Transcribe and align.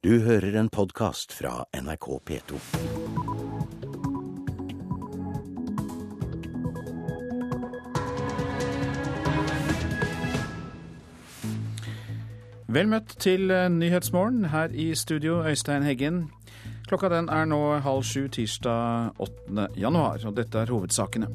Du 0.00 0.14
hører 0.24 0.54
en 0.56 0.68
podkast 0.72 1.34
fra 1.36 1.66
NRK 1.76 2.06
P2. 2.24 2.58
Vel 12.64 12.88
møtt 12.88 13.12
til 13.20 13.52
eh, 13.52 13.66
Nyhetsmorgen 13.68 14.48
her 14.54 14.72
i 14.72 14.94
studio, 14.96 15.42
Øystein 15.44 15.84
Heggen. 15.84 16.22
Klokka 16.88 17.12
den 17.12 17.28
er 17.28 17.44
nå 17.52 17.60
halv 17.84 18.00
sju 18.00 18.24
tirsdag 18.32 19.20
8. 19.20 19.68
januar, 19.76 20.24
og 20.24 20.40
dette 20.40 20.64
er 20.64 20.72
hovedsakene. 20.72 21.28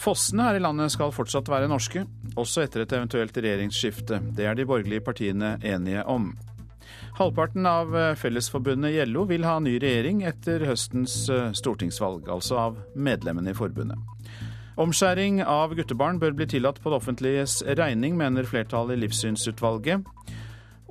Fossene 0.00 0.48
her 0.48 0.56
i 0.56 0.64
landet 0.64 0.96
skal 0.96 1.12
fortsatt 1.12 1.52
være 1.52 1.68
norske, 1.68 2.08
også 2.40 2.64
etter 2.64 2.88
et 2.88 2.96
eventuelt 2.96 3.36
regjeringsskifte. 3.36 4.24
Det 4.32 4.48
er 4.48 4.56
de 4.56 4.64
borgerlige 4.64 5.04
partiene 5.04 5.58
enige 5.60 6.08
om. 6.08 6.32
Halvparten 7.16 7.66
av 7.66 7.96
eh, 7.96 8.14
Fellesforbundet 8.14 8.92
i 8.92 9.04
LO 9.08 9.22
vil 9.24 9.46
ha 9.48 9.54
ny 9.64 9.78
regjering 9.80 10.18
etter 10.28 10.60
høstens 10.68 11.14
eh, 11.32 11.48
stortingsvalg, 11.56 12.28
altså 12.28 12.58
av 12.60 12.76
medlemmene 12.92 13.54
i 13.54 13.56
forbundet. 13.56 13.96
Omskjæring 14.76 15.40
av 15.40 15.72
guttebarn 15.78 16.20
bør 16.20 16.36
bli 16.36 16.44
tillatt 16.52 16.82
på 16.84 16.92
det 16.92 16.98
offentliges 16.98 17.62
regning, 17.78 18.18
mener 18.20 18.44
flertallet 18.44 18.98
i 18.98 19.06
Livssynsutvalget. 19.06 20.04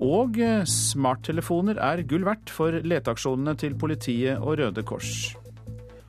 Og 0.01 0.39
eh, 0.41 0.65
smarttelefoner 0.65 1.77
er 1.77 2.01
gull 2.09 2.25
verdt 2.25 2.49
for 2.49 2.73
leteaksjonene 2.73 3.53
til 3.61 3.77
politiet 3.77 4.41
og 4.41 4.57
Røde 4.63 4.81
Kors. 4.81 5.35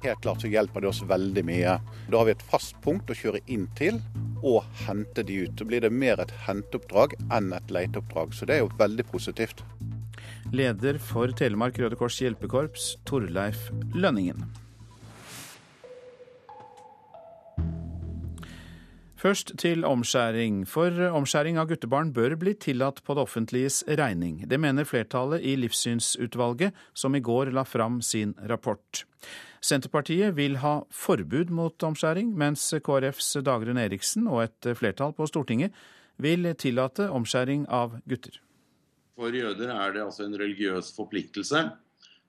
Helt 0.06 0.24
klart 0.24 0.40
så 0.40 0.48
hjelper 0.48 0.80
det 0.80 0.94
oss 0.94 1.02
veldig 1.04 1.44
mye. 1.44 1.76
Da 2.08 2.22
har 2.22 2.30
vi 2.30 2.38
et 2.38 2.48
fast 2.54 2.80
punkt 2.80 3.12
å 3.12 3.18
kjøre 3.20 3.44
inn 3.52 3.68
til 3.76 4.00
og 4.40 4.64
hente 4.86 5.24
de 5.28 5.42
ut. 5.44 5.60
Så 5.60 5.68
blir 5.68 5.84
det 5.84 5.92
mer 5.92 6.24
et 6.24 6.32
henteoppdrag 6.48 7.18
enn 7.28 7.52
et 7.56 7.72
leteoppdrag, 7.74 8.32
så 8.32 8.48
det 8.48 8.56
er 8.56 8.64
jo 8.64 8.72
veldig 8.80 9.08
positivt. 9.12 9.64
Leder 10.54 10.98
for 11.02 11.32
Telemark 11.34 11.78
Røde 11.80 11.96
Kors 11.98 12.20
hjelpekorps, 12.22 12.94
Torleif 13.06 13.68
Lønningen. 13.94 14.44
Først 19.16 19.54
til 19.58 19.82
omskjæring, 19.88 20.60
for 20.68 20.92
omskjæring 21.16 21.58
av 21.58 21.66
guttebarn 21.70 22.12
bør 22.14 22.36
bli 22.38 22.52
tillatt 22.62 23.00
på 23.02 23.16
det 23.16 23.24
offentliges 23.26 23.80
regning. 23.88 24.44
Det 24.46 24.60
mener 24.60 24.86
flertallet 24.86 25.42
i 25.42 25.56
Livssynsutvalget, 25.58 26.76
som 26.94 27.16
i 27.16 27.24
går 27.24 27.50
la 27.50 27.66
fram 27.66 27.98
sin 28.04 28.36
rapport. 28.46 29.02
Senterpartiet 29.58 30.36
vil 30.36 30.60
ha 30.62 30.78
forbud 30.94 31.50
mot 31.50 31.88
omskjæring, 31.90 32.36
mens 32.38 32.68
KrFs 32.86 33.38
Dagrun 33.42 33.82
Eriksen 33.82 34.28
og 34.30 34.44
et 34.46 34.76
flertall 34.78 35.16
på 35.16 35.26
Stortinget 35.26 35.74
vil 36.22 36.52
tillate 36.54 37.10
omskjæring 37.10 37.66
av 37.66 37.98
gutter. 38.06 38.45
For 39.16 39.32
jøder 39.32 39.72
er 39.72 39.94
det 39.94 40.04
altså 40.04 40.26
en 40.26 40.36
religiøs 40.36 40.92
forpliktelse 40.96 41.62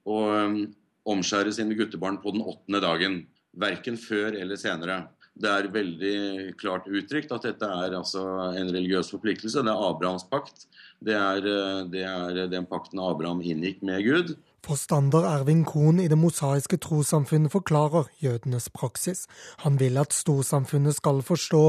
å 0.07 0.17
um, 0.47 0.61
omskjære 1.07 1.51
sine 1.55 1.75
guttebarn 1.75 2.21
på 2.23 2.31
den 2.35 2.45
åttende 2.47 2.79
dagen. 2.83 3.21
Verken 3.57 3.97
før 3.99 4.37
eller 4.37 4.59
senere. 4.59 5.01
Det 5.37 5.49
er 5.49 5.69
veldig 5.73 6.17
klart 6.57 6.87
uttrykt 6.89 7.33
at 7.35 7.45
dette 7.45 7.67
er 7.67 7.93
altså 7.97 8.23
en 8.57 8.71
religiøs 8.73 9.11
forpliktelse. 9.13 9.61
Det 9.65 9.73
er 9.73 9.83
Abrahams 9.89 10.25
pakt. 10.31 10.65
Det 11.03 11.13
er, 11.13 11.43
eh, 11.45 11.83
det 11.91 12.05
er 12.07 12.47
den 12.49 12.65
pakten 12.65 13.01
Abraham 13.03 13.41
inngikk 13.41 13.83
med 13.85 14.03
Gud. 14.05 14.35
Forstander 14.65 15.27
Erving 15.27 15.63
Kohn 15.65 15.99
i 15.99 16.07
Det 16.07 16.17
mosaiske 16.17 16.79
trossamfunnet 16.81 17.51
forklarer 17.51 18.09
jødenes 18.23 18.69
praksis. 18.69 19.27
Han 19.63 19.79
vil 19.79 19.97
at 19.97 20.13
storsamfunnet 20.13 20.95
skal 20.95 21.21
forstå 21.21 21.63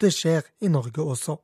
det 0.00 0.12
skjer 0.12 0.42
i 0.60 0.68
Norge 0.68 0.98
også 0.98 1.38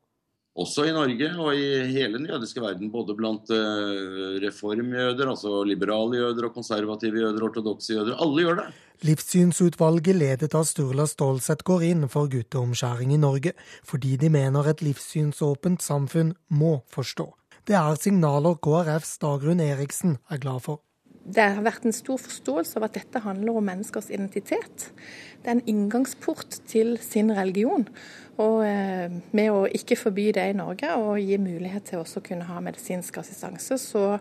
også 0.59 0.89
i 0.89 0.95
Norge 0.95 1.29
og 1.39 1.55
i 1.55 1.69
hele 1.93 2.19
den 2.19 2.27
jødiske 2.29 2.63
verden. 2.63 2.91
Både 2.93 3.17
blant 3.19 3.51
uh, 3.55 4.39
reformjøder, 4.43 5.31
altså 5.31 5.63
liberale 5.69 6.21
jøder 6.23 6.49
og 6.49 6.55
konservative 6.57 7.23
jøder, 7.23 7.45
ortodokse 7.47 7.95
jøder. 7.95 8.19
Alle 8.19 8.45
gjør 8.45 8.61
det. 8.63 8.69
Livssynsutvalget 9.07 10.19
ledet 10.19 10.57
av 10.59 10.65
Sturla 10.67 11.07
Stålseth 11.07 11.63
går 11.67 11.85
inn 11.93 12.09
for 12.11 12.31
gutteomskjæring 12.33 13.13
i 13.15 13.21
Norge, 13.23 13.55
fordi 13.87 14.17
de 14.19 14.33
mener 14.35 14.67
et 14.67 14.83
livssynsåpent 14.83 15.85
samfunn 15.85 16.35
må 16.51 16.81
forstå. 16.91 17.31
Det 17.69 17.77
er 17.79 18.01
signaler 18.01 18.59
KrFs 18.65 19.19
Dagrun 19.23 19.63
Eriksen 19.63 20.19
er 20.33 20.43
glad 20.43 20.65
for. 20.67 20.83
Det 21.29 21.45
har 21.59 21.65
vært 21.65 21.85
en 21.85 21.93
stor 21.93 22.21
forståelse 22.23 22.79
av 22.79 22.87
at 22.87 22.95
dette 22.97 23.21
handler 23.25 23.59
om 23.59 23.67
menneskers 23.69 24.09
identitet. 24.15 24.89
Det 25.43 25.51
er 25.51 25.59
en 25.59 25.67
inngangsport 25.69 26.61
til 26.71 26.97
sin 27.05 27.31
religion. 27.37 27.85
Og 28.41 28.63
eh, 28.65 29.13
med 29.37 29.51
å 29.53 29.67
ikke 29.67 29.99
forby 29.99 30.31
det 30.37 30.47
i 30.51 30.57
Norge 30.57 30.95
og 30.97 31.19
gi 31.21 31.37
mulighet 31.43 31.91
til 31.91 32.01
også 32.01 32.23
å 32.23 32.27
kunne 32.31 32.49
ha 32.49 32.63
medisinsk 32.65 33.21
assistanse, 33.21 33.77
så 33.83 34.17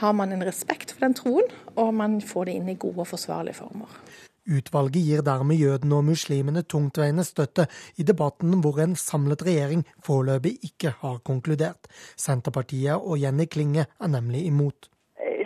har 0.00 0.16
man 0.16 0.32
en 0.32 0.46
respekt 0.46 0.94
for 0.94 1.04
den 1.04 1.16
troen, 1.18 1.48
og 1.74 1.94
man 1.98 2.20
får 2.24 2.48
det 2.48 2.58
inn 2.58 2.68
i 2.72 2.78
gode 2.78 3.02
og 3.04 3.10
forsvarlige 3.10 3.58
former. 3.58 3.96
Utvalget 4.50 5.04
gir 5.04 5.22
dermed 5.22 5.60
jødene 5.60 5.98
og 5.98 6.06
muslimene 6.08 6.62
tungtveiende 6.66 7.26
støtte 7.26 7.66
i 8.00 8.06
debatten 8.06 8.56
hvor 8.64 8.80
en 8.82 8.96
samlet 8.98 9.44
regjering 9.46 9.84
foreløpig 10.06 10.56
ikke 10.70 10.94
har 11.02 11.20
konkludert. 11.26 11.90
Senterpartiet 12.18 12.96
og 12.96 13.20
Jenny 13.20 13.46
Klinge 13.50 13.86
er 13.86 14.10
nemlig 14.10 14.46
imot. 14.48 14.89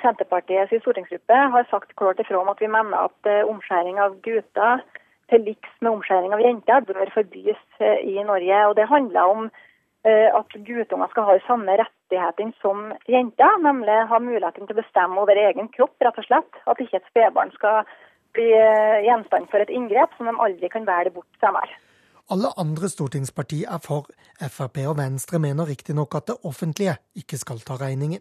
Senterpartiets 0.05 0.75
stortingsgruppe 0.83 1.37
har 1.55 1.67
sagt 1.71 1.95
klart 1.97 2.21
ifra 2.21 2.41
om 2.41 2.51
at 2.53 2.61
vi 2.61 2.69
mener 2.69 3.07
at 3.09 3.29
eh, 3.31 3.47
omskjæring 3.49 4.01
av 4.05 4.19
gutter 4.27 4.83
til 5.33 5.47
liks 5.49 5.71
med 5.81 5.95
omskjæring 5.95 6.35
av 6.37 6.43
jenter 6.45 6.85
bør 6.89 7.13
forbys 7.15 7.63
eh, 7.81 8.03
i 8.05 8.19
Norge. 8.31 8.59
Og 8.69 8.75
Det 8.77 8.91
handler 8.91 9.33
om 9.35 9.47
eh, 10.05 10.29
at 10.29 10.59
guttunger 10.67 11.13
skal 11.13 11.29
ha 11.31 11.39
samme 11.47 11.79
rettighetene 11.81 12.53
som 12.61 12.91
jenter, 13.09 13.57
nemlig 13.65 13.97
ha 14.11 14.21
muligheten 14.21 14.69
til 14.69 14.77
å 14.77 14.83
bestemme 14.83 15.23
over 15.23 15.41
egen 15.47 15.73
kropp, 15.73 15.97
rett 16.05 16.21
og 16.21 16.29
slett. 16.29 16.61
At 16.69 16.85
ikke 16.85 17.01
et 17.01 17.09
spedbarn 17.09 17.55
skal 17.57 17.89
bli 18.37 18.51
gjenstand 19.07 19.47
for 19.49 19.63
et 19.63 19.71
inngrep 19.71 20.13
som 20.19 20.27
de 20.27 20.35
aldri 20.43 20.69
kan 20.69 20.87
velge 20.89 21.15
bort 21.15 21.43
senere. 21.43 21.81
Alle 22.35 22.51
andre 22.59 22.89
stortingspartier 22.91 23.71
er 23.71 23.81
for. 23.85 24.09
Frp 24.43 24.81
og 24.89 24.97
Venstre 24.99 25.39
mener 25.39 25.69
riktignok 25.71 26.17
at 26.19 26.33
det 26.33 26.41
offentlige 26.49 26.97
ikke 27.21 27.39
skal 27.39 27.61
ta 27.63 27.77
regningen. 27.79 28.21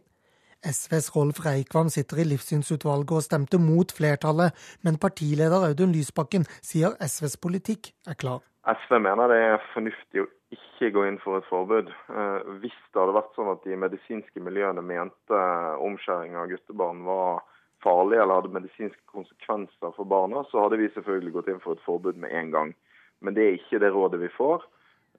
SVs 0.63 1.11
Rolf 1.15 1.41
Reikvam 1.45 1.89
sitter 1.91 2.21
i 2.23 2.27
livssynsutvalget 2.31 3.11
og 3.17 3.25
stemte 3.25 3.59
mot 3.59 3.91
flertallet, 3.91 4.55
men 4.83 4.99
partileder 5.01 5.67
Audun 5.67 5.93
Lysbakken 5.95 6.47
sier 6.63 6.95
SVs 7.03 7.37
politikk 7.43 7.91
er 8.07 8.17
klar. 8.19 8.41
SV 8.63 8.95
mener 9.03 9.27
det 9.27 9.39
er 9.43 9.65
fornuftig 9.73 10.23
å 10.23 10.29
ikke 10.55 10.91
gå 10.95 11.05
inn 11.09 11.19
for 11.23 11.39
et 11.39 11.47
forbud. 11.49 11.89
Eh, 11.91 12.51
hvis 12.63 12.75
det 12.93 13.01
hadde 13.01 13.17
vært 13.17 13.33
sånn 13.35 13.51
at 13.51 13.65
de 13.67 13.79
medisinske 13.79 14.43
miljøene 14.43 14.83
mente 14.85 15.41
omskjæring 15.83 16.37
av 16.39 16.47
guttebarn 16.51 17.03
var 17.07 17.43
farlig 17.83 18.21
eller 18.21 18.39
hadde 18.39 18.55
medisinske 18.55 19.03
konsekvenser 19.11 19.91
for 19.97 20.07
barna, 20.07 20.45
så 20.51 20.63
hadde 20.63 20.79
vi 20.79 20.91
selvfølgelig 20.93 21.35
gått 21.35 21.51
inn 21.51 21.63
for 21.63 21.75
et 21.75 21.83
forbud 21.87 22.19
med 22.23 22.31
en 22.31 22.53
gang. 22.55 22.71
Men 23.19 23.35
det 23.35 23.43
er 23.43 23.57
ikke 23.59 23.81
det 23.83 23.91
rådet 23.91 24.21
vi 24.23 24.31
får. 24.37 24.63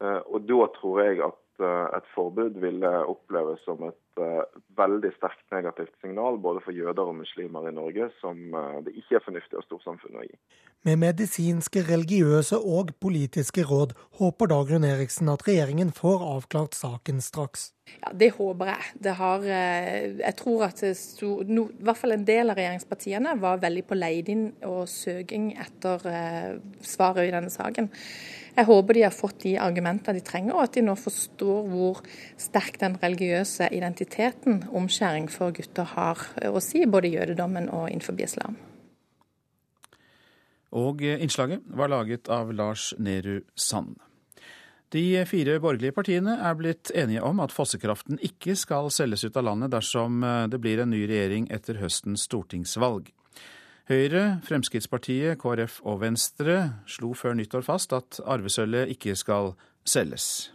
Eh, 0.01 0.21
og 0.25 0.49
da 0.49 0.69
tror 0.79 1.03
jeg 1.05 1.21
at 1.29 1.37
et 1.63 2.07
forbud 2.15 2.59
ville 2.63 2.91
oppleves 3.07 3.61
som 3.67 3.83
et 3.87 4.21
uh, 4.21 4.43
veldig 4.79 5.11
sterkt 5.17 5.45
negativt 5.55 5.95
signal 6.03 6.39
både 6.43 6.63
for 6.65 6.75
jøder 6.75 7.11
og 7.11 7.19
muslimer 7.21 7.69
i 7.69 7.75
Norge, 7.75 8.09
som 8.21 8.41
uh, 8.57 8.81
det 8.87 8.95
ikke 8.99 9.21
er 9.21 9.25
fornuftig 9.27 9.61
av 9.61 9.67
storsamfunnet 9.69 10.23
å 10.23 10.27
gi. 10.27 10.35
Med 10.85 11.01
medisinske, 11.01 11.85
religiøse 11.87 12.59
og 12.59 12.91
politiske 13.01 13.65
råd 13.65 13.95
håper 14.19 14.51
Dagrun 14.51 14.85
Eriksen 14.85 15.31
at 15.33 15.47
regjeringen 15.47 15.95
får 15.97 16.27
avklart 16.27 16.77
saken 16.77 17.23
straks. 17.25 17.71
Ja, 18.03 18.13
Det 18.13 18.33
håper 18.37 18.73
jeg. 18.75 18.93
Det 19.07 19.15
har, 19.17 19.47
jeg 19.47 20.35
tror 20.41 20.67
at 20.67 20.85
sto, 20.99 21.39
no, 21.49 21.67
i 21.73 21.85
hvert 21.85 22.01
fall 22.01 22.17
en 22.17 22.29
del 22.29 22.53
av 22.53 22.61
regjeringspartiene 22.61 23.37
var 23.41 23.65
veldig 23.65 23.85
på 23.89 23.97
leiding 23.97 24.47
og 24.69 24.85
søking 24.93 25.51
etter 25.61 26.05
svaret 26.85 27.29
i 27.29 27.33
denne 27.33 27.53
saken. 27.53 27.89
Jeg 28.55 28.69
håper 28.69 28.95
de 28.95 29.03
har 29.03 29.15
fått 29.15 29.41
de 29.43 29.57
argumentene 29.59 30.15
de 30.19 30.23
trenger, 30.23 30.55
og 30.55 30.69
at 30.69 30.77
de 30.77 30.85
nå 30.87 30.95
forstår 30.99 31.67
hvor 31.73 32.05
sterk 32.39 32.79
den 32.79 32.95
religiøse 33.03 33.67
identiteten 33.75 34.63
omskjæring 34.71 35.27
for 35.33 35.55
gutter 35.57 35.89
har 35.97 36.23
å 36.47 36.63
si, 36.63 36.85
både 36.87 37.11
i 37.11 37.17
jødedommen 37.17 37.67
og 37.75 37.89
innenfor 37.91 38.21
islam. 38.23 38.57
Og 40.75 41.03
innslaget 41.03 41.67
var 41.67 41.91
laget 41.91 42.31
av 42.31 42.51
Lars 42.55 42.93
Nehru 42.99 43.43
Sand. 43.55 43.99
De 44.95 45.25
fire 45.27 45.59
borgerlige 45.59 45.95
partiene 45.95 46.37
er 46.39 46.55
blitt 46.55 46.93
enige 46.95 47.23
om 47.27 47.41
at 47.43 47.55
fossekraften 47.55 48.21
ikke 48.23 48.55
skal 48.59 48.91
selges 48.95 49.25
ut 49.27 49.37
av 49.39 49.49
landet 49.49 49.73
dersom 49.75 50.23
det 50.51 50.61
blir 50.63 50.83
en 50.83 50.93
ny 50.95 51.03
regjering 51.11 51.49
etter 51.55 51.81
høstens 51.83 52.29
stortingsvalg. 52.29 53.11
Høyre, 53.85 54.39
Fremskrittspartiet, 54.41 55.37
KrF 55.37 55.83
og 55.85 55.99
Venstre 56.01 56.55
slo 56.89 57.11
før 57.13 57.35
nyttår 57.37 57.67
fast 57.67 57.93
at 57.93 58.17
arvesølvet 58.25 58.95
ikke 58.95 59.13
skal 59.21 59.51
selges. 59.85 60.55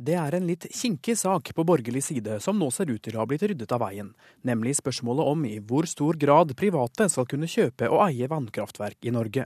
Det 0.00 0.14
er 0.16 0.38
en 0.38 0.46
litt 0.48 0.64
kinkig 0.72 1.18
sak 1.20 1.50
på 1.52 1.66
borgerlig 1.68 2.00
side 2.06 2.38
som 2.40 2.56
nå 2.56 2.70
ser 2.72 2.88
ut 2.88 3.02
til 3.04 3.18
å 3.18 3.20
ha 3.20 3.28
blitt 3.28 3.44
ryddet 3.44 3.76
av 3.76 3.82
veien, 3.84 4.08
nemlig 4.48 4.78
spørsmålet 4.78 5.28
om 5.34 5.44
i 5.44 5.58
hvor 5.60 5.84
stor 5.84 6.16
grad 6.16 6.56
private 6.56 7.10
skal 7.12 7.28
kunne 7.28 7.50
kjøpe 7.50 7.92
og 7.92 8.06
eie 8.06 8.32
vannkraftverk 8.32 9.04
i 9.04 9.12
Norge. 9.12 9.44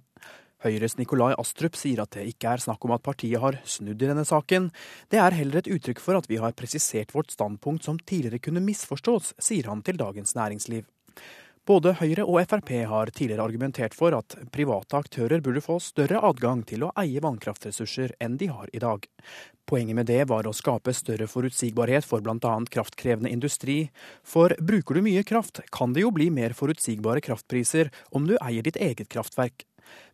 Høyres 0.62 0.94
Nikolai 0.94 1.34
Astrup 1.34 1.74
sier 1.74 2.06
at 2.06 2.14
det 2.14 2.28
ikke 2.30 2.54
er 2.54 2.62
snakk 2.62 2.86
om 2.86 2.94
at 2.94 3.02
partiet 3.02 3.42
har 3.42 3.58
snudd 3.66 3.98
i 3.98 4.06
denne 4.06 4.22
saken. 4.22 4.70
Det 5.10 5.18
er 5.18 5.34
heller 5.34 5.64
et 5.64 5.74
uttrykk 5.74 5.98
for 5.98 6.22
at 6.22 6.30
vi 6.30 6.38
har 6.38 6.54
presisert 6.54 7.10
vårt 7.10 7.34
standpunkt 7.34 7.90
som 7.90 7.98
tidligere 7.98 8.38
kunne 8.38 8.62
misforstås, 8.62 9.34
sier 9.42 9.66
han 9.66 9.82
til 9.82 9.98
Dagens 9.98 10.38
Næringsliv. 10.38 10.86
Både 11.64 11.94
Høyre 11.96 12.26
og 12.28 12.42
Frp 12.44 12.70
har 12.90 13.08
tidligere 13.08 13.44
argumentert 13.46 13.94
for 13.96 14.12
at 14.12 14.34
private 14.52 14.98
aktører 14.98 15.40
burde 15.40 15.62
få 15.64 15.78
større 15.80 16.20
adgang 16.28 16.60
til 16.68 16.84
å 16.84 16.90
eie 17.00 17.22
vannkraftressurser 17.24 18.12
enn 18.20 18.36
de 18.36 18.50
har 18.52 18.68
i 18.76 18.82
dag. 18.82 19.06
Poenget 19.64 19.96
med 19.96 20.10
det 20.10 20.26
var 20.28 20.44
å 20.44 20.52
skape 20.52 20.92
større 20.92 21.24
forutsigbarhet 21.24 22.04
for 22.04 22.20
bl.a. 22.20 22.52
kraftkrevende 22.68 23.32
industri. 23.32 23.78
For 24.20 24.52
bruker 24.60 25.00
du 25.00 25.06
mye 25.08 25.24
kraft, 25.24 25.62
kan 25.72 25.96
det 25.96 26.04
jo 26.04 26.12
bli 26.12 26.28
mer 26.28 26.52
forutsigbare 26.52 27.24
kraftpriser 27.24 27.88
om 28.12 28.28
du 28.28 28.36
eier 28.42 28.60
ditt 28.60 28.76
eget 28.76 29.08
kraftverk. 29.08 29.64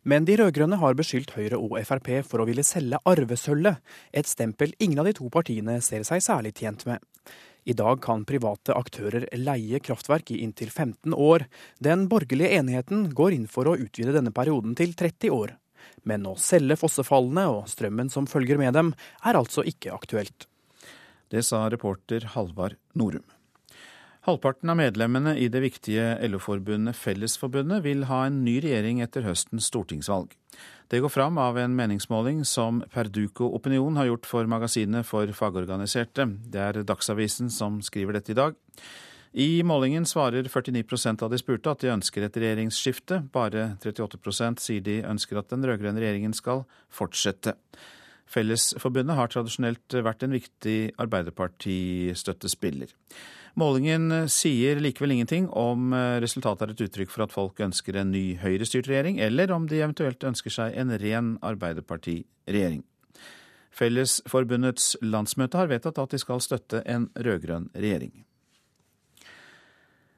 Men 0.07 0.23
de 0.23 0.39
rød-grønne 0.39 0.79
har 0.79 0.95
beskyldt 0.95 1.35
Høyre 1.35 1.59
og 1.59 1.75
Frp 1.83 2.13
for 2.31 2.39
å 2.39 2.47
ville 2.47 2.63
selge 2.63 2.99
arvesølvet, 3.03 3.83
et 4.15 4.27
stempel 4.27 4.71
ingen 4.79 5.03
av 5.03 5.11
de 5.11 5.17
to 5.19 5.27
partiene 5.31 5.81
ser 5.83 6.07
seg 6.07 6.23
særlig 6.23 6.55
tjent 6.63 6.87
med. 6.87 7.03
I 7.63 7.73
dag 7.77 7.99
kan 8.01 8.23
private 8.25 8.73
aktører 8.73 9.27
leie 9.37 9.79
kraftverk 9.83 10.31
i 10.33 10.39
inntil 10.41 10.71
15 10.71 11.13
år. 11.13 11.45
Den 11.77 12.07
borgerlige 12.09 12.57
enigheten 12.57 13.11
går 13.13 13.35
inn 13.37 13.49
for 13.51 13.69
å 13.69 13.75
utvide 13.77 14.15
denne 14.15 14.33
perioden 14.33 14.73
til 14.77 14.95
30 14.97 15.35
år. 15.35 15.53
Men 16.03 16.25
å 16.25 16.33
selge 16.41 16.79
fossefallene 16.81 17.45
og 17.53 17.69
strømmen 17.69 18.09
som 18.09 18.29
følger 18.29 18.57
med 18.61 18.73
dem, 18.77 18.95
er 19.21 19.37
altså 19.37 19.65
ikke 19.67 19.93
aktuelt. 19.93 20.47
Det 21.31 21.45
sa 21.45 21.67
reporter 21.69 22.25
Halvard 22.33 22.79
Norum. 22.97 23.25
Halvparten 24.25 24.69
av 24.69 24.77
medlemmene 24.77 25.31
i 25.41 25.47
det 25.49 25.63
viktige 25.63 26.11
LO-forbundet 26.29 26.97
Fellesforbundet 26.97 27.81
vil 27.85 28.03
ha 28.09 28.25
en 28.27 28.43
ny 28.45 28.59
regjering 28.61 28.99
etter 29.01 29.25
høstens 29.25 29.69
stortingsvalg. 29.71 30.35
Det 30.91 30.99
går 30.99 31.09
fram 31.09 31.37
av 31.37 31.57
en 31.57 31.75
meningsmåling 31.75 32.41
som 32.45 32.81
Perduco 32.91 33.45
Opinion 33.55 33.95
har 33.95 34.09
gjort 34.09 34.25
for 34.27 34.47
magasinet 34.51 35.07
for 35.07 35.29
fagorganiserte. 35.31 36.25
Det 36.51 36.59
er 36.59 36.79
Dagsavisen 36.83 37.47
som 37.47 37.77
skriver 37.79 38.17
dette 38.17 38.33
i 38.33 38.35
dag. 38.35 38.57
I 39.31 39.63
målingen 39.63 40.03
svarer 40.03 40.43
49% 40.43 41.23
av 41.23 41.31
de 41.31 41.39
spurte 41.39 41.71
at 41.71 41.79
de 41.79 41.93
ønsker 41.93 42.27
et 42.27 42.35
regjeringsskifte. 42.43 43.21
Bare 43.31 43.77
38% 43.79 44.59
sier 44.59 44.83
de 44.83 44.97
ønsker 45.07 45.39
at 45.39 45.47
den 45.53 45.63
rød-grønne 45.63 46.03
regjeringen 46.03 46.35
skal 46.35 46.65
fortsette. 46.91 47.55
Fellesforbundet 48.27 49.15
har 49.15 49.31
tradisjonelt 49.31 49.95
vært 50.03 50.27
en 50.27 50.35
viktig 50.35 50.79
Arbeiderparti-støttespiller. 50.99 52.91
Målingen 53.59 54.11
eh, 54.11 54.29
sier 54.31 54.79
likevel 54.79 55.17
ingenting 55.17 55.49
om 55.49 55.91
eh, 55.93 56.19
resultatet 56.23 56.69
er 56.69 56.73
et 56.75 56.85
uttrykk 56.87 57.11
for 57.11 57.25
at 57.25 57.33
folk 57.35 57.59
ønsker 57.63 57.99
en 57.99 58.13
ny 58.13 58.37
høyrestyrt 58.39 58.87
regjering, 58.87 59.19
eller 59.19 59.51
om 59.51 59.67
de 59.67 59.81
eventuelt 59.81 60.23
ønsker 60.23 60.53
seg 60.53 60.77
en 60.79 60.93
ren 61.01 61.35
Arbeiderparti-regjering. 61.43 62.85
Fellesforbundets 63.71 64.97
landsmøte 65.03 65.59
har 65.59 65.71
vedtatt 65.71 65.99
at 66.01 66.11
de 66.11 66.19
skal 66.19 66.43
støtte 66.43 66.83
en 66.87 67.07
rød-grønn 67.15 67.69
regjering. 67.75 68.11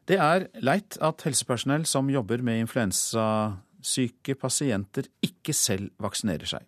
Det 0.10 0.18
er 0.20 0.50
leit 0.60 0.98
at 1.00 1.24
helsepersonell 1.24 1.86
som 1.88 2.10
jobber 2.12 2.42
med 2.44 2.66
influensasyke 2.66 4.36
pasienter, 4.36 5.08
ikke 5.24 5.56
selv 5.56 5.94
vaksinerer 6.02 6.50
seg. 6.50 6.66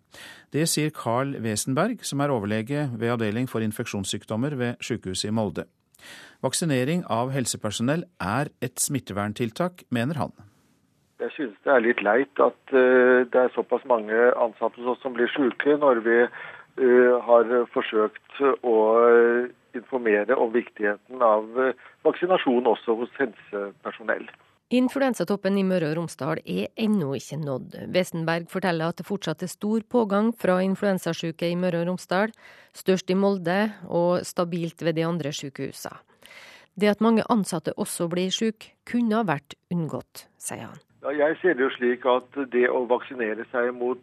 Det 0.54 0.64
sier 0.70 0.94
Carl 0.94 1.34
Wesenberg, 1.44 2.00
som 2.06 2.22
er 2.24 2.32
overlege 2.32 2.86
ved 2.96 3.12
avdeling 3.12 3.50
for 3.50 3.66
infeksjonssykdommer 3.66 4.56
ved 4.56 4.80
sykehuset 4.80 5.28
i 5.28 5.36
Molde. 5.36 5.66
Vaksinering 6.46 7.02
av 7.10 7.32
helsepersonell 7.34 8.04
er 8.22 8.52
et 8.62 8.78
smitteverntiltak, 8.78 9.82
mener 9.90 10.20
han. 10.20 10.34
Jeg 11.18 11.32
synes 11.34 11.56
det 11.64 11.72
er 11.72 11.82
litt 11.82 12.02
leit 12.04 12.42
at 12.44 12.74
uh, 12.76 13.24
det 13.32 13.40
er 13.40 13.54
såpass 13.56 13.86
mange 13.88 14.14
ansatte 14.36 14.78
hos 14.82 14.94
oss 14.94 15.02
som 15.02 15.16
blir 15.16 15.30
syke, 15.32 15.78
når 15.80 16.02
vi 16.06 16.18
uh, 16.26 17.14
har 17.26 17.54
forsøkt 17.72 18.42
å 18.62 18.76
informere 19.76 20.36
om 20.36 20.52
viktigheten 20.54 21.24
av 21.24 21.48
uh, 21.56 21.72
vaksinasjon 22.06 22.68
også 22.76 22.98
hos 23.00 23.16
helsepersonell. 23.18 24.28
Influensatoppen 24.76 25.54
i 25.60 25.62
Møre 25.66 25.92
og 25.92 26.00
Romsdal 26.00 26.40
er 26.42 26.72
ennå 26.82 27.12
ikke 27.14 27.38
nådd. 27.38 27.78
Wesenberg 27.94 28.48
forteller 28.50 28.90
at 28.90 28.98
det 28.98 29.06
fortsatt 29.06 29.44
er 29.46 29.50
stor 29.50 29.84
pågang 29.86 30.32
fra 30.34 30.58
influensasyke 30.66 31.48
i 31.48 31.58
Møre 31.58 31.84
og 31.84 31.92
Romsdal, 31.92 32.34
størst 32.74 33.10
i 33.10 33.18
Molde 33.18 33.60
og 33.86 34.26
stabilt 34.26 34.82
ved 34.82 34.98
de 34.98 35.06
andre 35.06 35.30
sykehusene. 35.34 36.02
Det 36.76 36.90
at 36.92 37.00
mange 37.00 37.24
ansatte 37.32 37.72
også 37.80 38.04
blir 38.12 38.32
syke, 38.34 38.74
kunne 38.84 39.16
ha 39.16 39.24
vært 39.24 39.56
unngått, 39.72 40.26
sier 40.36 40.68
han. 40.68 40.80
Jeg 41.16 41.38
ser 41.40 41.56
det 41.56 41.64
jo 41.64 41.72
slik 41.76 42.04
at 42.10 42.36
det 42.52 42.66
å 42.68 42.82
vaksinere 42.90 43.46
seg 43.52 43.70
mot 43.78 44.02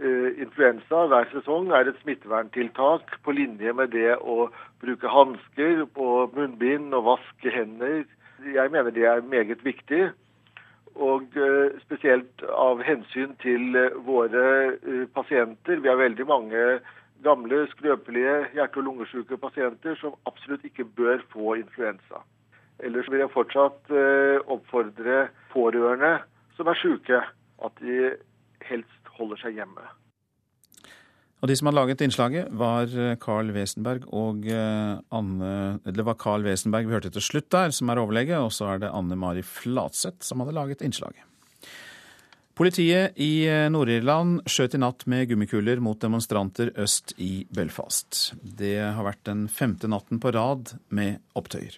uh, 0.00 0.28
influensa 0.40 1.04
hver 1.12 1.28
sesong 1.30 1.70
er 1.76 1.90
et 1.90 2.00
smitteverntiltak 2.02 3.18
på 3.22 3.34
linje 3.36 3.74
med 3.76 3.92
det 3.94 4.16
å 4.18 4.48
bruke 4.82 5.12
hansker 5.12 5.84
på 5.94 6.08
munnbind 6.34 6.96
og 6.96 7.06
vaske 7.12 7.52
hender. 7.54 8.02
Jeg 8.42 8.72
mener 8.74 8.94
det 8.94 9.06
er 9.06 9.22
meget 9.22 9.62
viktig. 9.66 10.08
Og 10.98 11.38
uh, 11.38 11.70
spesielt 11.84 12.42
av 12.50 12.82
hensyn 12.82 13.36
til 13.44 13.78
uh, 13.78 13.94
våre 14.08 14.74
pasienter. 15.14 15.84
Vi 15.84 15.92
har 15.92 16.02
veldig 16.02 16.26
mange 16.26 16.64
gamle, 17.24 17.66
skrøpelige 17.72 18.34
hjerte- 18.54 18.80
og 18.80 18.88
lungesyke 18.88 19.38
pasienter 19.40 19.96
som 20.00 20.16
absolutt 20.26 20.64
ikke 20.64 20.84
bør 20.84 21.22
få 21.32 21.58
influensa. 21.60 22.22
Ellers 22.78 23.10
vil 23.10 23.24
jeg 23.24 23.34
fortsatt 23.34 23.90
eh, 23.90 24.38
oppfordre 24.46 25.28
pårørende 25.52 26.18
som 26.56 26.70
er 26.70 26.78
syke, 26.78 27.22
at 27.64 27.80
de 27.82 28.12
helst 28.68 29.14
holder 29.18 29.40
seg 29.42 29.58
hjemme. 29.58 29.86
Og 31.38 31.50
De 31.50 31.54
som 31.54 31.68
hadde 31.68 31.78
laget 31.78 32.00
innslaget, 32.02 32.48
var 32.50 32.90
Carl 33.22 33.52
Wesenberg 33.54 34.08
og 34.10 34.46
eh, 34.50 34.98
Anne 35.14 35.78
Det 35.86 36.06
var 36.06 36.18
Carl 36.18 36.46
Wesenberg 36.46 36.88
vi 36.88 36.98
hørte 36.98 37.14
til 37.14 37.22
slutt 37.22 37.50
der, 37.54 37.70
som 37.70 37.90
er 37.90 38.02
overlege, 38.02 38.38
og 38.42 38.50
så 38.54 38.74
er 38.74 38.82
det 38.82 38.94
Anne 38.94 39.18
Mari 39.18 39.46
Flatseth 39.46 40.26
som 40.26 40.42
hadde 40.42 40.56
laget 40.58 40.82
innslaget. 40.82 41.27
Politiet 42.58 43.14
i 43.22 43.44
eh, 43.46 43.68
Nord-Irland 43.70 44.40
skjøt 44.50 44.72
i 44.74 44.80
natt 44.82 45.04
med 45.06 45.28
gummikuler 45.30 45.78
mot 45.78 46.00
demonstranter 46.02 46.72
øst 46.82 47.12
i 47.22 47.44
Belfast. 47.54 48.32
Det 48.42 48.80
har 48.82 49.06
vært 49.06 49.22
den 49.28 49.44
femte 49.46 49.86
natten 49.86 50.18
på 50.18 50.32
rad 50.34 50.72
med 50.90 51.20
opptøyer. 51.38 51.76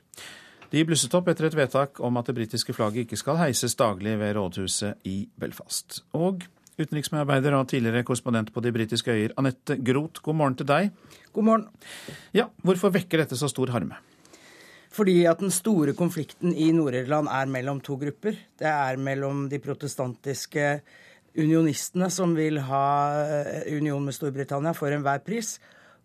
De 0.72 0.84
blusset 0.88 1.12
opp 1.18 1.28
etter 1.28 1.50
et 1.50 1.58
vedtak 1.58 2.00
om 2.00 2.16
at 2.16 2.30
det 2.30 2.38
britiske 2.38 2.72
flagget 2.72 3.04
ikke 3.04 3.20
skal 3.20 3.42
heises 3.42 3.76
daglig 3.76 4.16
ved 4.22 4.32
rådhuset 4.38 5.04
i 5.04 5.18
Belfast. 5.36 6.00
Og 6.16 6.46
utenriksmedarbeider 6.80 7.58
og 7.58 7.68
tidligere 7.68 8.06
korrespondent 8.08 8.48
på 8.54 8.64
de 8.64 8.72
britiske 8.72 9.12
øyer, 9.12 9.36
Anette 9.36 9.76
Groth, 9.84 10.24
god 10.24 10.40
morgen 10.40 10.56
til 10.62 10.70
deg. 10.70 10.94
God 11.36 11.50
morgen. 11.50 11.68
Ja, 12.32 12.48
Hvorfor 12.64 12.96
vekker 12.96 13.20
dette 13.20 13.36
så 13.36 13.52
stor 13.52 13.76
harme? 13.76 14.00
Fordi 14.90 15.20
at 15.30 15.38
den 15.42 15.52
store 15.54 15.94
konflikten 15.94 16.54
i 16.54 16.72
Nord-Irland 16.74 17.30
er 17.30 17.50
mellom 17.50 17.78
to 17.84 17.94
grupper. 18.00 18.34
Det 18.58 18.66
er 18.66 18.98
mellom 18.98 19.44
de 19.50 19.60
protestantiske 19.62 20.80
unionistene 21.38 22.08
som 22.10 22.34
vil 22.34 22.58
ha 22.66 22.86
eh, 23.22 23.68
union 23.76 24.02
med 24.02 24.16
Storbritannia 24.16 24.74
for 24.74 24.90
enhver 24.90 25.22
pris, 25.22 25.58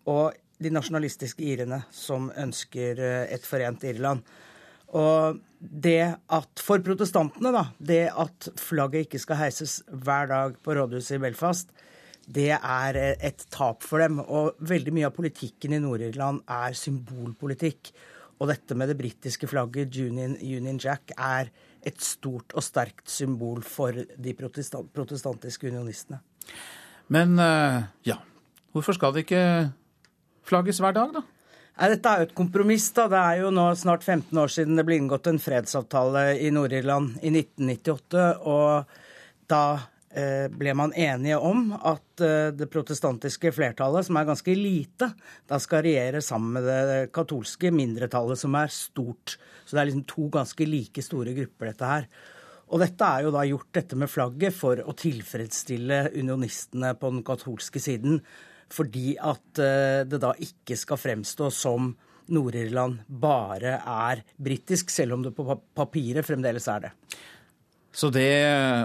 og 0.06 0.36
de 0.62 0.70
nasjonalistiske 0.72 1.42
irene 1.44 1.82
som 1.92 2.30
ønsker 2.30 3.02
eh, 3.02 3.24
et 3.34 3.46
forent 3.46 3.84
Irland. 3.90 4.22
Og 4.94 5.42
det 5.58 6.14
at 6.30 6.62
For 6.62 6.82
protestantene, 6.84 7.50
da. 7.50 7.64
Det 7.78 8.04
at 8.12 8.50
flagget 8.60 9.06
ikke 9.06 9.20
skal 9.22 9.40
heises 9.40 9.80
hver 9.90 10.30
dag 10.30 10.58
på 10.62 10.76
rådhuset 10.76 11.16
i 11.16 11.22
Belfast, 11.26 11.72
det 12.26 12.52
er 12.54 12.98
eh, 13.00 13.14
et 13.18 13.46
tap 13.50 13.82
for 13.82 14.02
dem. 14.02 14.20
Og 14.22 14.54
veldig 14.62 14.94
mye 14.94 15.10
av 15.10 15.16
politikken 15.16 15.74
i 15.74 15.82
Nord-Irland 15.82 16.44
er 16.46 16.76
symbolpolitikk. 16.78 17.92
Og 18.36 18.50
dette 18.50 18.76
med 18.76 18.90
det 18.92 18.98
britiske 18.98 19.48
flagget, 19.48 19.96
Union, 19.96 20.36
Union, 20.36 20.80
Jack, 20.82 21.14
er 21.16 21.48
et 21.86 22.02
stort 22.02 22.52
og 22.56 22.64
sterkt 22.64 23.08
symbol 23.08 23.62
for 23.64 23.96
de 23.96 24.34
protestant, 24.36 24.90
protestantiske 24.92 25.70
unionistene. 25.70 26.20
Men 27.12 27.38
eh, 27.40 27.86
ja, 28.10 28.18
hvorfor 28.74 28.98
skal 28.98 29.14
det 29.14 29.24
ikke 29.24 29.46
flagges 30.46 30.82
hver 30.82 30.96
dag, 30.96 31.16
da? 31.16 31.24
Nei, 31.76 31.90
Dette 31.92 32.08
er 32.08 32.22
jo 32.22 32.28
et 32.30 32.36
kompromiss. 32.36 32.88
da. 32.96 33.04
Det 33.12 33.20
er 33.20 33.42
jo 33.44 33.50
nå 33.52 33.66
snart 33.76 34.04
15 34.04 34.38
år 34.40 34.52
siden 34.52 34.78
det 34.78 34.84
ble 34.88 34.96
inngått 35.00 35.28
en 35.28 35.40
fredsavtale 35.40 36.30
i 36.40 36.48
Nord-Irland 36.54 37.18
i 37.20 37.32
1998. 37.34 38.24
Og 38.48 38.96
da 39.52 39.62
ble 40.52 40.72
man 40.78 40.94
enige 40.96 41.38
om 41.42 41.72
at 41.76 42.22
eh, 42.24 42.52
det 42.56 42.68
protestantiske 42.72 43.52
flertallet, 43.52 44.06
som 44.06 44.16
er 44.16 44.28
ganske 44.28 44.54
lite, 44.56 45.10
da 45.50 45.58
skal 45.62 45.84
regjere 45.84 46.22
sammen 46.24 46.56
med 46.56 46.68
det 46.68 47.10
katolske 47.16 47.72
mindretallet, 47.74 48.40
som 48.40 48.56
er 48.56 48.72
stort. 48.72 49.36
Så 49.66 49.74
det 49.74 49.82
er 49.82 49.90
liksom 49.90 50.06
to 50.08 50.30
ganske 50.38 50.68
like 50.68 51.04
store 51.04 51.34
grupper, 51.36 51.72
dette 51.72 51.92
her. 51.92 52.08
Og 52.66 52.82
dette 52.82 53.06
er 53.06 53.26
jo 53.26 53.34
da 53.34 53.44
gjort, 53.46 53.70
dette 53.76 53.98
med 53.98 54.10
flagget, 54.10 54.56
for 54.56 54.80
å 54.82 54.96
tilfredsstille 54.96 56.00
unionistene 56.16 56.94
på 56.98 57.12
den 57.12 57.22
katolske 57.26 57.82
siden. 57.82 58.20
Fordi 58.72 59.14
at 59.22 59.62
eh, 59.62 60.02
det 60.08 60.22
da 60.22 60.32
ikke 60.42 60.78
skal 60.78 61.02
fremstå 61.02 61.52
som 61.54 61.92
Nord-Irland 62.32 63.04
bare 63.06 63.76
er 63.78 64.22
britisk, 64.42 64.90
selv 64.90 65.14
om 65.14 65.22
det 65.22 65.34
på 65.36 65.46
papiret 65.76 66.26
fremdeles 66.26 66.66
er 66.72 66.88
det. 66.88 66.92
Så 67.96 68.10
det 68.12 68.28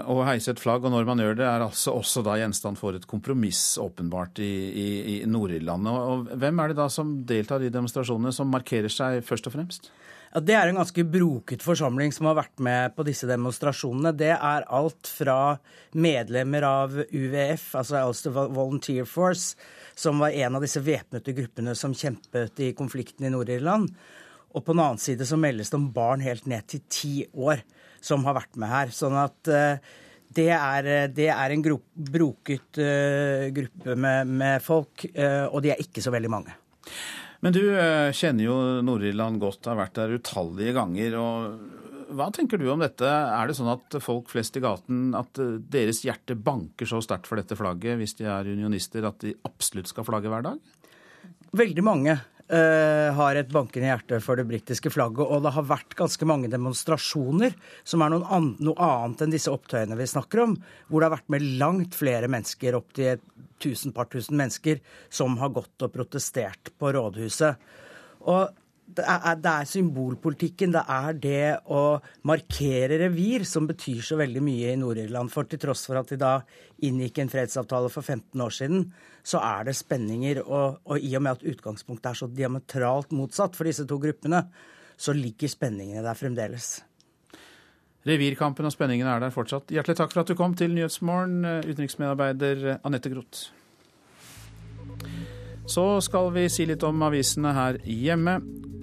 å 0.08 0.22
heise 0.24 0.54
et 0.54 0.62
flagg, 0.62 0.86
og 0.88 0.94
når 0.94 1.08
man 1.10 1.20
gjør 1.20 1.34
det, 1.42 1.44
er 1.44 1.64
altså 1.66 1.98
også 1.98 2.22
da 2.24 2.38
gjenstand 2.40 2.80
for 2.80 2.96
et 2.96 3.08
kompromiss, 3.10 3.76
åpenbart, 3.82 4.40
i, 4.40 4.52
i, 4.72 4.86
i 5.14 5.16
Nord-Irland. 5.28 5.90
Og 5.92 6.30
hvem 6.40 6.62
er 6.64 6.72
det 6.72 6.78
da 6.80 6.86
som 6.92 7.18
deltar 7.28 7.66
i 7.66 7.72
demonstrasjonene, 7.74 8.32
som 8.32 8.48
markerer 8.54 8.94
seg 8.94 9.20
først 9.28 9.50
og 9.52 9.58
fremst? 9.58 9.92
Ja, 10.32 10.40
Det 10.40 10.56
er 10.56 10.72
en 10.72 10.80
ganske 10.80 11.04
broket 11.04 11.66
forsamling 11.66 12.16
som 12.16 12.30
har 12.30 12.38
vært 12.40 12.64
med 12.64 12.96
på 12.96 13.04
disse 13.04 13.28
demonstrasjonene. 13.28 14.16
Det 14.16 14.32
er 14.32 14.70
alt 14.72 15.12
fra 15.12 15.58
medlemmer 15.92 16.70
av 16.70 16.96
UVF, 17.04 17.68
altså 17.82 18.06
Ulster 18.08 18.32
Volunteer 18.32 19.04
Force, 19.04 19.60
som 19.92 20.24
var 20.24 20.32
en 20.32 20.56
av 20.56 20.64
disse 20.64 20.80
væpnede 20.80 21.36
gruppene 21.36 21.76
som 21.76 21.92
kjempet 21.92 22.64
i 22.64 22.72
konflikten 22.80 23.28
i 23.28 23.36
Nord-Irland. 23.36 23.92
Og 24.56 24.64
på 24.64 24.72
den 24.72 24.86
annen 24.86 25.04
side 25.04 25.28
så 25.28 25.36
meldes 25.36 25.72
det 25.72 25.82
om 25.82 25.92
barn 25.92 26.24
helt 26.24 26.48
ned 26.48 26.64
til 26.72 26.88
ti 26.88 27.16
år 27.36 27.60
som 28.04 28.26
har 28.28 28.38
vært 28.40 28.60
med 28.62 28.72
her. 28.72 28.94
Sånn 28.96 29.18
at 29.20 29.52
uh, 29.52 29.96
det, 30.32 30.50
er, 30.56 30.92
det 31.14 31.30
er, 31.34 31.56
en 31.56 31.66
gro, 31.66 31.80
broket 31.94 32.82
uh, 32.82 33.48
gruppe 33.56 33.96
med, 33.96 34.36
med 34.42 34.64
folk, 34.66 35.08
og 35.52 35.60
de 35.64 35.74
er 35.74 35.84
ikke 35.84 36.04
så 36.04 36.14
veldig 36.14 36.32
mange. 36.32 36.56
Men 37.42 37.56
du 37.56 37.62
kjenner 38.14 38.46
jo 38.46 38.56
Nord-Irland 38.86 39.40
godt, 39.42 39.66
har 39.66 39.80
vært 39.80 39.96
der 39.98 40.14
utallige 40.14 40.76
ganger. 40.78 41.16
og 41.18 42.12
Hva 42.14 42.28
tenker 42.34 42.62
du 42.62 42.68
om 42.70 42.84
dette? 42.84 43.08
Er 43.08 43.50
det 43.50 43.56
sånn 43.58 43.72
at 43.72 43.98
folk 44.04 44.30
flest 44.30 44.60
i 44.60 44.62
gaten, 44.62 45.10
at 45.18 45.42
deres 45.74 46.04
hjerte 46.06 46.38
banker 46.38 46.90
så 46.90 47.02
sterkt 47.02 47.26
for 47.30 47.42
dette 47.42 47.58
flagget 47.58 47.98
hvis 47.98 48.14
de 48.20 48.30
er 48.30 48.52
unionister, 48.54 49.08
at 49.10 49.26
de 49.26 49.34
absolutt 49.50 49.90
skal 49.90 50.06
flagge 50.06 50.30
hver 50.30 50.46
dag? 50.52 50.62
Veldig 51.52 51.84
mange. 51.84 52.14
Uh, 52.52 53.14
har 53.16 53.38
et 53.40 53.48
bankende 53.48 53.88
hjerte 53.88 54.18
for 54.20 54.36
det 54.36 54.44
britiske 54.50 54.92
flagget. 54.92 55.24
Og 55.24 55.40
det 55.46 55.54
har 55.56 55.70
vært 55.70 55.96
ganske 55.96 56.28
mange 56.28 56.50
demonstrasjoner 56.52 57.54
som 57.88 58.04
er 58.04 58.18
an 58.20 58.50
noe 58.60 58.76
annet 58.76 59.24
enn 59.24 59.32
disse 59.32 59.54
opptøyene 59.54 59.96
vi 59.96 60.10
snakker 60.12 60.44
om, 60.44 60.58
hvor 60.90 61.00
det 61.00 61.08
har 61.08 61.16
vært 61.16 61.32
med 61.32 61.46
langt 61.62 61.96
flere 61.96 62.28
mennesker, 62.28 62.76
opptil 62.76 63.22
tusen 63.62 63.96
par 63.96 64.10
tusen 64.12 64.36
mennesker, 64.36 64.82
som 65.08 65.38
har 65.40 65.54
gått 65.56 65.86
og 65.86 65.94
protestert 65.94 66.74
på 66.76 66.92
rådhuset. 66.92 67.72
Og 68.28 68.50
det 68.98 69.52
er, 69.52 69.68
symbolpolitikken, 69.70 70.74
det 70.76 70.82
er 70.90 71.18
det 71.22 71.46
å 71.72 72.00
markere 72.28 73.00
revir, 73.02 73.46
som 73.48 73.68
betyr 73.70 74.02
så 74.06 74.18
veldig 74.20 74.44
mye 74.44 74.74
i 74.74 74.80
Nord-Irland. 74.80 75.32
For 75.34 75.50
til 75.50 75.62
tross 75.62 75.86
for 75.88 76.00
at 76.02 76.12
de 76.12 76.20
da 76.22 76.34
inngikk 76.88 77.22
en 77.22 77.32
fredsavtale 77.32 77.92
for 77.94 78.04
15 78.04 78.46
år 78.46 78.56
siden, 78.58 78.86
så 79.24 79.42
er 79.46 79.70
det 79.70 79.78
spenninger. 79.80 80.44
Og, 80.44 80.82
og 80.86 81.00
i 81.00 81.16
og 81.18 81.26
med 81.26 81.40
at 81.40 81.48
utgangspunktet 81.54 82.12
er 82.12 82.22
så 82.22 82.30
diametralt 82.30 83.16
motsatt 83.16 83.58
for 83.58 83.70
disse 83.70 83.88
to 83.90 84.00
gruppene, 84.02 84.46
så 85.02 85.16
ligger 85.18 85.50
spenningene 85.50 86.06
der 86.06 86.18
fremdeles. 86.18 86.76
Revirkampen 88.08 88.66
og 88.66 88.74
spenningene 88.74 89.14
er 89.14 89.22
der 89.22 89.34
fortsatt. 89.34 89.70
Hjertelig 89.74 90.00
takk 90.00 90.14
for 90.14 90.24
at 90.24 90.32
du 90.32 90.38
kom 90.38 90.58
til 90.58 90.74
Nyhetsmorgen, 90.74 91.44
utenriksmedarbeider 91.70 92.80
Anette 92.82 93.14
Groth. 93.14 93.52
Så 95.72 96.02
skal 96.02 96.34
vi 96.36 96.50
si 96.52 96.66
litt 96.68 96.84
om 96.84 97.00
avisene 97.06 97.54
her 97.56 97.78
hjemme. 97.88 98.34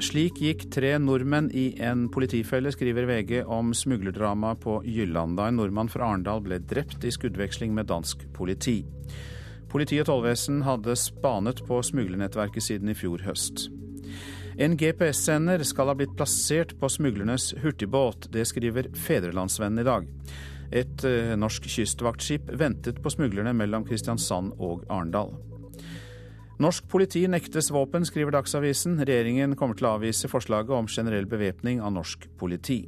Slik 0.01 0.39
gikk 0.41 0.63
tre 0.73 0.95
nordmenn 1.03 1.51
i 1.53 1.67
en 1.85 2.07
politifelle, 2.09 2.71
skriver 2.73 3.05
VG 3.11 3.43
om 3.45 3.75
smuglerdrama 3.77 4.55
på 4.63 4.79
Jylland, 4.89 5.37
da 5.37 5.51
en 5.51 5.59
nordmann 5.61 5.91
fra 5.93 6.07
Arendal 6.07 6.41
ble 6.47 6.63
drept 6.71 7.05
i 7.05 7.13
skuddveksling 7.13 7.75
med 7.77 7.91
dansk 7.91 8.23
politi. 8.33 8.79
Politi 9.69 9.99
og 10.01 10.09
tollvesen 10.09 10.63
hadde 10.65 10.97
spanet 10.97 11.61
på 11.69 11.83
smuglernettverket 11.91 12.65
siden 12.71 12.95
i 12.95 12.97
fjor 12.97 13.27
høst. 13.27 13.67
En 14.57 14.79
GPS-sender 14.81 15.67
skal 15.69 15.93
ha 15.93 15.99
blitt 15.99 16.17
plassert 16.17 16.73
på 16.81 16.89
smuglernes 16.89 17.51
hurtigbåt. 17.61 18.31
Det 18.33 18.47
skriver 18.49 18.89
Fedrelandsvennen 18.97 19.85
i 19.85 19.87
dag. 19.91 20.09
Et 20.73 21.05
eh, 21.05 21.37
norsk 21.37 21.69
kystvaktskip 21.69 22.49
ventet 22.65 23.05
på 23.05 23.13
smuglerne 23.13 23.53
mellom 23.61 23.85
Kristiansand 23.85 24.57
og 24.57 24.89
Arendal. 24.89 25.37
Norsk 26.59 26.89
politi 26.91 27.21
nektes 27.31 27.71
våpen, 27.71 28.03
skriver 28.07 28.35
Dagsavisen. 28.35 28.97
Regjeringen 29.07 29.55
kommer 29.55 29.79
til 29.79 29.87
å 29.87 29.93
avvise 29.95 30.27
forslaget 30.31 30.75
om 30.75 30.89
generell 30.91 31.29
bevæpning 31.31 31.79
av 31.79 31.93
norsk 31.95 32.27
politi. 32.41 32.81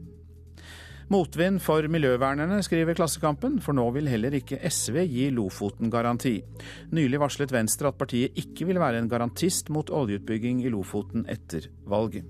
Motvind 1.10 1.62
for 1.62 1.86
miljøvernerne, 1.90 2.58
skriver 2.66 2.98
Klassekampen, 2.98 3.60
for 3.62 3.74
nå 3.74 3.84
vil 3.94 4.10
heller 4.10 4.34
ikke 4.38 4.58
SV 4.66 5.00
gi 5.06 5.28
Lofoten 5.34 5.90
garanti. 5.90 6.36
Nylig 6.94 7.22
varslet 7.22 7.54
Venstre 7.54 7.90
at 7.90 7.98
partiet 7.98 8.38
ikke 8.38 8.66
vil 8.66 8.82
være 8.82 9.02
en 9.02 9.10
garantist 9.10 9.70
mot 9.74 9.90
oljeutbygging 9.90 10.64
i 10.66 10.70
Lofoten 10.74 11.26
etter 11.30 11.70
valget. 11.86 12.26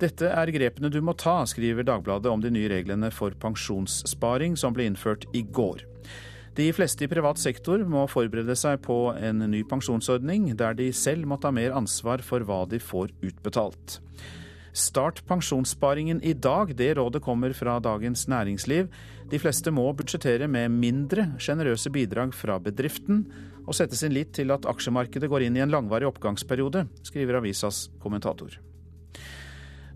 Dette 0.00 0.28
er 0.32 0.52
grepene 0.56 0.92
du 0.92 1.02
må 1.04 1.12
ta, 1.20 1.42
skriver 1.48 1.84
Dagbladet 1.84 2.32
om 2.32 2.40
de 2.40 2.52
nye 2.52 2.72
reglene 2.72 3.12
for 3.12 3.36
pensjonssparing 3.40 4.56
som 4.60 4.72
ble 4.76 4.88
innført 4.88 5.28
i 5.36 5.44
går. 5.44 5.84
De 6.54 6.68
fleste 6.70 7.02
i 7.02 7.10
privat 7.10 7.40
sektor 7.42 7.82
må 7.90 8.04
forberede 8.06 8.54
seg 8.54 8.78
på 8.84 9.08
en 9.18 9.42
ny 9.50 9.64
pensjonsordning, 9.66 10.52
der 10.54 10.76
de 10.78 10.92
selv 10.94 11.26
må 11.26 11.38
ta 11.42 11.50
mer 11.50 11.74
ansvar 11.74 12.22
for 12.22 12.46
hva 12.46 12.60
de 12.70 12.78
får 12.78 13.10
utbetalt. 13.26 13.98
Start 14.74 15.20
pensjonssparingen 15.26 16.20
i 16.22 16.32
dag, 16.34 16.70
det 16.78 16.92
rådet 16.98 17.22
kommer 17.22 17.54
fra 17.54 17.76
Dagens 17.82 18.26
Næringsliv. 18.30 18.86
De 19.30 19.38
fleste 19.38 19.70
må 19.74 19.86
budsjettere 19.98 20.48
med 20.50 20.70
mindre 20.70 21.28
sjenerøse 21.42 21.90
bidrag 21.94 22.34
fra 22.34 22.60
bedriften, 22.62 23.24
og 23.66 23.74
sette 23.74 23.98
sin 23.98 24.14
lit 24.14 24.34
til 24.34 24.54
at 24.54 24.66
aksjemarkedet 24.66 25.30
går 25.30 25.46
inn 25.46 25.58
i 25.58 25.62
en 25.64 25.74
langvarig 25.74 26.06
oppgangsperiode, 26.10 26.86
skriver 27.06 27.38
avisas 27.38 27.88
kommentator. 28.02 28.58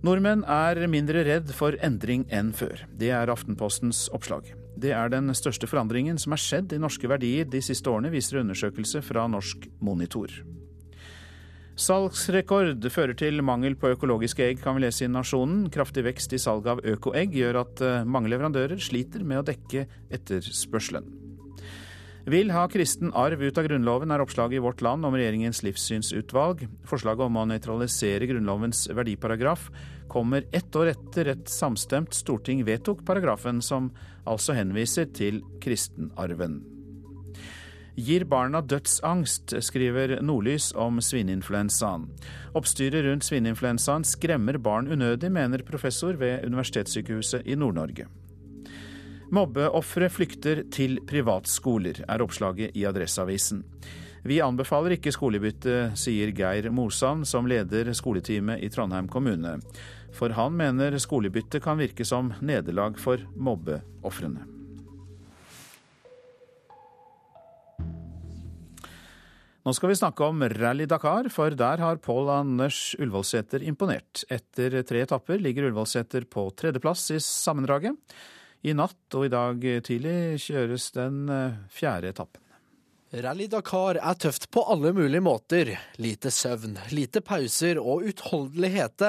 Nordmenn 0.07 0.47
er 0.47 0.87
mindre 0.91 1.27
redd 1.27 1.50
for 1.55 1.75
endring 1.83 2.27
enn 2.31 2.55
før. 2.55 2.87
Det 2.99 3.11
er 3.15 3.31
Aftenpostens 3.35 4.07
oppslag. 4.15 4.55
Det 4.78 4.92
er 4.94 5.11
den 5.11 5.32
største 5.35 5.66
forandringen 5.66 6.20
som 6.23 6.35
er 6.35 6.42
skjedd 6.42 6.73
i 6.76 6.78
norske 6.78 7.11
verdier 7.11 7.49
de 7.50 7.61
siste 7.64 7.90
årene, 7.90 8.12
viser 8.14 8.42
undersøkelse 8.44 9.02
fra 9.02 9.26
Norsk 9.30 9.66
Monitor. 9.82 10.30
Salgsrekord 11.78 12.87
fører 12.90 13.14
til 13.18 13.42
mangel 13.47 13.76
på 13.78 13.92
økologiske 13.94 14.42
egg, 14.42 14.62
kan 14.62 14.75
vi 14.75 14.82
lese 14.82 15.06
i 15.06 15.11
Nasjonen. 15.11 15.68
Kraftig 15.75 16.02
vekst 16.06 16.35
i 16.35 16.40
salget 16.42 16.73
av 16.73 16.82
økoegg 16.94 17.35
gjør 17.38 17.61
at 17.61 17.82
eh, 17.87 18.06
mange 18.06 18.30
leverandører 18.32 18.82
sliter 18.82 19.23
med 19.23 19.42
å 19.42 19.47
dekke 19.47 19.85
etterspørselen. 20.14 21.06
Vil 22.28 22.50
ha 22.52 22.66
kristen 22.68 23.14
arv 23.16 23.40
ut 23.40 23.58
av 23.58 23.64
Grunnloven, 23.64 24.11
er 24.12 24.20
oppslaget 24.20 24.58
i 24.58 24.62
Vårt 24.62 24.82
Land 24.85 25.06
om 25.06 25.14
regjeringens 25.16 25.62
livssynsutvalg. 25.64 26.66
Forslaget 26.90 27.25
om 27.25 27.38
å 27.40 27.47
nøytralisere 27.49 28.26
Grunnlovens 28.28 28.82
verdiparagraf 28.92 29.70
kommer 30.09 30.45
ett 30.53 30.77
år 30.77 30.93
etter 30.95 31.33
et 31.35 31.53
samstemt 31.53 32.17
storting 32.17 32.65
vedtok 32.67 33.05
paragrafen, 33.07 33.62
som 33.62 33.93
altså 34.29 34.57
henviser 34.57 35.09
til 35.15 35.43
kristenarven. 35.62 36.61
Gir 37.99 38.23
barna 38.31 38.61
dødsangst, 38.62 39.57
skriver 39.67 40.21
Nordlys 40.23 40.71
om 40.79 41.00
svineinfluensaen. 41.03 42.05
Oppstyret 42.55 43.03
rundt 43.09 43.27
svineinfluensaen 43.27 44.07
skremmer 44.07 44.61
barn 44.62 44.87
unødig, 44.87 45.33
mener 45.35 45.67
professor 45.67 46.15
ved 46.21 46.47
Universitetssykehuset 46.47 47.43
i 47.47 47.59
Nord-Norge. 47.59 48.07
Mobbeofre 49.35 50.07
flykter 50.09 50.62
til 50.73 51.00
privatskoler, 51.11 52.05
er 52.07 52.23
oppslaget 52.23 52.79
i 52.79 52.87
Adresseavisen. 52.88 53.65
Vi 54.29 54.38
anbefaler 54.45 54.95
ikke 54.97 55.12
skolebytte, 55.15 55.91
sier 55.99 56.31
Geir 56.37 56.71
Mosan, 56.75 57.27
som 57.27 57.50
leder 57.50 57.91
skoleteamet 57.97 58.62
i 58.62 58.71
Trondheim 58.73 59.11
kommune. 59.11 59.59
For 60.17 60.33
han 60.37 60.57
mener 60.57 60.97
skolebytte 61.03 61.61
kan 61.65 61.81
virke 61.81 62.07
som 62.09 62.33
nederlag 62.41 62.99
for 63.00 63.23
mobbeofrene. 63.37 64.47
Nå 69.69 69.75
skal 69.77 69.91
vi 69.91 69.99
snakke 70.00 70.25
om 70.25 70.41
Rally 70.49 70.87
Dakar, 70.88 71.27
for 71.29 71.53
der 71.53 71.83
har 71.83 71.99
Pål 72.00 72.31
Anders 72.33 72.95
Ullevålseter 72.97 73.61
imponert. 73.69 74.23
Etter 74.33 74.79
tre 74.88 75.03
etapper 75.05 75.43
ligger 75.45 75.67
Ullevålseter 75.69 76.25
på 76.25 76.47
tredjeplass 76.57 77.11
i 77.12 77.19
sammendraget. 77.21 77.93
I 78.65 78.73
natt 78.73 79.15
og 79.19 79.27
i 79.27 79.33
dag 79.35 79.67
tidlig 79.85 80.41
kjøres 80.47 80.88
den 80.97 81.29
eh, 81.29 81.59
fjerde 81.69 82.15
etappen. 82.15 82.41
Rally 83.21 83.50
Dakar 83.53 84.00
er 84.00 84.17
tøft 84.21 84.49
på 84.53 84.65
alle 84.73 84.95
mulige 84.97 85.23
måter. 85.25 85.75
Lite 86.00 86.33
søvn, 86.33 86.75
lite 86.93 87.21
pauser 87.25 87.77
og 87.81 88.09
utholdenhet. 88.09 89.05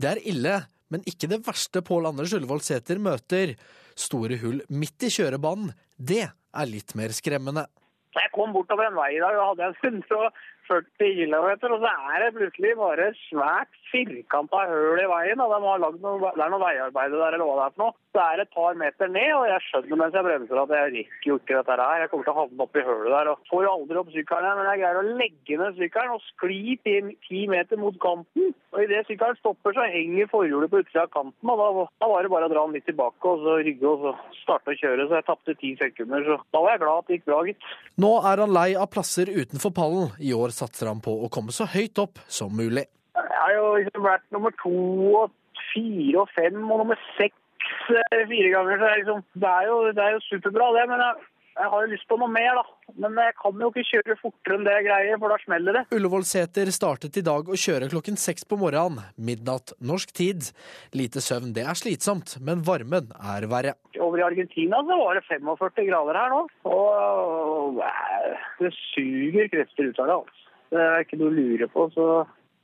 Det 0.00 0.10
er 0.10 0.22
ille, 0.26 0.58
men 0.92 1.04
ikke 1.08 1.30
det 1.30 1.42
verste 1.46 1.82
Pål 1.86 2.10
Anders 2.10 2.34
Ullevål 2.36 2.62
Sæter 2.64 3.00
møter. 3.02 3.54
Store 3.94 4.38
hull 4.42 4.60
midt 4.74 5.06
i 5.06 5.12
kjørebanen, 5.14 5.70
det 5.98 6.24
er 6.26 6.70
litt 6.70 6.96
mer 6.98 7.14
skremmende. 7.14 7.66
Jeg 8.14 8.30
kom 8.34 8.52
bortover 8.54 8.88
en 8.88 8.98
vei 8.98 9.12
i 9.16 9.22
dag 9.22 9.38
og 9.38 9.54
hadde 9.54 9.70
en 9.70 9.78
140 9.82 10.84
km, 10.98 11.48
og 11.70 11.80
så 11.82 11.92
er 12.14 12.22
det 12.22 12.34
plutselig 12.36 12.74
bare 12.78 13.08
svært 13.24 13.78
firkanta 13.94 14.64
høl 14.70 15.02
i 15.02 15.10
veien. 15.10 15.40
Da. 15.40 15.48
De 15.54 15.68
har 15.68 15.82
lagd 15.82 16.02
noe, 16.02 16.32
det 16.34 16.44
er 16.44 16.52
noe 16.52 16.62
veiarbeid 16.62 17.14
der, 17.14 17.36
eller 17.36 17.46
hva 17.48 17.56
det 17.60 17.66
er 17.66 17.76
for 17.76 17.84
noe. 17.84 17.96
Det 18.14 18.22
er 18.22 18.42
et 18.44 18.52
par 18.54 18.76
meter 18.78 19.10
ned, 19.10 19.30
og 19.34 19.46
jeg 19.50 19.62
skjønner 19.68 20.00
mens 20.00 20.14
jeg 20.14 20.26
bremser 20.28 20.60
at 20.60 20.74
jeg 20.76 20.90
rekker 20.94 21.30
jo 21.30 21.38
ikke 21.40 21.56
dette 21.58 21.78
her. 21.80 22.02
Jeg 22.04 22.10
kommer 22.12 22.28
til 22.28 22.34
å 22.34 22.40
havne 22.42 22.66
oppi 22.66 22.84
hølet 22.86 23.14
der 23.16 23.30
og 23.32 23.48
får 23.50 23.70
aldri 23.70 24.00
opp 24.00 24.12
sykkelen. 24.14 24.60
Men 24.60 24.70
jeg 24.70 24.82
greier 24.82 25.00
å 25.00 25.16
legge 25.22 25.58
ned 25.60 25.80
sykkelen 25.80 26.14
og 26.14 26.28
skli 26.28 26.60
ti 26.84 27.40
meter 27.50 27.80
mot 27.80 27.98
kanten. 28.02 28.54
Og 28.74 28.82
idet 28.82 29.04
sykkelen 29.08 29.38
stopper, 29.38 29.74
så 29.74 29.86
henger 29.90 30.30
forhjulet 30.30 30.70
på 30.70 30.80
utsida 30.82 31.04
av 31.06 31.12
kanten. 31.14 31.50
og 31.50 31.60
da, 31.60 31.86
da, 32.02 32.10
var 32.10 32.26
det 32.26 32.32
bare 32.32 32.48
å 32.48 32.52
dra 32.54 32.64
den 32.66 32.78
litt 32.78 32.88
tilbake 32.90 33.30
og 33.30 33.44
så 33.44 33.58
rygge 33.62 33.90
og 33.90 34.02
så 34.06 34.14
starte 34.42 34.74
å 34.74 34.78
kjøre. 34.78 35.06
Så 35.08 35.18
jeg 35.18 35.28
tapte 35.28 35.58
ti 35.60 35.74
sekunder. 35.80 36.26
Så 36.26 36.38
da 36.54 36.62
var 36.64 36.74
jeg 36.74 36.82
glad 36.82 37.02
at 37.02 37.10
det 37.10 37.18
gikk 37.18 37.28
bra, 37.30 37.42
gitt. 37.50 37.70
Nå 38.02 38.12
er 38.30 38.42
han 38.44 38.54
lei 38.54 38.68
av 38.78 38.90
plasser 38.94 39.30
utenfor 39.30 39.74
pallen. 39.74 40.10
I 40.18 40.34
år 40.34 40.54
satser 40.54 40.90
han 40.90 41.02
på 41.04 41.14
å 41.22 41.30
komme 41.32 41.54
så 41.54 41.68
høyt 41.70 42.02
opp 42.02 42.22
som 42.26 42.54
mulig. 42.54 42.86
Jeg 43.30 43.40
har 43.40 43.54
jo 43.56 43.66
liksom 43.80 44.06
vært 44.06 44.26
nummer 44.34 44.54
to 44.62 44.74
og 45.22 45.34
fire 45.72 46.24
og 46.24 46.32
fem 46.34 46.58
og 46.64 46.82
nummer 46.82 46.98
seks 47.18 47.70
eh, 47.92 48.24
fire 48.30 48.50
ganger. 48.56 48.76
Så 48.76 48.82
det 48.82 48.90
er, 48.90 48.98
liksom, 49.02 49.22
det 49.44 49.52
er, 49.52 49.70
jo, 49.70 49.78
det 49.96 50.04
er 50.04 50.16
jo 50.16 50.26
superbra, 50.28 50.72
det. 50.76 50.84
Men 50.90 51.02
jeg, 51.04 51.30
jeg 51.54 51.70
har 51.70 51.84
jo 51.84 51.90
lyst 51.92 52.06
på 52.10 52.18
noe 52.18 52.30
mer, 52.34 52.58
da. 52.58 52.92
Men 53.04 53.18
jeg 53.22 53.34
kan 53.40 53.62
jo 53.62 53.70
ikke 53.70 53.86
kjøre 53.90 54.16
fortere 54.20 54.58
enn 54.58 54.66
det 54.66 54.76
jeg 54.76 54.86
greier, 54.88 55.18
for 55.22 55.34
da 55.34 55.38
smeller 55.44 55.78
det. 55.78 55.82
Ullevålseter 55.94 56.70
startet 56.74 57.18
i 57.20 57.24
dag 57.26 57.48
å 57.48 57.58
kjøre 57.64 57.90
klokken 57.92 58.18
seks 58.20 58.46
på 58.50 58.58
morgenen, 58.60 59.04
midnatt 59.16 59.74
norsk 59.78 60.14
tid. 60.16 60.50
Lite 60.98 61.22
søvn, 61.24 61.54
det 61.56 61.66
er 61.70 61.78
slitsomt, 61.78 62.36
men 62.44 62.64
varmen 62.66 63.12
er 63.34 63.48
verre. 63.50 63.76
Over 64.02 64.22
i 64.22 64.26
Argentina 64.26 64.82
så 64.86 64.98
var 65.00 65.18
det 65.20 65.26
45 65.30 65.90
grader 65.90 66.20
her 66.20 66.34
nå. 66.34 66.42
Og 66.74 67.84
eh, 67.86 68.48
det 68.62 68.74
suger 68.90 69.52
krefter 69.52 69.90
ut 69.92 70.02
av 70.02 70.10
det. 70.10 70.18
altså. 70.22 70.40
Det 70.74 70.82
er 70.82 71.04
ikke 71.04 71.20
noe 71.20 71.30
å 71.30 71.36
lure 71.38 71.70
på. 71.70 71.86
Så, 71.94 72.06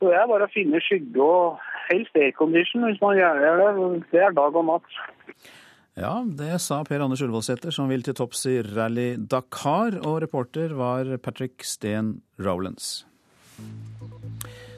så 0.01 0.09
det 0.09 0.17
er 0.17 0.29
bare 0.31 0.47
å 0.49 0.53
finne 0.53 0.81
skygge 0.81 1.21
og 1.21 1.59
helst 1.91 2.17
aircondition 2.17 2.87
hvis 2.89 3.01
man 3.03 3.19
gjør 3.19 3.41
det. 3.43 3.89
Det 4.15 4.23
er 4.25 4.37
dag 4.37 4.57
og 4.57 4.65
natt. 4.71 4.95
Ja, 6.01 6.15
det 6.25 6.55
sa 6.65 6.79
Per 6.89 7.03
Anders 7.05 7.21
Ullevålsæter, 7.21 7.75
som 7.75 7.91
vil 7.91 8.05
til 8.07 8.17
topps 8.17 8.47
i 8.49 8.61
Rally 8.65 9.19
Dakar, 9.21 9.99
og 10.01 10.23
reporter 10.25 10.73
var 10.79 11.11
Patrick 11.21 11.67
Steen 11.67 12.15
Rowlands. 12.41 13.03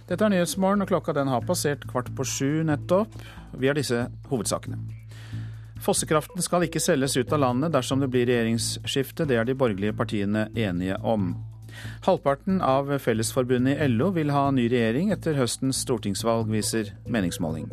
Dette 0.08 0.26
er 0.26 0.32
Nyhetsmorgen, 0.32 0.82
og 0.82 0.90
klokka 0.90 1.14
den 1.14 1.30
har 1.30 1.46
passert 1.46 1.86
kvart 1.86 2.10
på 2.18 2.26
sju 2.26 2.64
nettopp. 2.66 3.14
Vi 3.54 3.70
har 3.70 3.78
disse 3.78 4.08
hovedsakene. 4.32 4.80
Fossekraften 5.82 6.42
skal 6.42 6.66
ikke 6.66 6.82
selges 6.82 7.14
ut 7.18 7.30
av 7.34 7.44
landet 7.44 7.72
dersom 7.74 8.02
det 8.02 8.10
blir 8.10 8.26
regjeringsskifte. 8.26 9.26
Det 9.28 9.38
er 9.38 9.46
de 9.46 9.58
borgerlige 9.58 9.94
partiene 9.98 10.48
enige 10.58 10.98
om. 11.06 11.32
Halvparten 12.06 12.60
av 12.64 12.90
Fellesforbundet 13.02 13.80
i 13.80 13.88
LO 13.92 14.10
vil 14.16 14.32
ha 14.34 14.48
ny 14.50 14.68
regjering 14.72 15.12
etter 15.14 15.38
høstens 15.38 15.82
stortingsvalg, 15.86 16.50
viser 16.52 16.92
meningsmåling. 17.06 17.68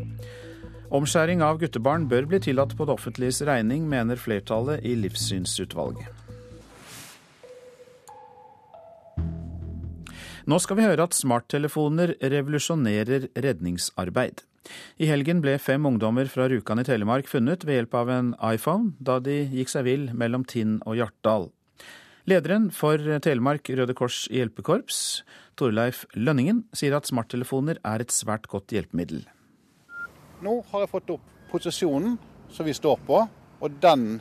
Omskjæring 0.89 1.44
av 1.46 1.60
guttebarn 1.62 2.08
bør 2.10 2.25
bli 2.32 2.39
tillatt 2.41 2.74
på 2.77 2.88
det 2.89 2.96
offentliges 2.96 3.44
regning, 3.46 3.86
mener 3.89 4.18
flertallet 4.18 4.82
i 4.82 4.96
Livssynsutvalget. 4.98 6.10
Nå 10.50 10.58
skal 10.63 10.79
vi 10.79 10.86
høre 10.88 11.06
at 11.06 11.13
smarttelefoner 11.13 12.15
revolusjonerer 12.32 13.27
redningsarbeid. 13.38 14.41
I 14.98 15.10
helgen 15.10 15.44
ble 15.44 15.60
fem 15.62 15.86
ungdommer 15.86 16.29
fra 16.32 16.48
Rjukan 16.50 16.82
i 16.82 16.88
Telemark 16.88 17.29
funnet 17.29 17.65
ved 17.68 17.77
hjelp 17.77 17.96
av 18.00 18.10
en 18.15 18.34
iPhone 18.50 18.96
da 18.98 19.20
de 19.22 19.44
gikk 19.46 19.70
seg 19.70 19.86
vill 19.86 20.10
mellom 20.18 20.46
Tinn 20.50 20.79
og 20.88 20.98
Hjartdal. 20.98 21.51
Lederen 22.30 22.68
for 22.70 23.00
Telemark 23.24 23.70
Røde 23.74 23.94
Kors 23.98 24.28
hjelpekorps, 24.30 25.24
Torleif 25.58 26.04
Lønningen, 26.14 26.60
sier 26.78 26.94
at 26.94 27.08
smarttelefoner 27.10 27.80
er 27.82 28.04
et 28.04 28.14
svært 28.14 28.46
godt 28.52 28.70
hjelpemiddel. 28.76 29.24
Nå 30.46 30.60
har 30.70 30.84
jeg 30.84 30.92
fått 30.92 31.10
opp 31.16 31.32
posisjonen 31.50 32.20
som 32.54 32.68
vi 32.70 32.76
står 32.78 33.02
på, 33.08 33.24
og 33.26 33.80
den 33.82 34.20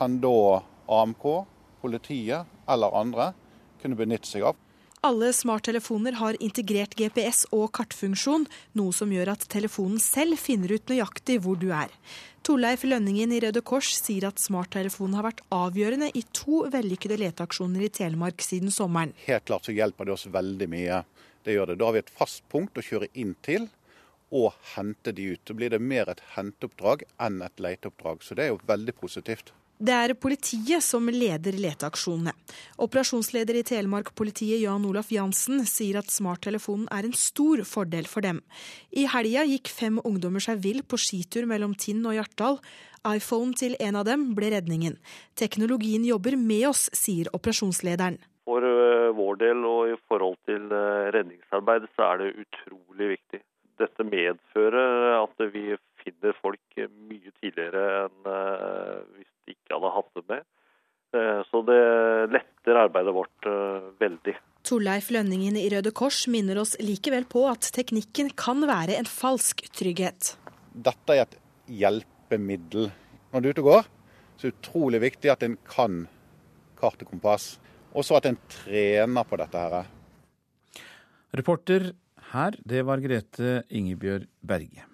kan 0.00 0.16
da 0.24 0.34
AMK, 0.96 1.28
politiet 1.84 2.50
eller 2.66 2.98
andre 2.98 3.28
kunne 3.82 4.00
benytte 4.02 4.32
seg 4.32 4.48
av. 4.50 4.58
Alle 5.04 5.32
smarttelefoner 5.36 6.12
har 6.16 6.36
integrert 6.40 6.94
GPS 6.96 7.42
og 7.52 7.66
kartfunksjon, 7.76 8.46
noe 8.72 8.92
som 8.96 9.10
gjør 9.12 9.34
at 9.34 9.42
telefonen 9.52 9.98
selv 10.00 10.38
finner 10.40 10.72
ut 10.72 10.88
nøyaktig 10.88 11.42
hvor 11.44 11.58
du 11.60 11.66
er. 11.76 11.90
Torleif 12.40 12.86
Lønningen 12.88 13.34
i 13.36 13.40
Røde 13.44 13.60
Kors 13.68 13.90
sier 13.98 14.24
at 14.30 14.40
smarttelefonen 14.40 15.18
har 15.18 15.26
vært 15.26 15.42
avgjørende 15.52 16.08
i 16.16 16.22
to 16.32 16.62
vellykkede 16.72 17.18
leteaksjoner 17.20 17.84
i 17.84 17.90
Telemark 17.92 18.40
siden 18.46 18.72
sommeren. 18.72 19.12
Helt 19.26 19.44
klart 19.44 19.68
så 19.68 19.76
hjelper 19.76 20.08
det 20.08 20.14
oss 20.16 20.24
veldig 20.32 20.70
mye. 20.72 21.02
Det 21.44 21.58
gjør 21.58 21.74
det. 21.74 21.76
Da 21.82 21.90
har 21.90 21.98
vi 21.98 22.02
et 22.06 22.16
fast 22.22 22.40
punkt 22.48 22.80
å 22.80 22.86
kjøre 22.88 23.10
inn 23.12 23.36
til 23.44 23.68
og 24.32 24.56
hente 24.72 25.12
de 25.12 25.34
ut. 25.34 25.44
Da 25.44 25.58
blir 25.60 25.76
det 25.76 25.82
mer 25.84 26.08
et 26.14 26.24
henteoppdrag 26.32 27.04
enn 27.20 27.42
et 27.44 27.60
leteoppdrag. 27.60 28.24
Så 28.24 28.40
det 28.40 28.46
er 28.46 28.54
jo 28.54 28.62
veldig 28.72 28.96
positivt. 29.04 29.52
Det 29.74 29.90
er 29.90 30.12
politiet 30.14 30.84
som 30.86 31.08
leder 31.10 31.56
leteaksjonene. 31.58 32.30
Operasjonsleder 32.84 33.56
i 33.58 33.64
Telemark-politiet 33.66 34.60
Jan 34.62 34.84
Olaf 34.86 35.10
Jansen 35.10 35.64
sier 35.66 35.98
at 35.98 36.12
smarttelefonen 36.14 36.86
er 36.94 37.08
en 37.08 37.16
stor 37.18 37.64
fordel 37.66 38.06
for 38.06 38.22
dem. 38.22 38.38
I 38.94 39.08
helga 39.10 39.42
gikk 39.50 39.72
fem 39.74 39.98
ungdommer 40.06 40.44
seg 40.44 40.62
vill 40.62 40.84
på 40.86 41.00
skitur 41.00 41.48
mellom 41.50 41.74
Tinn 41.74 42.06
og 42.06 42.14
Hjartdal. 42.14 42.60
iPhone 43.04 43.52
til 43.52 43.74
en 43.80 43.96
av 43.96 44.06
dem 44.06 44.30
ble 44.34 44.48
redningen. 44.54 44.94
Teknologien 45.34 46.04
jobber 46.06 46.38
med 46.38 46.68
oss, 46.70 46.88
sier 46.94 47.28
operasjonslederen. 47.34 48.16
For 48.46 48.62
eh, 48.62 49.10
vår 49.12 49.36
del 49.42 49.66
og 49.66 49.90
i 49.90 49.98
forhold 50.08 50.38
til 50.46 50.70
eh, 50.70 51.10
redningsarbeid 51.12 51.90
så 51.96 52.12
er 52.12 52.22
det 52.22 52.46
utrolig 52.46 53.16
viktig. 53.16 53.42
Dette 53.82 54.06
medfører 54.06 55.18
at 55.18 55.44
vi 55.52 55.74
finner 56.04 56.36
folk 56.40 56.80
mye 57.08 57.32
tidligere 57.40 57.84
enn 58.04 58.28
eh, 58.30 58.98
hvis 59.16 59.30
de 59.44 59.56
ikke 59.56 59.76
hadde 59.76 59.94
hatt 59.98 60.12
det 60.20 60.26
med. 60.32 60.50
Så 61.14 61.60
det 61.62 61.82
letter 62.34 62.74
arbeidet 62.80 63.12
vårt 63.14 63.46
veldig. 64.00 64.32
Torleif 64.66 65.12
Lønningen 65.14 65.54
i 65.60 65.68
Røde 65.70 65.92
Kors 65.94 66.24
minner 66.26 66.58
oss 66.58 66.72
likevel 66.82 67.22
på 67.30 67.44
at 67.46 67.68
teknikken 67.76 68.32
kan 68.34 68.64
være 68.66 68.96
en 68.98 69.06
falsk 69.06 69.62
trygghet. 69.78 70.32
Dette 70.74 71.14
er 71.14 71.22
et 71.22 71.36
hjelpemiddel. 71.70 72.88
Når 73.30 73.44
du 73.44 73.46
er 73.46 73.54
ute 73.54 73.62
og 73.62 73.68
går, 73.68 73.90
så 74.34 74.48
er 74.48 74.50
det 74.50 74.58
utrolig 74.58 75.02
viktig 75.04 75.30
at 75.30 75.44
en 75.46 75.54
kan 75.68 76.00
kart 76.80 77.04
og 77.04 77.12
kompass. 77.12 77.46
Og 77.94 78.08
så 78.08 78.18
at 78.18 78.26
en 78.30 78.40
trener 78.50 79.28
på 79.28 79.38
dette 79.38 79.66
her. 79.68 79.92
Reporter 81.34 81.92
her, 82.32 82.58
det 82.64 82.82
var 82.88 83.02
Grete 83.04 83.60
Ingebjørg 83.70 84.26
Berge. 84.42 84.88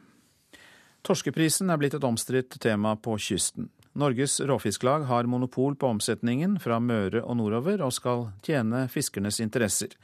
Torskeprisen 1.03 1.71
er 1.73 1.79
blitt 1.81 1.95
et 1.97 2.05
omstridt 2.05 2.59
tema 2.61 2.95
på 2.97 3.17
kysten. 3.19 3.71
Norges 3.99 4.39
Råfisklag 4.47 5.07
har 5.09 5.27
monopol 5.27 5.75
på 5.77 5.89
omsetningen 5.89 6.59
fra 6.63 6.79
Møre 6.81 7.25
og 7.25 7.39
nordover, 7.41 7.81
og 7.83 7.95
skal 7.97 8.29
tjene 8.47 8.85
fiskernes 8.93 9.41
interesser. 9.43 9.97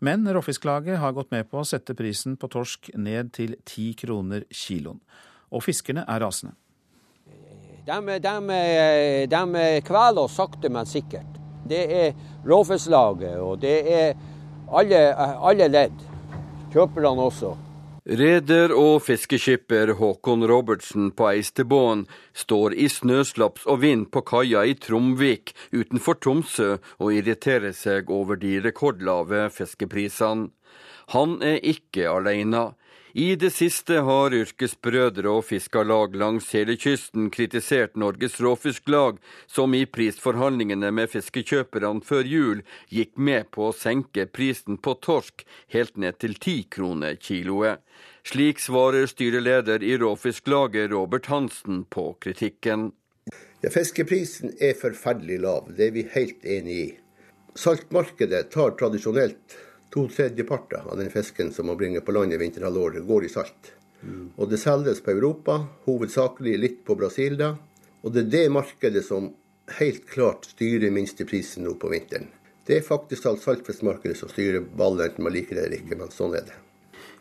Men 0.00 0.24
Råfisklaget 0.24 0.98
har 0.98 1.12
gått 1.12 1.30
med 1.30 1.46
på 1.50 1.60
å 1.60 1.68
sette 1.68 1.94
prisen 1.94 2.38
på 2.40 2.48
torsk 2.50 2.90
ned 2.96 3.34
til 3.36 3.54
ti 3.68 3.92
kroner 3.94 4.48
kiloen. 4.48 4.98
Og 5.52 5.62
fiskerne 5.66 6.06
er 6.08 6.24
rasende. 6.24 6.56
De, 7.86 8.18
de, 8.22 8.34
de 9.30 9.64
kveler 9.86 10.24
oss 10.24 10.36
sakte, 10.40 10.70
men 10.72 10.88
sikkert. 10.88 11.38
Det 11.68 11.84
er 12.00 12.14
Råfisklaget, 12.48 13.38
og 13.44 13.60
det 13.62 13.78
er 13.92 14.14
alle, 14.72 15.02
alle 15.16 15.68
ledd. 15.68 16.06
Kjøperne 16.72 17.28
også. 17.28 17.54
Reder 18.10 18.72
og 18.74 19.04
fiskeskipper 19.06 19.92
Håkon 19.94 20.42
Robertsen 20.50 21.12
på 21.14 21.28
Eistebåen 21.30 22.00
står 22.34 22.74
i 22.74 22.88
snøslaps 22.90 23.68
og 23.70 23.84
vind 23.84 24.08
på 24.10 24.24
kaia 24.26 24.64
i 24.66 24.72
Tromvik 24.74 25.52
utenfor 25.70 26.18
Tromsø 26.18 26.72
og 26.98 27.12
irriterer 27.14 27.70
seg 27.70 28.10
over 28.10 28.40
de 28.40 28.56
rekordlave 28.64 29.44
fiskeprisene. 29.54 30.48
Han 31.14 31.38
er 31.38 31.62
ikke 31.62 32.10
alene. 32.10 32.72
I 33.12 33.34
det 33.34 33.50
siste 33.50 33.96
har 34.06 34.34
yrkesbrødre 34.34 35.30
og 35.32 35.42
fiskarlag 35.48 36.14
langs 36.14 36.52
hele 36.54 36.76
kysten 36.78 37.26
kritisert 37.34 37.96
Norges 37.98 38.36
Råfisklag, 38.38 39.18
som 39.50 39.74
i 39.74 39.82
prisforhandlingene 39.86 40.92
med 40.94 41.10
fiskekjøperne 41.10 42.04
før 42.06 42.28
jul 42.30 42.60
gikk 42.94 43.16
med 43.18 43.50
på 43.50 43.66
å 43.66 43.74
senke 43.74 44.28
prisen 44.30 44.78
på 44.78 44.94
torsk 45.02 45.42
helt 45.74 45.98
ned 45.98 46.20
til 46.22 46.36
ti 46.38 46.62
kroner 46.70 47.18
kiloet. 47.18 47.82
Slik 48.22 48.62
svarer 48.62 49.08
styreleder 49.10 49.82
i 49.82 49.96
Råfisklaget 49.98 50.92
Robert 50.92 51.26
Hansen 51.32 51.82
på 51.90 52.12
kritikken. 52.22 52.92
Ja, 53.60 53.72
fiskeprisen 53.74 54.54
er 54.62 54.78
forferdelig 54.78 55.40
lav, 55.42 55.72
det 55.74 55.90
er 55.90 55.96
vi 55.98 56.06
helt 56.14 56.46
enig 56.46 56.78
i. 56.84 56.86
Saltmarkedet 57.58 58.46
tar 58.54 58.76
tradisjonelt 58.78 59.58
to 59.90 60.06
tredjeparter 60.08 60.86
av 60.86 60.98
den 60.98 61.10
fisken 61.10 61.52
som 61.52 61.66
man 61.66 61.78
bringer 61.80 62.00
på 62.00 62.14
land 62.14 62.32
i 62.32 62.38
vinterhalvåret, 62.40 63.06
går 63.06 63.24
i 63.26 63.32
salt. 63.32 63.72
Mm. 64.02 64.30
Og 64.36 64.48
det 64.50 64.60
selges 64.62 65.02
på 65.04 65.12
Europa, 65.12 65.58
hovedsakelig 65.84 66.56
litt 66.58 66.82
på 66.86 66.96
Brasil 66.96 67.36
da. 67.40 67.54
Og 68.00 68.14
det 68.14 68.26
er 68.26 68.30
det 68.34 68.52
markedet 68.54 69.04
som 69.04 69.32
helt 69.78 70.06
klart 70.08 70.48
styrer 70.54 70.90
minsteprisen 70.94 71.66
nå 71.66 71.74
på 71.80 71.90
vinteren. 71.92 72.30
Det 72.66 72.78
er 72.78 72.86
faktisk 72.86 73.26
alt 73.26 73.42
saltfiskmarkedet 73.42 74.16
som 74.18 74.30
styrer 74.30 74.62
ballen, 74.62 75.04
enten 75.08 75.26
man 75.26 75.34
liker 75.34 75.58
det 75.58 75.66
eller 75.66 75.80
ikke, 75.82 75.98
men 75.98 76.12
sånn 76.14 76.36
er 76.38 76.46
det. 76.46 76.58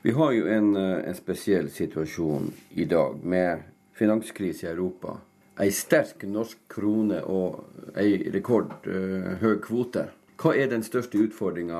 Vi 0.01 0.13
har 0.15 0.31
jo 0.31 0.45
en, 0.47 0.75
en 0.77 1.17
spesiell 1.17 1.67
situasjon 1.73 2.51
i 2.79 2.85
dag 2.87 3.17
med 3.23 3.65
finanskrise 3.97 4.67
i 4.67 4.71
Europa. 4.71 5.17
Ei 5.59 5.73
sterk 5.75 6.23
norsk 6.23 6.61
krone 6.71 7.19
og 7.27 7.97
ei 7.99 8.29
rekordhøy 8.31 9.57
uh, 9.57 9.57
kvote. 9.59 10.05
Hva 10.39 10.53
er 10.55 10.69
den 10.71 10.85
største 10.87 11.19
utfordringa 11.19 11.79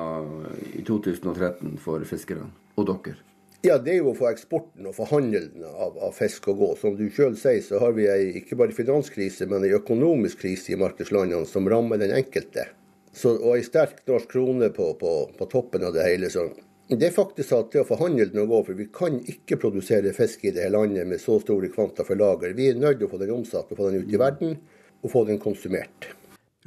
i 0.76 0.82
2013 0.84 1.78
for 1.80 2.02
fiskerne 2.04 2.50
og 2.76 2.90
dere? 2.90 3.16
Ja, 3.64 3.78
Det 3.78 3.92
er 3.92 3.98
jo 4.00 4.12
å 4.12 4.16
få 4.16 4.28
eksporten 4.30 4.88
og 4.88 4.94
få 4.96 5.06
handelen 5.10 5.64
av, 5.64 5.96
av, 5.96 6.12
fisk 6.16 6.48
å 6.48 6.54
gå. 6.56 6.68
Som 6.80 6.96
du 6.96 7.06
sjøl 7.12 7.36
sier, 7.40 7.60
så 7.64 7.80
har 7.80 7.92
vi 7.96 8.06
ei, 8.08 8.30
ikke 8.40 8.56
bare 8.60 8.76
finanskrise, 8.76 9.48
men 9.48 9.64
en 9.64 9.76
økonomisk 9.80 10.40
krise 10.44 10.72
i 10.72 10.78
markedslandene 10.80 11.48
som 11.48 11.68
rammer 11.68 12.00
den 12.00 12.14
enkelte. 12.16 12.66
Så, 13.12 13.34
og 13.34 13.58
ei 13.58 13.64
sterk 13.64 14.00
norsk 14.08 14.32
krone 14.32 14.70
på, 14.76 14.92
på, 15.00 15.14
på, 15.36 15.48
toppen 15.52 15.84
av 15.88 15.96
det 15.96 16.04
hele. 16.08 16.32
Så 16.32 16.46
det 16.88 17.10
er 17.10 17.16
faktisk 17.16 17.56
at 17.56 17.72
det 17.72 17.84
å 17.84 17.88
få 17.88 18.00
handelen 18.00 18.44
å 18.44 18.48
gå, 18.48 18.62
for 18.68 18.80
vi 18.80 18.88
kan 18.92 19.20
ikke 19.20 19.60
produsere 19.60 20.12
fisk 20.16 20.44
i 20.44 20.54
det 20.56 20.68
her 20.68 20.76
landet 20.76 21.08
med 21.08 21.20
så 21.20 21.40
store 21.40 21.72
kvanta 21.72 22.04
for 22.08 22.20
lager. 22.20 22.56
Vi 22.56 22.70
er 22.72 22.80
nødt 22.80 23.00
til 23.00 23.08
å 23.08 23.12
få 23.12 23.24
den 23.24 23.36
omsatt 23.40 23.72
og 23.72 23.80
få 23.80 23.88
den 23.90 24.04
ut 24.04 24.16
i 24.16 24.20
verden, 24.20 24.56
og 25.00 25.12
få 25.16 25.24
den 25.28 25.40
konsumert. 25.40 26.12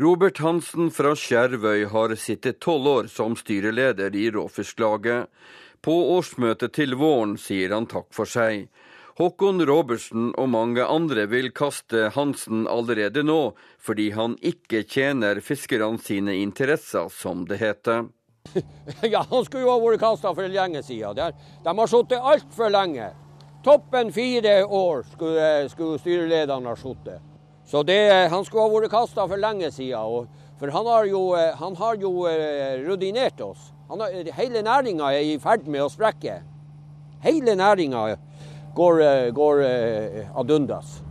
Robert 0.01 0.39
Hansen 0.41 0.88
fra 0.89 1.12
Skjervøy 1.13 1.84
har 1.91 2.15
sittet 2.17 2.58
tolv 2.65 2.88
år 2.89 3.08
som 3.13 3.36
styreleder 3.38 4.15
i 4.17 4.32
Råfisklaget. 4.34 5.27
På 5.86 5.93
årsmøtet 6.15 6.73
til 6.73 6.95
våren 6.97 7.36
sier 7.38 7.75
han 7.75 7.86
takk 7.86 8.08
for 8.15 8.25
seg. 8.25 8.71
Håkon 9.19 9.62
Robertsen 9.69 10.32
og 10.34 10.47
mange 10.49 10.82
andre 10.82 11.27
vil 11.29 11.51
kaste 11.53 12.08
Hansen 12.15 12.63
allerede 12.65 13.21
nå, 13.21 13.53
fordi 13.77 14.08
han 14.17 14.34
ikke 14.41 14.82
tjener 14.89 15.38
fiskerne 15.45 16.01
sine 16.01 16.39
interesser, 16.41 17.12
som 17.13 17.43
det 17.45 17.60
heter. 17.62 18.08
Ja, 19.13 19.21
han 19.29 19.45
skulle 19.45 19.67
jo 19.67 19.75
ha 19.75 19.77
vært 19.84 20.01
kasta 20.01 20.32
for 20.34 20.49
lenge 20.49 20.82
siden. 20.82 21.38
De 21.62 21.75
har 21.82 21.91
sittet 21.91 22.32
altfor 22.34 22.73
lenge. 22.73 23.12
Toppen 23.63 24.10
fire 24.12 24.58
år 24.65 25.06
skulle, 25.13 25.69
skulle 25.69 26.01
styrelederen 26.01 26.65
ha 26.65 26.73
sittet. 26.82 27.29
Så 27.65 27.84
det, 27.84 27.99
han 28.30 28.45
skulle 28.45 28.65
ha 28.67 28.73
vært 28.73 28.91
kasta 28.91 29.28
for 29.28 29.39
lenge 29.39 29.71
siden. 29.71 30.28
for 30.60 30.71
han 30.71 30.86
har 30.86 31.06
jo, 31.06 31.21
han 31.36 31.76
har 31.76 31.95
jo 31.95 32.28
eh, 32.28 32.84
rudinert 32.88 33.41
oss. 33.41 33.71
Har, 33.88 34.12
hele 34.38 34.62
næringa 34.62 35.13
er 35.13 35.23
i 35.23 35.39
ferd 35.39 35.67
med 35.67 35.84
å 35.84 35.89
sprekke. 35.89 36.41
Hele 37.23 37.56
næringa 37.56 38.17
går, 38.76 39.02
eh, 39.02 39.32
går 39.32 39.63
ad 40.36 40.52
undas. 40.52 41.02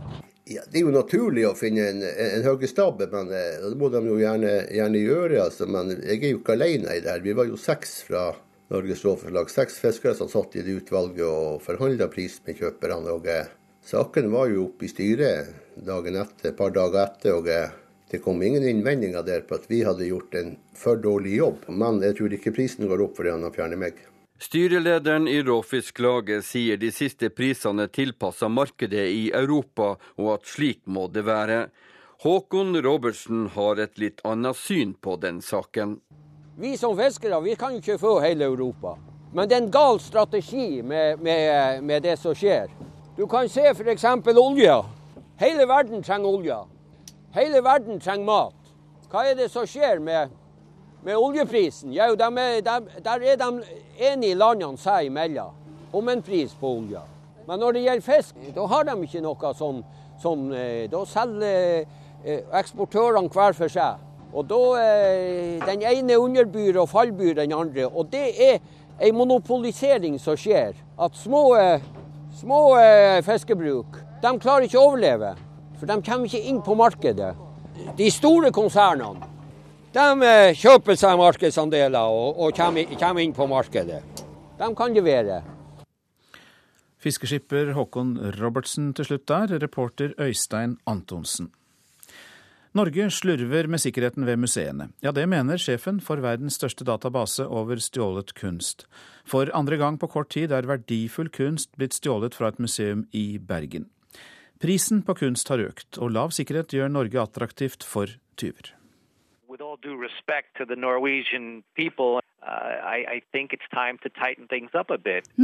Ja, 0.45 0.61
det 0.67 0.81
er 0.81 0.83
jo 0.83 0.91
naturlig 0.91 1.45
å 1.47 1.53
finne 1.55 1.85
en, 1.87 2.01
en 2.03 2.43
høgestabbe, 2.43 3.07
men 3.13 3.29
eh, 3.31 3.61
det 3.63 3.77
må 3.79 3.87
de 3.93 4.01
jo 4.09 4.17
gjerne, 4.19 4.51
gjerne 4.75 4.99
gjøre. 4.99 5.37
Altså. 5.45 5.67
Men 5.71 5.93
jeg 5.95 6.19
er 6.19 6.33
jo 6.33 6.41
ikke 6.41 6.57
alene 6.57 6.97
i 6.97 7.03
det 7.03 7.13
her. 7.13 7.23
Vi 7.23 7.35
var 7.37 7.47
jo 7.47 7.59
seks 7.59 8.01
fra 8.09 8.25
Norges 8.73 9.05
Råfisklag, 9.07 9.51
seks 9.53 9.79
fiskere 9.79 10.17
som 10.19 10.27
satt 10.31 10.57
i 10.59 10.65
det 10.65 10.81
utvalget 10.81 11.23
og 11.23 11.61
forhandla 11.63 12.09
pris 12.11 12.41
med 12.43 12.59
kjøperne. 12.59 13.15
og 13.15 13.29
Saken 13.87 14.31
var 14.33 14.51
jo 14.51 14.67
oppe 14.67 14.87
i 14.87 14.91
styret 14.91 15.62
dagen 15.75 16.19
etter, 16.21 16.51
et 16.51 16.57
par 16.57 16.73
dager 16.75 17.03
etter. 17.05 17.33
og 17.37 17.49
det 18.13 18.19
kom 18.21 18.43
ingen 18.43 18.63
innvendinger 18.69 19.23
der 19.25 19.41
på 19.41 19.55
at 19.57 19.63
vi 19.71 19.79
hadde 19.83 20.05
gjort 20.05 20.35
en 20.37 20.51
for 20.77 20.99
dårlig 21.01 21.37
jobb, 21.39 21.63
men 21.67 22.01
jeg 22.03 22.19
tror 22.19 22.35
ikke 22.35 22.53
prisen 22.53 22.85
går 22.85 23.01
opp 23.07 23.15
fordi 23.17 23.31
han 23.33 23.45
har 23.47 23.55
fjernet 23.55 23.81
meg. 23.81 23.97
Styrelederen 24.37 25.25
i 25.27 25.39
Råfisklaget 25.41 26.45
sier 26.45 26.77
de 26.77 26.91
siste 26.93 27.31
prisene 27.33 27.87
er 27.87 27.93
tilpassa 27.95 28.51
markedet 28.53 29.07
i 29.09 29.23
Europa, 29.33 29.95
og 30.21 30.31
at 30.35 30.45
slik 30.45 30.83
må 30.85 31.07
det 31.07 31.25
være. 31.25 31.67
Håkon 32.21 32.77
Robertsen 32.85 33.47
har 33.55 33.81
et 33.81 33.97
litt 33.97 34.21
annet 34.27 34.61
syn 34.61 34.93
på 34.93 35.17
den 35.17 35.41
saken. 35.41 35.97
Vi 36.59 36.77
som 36.77 36.93
fiskere 36.97 37.41
vi 37.41 37.55
kan 37.57 37.73
jo 37.73 37.81
ikke 37.81 37.97
få 37.97 38.17
hele 38.21 38.45
Europa. 38.45 38.97
Men 39.33 39.49
det 39.49 39.57
er 39.57 39.63
en 39.63 39.73
gal 39.73 39.97
strategi 39.99 40.83
med, 40.85 41.17
med, 41.25 41.81
med 41.81 42.05
det 42.05 42.19
som 42.21 42.35
skjer. 42.37 42.69
Du 43.17 43.25
kan 43.27 43.49
se 43.49 43.71
f.eks. 43.73 44.05
olje. 44.37 44.83
Hele 45.37 45.67
verden 45.67 46.01
trenger 46.01 46.29
olje. 46.29 46.57
Hele 47.33 47.63
verden 47.63 47.99
trenger 47.99 48.25
mat. 48.25 48.59
Hva 49.09 49.23
er 49.29 49.37
det 49.37 49.49
som 49.51 49.65
skjer 49.69 49.99
med, 50.01 50.29
med 51.05 51.17
oljeprisen? 51.17 51.93
Jo, 51.93 52.13
de 52.17 52.29
er, 52.41 52.61
de, 52.65 53.01
der 53.05 53.25
er 53.31 53.39
de 53.41 53.49
enige 53.97 54.37
landene 54.37 54.77
seg 54.77 55.09
imellom 55.09 55.57
om 55.93 56.09
en 56.09 56.21
pris 56.25 56.53
på 56.57 56.69
olje. 56.79 57.01
Men 57.47 57.59
når 57.59 57.75
det 57.75 57.83
gjelder 57.83 58.05
fisk, 58.05 58.37
da 58.55 58.65
har 58.69 58.85
de 58.87 58.95
ikke 59.03 59.21
noe 59.21 59.51
som, 59.57 59.81
sånn 60.21 60.47
eh, 60.55 60.85
Da 60.89 61.01
selger 61.09 61.83
eh, 62.23 62.45
eksportørene 62.55 63.29
hver 63.33 63.57
for 63.57 63.73
seg. 63.73 63.99
Og 64.33 64.47
da 64.49 64.61
eh, 64.81 65.59
Den 65.65 65.83
ene 65.89 66.21
underbyr 66.21 66.79
og 66.81 66.89
fallbyr 66.93 67.35
den 67.41 67.53
andre. 67.57 67.89
Og 67.89 68.09
det 68.13 68.29
er 68.37 68.61
en 69.01 69.17
monopolisering 69.17 70.19
som 70.21 70.37
skjer. 70.39 70.77
At 70.97 71.17
små, 71.17 71.49
små 72.39 72.63
fiskebruk 73.25 74.02
de 74.23 74.31
klarer 74.39 74.67
ikke 74.67 74.79
å 74.79 74.87
overleve. 74.93 75.33
For 75.79 75.89
de 75.89 75.99
kommer 76.05 76.31
ikke 76.31 76.47
inn 76.47 76.61
på 76.63 76.75
markedet. 76.79 77.33
De 77.97 78.09
store 78.13 78.51
konsernene 78.55 79.33
de 79.93 80.25
eh, 80.25 80.55
kjøper 80.57 80.97
seg 80.97 81.19
markedsandeler 81.19 82.09
og, 82.09 82.39
og 82.41 82.55
kommer, 82.57 83.21
inn 83.21 83.33
på 83.35 83.45
markedet. 83.45 83.99
De 84.57 84.69
kan 84.77 84.95
levere. 84.95 85.43
Fiskeskipper 87.03 87.73
Håkon 87.77 88.15
Robertsen 88.39 88.93
til 88.97 89.05
slutt 89.05 89.27
der, 89.29 89.53
reporter 89.61 90.15
Øystein 90.17 90.79
Antonsen. 90.89 91.51
Norge 92.73 93.05
slurver 93.13 93.67
med 93.69 93.83
sikkerheten 93.83 94.25
ved 94.25 94.39
museene. 94.41 94.87
Ja, 95.05 95.11
det 95.13 95.27
mener 95.29 95.61
sjefen 95.61 95.99
for 96.01 96.23
verdens 96.25 96.57
største 96.57 96.87
database 96.89 97.45
over 97.45 97.77
stjålet 97.77 98.33
kunst. 98.33 98.87
For 99.29 99.51
andre 99.53 99.77
gang 99.77 100.01
på 100.01 100.09
kort 100.09 100.33
tid 100.33 100.55
er 100.55 100.65
verdifull 100.65 101.29
kunst 101.29 101.69
blitt 101.77 101.93
stjålet 101.93 102.33
fra 102.33 102.49
et 102.49 102.57
museum 102.57 103.05
i 103.13 103.37
Bergen. 103.37 103.91
Prisen 104.61 105.01
på 105.03 105.15
kunst 105.19 105.49
har 105.51 105.63
økt, 105.63 105.97
og 105.97 106.13
lav 106.15 106.33
sikkerhet 106.35 106.73
gjør 106.73 106.91
Norge 106.91 107.21
attraktivt 107.21 107.83
for 107.83 108.11
tyver. 108.39 108.73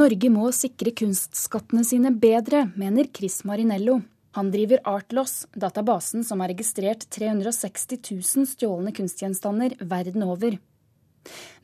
Norge 0.01 0.29
må 0.33 0.51
sikre 0.55 0.93
kunstskattene 1.01 1.83
sine 1.87 2.11
bedre, 2.11 2.63
mener 2.75 3.11
Chris 3.15 3.43
Marinello. 3.45 3.99
Han 4.37 4.51
driver 4.53 4.79
Artloss, 4.85 5.47
databasen 5.57 6.23
som 6.23 6.39
har 6.39 6.51
registrert 6.51 7.07
360 7.09 7.97
000 8.11 8.49
stjålne 8.53 8.93
kunstgjenstander 8.95 9.77
verden 9.81 10.25
over. 10.25 10.59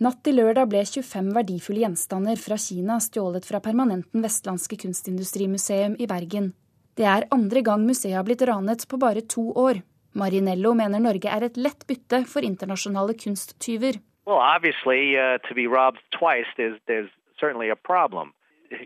Natt 0.03 0.21
til 0.25 0.39
lørdag 0.39 0.69
ble 0.71 0.81
25 0.83 1.31
verdifulle 1.37 1.85
gjenstander 1.85 2.39
fra 2.41 2.57
Kina 2.59 2.97
stjålet 3.01 3.45
fra 3.47 3.61
Permanenten 3.63 4.25
Vestlandske 4.25 4.77
Kunstindustrimuseum 4.81 5.95
i 6.01 6.09
Bergen. 6.09 6.51
Det 6.95 7.03
er 7.03 7.27
andre 7.35 7.61
gang 7.61 7.83
museet 7.83 8.15
har 8.15 8.23
blitt 8.23 8.43
ranet 8.47 8.85
på 8.87 8.97
bare 8.97 9.21
to 9.27 9.49
år. 9.51 9.81
Marinello 10.15 10.71
mener 10.73 11.01
Norge 11.03 11.27
er 11.27 11.43
et 11.43 11.57
lett 11.59 11.83
bytte 11.87 12.21
for 12.31 12.45
internasjonale 12.47 13.17
kunsttyver. 13.19 13.99
Well, 14.25 14.39
obviously, 14.39 15.17
uh, 15.17 15.37
to 15.47 15.53
be 15.53 15.67
robbed 15.67 15.99
twice, 16.17 16.47
there's, 16.57 16.79
there's 16.87 17.11
certainly 17.39 17.69
a 17.69 17.75
problem. 17.75 18.33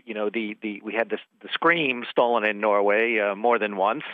You 0.04 0.12
know, 0.12 0.28
the, 0.28 0.56
the, 0.60 0.82
we 0.84 0.92
had 0.92 1.08
the, 1.08 1.18
the 1.40 1.48
Scream 1.52 2.04
stolen 2.10 2.44
in 2.44 2.60
Norway 2.60 3.18
uh, 3.18 3.34
more 3.34 3.58
than 3.58 3.76
once. 3.76 4.04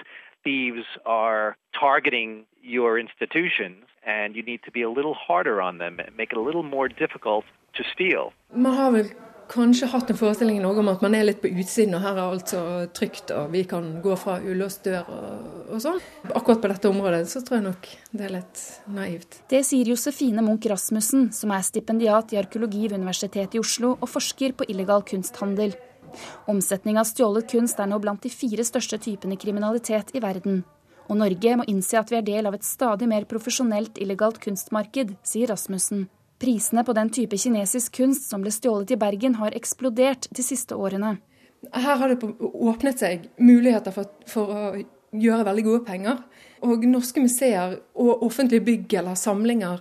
Thieves 0.44 0.85
are 1.04 1.56
targeting 1.72 2.44
your 2.62 2.98
institutions, 2.98 3.85
and 4.04 4.37
you 4.37 4.42
need 4.42 4.61
to 4.64 4.70
be 4.70 4.82
a 4.82 4.90
little 4.90 5.14
harder 5.14 5.61
on 5.61 5.78
them, 5.78 5.98
make 6.16 6.30
it 6.32 6.38
a 6.38 6.40
little 6.40 6.62
more 6.62 6.88
difficult 6.88 7.44
to 7.74 7.82
steal. 7.92 8.32
Vel 8.52 9.11
kanskje 9.50 9.88
hatt 9.92 10.11
en 10.11 10.18
forestilling 10.18 10.64
om 10.66 10.88
at 10.90 11.02
man 11.04 11.14
er 11.16 11.26
litt 11.28 11.40
på 11.42 11.50
utsiden, 11.50 11.94
og 11.96 12.04
her 12.04 12.18
er 12.18 12.22
alt 12.24 12.52
så 12.52 12.61
trygt 12.96 13.32
og 13.35 13.50
vi 13.54 13.64
kan 13.68 13.88
gå 14.04 14.16
fra 14.18 14.38
ulåst 14.42 14.87
dør 14.87 15.09
og, 15.12 15.48
og 15.74 15.82
sånn. 15.82 16.00
Akkurat 16.32 16.62
på 16.62 16.70
dette 16.72 16.90
området 16.90 17.24
så 17.30 17.42
tror 17.46 17.59
jeg 17.59 17.66
nok 17.68 17.90
det 18.12 18.28
er 18.28 18.35
litt 18.37 18.62
naivt. 18.98 19.40
Det 19.50 19.62
sier 19.66 19.92
Josefine 19.92 20.44
Munch 20.44 20.68
Rasmussen, 20.70 21.30
som 21.37 21.54
er 21.54 21.66
stipendiat 21.66 22.35
i 22.35 22.40
arkeologi 22.40 22.87
ved 22.88 22.98
Universitetet 23.00 23.59
i 23.59 23.62
Oslo 23.62 23.96
og 23.96 24.09
forsker 24.11 24.56
på 24.56 24.68
illegal 24.72 25.04
kunsthandel. 25.06 25.76
Omsetning 26.50 26.98
av 27.00 27.09
stjålet 27.09 27.48
kunst 27.50 27.80
er 27.82 27.90
nå 27.90 28.00
blant 28.02 28.22
de 28.24 28.32
fire 28.32 28.64
største 28.64 28.98
typene 29.02 29.38
kriminalitet 29.40 30.14
i 30.16 30.22
verden. 30.24 30.64
Og 31.06 31.20
Norge 31.20 31.56
må 31.61 31.66
innse 31.70 31.98
at 32.00 32.11
vi 32.11 32.18
er 32.18 32.26
del 32.26 32.48
av 32.48 32.56
et 32.56 32.66
stadig 32.66 33.06
mer 33.11 33.28
profesjonelt 33.30 34.00
illegalt 34.02 34.40
kunstmarked, 34.42 35.14
sier 35.26 35.52
Rasmussen. 35.52 36.09
Prisene 36.42 36.85
på 36.85 36.92
den 36.96 37.11
type 37.11 37.38
kinesisk 37.40 37.96
kunst 37.96 38.29
som 38.31 38.42
ble 38.44 38.53
stjålet 38.53 38.92
i 38.92 39.01
Bergen, 39.01 39.38
har 39.40 39.57
eksplodert 39.57 40.29
de 40.37 40.44
siste 40.44 40.77
årene. 40.77 41.16
Her 41.72 41.96
har 41.96 42.12
det 42.12 42.20
åpnet 42.44 43.01
seg 43.01 43.31
muligheter 43.40 43.94
for, 43.94 44.12
for 44.29 44.53
å 44.53 44.64
gjøre 45.16 45.46
veldig 45.49 45.64
gode 45.66 45.85
penger. 45.87 46.20
Og 46.66 46.85
norske 46.88 47.22
museer 47.25 47.79
og 47.96 48.27
offentlige 48.27 48.64
bygg 48.66 48.99
eller 49.01 49.16
samlinger 49.18 49.81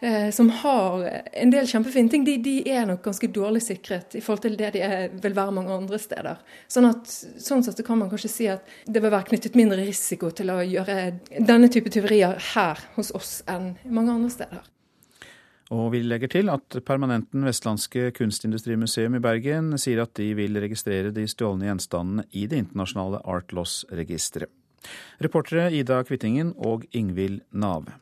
eh, 0.00 0.30
som 0.34 0.50
har 0.62 1.04
en 1.32 1.52
del 1.52 1.68
kjempefine 1.68 2.12
ting, 2.12 2.24
de, 2.24 2.36
de, 2.42 2.56
er 2.72 2.86
nok 2.88 3.04
ganske 3.04 3.30
dårlig 3.32 3.62
sikret 3.64 4.16
i 4.18 4.24
forhold 4.24 4.44
til 4.46 4.58
det 4.60 4.72
de 4.76 4.84
er, 4.86 5.06
vil 5.12 5.36
være 5.36 5.56
mange 5.56 5.76
andre 5.76 6.00
steder. 6.00 6.42
Sånn, 6.72 6.90
at, 6.90 7.08
sånn 7.42 7.64
sett 7.66 7.84
kan 7.86 8.00
man 8.00 8.12
kanskje 8.12 8.32
si 8.32 8.50
at 8.52 8.68
det 8.86 9.02
vil 9.02 9.12
være 9.12 9.30
knyttet 9.32 9.58
mindre 9.58 9.80
risiko 9.84 10.32
til 10.32 10.52
å 10.52 10.60
gjøre 10.64 10.98
denne 11.38 11.72
type 11.72 11.92
tyverier 11.92 12.38
her 12.52 12.86
hos 12.96 13.12
oss 13.16 13.40
enn 13.50 13.74
mange 13.88 14.14
andre 14.16 14.32
steder. 14.32 14.72
Og 15.72 15.86
vi 15.94 16.02
legger 16.04 16.28
til 16.28 16.50
at 16.52 16.76
permanenten 16.84 17.46
Vestlandske 17.48 18.10
kunstindustrimuseum 18.16 19.16
i 19.16 19.22
Bergen 19.24 19.72
sier 19.80 20.02
at 20.04 20.12
de 20.18 20.28
vil 20.36 20.58
registrere 20.60 21.14
de 21.16 21.24
stjålne 21.30 21.64
gjenstandene 21.64 22.26
i 22.36 22.44
det 22.50 22.58
internasjonale 22.66 23.22
Art 23.24 23.54
Loss-registeret. 23.56 24.52
Reportere 25.22 25.70
Ida 25.72 26.00
Kvittingen 26.04 26.52
og 26.58 26.84
Ingvild 26.92 27.40
Nave. 27.54 27.94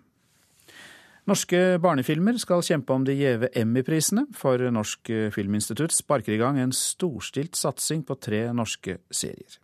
Norske 1.29 1.77
barnefilmer 1.79 2.39
skal 2.41 2.65
kjempe 2.67 2.95
om 2.97 3.05
de 3.07 3.15
gjeve 3.15 3.51
Emmy-prisene, 3.55 4.25
for 4.35 4.65
Norsk 4.73 5.13
Filminstitutt 5.35 5.95
sparker 5.95 6.35
i 6.35 6.41
gang 6.41 6.59
en 6.59 6.73
storstilt 6.75 7.59
satsing 7.61 8.03
på 8.09 8.17
tre 8.19 8.47
norske 8.57 8.97
serier. 9.15 9.61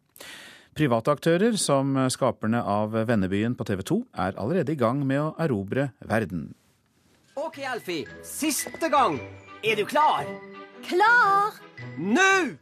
Private 0.76 1.16
aktører, 1.16 1.56
som 1.58 1.96
skaperne 2.12 2.60
av 2.60 2.94
Vennebyen 3.08 3.56
på 3.56 3.66
TV 3.66 3.82
2, 3.88 3.98
er 4.26 4.36
allerede 4.36 4.76
i 4.76 4.78
gang 4.78 5.00
med 5.08 5.22
å 5.24 5.34
erobre 5.42 5.88
verden. 6.04 6.50
OK, 7.36 7.58
Alfie. 7.68 8.06
Siste 8.24 8.88
gang. 8.88 9.18
Er 9.62 9.76
du 9.76 9.84
klar? 9.84 10.24
Klar! 10.88 11.58
Nå! 12.00 12.54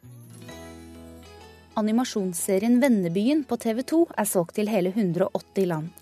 Animasjonsserien 1.78 2.80
Vennebyen 2.82 3.44
på 3.46 3.54
TV 3.62 3.84
2 3.86 4.00
er 4.18 4.26
solgt 4.26 4.56
til 4.58 4.72
hele 4.72 4.90
180 4.90 5.68
land. 5.70 5.92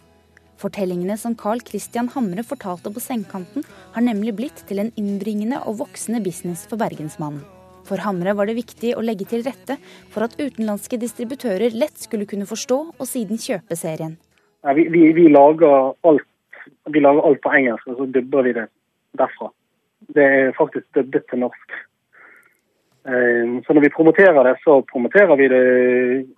Fortellingene 0.56 1.18
som 1.20 1.36
Carl 1.36 1.60
Christian 1.68 2.08
Hamre 2.16 2.46
fortalte 2.48 2.88
på 2.88 3.04
Sengekanten, 3.04 3.68
har 3.92 4.06
nemlig 4.08 4.32
blitt 4.40 4.64
til 4.64 4.80
en 4.80 4.92
innbringende 4.96 5.60
og 5.68 5.82
voksende 5.84 6.24
business 6.24 6.64
for 6.64 6.80
bergensmannen. 6.80 7.44
For 7.84 8.00
Hamre 8.00 8.32
var 8.32 8.48
det 8.48 8.56
viktig 8.56 8.96
å 8.96 9.04
legge 9.04 9.28
til 9.28 9.44
rette 9.44 9.76
for 10.08 10.24
at 10.24 10.40
utenlandske 10.40 10.96
distributører 10.96 11.76
lett 11.76 12.00
skulle 12.08 12.24
kunne 12.30 12.48
forstå 12.48 12.82
og 12.96 13.04
siden 13.04 13.36
kjøpe 13.36 13.76
serien. 13.76 14.16
vi, 14.64 14.88
vi, 14.88 15.10
vi 15.12 15.28
lager 15.28 15.92
alt 16.08 16.31
vi 16.90 17.00
lager 17.00 17.26
alt 17.26 17.42
på 17.42 17.54
engelsk, 17.54 17.86
og 17.88 17.98
så 17.98 18.06
dubber 18.10 18.46
vi 18.46 18.52
det 18.58 18.66
derfra. 19.18 19.50
Det 20.12 20.24
er 20.24 20.54
faktisk 20.58 20.86
dubbet 20.96 21.26
til 21.30 21.42
norsk. 21.44 21.74
Eh, 23.06 23.58
så 23.66 23.74
når 23.74 23.86
vi 23.86 23.96
promoterer 23.96 24.42
det, 24.46 24.56
så 24.64 24.80
promoterer 24.92 25.36
vi 25.38 25.48
det 25.50 25.64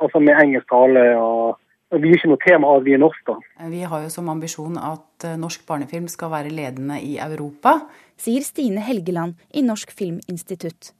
altså 0.00 0.20
med 0.20 0.40
engelsk 0.42 0.68
tale. 0.68 1.04
og 1.16 1.60
Vi 1.94 2.08
gir 2.08 2.18
ikke 2.18 2.32
noe 2.32 2.44
tema 2.44 2.72
at 2.76 2.84
vi 2.84 2.96
er 2.96 3.02
norsk, 3.02 3.22
da. 3.28 3.36
Vi 3.70 3.84
har 3.88 4.04
jo 4.04 4.10
som 4.12 4.28
ambisjon 4.28 4.76
at 4.80 5.28
eh, 5.28 5.38
norsk 5.40 5.64
barnefilm 5.68 6.08
skal 6.08 6.32
være 6.32 6.52
ledende 6.52 7.00
i 7.00 7.16
Europa. 7.22 7.78
Sier 8.20 8.44
Stine 8.44 8.84
Helgeland 8.84 9.40
i 9.52 9.64
Norsk 9.64 9.92
Filminstitutt. 9.92 10.92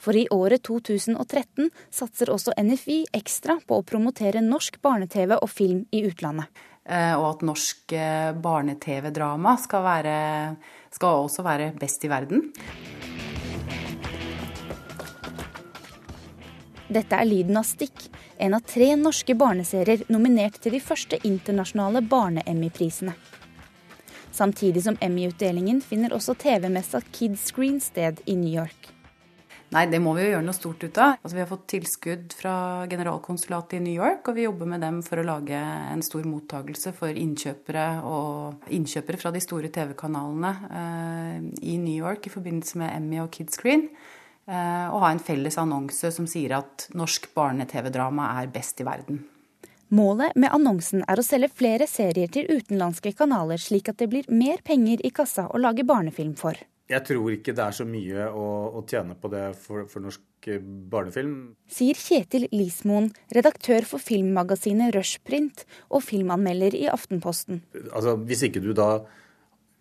For 0.00 0.16
i 0.16 0.26
året 0.32 0.64
2013 0.68 1.70
satser 1.94 2.32
også 2.32 2.52
NFI 2.58 3.04
ekstra 3.16 3.56
på 3.66 3.78
å 3.80 3.86
promotere 3.86 4.42
norsk 4.44 4.76
barne-TV 4.84 5.38
og 5.38 5.48
film 5.48 5.86
i 5.92 6.02
utlandet. 6.08 6.48
Eh, 6.88 7.14
og 7.14 7.26
at 7.34 7.42
norsk 7.44 7.92
eh, 7.92 8.30
barne-TV-drama 8.40 9.56
skal, 9.60 9.88
skal 10.90 11.26
også 11.26 11.44
være 11.44 11.72
best 11.80 12.06
i 12.06 12.10
verden. 12.12 12.46
Dette 16.90 17.14
er 17.14 17.28
lyden 17.28 17.58
av 17.60 17.68
Stikk, 17.68 18.08
en 18.40 18.56
av 18.56 18.64
tre 18.66 18.88
norske 18.98 19.36
barneserier 19.38 20.02
nominert 20.10 20.56
til 20.62 20.74
de 20.74 20.80
første 20.82 21.20
internasjonale 21.28 22.02
barne-Emmy-prisene. 22.02 23.14
Samtidig 24.34 24.82
som 24.86 24.96
Emmy-utdelingen 25.04 25.82
finner 25.84 26.14
også 26.16 26.34
TV-messa 26.40 27.02
Kidscreen 27.12 27.78
sted 27.84 28.22
i 28.26 28.34
New 28.40 28.50
York. 28.50 28.90
Nei, 29.70 29.84
det 29.86 30.00
må 30.02 30.16
vi 30.16 30.24
jo 30.24 30.32
gjøre 30.32 30.42
noe 30.42 30.56
stort 30.56 30.82
ut 30.82 30.98
av. 30.98 31.12
Altså, 31.20 31.36
vi 31.36 31.42
har 31.44 31.48
fått 31.50 31.68
tilskudd 31.70 32.32
fra 32.34 32.54
generalkonsulatet 32.90 33.76
i 33.78 33.82
New 33.84 33.94
York, 33.94 34.26
og 34.26 34.34
vi 34.34 34.48
jobber 34.48 34.66
med 34.66 34.82
dem 34.82 34.98
for 35.06 35.22
å 35.22 35.26
lage 35.28 35.54
en 35.54 36.02
stor 36.02 36.24
mottagelse 36.26 36.90
for 36.96 37.14
innkjøpere 37.14 37.84
og 38.02 38.72
innkjøpere 38.74 39.20
fra 39.20 39.30
de 39.30 39.42
store 39.44 39.70
TV-kanalene 39.70 40.50
eh, 40.80 41.36
i 41.70 41.76
New 41.78 41.94
York 41.94 42.26
i 42.26 42.32
forbindelse 42.34 42.80
med 42.82 42.96
Emmy 42.96 43.20
og 43.22 43.30
Kidscreen. 43.36 43.86
Eh, 44.50 44.86
og 44.90 45.04
ha 45.04 45.12
en 45.14 45.22
felles 45.22 45.58
annonse 45.62 46.10
som 46.18 46.26
sier 46.26 46.56
at 46.58 46.88
norsk 46.98 47.30
barne-TV-drama 47.36 48.32
er 48.40 48.50
best 48.50 48.82
i 48.82 48.88
verden. 48.88 49.22
Målet 49.94 50.34
med 50.34 50.50
annonsen 50.54 51.06
er 51.06 51.18
å 51.18 51.26
selge 51.26 51.52
flere 51.54 51.86
serier 51.90 52.30
til 52.30 52.50
utenlandske 52.50 53.14
kanaler, 53.18 53.62
slik 53.62 53.90
at 53.90 54.02
det 54.02 54.10
blir 54.10 54.26
mer 54.34 54.58
penger 54.66 55.02
i 55.06 55.14
kassa 55.14 55.46
å 55.46 55.62
lage 55.62 55.86
barnefilm 55.86 56.34
for. 56.38 56.58
Jeg 56.90 57.06
tror 57.06 57.30
ikke 57.36 57.54
det 57.54 57.62
er 57.62 57.76
så 57.76 57.86
mye 57.86 58.26
å, 58.34 58.46
å 58.80 58.82
tjene 58.88 59.14
på 59.18 59.30
det 59.30 59.44
for, 59.62 59.86
for, 59.90 60.02
norsk 60.02 60.50
eh, 60.50 60.62
barnefilm. 60.90 61.34
Sier 61.70 61.98
Kjetil 61.98 62.48
Lismoen, 62.50 63.10
redaktør 63.34 63.86
for 63.86 64.02
filmmagasinet 64.02 64.96
Rushprint 64.96 65.64
og 65.88 66.02
filmanmelder 66.06 66.74
i 66.78 66.88
Aftenposten. 66.90 67.62
Altså, 67.92 68.16
Hvis 68.26 68.42
ikke 68.48 68.62
du 68.64 68.72
da 68.74 68.96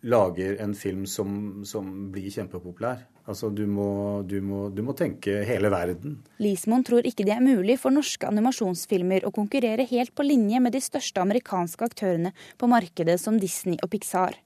lager 0.06 0.62
en 0.64 0.76
film 0.78 1.08
som, 1.10 1.64
som 1.68 1.88
blir 2.14 2.30
kjempepopulær, 2.32 3.02
altså 3.28 3.50
du 3.52 3.66
må, 3.68 3.90
du, 4.24 4.38
må, 4.46 4.68
du 4.72 4.84
må 4.86 4.94
tenke 4.96 5.42
hele 5.50 5.72
verden. 5.74 6.20
Lismoen 6.40 6.86
tror 6.88 7.10
ikke 7.10 7.26
det 7.28 7.34
er 7.36 7.44
mulig 7.44 7.80
for 7.82 7.92
norske 7.92 8.30
animasjonsfilmer 8.30 9.26
å 9.28 9.34
konkurrere 9.36 9.88
helt 9.90 10.14
på 10.16 10.28
linje 10.28 10.62
med 10.64 10.78
de 10.78 10.84
største 10.84 11.26
amerikanske 11.26 11.90
aktørene 11.90 12.32
på 12.62 12.70
markedet 12.72 13.18
som 13.20 13.42
Disney 13.42 13.82
og 13.84 13.92
Pixar 13.92 14.38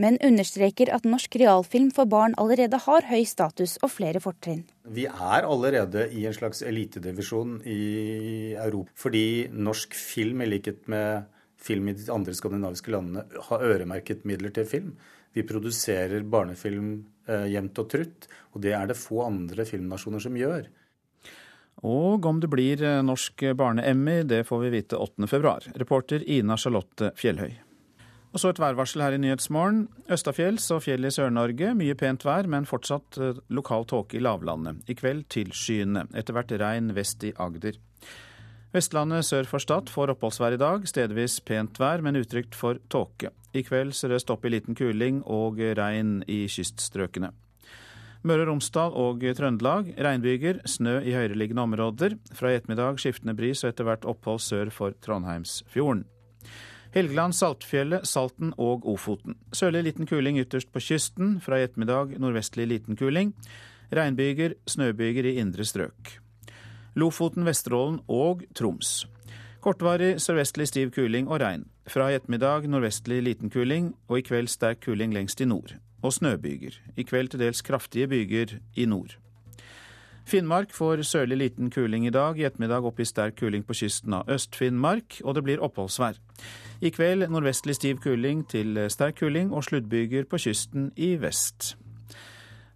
men 0.00 0.18
understreker 0.24 0.90
at 0.94 1.06
norsk 1.08 1.36
realfilm 1.40 1.90
for 1.94 2.08
barn 2.08 2.34
allerede 2.40 2.80
har 2.86 3.06
høy 3.10 3.24
status 3.28 3.78
og 3.82 3.92
flere 3.94 4.22
fortrinn. 4.22 4.64
Vi 4.88 5.06
er 5.08 5.46
allerede 5.46 6.08
i 6.16 6.24
en 6.28 6.36
slags 6.36 6.62
elitedivisjon 6.66 7.60
i 7.68 8.54
Europa, 8.56 8.90
fordi 8.96 9.24
norsk 9.52 9.96
film, 9.98 10.42
i 10.42 10.50
likhet 10.54 10.88
med 10.92 11.28
film 11.62 11.90
i 11.90 11.96
de 11.98 12.10
andre 12.12 12.34
skandinaviske 12.34 12.92
landene, 12.92 13.26
har 13.48 13.66
øremerket 13.72 14.24
midler 14.28 14.54
til 14.54 14.66
film. 14.66 14.94
Vi 15.32 15.46
produserer 15.48 16.24
barnefilm 16.28 16.94
eh, 17.28 17.48
jevnt 17.54 17.78
og 17.80 17.90
trutt, 17.92 18.30
og 18.52 18.64
det 18.64 18.74
er 18.76 18.88
det 18.90 19.00
få 19.00 19.22
andre 19.26 19.66
filmnasjoner 19.68 20.24
som 20.24 20.36
gjør. 20.36 20.66
Og 21.88 22.26
om 22.28 22.38
det 22.42 22.50
blir 22.52 22.82
eh, 22.84 23.00
norsk 23.06 23.46
barne-Emmy, 23.58 24.22
det 24.28 24.44
får 24.48 24.64
vi 24.66 24.72
vite 24.76 25.00
8.2. 25.00 25.76
Reporter 25.80 26.24
Ina 26.28 26.58
Charlotte 26.60 27.14
Fjellhøy. 27.18 27.71
Og 28.32 28.40
så 28.40 28.48
et 28.48 28.60
værvarsel 28.62 29.02
her 29.04 29.12
i 29.12 29.20
Nyhetsmorgen. 29.20 29.84
Østafjells 30.12 30.70
og 30.72 30.86
fjell 30.86 31.04
i 31.04 31.12
Sør-Norge. 31.12 31.74
Mye 31.76 31.96
pent 32.00 32.24
vær, 32.24 32.48
men 32.48 32.64
fortsatt 32.68 33.18
eh, 33.20 33.40
lokal 33.52 33.84
tåke 33.90 34.16
i 34.16 34.22
lavlandet. 34.24 34.80
I 34.88 34.96
kveld 34.96 35.26
tilskyende. 35.32 36.06
Etter 36.16 36.36
hvert 36.36 36.54
regn 36.62 36.94
vest 36.96 37.26
i 37.28 37.34
Agder. 37.36 37.76
Vestlandet 38.72 39.26
sør 39.28 39.44
for 39.50 39.60
Stad 39.60 39.92
får 39.92 40.14
oppholdsvær 40.14 40.56
i 40.56 40.62
dag. 40.62 40.88
Stedvis 40.88 41.42
pent 41.44 41.76
vær, 41.76 42.00
men 42.00 42.16
utrygt 42.16 42.56
for 42.56 42.80
tåke. 42.88 43.34
I 43.52 43.66
kveld 43.68 43.92
sørøst 43.92 44.32
opp 44.32 44.48
i 44.48 44.54
liten 44.54 44.78
kuling 44.78 45.20
og 45.28 45.60
regn 45.60 46.22
i 46.24 46.46
kyststrøkene. 46.48 47.34
Møre 48.24 48.46
og 48.46 48.52
Romsdal 48.52 48.96
og 48.96 49.24
Trøndelag 49.36 49.92
regnbyger, 49.98 50.62
snø 50.64 51.00
i 51.02 51.12
høyereliggende 51.12 51.66
områder. 51.66 52.16
Fra 52.32 52.52
i 52.52 52.56
ettermiddag 52.56 53.02
skiftende 53.02 53.36
bris 53.36 53.60
og 53.66 53.74
etter 53.74 53.84
hvert 53.84 54.08
opphold 54.08 54.40
sør 54.40 54.72
for 54.72 54.96
Trondheimsfjorden. 55.04 56.06
Helgeland, 56.92 57.32
Saltfjellet, 57.32 58.04
Salten 58.04 58.50
og 58.60 58.84
Ofoten. 58.88 59.38
Sørlig 59.56 59.86
liten 59.86 60.08
kuling 60.08 60.36
ytterst 60.42 60.68
på 60.72 60.80
kysten. 60.84 61.38
Fra 61.40 61.56
i 61.56 61.64
ettermiddag 61.64 62.18
nordvestlig 62.20 62.66
liten 62.68 62.98
kuling. 63.00 63.32
Regnbyger, 63.92 64.58
snøbyger 64.68 65.30
i 65.30 65.38
indre 65.40 65.64
strøk. 65.64 66.18
Lofoten, 66.94 67.46
Vesterålen 67.48 68.02
og 68.12 68.44
Troms. 68.54 69.06
Kortvarig 69.64 70.18
sørvestlig 70.20 70.68
stiv 70.68 70.92
kuling 70.92 71.32
og 71.32 71.40
regn. 71.40 71.64
Fra 71.88 72.10
i 72.10 72.18
ettermiddag 72.18 72.68
nordvestlig 72.68 73.22
liten 73.24 73.48
kuling, 73.50 73.94
og 74.08 74.20
i 74.20 74.26
kveld 74.28 74.52
sterk 74.52 74.84
kuling 74.84 75.16
lengst 75.16 75.40
i 75.40 75.48
nord. 75.48 75.78
Og 76.02 76.12
snøbyger. 76.12 76.76
I 76.96 77.08
kveld 77.08 77.32
til 77.32 77.40
dels 77.40 77.64
kraftige 77.64 78.10
byger 78.10 78.58
i 78.76 78.84
nord. 78.84 79.21
Finnmark 80.24 80.72
får 80.72 81.02
sørlig 81.04 81.36
liten 81.36 81.70
kuling 81.70 82.06
i 82.06 82.14
dag, 82.14 82.38
i 82.38 82.46
ettermiddag 82.46 82.86
opp 82.86 83.00
i 83.00 83.06
sterk 83.08 83.36
kuling 83.40 83.64
på 83.66 83.74
kysten 83.74 84.14
av 84.14 84.30
Øst-Finnmark, 84.30 85.20
og 85.24 85.34
det 85.34 85.42
blir 85.44 85.62
oppholdsvær. 85.62 86.18
I 86.80 86.90
kveld 86.94 87.26
nordvestlig 87.30 87.76
stiv 87.76 88.00
kuling 88.02 88.46
til 88.48 88.78
sterk 88.90 89.18
kuling 89.20 89.52
og 89.52 89.66
sluddbyger 89.66 90.30
på 90.30 90.40
kysten 90.46 90.90
i 90.96 91.16
vest. 91.20 91.74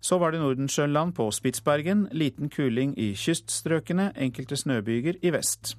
Så 0.01 0.19
var 0.19 0.31
det 0.31 0.41
Nordensjøland 0.41 1.15
på 1.17 1.31
Spitsbergen. 1.31 2.09
Liten 2.13 2.51
kuling 2.51 2.93
i 2.99 3.15
kyststrøkene, 3.19 4.13
enkelte 4.15 4.57
snøbyger 4.57 5.19
i 5.23 5.33
vest. 5.35 5.75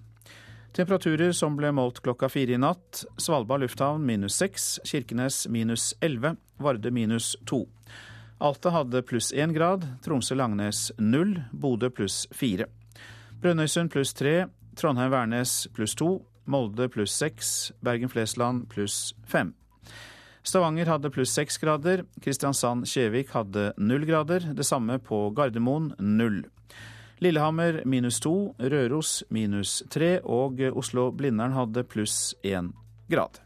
Temperaturer 0.75 1.31
som 1.31 1.55
ble 1.57 1.71
målt 1.71 2.01
klokka 2.03 2.27
fire 2.29 2.57
i 2.57 2.59
natt. 2.59 3.05
Svalbard 3.17 3.63
lufthavn 3.63 4.03
minus 4.05 4.35
seks, 4.37 4.79
Kirkenes 4.85 5.45
minus 5.49 5.93
elleve, 6.01 6.35
Varde 6.59 6.91
minus 6.91 7.35
to. 7.47 7.63
Alta 8.37 8.69
hadde 8.69 9.01
pluss 9.01 9.31
én 9.33 9.53
grad, 9.53 9.85
Tromsø-Langnes 10.05 10.91
null, 11.01 11.39
Bodø 11.51 11.89
pluss 11.89 12.27
fire. 12.31 12.67
Brønnøysund 13.41 13.89
pluss 13.89 14.13
tre, 14.13 14.45
Trondheim-Værnes 14.77 15.63
pluss 15.73 15.95
to, 15.97 16.19
Molde 16.45 16.85
pluss 16.93 17.15
seks, 17.17 17.71
Bergen-Flesland 17.81 18.67
pluss 18.69 19.15
fem. 19.25 19.55
Stavanger 20.45 20.87
hadde 20.87 21.09
pluss 21.11 21.33
seks 21.33 21.57
grader, 21.57 22.05
Kristiansand-Kjevik 22.21 23.33
hadde 23.33 23.71
null 23.81 24.05
grader, 24.07 24.45
det 24.53 24.69
samme 24.69 24.99
på 25.01 25.25
Gardermoen 25.35 25.91
null. 25.97 26.43
Lillehammer 27.19 27.81
minus 27.89 28.21
to, 28.21 28.53
Røros 28.61 29.23
minus 29.33 29.81
tre 29.89 30.19
og 30.21 30.61
Oslo-Blindern 30.61 31.57
hadde 31.57 31.83
pluss 31.89 32.35
én 32.45 32.69
grad. 33.09 33.41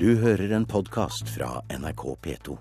Du 0.00 0.14
hører 0.16 0.48
en 0.56 0.64
podkast 0.64 1.28
fra 1.28 1.58
NRK 1.68 2.02
P2. 2.24 2.54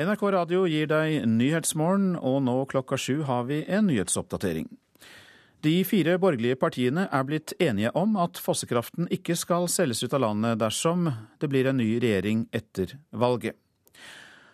NRK 0.00 0.22
Radio 0.32 0.62
gir 0.64 0.88
deg 0.88 1.26
Nyhetsmorgen, 1.28 2.14
og 2.16 2.38
nå 2.46 2.54
klokka 2.72 2.96
sju 2.96 3.20
har 3.28 3.44
vi 3.50 3.60
en 3.68 3.90
nyhetsoppdatering. 3.92 4.70
De 5.60 5.74
fire 5.84 6.16
borgerlige 6.16 6.56
partiene 6.56 7.04
er 7.04 7.26
blitt 7.28 7.52
enige 7.60 7.92
om 7.92 8.16
at 8.16 8.40
fossekraften 8.40 9.12
ikke 9.12 9.36
skal 9.36 9.68
selges 9.68 10.00
ut 10.06 10.16
av 10.16 10.24
landet 10.24 10.64
dersom 10.64 11.04
det 11.36 11.52
blir 11.52 11.68
en 11.68 11.84
ny 11.84 11.98
regjering 12.00 12.46
etter 12.48 12.96
valget. 13.12 13.60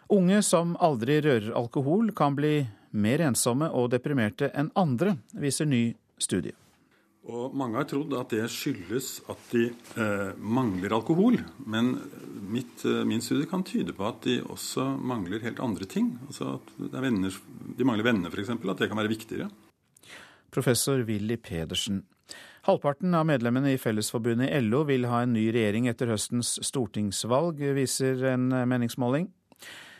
Unge 0.09 0.41
som 0.43 0.73
aldri 0.81 1.19
rører 1.21 1.51
alkohol, 1.57 2.15
kan 2.17 2.37
bli 2.37 2.63
mer 2.97 3.21
ensomme 3.27 3.69
og 3.77 3.91
deprimerte 3.93 4.49
enn 4.57 4.71
andre, 4.79 5.19
viser 5.37 5.69
ny 5.69 5.91
studie. 6.17 6.55
Og 7.29 7.53
Mange 7.53 7.77
har 7.77 7.85
trodd 7.85 8.15
at 8.17 8.33
det 8.33 8.47
skyldes 8.49 9.19
at 9.29 9.51
de 9.53 9.67
eh, 10.01 10.31
mangler 10.41 10.95
alkohol. 10.97 11.37
Men 11.69 11.99
mitt, 12.49 12.87
eh, 12.89 13.05
min 13.05 13.21
studie 13.21 13.49
kan 13.51 13.67
tyde 13.69 13.93
på 13.93 14.07
at 14.09 14.23
de 14.25 14.39
også 14.49 14.87
mangler 14.97 15.45
helt 15.45 15.61
andre 15.61 15.85
ting. 15.85 16.15
Altså 16.25 16.55
at 16.57 16.73
venner, 16.97 17.35
De 17.77 17.85
mangler 17.85 18.09
venner, 18.09 18.33
f.eks. 18.33 18.55
At 18.57 18.81
det 18.81 18.89
kan 18.89 18.97
være 18.97 19.13
viktigere. 19.13 19.51
Professor 20.51 21.05
Willy 21.05 21.37
Pedersen. 21.37 22.07
Halvparten 22.65 23.13
av 23.15 23.27
medlemmene 23.29 23.75
i 23.75 23.81
Fellesforbundet 23.81 24.49
i 24.49 24.63
LO 24.65 24.87
vil 24.89 25.05
ha 25.09 25.23
en 25.23 25.37
ny 25.37 25.51
regjering 25.53 25.87
etter 25.89 26.09
høstens 26.09 26.57
stortingsvalg, 26.65 27.61
viser 27.77 28.25
en 28.33 28.49
meningsmåling. 28.69 29.29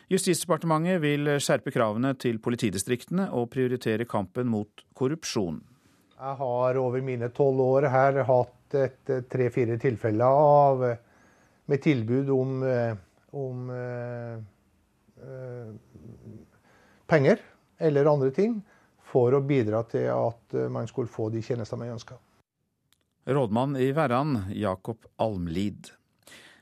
Justisdepartementet 0.09 0.97
vil 1.03 1.29
skjerpe 1.37 1.69
kravene 1.69 2.15
til 2.17 2.39
politidistriktene 2.41 3.27
og 3.37 3.51
prioritere 3.53 4.07
kampen 4.09 4.47
mot 4.49 4.81
korrupsjon. 4.97 5.59
Jeg 6.19 6.37
har 6.39 6.79
over 6.81 7.03
mine 7.05 7.29
tolv 7.29 7.61
år 7.61 7.85
her 7.93 8.17
hatt 8.25 8.77
tre-fire 9.29 9.77
tilfeller 9.81 10.25
av, 10.25 10.81
med 11.69 11.83
tilbud 11.83 12.31
om, 12.33 12.55
om 13.37 13.69
eh, 13.75 14.41
penger 17.09 17.45
eller 17.77 18.09
andre 18.09 18.33
ting 18.33 18.57
for 19.13 19.37
å 19.37 19.43
bidra 19.45 19.83
til 19.89 20.09
at 20.13 20.57
man 20.73 20.89
skulle 20.89 21.09
få 21.09 21.29
de 21.33 21.41
tjenestene 21.45 21.85
man 21.85 21.95
ønska. 21.99 22.17
Rådmann 23.29 23.77
i 23.77 23.91
Verran, 23.93 24.37
Jakob 24.57 25.05
Almlid. 25.21 25.93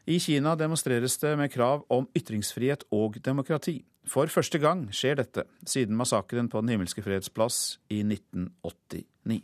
I 0.07 0.19
Kina 0.23 0.53
demonstreres 0.55 1.17
det 1.19 1.33
med 1.35 1.51
krav 1.51 1.81
om 1.91 2.05
ytringsfrihet 2.15 2.85
og 2.95 3.17
demokrati. 3.25 3.81
For 4.07 4.31
første 4.31 4.55
gang 4.63 4.85
skjer 4.95 5.17
dette 5.19 5.43
siden 5.67 5.97
massakren 5.99 6.47
på 6.47 6.61
Den 6.63 6.71
himmelske 6.71 7.03
freds 7.03 7.27
plass 7.27 7.75
i 7.91 7.99
1989. 8.05 9.41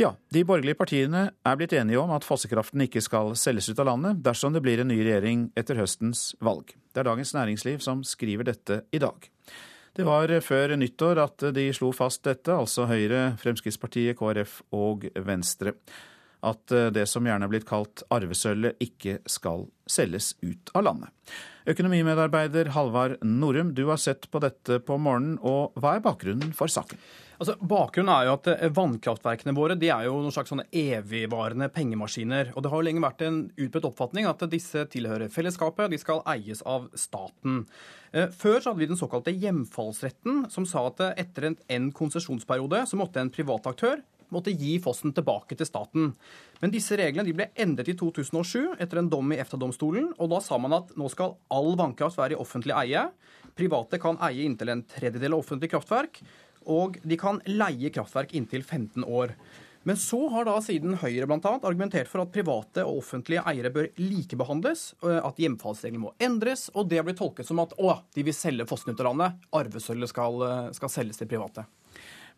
Ja, 0.00 0.14
de 0.32 0.44
borgerlige 0.48 0.80
partiene 0.80 1.26
er 1.44 1.60
blitt 1.60 1.76
enige 1.76 2.00
om 2.00 2.14
at 2.16 2.24
fossekraften 2.24 2.80
ikke 2.86 3.04
skal 3.04 3.36
selges 3.36 3.68
ut 3.68 3.84
av 3.84 3.90
landet 3.90 4.24
dersom 4.24 4.56
det 4.56 4.64
blir 4.64 4.80
en 4.80 4.88
ny 4.88 4.96
regjering 5.02 5.50
etter 5.60 5.76
høstens 5.76 6.30
valg. 6.40 6.72
Det 6.92 7.04
er 7.04 7.10
Dagens 7.10 7.36
Næringsliv 7.36 7.84
som 7.84 8.00
skriver 8.04 8.48
dette 8.48 8.80
i 8.96 9.00
dag. 9.04 9.28
Det 9.96 10.04
var 10.08 10.32
før 10.40 10.76
nyttår 10.80 11.20
at 11.20 11.48
de 11.56 11.68
slo 11.76 11.92
fast 11.96 12.24
dette, 12.24 12.52
altså 12.52 12.88
Høyre, 12.88 13.34
Fremskrittspartiet, 13.40 14.16
KrF 14.16 14.62
og 14.76 15.08
Venstre. 15.24 15.76
At 16.44 16.72
det 16.92 17.06
som 17.08 17.24
gjerne 17.26 17.46
er 17.46 17.50
blitt 17.50 17.68
kalt 17.68 18.02
arvesølvet, 18.12 18.76
ikke 18.82 19.18
skal 19.30 19.64
selges 19.88 20.34
ut 20.42 20.70
av 20.76 20.84
landet. 20.86 21.10
Økonomimedarbeider 21.66 22.70
Halvard 22.76 23.16
Norum, 23.26 23.72
du 23.74 23.86
har 23.88 23.98
sett 23.98 24.28
på 24.30 24.38
dette 24.42 24.78
på 24.86 24.98
morgenen, 25.02 25.40
og 25.42 25.74
hva 25.80 25.96
er 25.96 26.04
bakgrunnen 26.04 26.52
for 26.54 26.70
saken? 26.70 27.00
Altså, 27.36 27.56
bakgrunnen 27.60 28.12
er 28.14 28.28
jo 28.28 28.34
at 28.36 28.46
eh, 28.52 28.70
Vannkraftverkene 28.72 29.54
våre 29.56 29.76
de 29.76 29.90
er 29.92 30.06
jo 30.06 30.14
noen 30.22 30.32
slags 30.32 30.52
sånne 30.52 30.68
evigvarende 30.70 31.68
pengemaskiner. 31.74 32.54
og 32.54 32.64
Det 32.64 32.72
har 32.72 32.80
jo 32.80 32.86
lenge 32.86 33.04
vært 33.04 33.24
en 33.26 33.40
utbredt 33.50 33.88
oppfatning 33.90 34.28
at 34.30 34.46
disse 34.52 34.86
tilhører 34.92 35.32
fellesskapet, 35.32 35.90
de 35.92 36.00
skal 36.00 36.22
eies 36.32 36.62
av 36.64 36.88
staten. 36.96 37.64
Eh, 38.14 38.30
før 38.32 38.60
så 38.60 38.70
hadde 38.70 38.84
vi 38.84 38.90
den 38.94 39.00
såkalte 39.00 39.34
hjemfallsretten, 39.34 40.46
som 40.54 40.68
sa 40.70 40.86
at 40.88 41.02
eh, 41.04 41.16
etter 41.26 41.50
en 41.50 41.90
konsesjonsperiode 41.96 42.86
så 42.88 43.00
måtte 43.00 43.20
en 43.20 43.34
privat 43.34 43.68
aktør 43.68 44.00
måtte 44.34 44.54
gi 44.54 44.76
fossen 44.82 45.14
tilbake 45.16 45.58
til 45.58 45.68
staten. 45.68 46.10
Men 46.62 46.72
disse 46.72 46.96
reglene 46.98 47.34
ble 47.36 47.50
endret 47.54 47.92
i 47.92 47.96
2007 47.98 48.80
etter 48.80 49.02
en 49.02 49.10
dom 49.12 49.34
i 49.34 49.38
EFTA-domstolen. 49.42 50.12
og 50.18 50.32
Da 50.32 50.40
sa 50.44 50.58
man 50.58 50.76
at 50.78 50.96
nå 50.96 51.10
skal 51.12 51.36
all 51.52 51.74
vannkraft 51.78 52.18
være 52.18 52.36
i 52.36 52.40
offentlig 52.40 52.74
eie. 52.78 53.06
Private 53.56 54.00
kan 54.02 54.18
eie 54.26 54.44
inntil 54.48 54.72
en 54.72 54.84
tredjedel 54.88 55.36
av 55.36 55.44
offentlig 55.44 55.70
kraftverk 55.72 56.20
og 56.66 56.98
de 57.06 57.18
kan 57.18 57.38
leie 57.46 57.92
kraftverk 57.94 58.34
inntil 58.36 58.64
15 58.64 59.04
år. 59.04 59.34
Men 59.86 59.98
så 60.02 60.18
har 60.32 60.48
da 60.48 60.56
siden 60.64 60.96
Høyre 60.98 61.28
annet 61.30 61.62
argumentert 61.62 62.10
for 62.10 62.24
at 62.24 62.32
private 62.34 62.82
og 62.82 63.04
offentlige 63.04 63.44
eiere 63.46 63.70
bør 63.70 63.86
likebehandles, 64.00 64.96
at 65.06 65.38
hjemfallsreglene 65.38 66.08
må 66.08 66.14
endres, 66.18 66.66
og 66.74 66.90
det 66.90 67.04
blir 67.06 67.14
tolket 67.14 67.46
som 67.46 67.62
at 67.62 67.76
å, 67.78 67.94
de 68.16 68.26
vil 68.26 68.34
selge 68.34 68.66
fossen 68.66 68.90
ut 68.90 69.02
av 69.04 69.12
landet, 69.12 69.48
arvesølvet 69.54 70.10
skal, 70.10 70.42
skal 70.74 70.90
selges 70.90 71.22
til 71.22 71.30
private. 71.30 71.68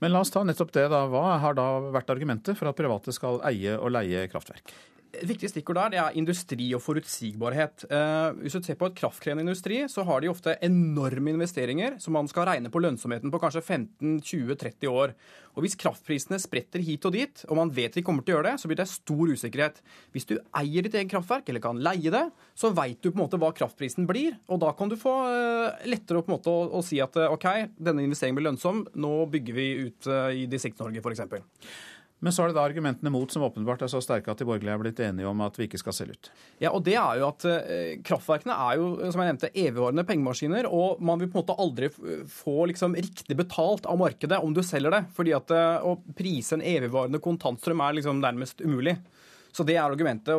Men 0.02 0.14
la 0.14 0.22
oss 0.22 0.30
ta 0.30 0.44
nettopp 0.46 0.70
det, 0.76 0.86
da. 0.92 1.04
Hva 1.10 1.38
har 1.42 1.56
da 1.58 1.66
vært 1.94 2.12
argumentet 2.14 2.58
for 2.58 2.70
at 2.70 2.78
private 2.78 3.14
skal 3.14 3.40
eie 3.48 3.74
og 3.78 3.92
leie 3.96 4.28
kraftverk? 4.30 4.74
Et 5.08 5.24
viktig 5.24 5.48
stikkord 5.48 5.78
der 5.78 5.92
det 5.94 5.98
er 6.02 6.16
industri 6.20 6.66
og 6.76 6.82
forutsigbarhet. 6.84 7.86
Eh, 7.88 8.40
hvis 8.42 8.56
du 8.58 8.64
ser 8.64 8.76
på 8.76 8.90
et 8.90 8.96
kraftkrevende 8.98 9.46
industri, 9.46 9.80
så 9.88 10.04
har 10.04 10.20
de 10.20 10.28
ofte 10.28 10.56
enorme 10.64 11.32
investeringer 11.32 11.96
som 12.02 12.12
man 12.18 12.28
skal 12.28 12.44
regne 12.50 12.68
på 12.72 12.82
lønnsomheten 12.84 13.32
på 13.32 13.40
kanskje 13.40 13.64
15-20-30 13.64 14.92
år. 14.92 15.14
Og 15.56 15.64
Hvis 15.64 15.78
kraftprisene 15.80 16.38
spretter 16.38 16.84
hit 16.84 17.08
og 17.08 17.16
dit, 17.16 17.40
og 17.48 17.56
man 17.58 17.72
vet 17.74 17.96
de 17.96 18.04
kommer 18.04 18.22
til 18.22 18.36
å 18.36 18.38
gjøre 18.38 18.52
det, 18.52 18.60
så 18.60 18.68
blir 18.70 18.78
det 18.78 18.88
stor 18.92 19.32
usikkerhet. 19.32 19.80
Hvis 20.14 20.28
du 20.28 20.36
eier 20.60 20.84
ditt 20.84 20.94
eget 20.94 21.10
kraftverk, 21.10 21.48
eller 21.48 21.64
kan 21.64 21.80
leie 21.82 22.12
det, 22.14 22.24
så 22.54 22.70
veit 22.76 23.00
du 23.00 23.08
på 23.08 23.16
en 23.16 23.24
måte 23.24 23.40
hva 23.40 23.50
kraftprisen 23.56 24.06
blir. 24.06 24.36
Og 24.52 24.60
da 24.62 24.74
kan 24.76 24.92
du 24.92 24.98
få 25.00 25.16
eh, 25.32 25.88
lettere 25.88 26.20
på 26.20 26.30
en 26.30 26.36
måte 26.36 26.52
å, 26.52 26.68
å 26.78 26.84
si 26.84 27.00
at 27.02 27.16
eh, 27.16 27.32
OK, 27.32 27.48
denne 27.80 28.04
investeringen 28.04 28.38
blir 28.38 28.50
lønnsom, 28.52 28.84
nå 28.92 29.14
bygger 29.32 29.56
vi 29.56 29.70
ut 29.88 30.12
i 30.36 30.44
Distrikts-Norge 30.52 31.00
f.eks. 31.00 31.24
Men 32.18 32.34
så 32.34 32.42
er 32.42 32.50
det 32.50 32.56
da 32.56 32.64
argumentene 32.66 33.12
mot 33.14 33.30
som 33.30 33.44
åpenbart 33.46 33.84
er 33.86 33.90
så 33.92 34.00
sterke 34.02 34.32
at 34.32 34.40
de 34.40 34.46
borgerlige 34.48 34.72
er 34.74 34.80
blitt 34.82 35.00
enige 35.06 35.28
om 35.30 35.42
at 35.44 35.58
vi 35.58 35.68
ikke 35.68 35.78
skal 35.78 35.94
selge 35.94 36.16
ut. 36.16 36.30
Ja, 36.58 36.72
og 36.72 36.82
det 36.86 36.96
er 36.98 37.20
jo 37.20 37.28
at 37.28 37.44
eh, 37.46 37.92
Kraftverkene 38.06 38.56
er 38.58 38.80
jo 38.80 38.88
som 39.12 39.22
jeg 39.22 39.30
nevnte, 39.30 39.50
evigvarende 39.52 40.02
pengemaskiner. 40.08 40.66
Og 40.66 40.98
man 41.04 41.20
vil 41.22 41.30
på 41.30 41.38
en 41.38 41.44
måte 41.44 41.58
aldri 41.62 41.90
få 42.32 42.66
liksom, 42.72 42.96
riktig 42.98 43.36
betalt 43.38 43.86
av 43.86 44.00
markedet 44.02 44.40
om 44.42 44.54
du 44.54 44.64
selger 44.66 44.96
det. 44.96 45.04
fordi 45.14 45.36
at 45.36 45.54
eh, 45.54 45.86
å 45.86 45.94
prise 46.18 46.58
en 46.58 46.64
evigvarende 46.66 47.22
kontantstrøm 47.22 47.84
er 47.86 48.00
liksom 48.00 48.18
nærmest 48.24 48.64
umulig. 48.66 48.96
Så 49.54 49.62
det 49.66 49.76
er 49.76 49.86
argumentet 49.86 50.34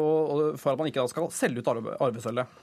for 0.59 0.71
at 0.73 0.79
man 0.79 0.89
ikke 0.91 1.07
skal 1.11 1.31
selge 1.33 1.63
ut 1.63 1.71
arvesølvet. 1.71 2.59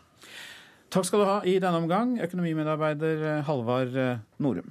Takk 0.93 1.09
skal 1.09 1.23
du 1.23 1.27
ha 1.27 1.39
i 1.43 1.57
denne 1.61 1.81
omgang, 1.81 2.15
økonomimedarbeider 2.23 3.25
Halvard 3.49 3.97
Norum. 4.45 4.71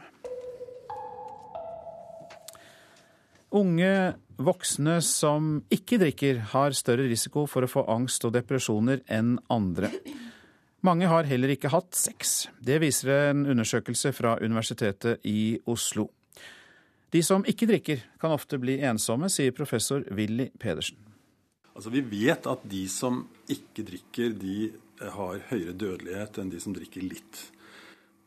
Unge 3.55 3.91
Voksne 4.35 4.97
som 5.05 5.61
ikke 5.71 5.99
drikker, 6.01 6.41
har 6.51 6.75
større 6.75 7.07
risiko 7.07 7.45
for 7.47 7.63
å 7.63 7.71
få 7.71 7.85
angst 7.91 8.25
og 8.27 8.33
depresjoner 8.35 8.99
enn 9.07 9.37
andre. 9.53 9.91
Mange 10.85 11.07
har 11.09 11.25
heller 11.29 11.53
ikke 11.53 11.71
hatt 11.73 11.95
sex. 11.97 12.49
Det 12.59 12.77
viser 12.83 13.31
en 13.31 13.45
undersøkelse 13.49 14.11
fra 14.13 14.35
Universitetet 14.43 15.23
i 15.25 15.55
Oslo. 15.71 16.09
De 17.15 17.21
som 17.23 17.45
ikke 17.47 17.69
drikker, 17.69 18.03
kan 18.19 18.35
ofte 18.35 18.59
bli 18.59 18.75
ensomme, 18.83 19.31
sier 19.31 19.55
professor 19.55 20.03
Willy 20.11 20.49
Pedersen. 20.59 20.99
Altså, 21.75 21.91
vi 21.91 22.03
vet 22.03 22.47
at 22.47 22.63
de 22.67 22.85
som 22.91 23.23
ikke 23.51 23.85
drikker, 23.87 24.35
de 24.35 24.73
har 24.99 25.41
høyere 25.49 25.75
dødelighet 25.75 26.39
enn 26.41 26.51
de 26.51 26.59
som 26.63 26.75
drikker 26.75 27.03
litt. 27.03 27.39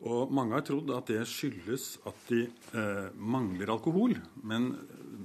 Og 0.07 0.31
mange 0.31 0.55
har 0.55 0.63
trodd 0.63 0.93
at 0.95 1.11
det 1.11 1.25
skyldes 1.27 1.97
at 2.07 2.29
de 2.31 2.45
eh, 2.47 3.09
mangler 3.19 3.73
alkohol. 3.75 4.15
Men 4.47 4.71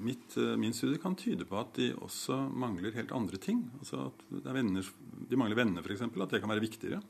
mitt, 0.02 0.34
eh, 0.38 0.56
min 0.58 0.74
studie 0.74 0.98
kan 1.02 1.16
tyde 1.16 1.46
på 1.46 1.60
at 1.60 1.76
de 1.78 1.92
også 1.94 2.40
mangler 2.50 2.96
helt 2.98 3.14
andre 3.14 3.38
ting. 3.38 3.68
Altså 3.80 4.08
at 4.10 4.26
venner, 4.50 4.90
de 5.30 5.38
mangler 5.38 5.62
venner, 5.62 5.86
f.eks. 5.86 6.02
At 6.10 6.34
det 6.34 6.42
kan 6.42 6.50
være 6.50 6.66
viktigere. 6.66 7.02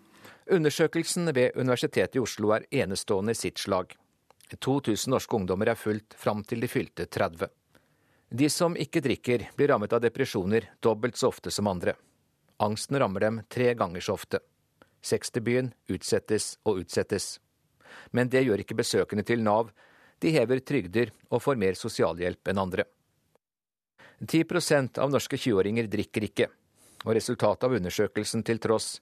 Undersøkelsen 0.52 1.32
ved 1.36 1.56
Universitetet 1.56 2.20
i 2.20 2.24
Oslo 2.24 2.52
er 2.52 2.68
enestående 2.84 3.32
i 3.32 3.40
sitt 3.40 3.60
slag. 3.64 3.96
2000 4.60 5.10
norske 5.10 5.36
ungdommer 5.36 5.72
er 5.72 5.80
fulgt 5.80 6.14
fram 6.20 6.44
til 6.44 6.62
de 6.62 6.68
fylte 6.70 7.08
30. 7.08 7.48
De 8.34 8.50
som 8.50 8.76
ikke 8.76 9.02
drikker, 9.02 9.48
blir 9.56 9.72
rammet 9.72 9.94
av 9.94 10.02
depresjoner 10.04 10.68
dobbelt 10.84 11.18
så 11.18 11.32
ofte 11.32 11.52
som 11.52 11.70
andre. 11.72 11.96
Angsten 12.62 13.00
rammer 13.00 13.24
dem 13.24 13.42
tre 13.50 13.72
ganger 13.78 14.04
så 14.04 14.18
ofte. 14.18 14.42
Sexdebuten 15.04 15.74
utsettes 15.92 16.58
og 16.66 16.84
utsettes. 16.84 17.38
Men 18.12 18.30
det 18.30 18.44
gjør 18.46 18.64
ikke 18.64 18.78
besøkende 18.80 19.26
til 19.28 19.44
Nav. 19.44 19.72
De 20.20 20.32
hever 20.32 20.62
trygder 20.64 21.12
og 21.30 21.42
får 21.44 21.60
mer 21.60 21.78
sosialhjelp 21.78 22.52
enn 22.52 22.62
andre. 22.62 22.86
10% 24.24 25.00
av 25.04 25.12
norske 25.12 25.38
20-åringer 25.38 25.90
drikker 25.92 26.28
ikke. 26.30 26.48
Og 27.04 27.18
resultatet 27.18 27.68
av 27.68 27.76
undersøkelsen 27.76 28.46
til 28.48 28.62
tross, 28.64 29.02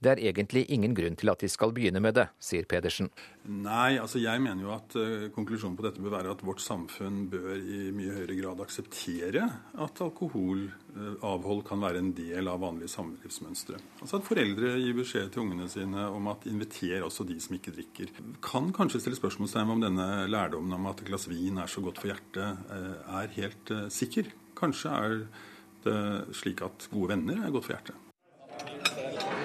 Det 0.00 0.14
er 0.14 0.20
egentlig 0.30 0.62
ingen 0.72 0.94
grunn 0.96 1.16
til 1.20 1.28
at 1.28 1.42
de 1.44 1.48
skal 1.52 1.74
begynne 1.76 2.00
med 2.00 2.14
det, 2.16 2.24
sier 2.40 2.64
Pedersen. 2.68 3.10
Nei, 3.44 3.98
altså 4.00 4.20
jeg 4.22 4.40
mener 4.40 4.64
jo 4.64 4.72
at 4.72 4.94
uh, 4.96 5.26
konklusjonen 5.34 5.74
på 5.76 5.84
dette 5.84 6.00
bør 6.00 6.14
være 6.14 6.32
at 6.32 6.44
vårt 6.46 6.62
samfunn 6.64 7.26
bør 7.28 7.58
i 7.60 7.90
mye 7.92 8.14
høyere 8.16 8.38
grad 8.38 8.62
akseptere 8.64 9.44
at 9.76 10.00
alkoholavhold 10.00 11.60
uh, 11.60 11.66
kan 11.68 11.84
være 11.84 12.00
en 12.00 12.14
del 12.16 12.48
av 12.48 12.62
vanlige 12.64 12.94
samlivsmønstre. 12.94 13.76
Altså 14.00 14.22
at 14.22 14.28
foreldre 14.30 14.72
gir 14.80 14.96
beskjed 14.96 15.28
til 15.34 15.44
ungene 15.44 15.68
sine 15.68 16.06
om 16.08 16.32
at 16.32 16.48
inviter 16.48 17.04
også 17.04 17.28
de 17.28 17.36
som 17.44 17.58
ikke 17.58 17.76
drikker. 17.76 18.16
Kan 18.44 18.72
kanskje 18.76 19.02
stille 19.04 19.20
spørsmålstegn 19.20 19.76
om 19.76 19.84
denne 19.84 20.08
lærdommen 20.32 20.78
om 20.78 20.88
at 20.88 21.04
et 21.04 21.12
glass 21.12 21.28
vin 21.28 21.60
er 21.60 21.68
så 21.68 21.84
godt 21.84 22.00
for 22.00 22.08
hjertet, 22.14 22.64
uh, 22.72 23.20
er 23.20 23.36
helt 23.36 23.74
sikker. 23.92 24.32
Kanskje 24.56 24.96
er 24.96 25.18
det 25.84 26.00
slik 26.40 26.64
at 26.64 26.88
gode 26.88 27.12
venner 27.12 27.44
er 27.44 27.52
godt 27.52 27.68
for 27.68 27.76
hjertet. 27.76 29.39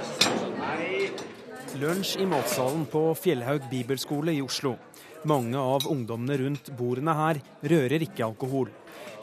Lunsj 1.75 2.17
i 2.19 2.25
matsalen 2.25 2.85
på 2.85 3.15
Fjellhaug 3.15 3.61
bibelskole 3.69 4.31
i 4.31 4.41
Oslo. 4.41 4.77
Mange 5.23 5.59
av 5.59 5.87
ungdommene 5.91 6.37
rundt 6.37 6.69
bordene 6.77 7.15
her 7.17 7.39
rører 7.67 8.05
ikke 8.05 8.23
alkohol. 8.23 8.69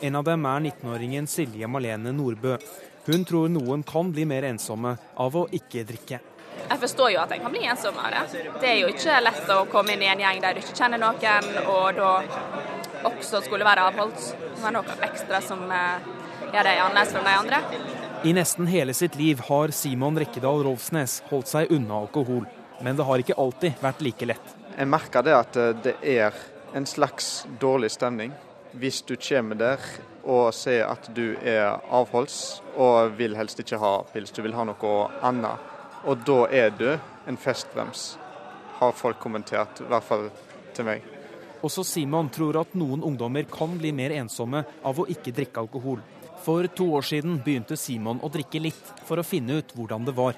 En 0.04 0.18
av 0.20 0.26
dem 0.26 0.44
er 0.50 0.66
19-åringen 0.66 1.28
Silje 1.30 1.70
Malene 1.70 2.12
Nordbø. 2.12 2.58
Hun 3.06 3.24
tror 3.24 3.48
noen 3.48 3.84
kan 3.88 4.12
bli 4.12 4.26
mer 4.28 4.44
ensomme 4.50 4.92
av 5.24 5.38
å 5.38 5.46
ikke 5.48 5.86
drikke. 5.88 6.20
Jeg 6.68 6.80
forstår 6.84 7.14
jo 7.14 7.22
at 7.22 7.32
en 7.32 7.46
kan 7.46 7.56
bli 7.56 7.64
ensom 7.72 7.96
av 8.02 8.12
det. 8.12 8.44
Det 8.60 8.68
er 8.68 8.78
jo 8.82 8.92
ikke 8.92 9.16
lett 9.24 9.54
å 9.56 9.62
komme 9.72 9.96
inn 9.96 10.04
i 10.04 10.12
en 10.12 10.26
gjeng 10.26 10.44
der 10.44 10.52
du 10.52 10.60
ikke 10.60 10.76
kjenner 10.76 11.00
noen, 11.00 11.50
og 11.72 11.96
da 11.96 12.12
også 13.08 13.40
skulle 13.46 13.64
være 13.64 13.88
avholdt. 13.88 14.28
Det 14.58 14.68
er 14.68 14.76
noe 14.76 15.00
ekstra 15.08 15.40
som 15.44 15.64
eh, 15.72 16.12
gjør 16.52 16.68
deg 16.68 16.84
annerledes 16.84 17.16
fra 17.16 17.24
de 17.24 17.36
andre. 17.40 18.01
I 18.24 18.32
nesten 18.32 18.66
hele 18.66 18.94
sitt 18.94 19.16
liv 19.16 19.40
har 19.48 19.68
Simon 19.74 20.18
Rekkedal 20.18 20.60
Rolfsnes 20.62 21.16
holdt 21.26 21.48
seg 21.50 21.72
unna 21.74 21.96
alkohol. 22.04 22.44
Men 22.78 22.94
det 22.94 23.02
har 23.08 23.18
ikke 23.18 23.34
alltid 23.34 23.80
vært 23.82 24.04
like 24.06 24.28
lett. 24.30 24.52
Jeg 24.76 24.86
merker 24.86 25.26
det 25.26 25.34
at 25.34 25.58
eh, 25.58 25.72
det 25.82 25.94
er 26.06 26.36
en 26.78 26.86
slags 26.86 27.32
dårlig 27.58 27.90
stemning 27.90 28.30
hvis 28.78 29.00
du 29.08 29.16
kommer 29.18 29.58
der 29.58 29.82
og 30.22 30.54
ser 30.54 30.84
at 30.86 31.10
du 31.16 31.34
er 31.34 31.82
avholds 31.90 32.62
og 32.78 33.18
vil 33.18 33.34
helst 33.34 33.58
ikke 33.58 33.82
ha 33.82 33.92
pils, 34.14 34.30
du 34.30 34.38
vil 34.46 34.54
ha 34.54 34.68
noe 34.70 34.94
annet. 35.26 35.66
Og 36.06 36.22
da 36.22 36.46
er 36.46 36.70
du 36.78 36.88
en 37.26 37.42
festbrems, 37.42 38.16
har 38.78 38.94
folk 39.02 39.18
kommentert, 39.18 39.82
i 39.82 39.90
hvert 39.90 40.06
fall 40.06 40.30
til 40.78 40.86
meg. 40.86 41.02
Også 41.66 41.82
Simon 41.82 42.30
tror 42.30 42.62
at 42.62 42.78
noen 42.78 43.02
ungdommer 43.02 43.50
kan 43.50 43.74
bli 43.82 43.90
mer 43.90 44.14
ensomme 44.22 44.62
av 44.62 45.02
å 45.02 45.10
ikke 45.10 45.34
drikke 45.34 45.66
alkohol. 45.66 45.98
For 46.42 46.66
to 46.74 46.88
år 46.98 47.06
siden 47.06 47.38
begynte 47.44 47.76
Simon 47.78 48.20
å 48.22 48.30
drikke 48.32 48.62
litt 48.64 48.92
for 49.06 49.20
å 49.20 49.26
finne 49.26 49.60
ut 49.60 49.74
hvordan 49.76 50.06
det 50.08 50.14
var. 50.16 50.34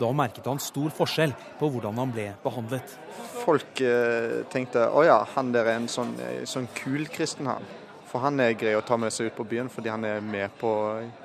Da 0.00 0.08
merket 0.16 0.48
han 0.48 0.60
stor 0.62 0.88
forskjell 0.96 1.34
på 1.58 1.68
hvordan 1.74 1.98
han 2.00 2.12
ble 2.14 2.30
behandlet. 2.42 2.94
Folk 3.42 3.82
eh, 3.84 4.40
tenkte 4.52 4.86
å 4.88 5.04
ja, 5.04 5.18
han 5.34 5.52
der 5.52 5.68
er 5.68 5.80
en 5.82 5.90
sånn, 5.92 6.14
eh, 6.24 6.44
sånn 6.48 6.70
kul 6.78 7.04
kristen, 7.12 7.50
han. 7.50 7.66
For 8.08 8.24
han 8.24 8.40
er 8.44 8.56
grei 8.56 8.72
å 8.76 8.84
ta 8.84 8.96
med 9.00 9.12
seg 9.12 9.30
ut 9.30 9.36
på 9.36 9.46
byen 9.48 9.70
fordi 9.72 9.92
han 9.92 10.04
er 10.04 10.24
med 10.24 10.52
på 10.60 10.70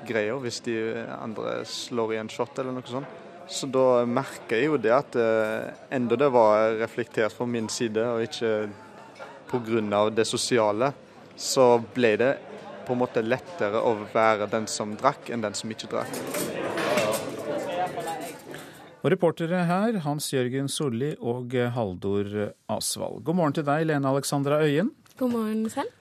greia 0.08 0.36
hvis 0.40 0.60
de 0.64 0.76
andre 1.18 1.58
slår 1.68 2.14
i 2.14 2.20
en 2.20 2.30
shot 2.32 2.60
eller 2.60 2.76
noe 2.76 2.88
sånt. 2.88 3.16
Så 3.48 3.68
da 3.72 4.04
merker 4.04 4.60
jeg 4.60 4.68
jo 4.68 4.80
det 4.80 4.92
at 4.92 5.16
eh, 5.16 5.72
enda 5.96 6.20
det 6.20 6.28
var 6.32 6.76
reflektert 6.82 7.32
fra 7.32 7.48
min 7.48 7.68
side 7.72 8.04
og 8.04 8.26
ikke 8.26 8.68
pga. 9.48 10.02
det 10.12 10.26
sosiale, 10.28 10.92
så 11.36 11.78
ble 11.94 12.16
det 12.20 12.32
på 12.88 12.96
en 12.96 13.02
måte 13.02 13.22
lettere 13.24 13.82
å 13.84 13.94
være 14.14 14.48
den 14.50 14.66
som 14.70 14.96
drakk, 14.98 15.28
enn 15.30 15.44
den 15.44 15.56
som 15.56 15.70
ikke 15.72 15.90
drakk. 15.92 16.16
Og 18.98 19.12
Reportere 19.14 19.60
her 19.68 20.00
Hans 20.02 20.32
Jørgen 20.32 20.66
Solli 20.72 21.12
og 21.20 21.54
Haldor 21.76 22.32
Asvald. 22.72 23.22
God 23.24 23.38
morgen 23.38 23.54
til 23.60 23.66
deg, 23.68 23.86
Lene 23.86 24.10
Alexandra 24.10 24.58
Øyen. 24.64 24.90
God 25.20 25.36
morgen 25.36 25.68
selv. 25.70 25.94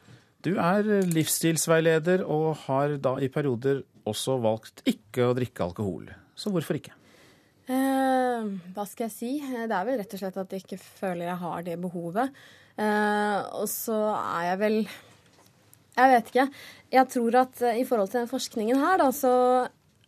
Du 0.46 0.56
er 0.62 0.86
livsstilsveileder 1.06 2.24
og 2.24 2.64
har 2.68 2.96
da 3.04 3.18
i 3.22 3.30
perioder 3.34 3.84
også 4.08 4.38
valgt 4.42 4.84
ikke 4.88 5.28
å 5.28 5.36
drikke 5.38 5.66
alkohol. 5.66 6.08
Så 6.38 6.54
hvorfor 6.54 6.80
ikke? 6.80 6.94
Eh, 7.68 8.46
hva 8.74 8.86
skal 8.88 9.08
jeg 9.10 9.16
si? 9.16 9.32
Det 9.42 9.74
er 9.76 9.88
vel 9.90 10.00
rett 10.00 10.14
og 10.16 10.22
slett 10.22 10.38
at 10.40 10.54
jeg 10.56 10.64
ikke 10.64 10.80
føler 10.80 11.28
jeg 11.28 11.42
har 11.42 11.66
det 11.68 11.76
behovet. 11.84 12.38
Eh, 12.78 13.40
og 13.58 13.66
så 13.72 13.98
er 14.14 14.52
jeg 14.52 14.62
vel 14.62 14.78
jeg 15.98 16.14
vet 16.14 16.32
ikke. 16.32 16.48
Jeg 16.94 17.12
tror 17.14 17.42
at 17.42 17.66
uh, 17.66 17.74
i 17.74 17.86
forhold 17.88 18.14
til 18.14 18.22
den 18.24 18.32
forskningen 18.32 18.80
her, 18.80 19.02
da, 19.02 19.10
så 19.16 19.34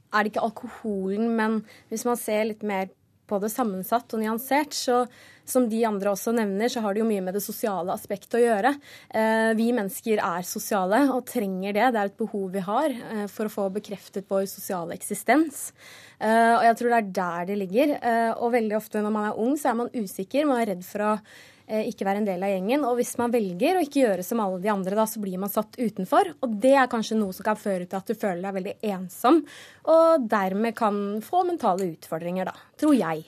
er 0.09 0.23
det 0.23 0.33
ikke 0.33 0.45
alkoholen, 0.45 1.27
men 1.37 1.59
hvis 1.91 2.05
man 2.07 2.17
ser 2.19 2.47
litt 2.49 2.65
mer 2.65 2.89
på 3.29 3.37
det 3.41 3.51
sammensatt 3.53 4.15
og 4.15 4.23
nyansert, 4.23 4.73
så 4.73 5.03
som 5.49 5.65
de 5.69 5.81
andre 5.87 6.11
også 6.13 6.33
nevner, 6.35 6.69
så 6.69 6.81
har 6.83 6.93
det 6.93 7.01
jo 7.01 7.09
mye 7.09 7.23
med 7.25 7.35
det 7.37 7.43
sosiale 7.43 7.93
aspektet 7.93 8.37
å 8.37 8.41
gjøre. 8.41 8.73
Eh, 9.09 9.51
vi 9.57 9.69
mennesker 9.75 10.21
er 10.21 10.45
sosiale 10.45 11.03
og 11.13 11.25
trenger 11.29 11.73
det. 11.73 11.87
Det 11.93 12.01
er 12.01 12.11
et 12.11 12.19
behov 12.19 12.51
vi 12.53 12.63
har 12.65 12.93
eh, 12.93 13.25
for 13.31 13.49
å 13.49 13.53
få 13.53 13.67
bekreftet 13.73 14.29
vår 14.29 14.45
sosiale 14.49 14.97
eksistens. 14.97 15.71
Eh, 16.19 16.53
og 16.55 16.65
jeg 16.67 16.79
tror 16.79 16.93
det 16.93 16.99
er 16.99 17.13
der 17.21 17.49
det 17.49 17.61
ligger. 17.63 17.95
Eh, 17.97 18.31
og 18.35 18.53
veldig 18.57 18.77
ofte 18.77 19.01
når 19.05 19.15
man 19.15 19.31
er 19.31 19.41
ung, 19.41 19.55
så 19.57 19.71
er 19.71 19.79
man 19.81 19.93
usikker. 19.95 20.49
Man 20.49 20.61
er 20.61 20.75
redd 20.75 20.85
for 20.85 21.05
å 21.05 21.13
Eh, 21.13 21.58
ikke 21.69 22.07
være 22.07 22.23
en 22.23 22.27
del 22.27 22.45
av 22.45 22.53
gjengen. 22.53 22.85
Og 22.87 22.97
hvis 22.99 23.13
man 23.21 23.33
velger 23.33 23.77
å 23.77 23.83
ikke 23.85 24.03
gjøre 24.03 24.25
som 24.25 24.41
alle 24.43 24.61
de 24.63 24.71
andre, 24.73 24.97
da, 24.97 25.05
så 25.09 25.21
blir 25.23 25.41
man 25.41 25.51
satt 25.53 25.77
utenfor. 25.79 26.33
Og 26.45 26.57
det 26.63 26.73
er 26.75 26.89
kanskje 26.91 27.19
noe 27.19 27.35
som 27.35 27.47
kan 27.47 27.59
føre 27.59 27.85
til 27.85 27.99
at 27.99 28.09
du 28.09 28.17
føler 28.17 28.41
deg 28.45 28.57
veldig 28.59 28.75
ensom, 28.95 29.43
og 29.89 30.25
dermed 30.31 30.77
kan 30.77 30.97
få 31.25 31.45
mentale 31.47 31.91
utfordringer, 31.93 32.49
da. 32.49 32.67
Tror 32.79 32.97
jeg. 32.97 33.23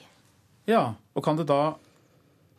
Ja, 0.70 0.92
og 1.14 1.24
kan 1.24 1.38
det 1.38 1.48
da 1.50 1.74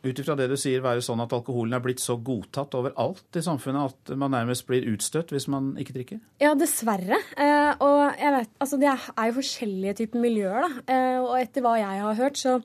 ut 0.04 0.18
ifra 0.20 0.36
det 0.36 0.50
du 0.50 0.56
sier, 0.60 0.82
være 0.84 1.02
sånn 1.04 1.22
at 1.24 1.32
alkoholen 1.32 1.72
er 1.76 1.82
blitt 1.84 2.02
så 2.02 2.18
godtatt 2.20 2.76
overalt 2.76 3.38
i 3.38 3.42
samfunnet 3.44 3.94
at 3.94 4.12
man 4.20 4.34
nærmest 4.34 4.66
blir 4.68 4.84
utstøtt 4.92 5.32
hvis 5.32 5.48
man 5.52 5.72
ikke 5.80 5.96
drikker? 5.96 6.20
Ja, 6.42 6.52
dessverre. 6.58 7.20
Eh, 7.40 7.70
og 7.84 8.20
jeg 8.20 8.34
vet, 8.36 8.52
altså 8.60 8.80
det 8.82 8.90
er 8.92 9.30
jo 9.30 9.38
forskjellige 9.38 9.96
typer 10.02 10.24
miljøer, 10.24 10.66
da. 10.66 10.84
Eh, 10.84 11.18
og 11.22 11.34
etter 11.40 11.64
hva 11.64 11.78
jeg 11.80 12.04
har 12.04 12.20
hørt, 12.20 12.40
så 12.40 12.58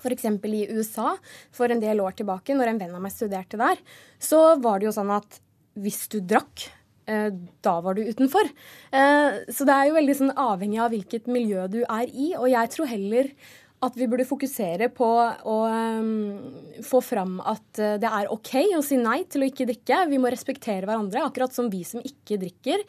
F.eks. 0.00 0.26
i 0.26 0.66
USA 0.72 1.14
for 1.54 1.70
en 1.70 1.82
del 1.82 2.00
år 2.02 2.16
tilbake, 2.18 2.56
når 2.56 2.72
en 2.72 2.82
venn 2.82 2.96
av 2.96 3.04
meg 3.04 3.14
studerte 3.14 3.60
der, 3.60 3.80
så 4.18 4.56
var 4.60 4.80
det 4.80 4.90
jo 4.90 4.96
sånn 4.96 5.12
at 5.14 5.40
hvis 5.80 6.04
du 6.12 6.20
drakk, 6.20 6.66
eh, 7.06 7.30
da 7.62 7.78
var 7.84 7.96
du 7.96 8.04
utenfor. 8.04 8.50
Eh, 8.92 9.40
så 9.48 9.66
det 9.68 9.76
er 9.76 9.88
jo 9.88 9.98
veldig 9.98 10.18
sånn 10.18 10.36
avhengig 10.36 10.82
av 10.82 10.94
hvilket 10.94 11.30
miljø 11.30 11.66
du 11.70 11.82
er 11.84 12.06
i. 12.10 12.32
Og 12.36 12.50
jeg 12.50 12.76
tror 12.76 12.90
heller 12.90 13.34
at 13.80 13.94
vi 13.96 14.04
burde 14.12 14.26
fokusere 14.28 14.90
på 14.92 15.06
å 15.08 15.54
um, 15.72 16.42
få 16.84 16.98
fram 17.00 17.38
at 17.48 17.78
det 18.02 18.10
er 18.10 18.28
OK 18.28 18.50
å 18.76 18.82
si 18.84 18.98
nei 19.00 19.22
til 19.24 19.40
å 19.40 19.48
ikke 19.48 19.64
drikke. 19.70 20.02
Vi 20.10 20.18
må 20.20 20.28
respektere 20.28 20.84
hverandre, 20.84 21.22
akkurat 21.24 21.56
som 21.56 21.70
vi 21.72 21.80
som 21.88 22.04
ikke 22.04 22.36
drikker, 22.42 22.84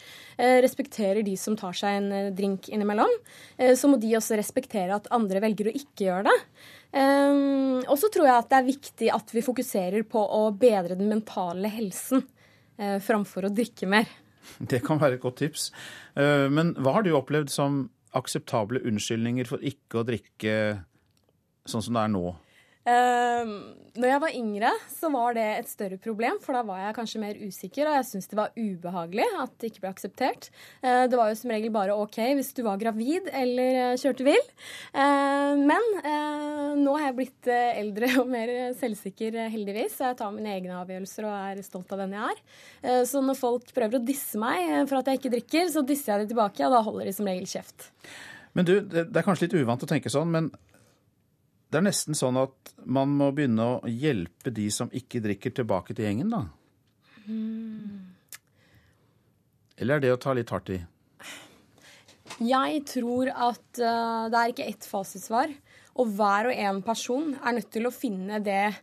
respekterer 0.59 1.23
de 1.23 1.37
som 1.39 1.55
tar 1.55 1.79
seg 1.79 2.01
en 2.01 2.35
drink 2.35 2.67
innimellom. 2.67 3.15
Så 3.55 3.87
må 3.87 4.01
de 4.03 4.11
også 4.19 4.35
respektere 4.35 4.99
at 4.99 5.07
andre 5.15 5.39
velger 5.47 5.71
å 5.71 5.77
ikke 5.79 6.09
gjøre 6.09 6.27
det. 6.27 6.35
Um, 6.91 7.79
og 7.87 7.95
så 7.99 8.09
tror 8.11 8.27
jeg 8.27 8.35
at 8.35 8.49
det 8.51 8.57
er 8.57 8.67
viktig 8.67 9.09
at 9.15 9.29
vi 9.31 9.43
fokuserer 9.45 10.03
på 10.11 10.19
å 10.19 10.41
bedre 10.51 10.97
den 10.99 11.07
mentale 11.11 11.71
helsen 11.71 12.25
uh, 12.25 12.97
framfor 13.03 13.47
å 13.47 13.53
drikke 13.55 13.87
mer. 13.91 14.09
Det 14.71 14.81
kan 14.83 14.99
være 14.99 15.19
et 15.19 15.23
godt 15.23 15.39
tips. 15.43 15.69
Uh, 16.17 16.51
men 16.51 16.73
hva 16.81 16.97
har 16.97 17.07
du 17.07 17.13
opplevd 17.15 17.53
som 17.53 17.85
akseptable 18.17 18.81
unnskyldninger 18.89 19.47
for 19.47 19.63
ikke 19.63 20.01
å 20.01 20.07
drikke 20.07 20.55
sånn 21.69 21.85
som 21.85 21.95
det 21.95 22.03
er 22.03 22.11
nå? 22.11 22.25
Uh, 22.81 23.77
når 23.93 24.07
jeg 24.07 24.21
var 24.23 24.35
yngre, 24.39 24.69
så 24.89 25.09
var 25.13 25.35
det 25.35 25.43
et 25.59 25.69
større 25.69 25.97
problem, 26.01 26.39
for 26.41 26.55
da 26.55 26.63
var 26.65 26.79
jeg 26.79 26.95
kanskje 26.95 27.21
mer 27.21 27.37
usikker, 27.37 27.85
og 27.85 27.97
jeg 27.97 28.07
syntes 28.07 28.29
det 28.31 28.39
var 28.39 28.55
ubehagelig 28.55 29.27
at 29.41 29.53
det 29.59 29.69
ikke 29.69 29.83
ble 29.83 29.91
akseptert. 29.91 30.47
Uh, 30.81 31.03
det 31.11 31.19
var 31.19 31.29
jo 31.29 31.37
som 31.37 31.53
regel 31.53 31.73
bare 31.75 31.97
OK 31.97 32.17
hvis 32.39 32.53
du 32.57 32.63
var 32.65 32.79
gravid 32.81 33.27
eller 33.35 33.79
uh, 33.91 33.99
kjørte 33.99 34.25
vill. 34.25 34.47
Ehm, 34.97 35.65
men 35.67 35.85
eh, 35.99 36.71
nå 36.79 36.93
har 36.95 37.09
jeg 37.09 37.15
blitt 37.17 37.49
eh, 37.51 37.79
eldre 37.81 38.07
og 38.21 38.29
mer 38.31 38.51
selvsikker, 38.79 39.37
heldigvis, 39.51 39.99
jeg 40.01 40.17
tar 40.19 40.33
mine 40.33 40.53
egne 40.55 40.77
avgjørelser 40.79 41.27
og 41.27 41.35
er 41.35 41.61
stolt 41.65 41.91
av 41.93 42.03
den 42.03 42.15
jeg 42.15 42.33
er. 42.33 43.05
så 43.09 43.21
når 43.23 43.37
folk 43.39 43.71
prøver 43.75 43.99
å 43.99 44.03
disse 44.05 44.39
meg 44.41 44.87
for 44.89 44.99
at 44.99 45.09
jeg 45.09 45.19
ikke 45.19 45.33
drikker, 45.35 45.69
så 45.73 45.83
disser 45.85 46.13
jeg 46.13 46.23
det 46.23 46.33
tilbake, 46.33 46.63
og 46.65 46.75
da 46.75 46.81
holder 46.85 47.09
de 47.09 47.15
som 47.15 47.29
regel 47.29 47.47
kjeft. 47.49 47.89
Men 48.57 48.67
du, 48.67 48.73
det 48.83 49.07
er 49.07 49.25
kanskje 49.25 49.47
litt 49.47 49.57
uvant 49.61 49.83
å 49.85 49.89
tenke 49.89 50.11
sånn, 50.11 50.31
men 50.33 50.51
det 51.71 51.79
er 51.79 51.85
nesten 51.85 52.17
sånn 52.17 52.35
at 52.41 52.73
man 52.83 53.13
må 53.15 53.29
begynne 53.35 53.63
å 53.63 53.75
hjelpe 53.87 54.51
de 54.51 54.67
som 54.73 54.91
ikke 54.91 55.21
drikker, 55.23 55.53
tilbake 55.55 55.95
til 55.95 56.03
gjengen, 56.03 56.33
da? 56.33 56.41
Mm. 57.31 58.11
Eller 59.79 59.97
er 59.97 60.03
det 60.03 60.11
å 60.11 60.19
ta 60.19 60.35
litt 60.35 60.51
hardt 60.51 60.73
i? 60.75 60.81
Jeg 62.41 62.81
tror 62.89 63.31
at 63.31 63.79
uh, 63.79 64.27
det 64.31 64.41
er 64.41 64.51
ikke 64.51 64.67
ett 64.67 64.87
fasitsvar. 64.87 65.53
Og 66.01 66.11
hver 66.17 66.49
og 66.51 66.59
en 66.67 66.81
person 66.83 67.33
er 67.39 67.55
nødt 67.57 67.71
til 67.71 67.87
å 67.87 67.93
finne 67.93 68.39
det 68.43 68.73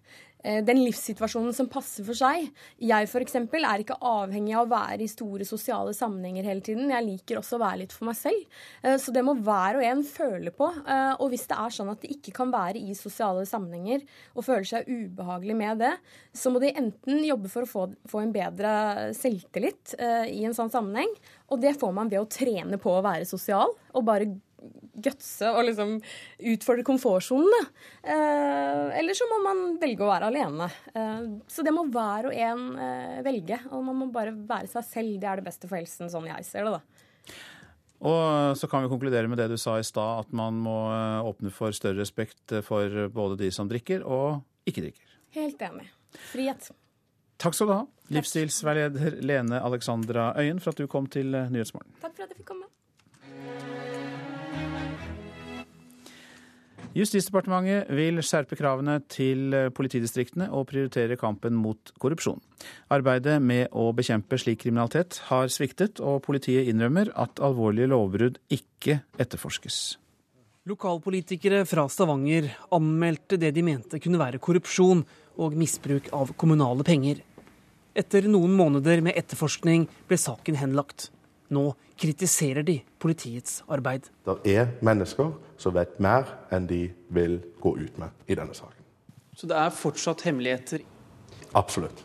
den 0.65 0.81
livssituasjonen 0.81 1.55
som 1.57 1.69
passer 1.71 2.07
for 2.07 2.17
seg. 2.17 2.49
Jeg 2.81 3.09
f.eks. 3.09 3.37
er 3.37 3.83
ikke 3.83 3.99
avhengig 4.05 4.55
av 4.57 4.67
å 4.67 4.71
være 4.71 5.05
i 5.05 5.11
store 5.11 5.47
sosiale 5.49 5.95
sammenhenger 5.97 6.47
hele 6.49 6.65
tiden. 6.65 6.93
Jeg 6.93 7.07
liker 7.07 7.41
også 7.41 7.59
å 7.59 7.63
være 7.63 7.83
litt 7.83 7.95
for 7.95 8.09
meg 8.09 8.19
selv. 8.19 8.59
Eh, 8.83 8.97
så 9.01 9.15
det 9.15 9.25
må 9.27 9.37
hver 9.37 9.81
og 9.81 9.87
en 9.87 10.03
føle 10.07 10.53
på. 10.55 10.71
Eh, 10.85 11.13
og 11.19 11.33
hvis 11.33 11.47
det 11.51 11.59
er 11.59 11.75
sånn 11.75 11.93
at 11.93 12.03
de 12.05 12.13
ikke 12.17 12.35
kan 12.41 12.53
være 12.55 12.81
i 12.81 12.97
sosiale 12.99 13.45
sammenhenger 13.49 14.05
og 14.35 14.47
føler 14.47 14.69
seg 14.69 14.89
ubehagelig 14.89 15.59
med 15.59 15.85
det, 15.85 15.95
så 16.37 16.53
må 16.53 16.63
de 16.63 16.73
enten 16.73 17.23
jobbe 17.27 17.53
for 17.53 17.67
å 17.67 17.71
få, 17.71 17.87
få 18.09 18.25
en 18.25 18.35
bedre 18.35 18.73
selvtillit 19.17 19.97
i 19.99 20.45
en 20.47 20.55
sånn 20.57 20.71
sammenheng, 20.73 21.11
og 21.53 21.61
det 21.63 21.75
får 21.81 21.93
man 21.97 22.11
ved 22.11 22.23
å 22.23 22.29
trene 22.31 22.79
på 22.81 22.93
å 22.93 23.05
være 23.05 23.27
sosial 23.29 23.73
og 23.97 24.07
bare 24.07 24.29
gutse 24.99 25.51
og 25.53 25.67
liksom 25.69 25.97
utfordre 26.53 26.85
komfortsonen. 26.87 27.69
Eh, 28.03 28.99
eller 28.99 29.17
så 29.17 29.29
må 29.31 29.41
man 29.45 29.63
velge 29.81 30.05
å 30.05 30.11
være 30.11 30.31
alene. 30.33 30.71
Eh, 30.95 31.29
så 31.51 31.65
det 31.67 31.75
må 31.75 31.87
hver 31.93 32.31
og 32.31 32.35
en 32.35 32.65
eh, 32.83 33.21
velge. 33.27 33.61
Og 33.71 33.85
man 33.87 34.01
må 34.03 34.11
bare 34.15 34.35
være 34.35 34.71
seg 34.73 34.89
selv. 34.89 35.21
Det 35.23 35.31
er 35.31 35.43
det 35.43 35.49
beste 35.51 35.71
for 35.71 35.81
helsen, 35.81 36.11
sånn 36.13 36.29
jeg 36.31 36.49
ser 36.49 36.69
det, 36.69 36.79
da. 36.79 37.39
Og 38.09 38.59
så 38.59 38.69
kan 38.71 38.85
vi 38.85 38.91
konkludere 38.93 39.31
med 39.31 39.41
det 39.41 39.49
du 39.51 39.57
sa 39.59 39.75
i 39.79 39.87
stad, 39.87 40.27
at 40.27 40.35
man 40.37 40.59
må 40.63 40.77
eh, 40.95 41.31
åpne 41.31 41.55
for 41.55 41.75
større 41.75 41.99
respekt 42.03 42.59
for 42.67 43.09
både 43.15 43.41
de 43.43 43.51
som 43.55 43.71
drikker 43.71 44.07
og 44.07 44.45
ikke 44.69 44.87
drikker. 44.87 45.17
Helt 45.39 45.63
enig. 45.63 45.89
Frihet. 46.31 46.71
Takk 47.39 47.55
skal 47.55 47.69
du 47.69 47.73
ha, 47.75 47.83
livsstilsveileder 48.17 49.21
Lene 49.23 49.61
Alexandra 49.63 50.33
Øyen, 50.39 50.59
for 50.63 50.75
at 50.75 50.81
du 50.81 50.89
kom 50.91 51.07
til 51.07 51.35
eh, 51.35 51.51
Nyhetsmorgen. 51.55 51.93
Takk 52.03 52.17
for 52.17 52.25
at 52.25 52.33
jeg 52.33 52.41
fikk 52.41 52.49
komme. 52.51 52.68
Justisdepartementet 56.99 57.93
vil 57.95 58.19
skjerpe 58.27 58.57
kravene 58.59 58.97
til 59.13 59.55
politidistriktene 59.77 60.49
og 60.51 60.67
prioritere 60.73 61.19
kampen 61.21 61.55
mot 61.55 61.93
korrupsjon. 62.03 62.41
Arbeidet 62.91 63.37
med 63.39 63.71
å 63.71 63.93
bekjempe 63.95 64.39
slik 64.41 64.65
kriminalitet 64.65 65.21
har 65.29 65.47
sviktet, 65.53 66.03
og 66.03 66.25
politiet 66.27 66.67
innrømmer 66.73 67.13
at 67.15 67.39
alvorlige 67.45 67.93
lovbrudd 67.93 68.41
ikke 68.51 68.99
etterforskes. 69.21 69.99
Lokalpolitikere 70.69 71.63
fra 71.69 71.87
Stavanger 71.89 72.51
anmeldte 72.75 73.39
det 73.41 73.53
de 73.57 73.63
mente 73.65 74.01
kunne 74.03 74.19
være 74.21 74.41
korrupsjon 74.43 75.05
og 75.39 75.55
misbruk 75.57 76.11
av 76.13 76.35
kommunale 76.41 76.85
penger. 76.85 77.23
Etter 77.95 78.27
noen 78.29 78.53
måneder 78.59 79.01
med 79.07 79.17
etterforskning 79.17 79.87
ble 80.11 80.19
saken 80.19 80.59
henlagt. 80.59 81.13
Nå 81.49 81.73
kritiserer 81.99 82.63
de 82.63 82.81
politiets 83.01 83.63
arbeid. 83.69 84.09
Det 84.25 84.55
er 84.55 84.75
mennesker 84.85 85.33
som 85.61 85.75
vet 85.77 85.97
mer 86.03 86.29
enn 86.55 86.69
de 86.69 86.83
vil 87.15 87.41
gå 87.63 87.75
ut 87.79 87.99
med 88.01 88.29
i 88.29 88.37
denne 88.39 88.55
saken. 88.57 88.85
Så 89.39 89.49
det 89.49 89.57
er 89.57 89.75
fortsatt 89.75 90.25
hemmeligheter? 90.27 90.83
Absolutt. 91.57 92.05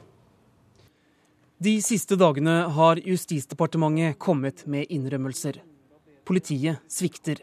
De 1.63 1.77
siste 1.81 2.17
dagene 2.19 2.63
har 2.75 2.99
Justisdepartementet 3.07 4.19
kommet 4.19 4.65
med 4.67 4.89
innrømmelser. 4.91 5.61
Politiet 6.27 6.81
svikter. 6.91 7.39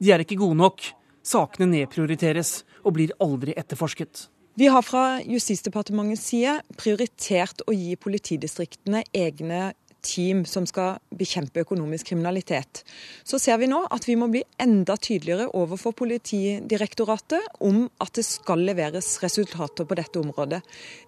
De 0.00 0.12
er 0.12 0.24
ikke 0.24 0.38
gode 0.40 0.56
nok. 0.56 0.84
Sakene 1.26 1.68
nedprioriteres 1.68 2.62
og 2.84 2.96
blir 2.96 3.12
aldri 3.20 3.52
etterforsket. 3.60 4.28
Vi 4.58 4.66
har 4.72 4.82
fra 4.82 5.20
Justisdepartementets 5.22 6.24
side 6.32 6.56
prioritert 6.80 7.60
å 7.68 7.74
gi 7.76 7.92
politidistriktene 8.00 9.04
egne 9.14 9.72
team 10.08 10.42
som 10.48 10.66
skal 10.68 10.98
bekjempe 11.14 11.62
økonomisk 11.66 12.10
kriminalitet. 12.12 12.82
Så 13.28 13.40
ser 13.42 13.60
vi 13.60 13.68
nå 13.70 13.82
at 13.92 14.08
vi 14.08 14.16
må 14.18 14.30
bli 14.32 14.42
enda 14.60 14.96
tydeligere 14.96 15.50
overfor 15.58 15.94
Politidirektoratet 15.98 17.60
om 17.64 17.84
at 18.00 18.14
det 18.16 18.24
skal 18.26 18.64
leveres 18.64 19.16
resultater 19.22 19.88
på 19.88 19.98
dette 19.98 20.20
området. 20.20 20.62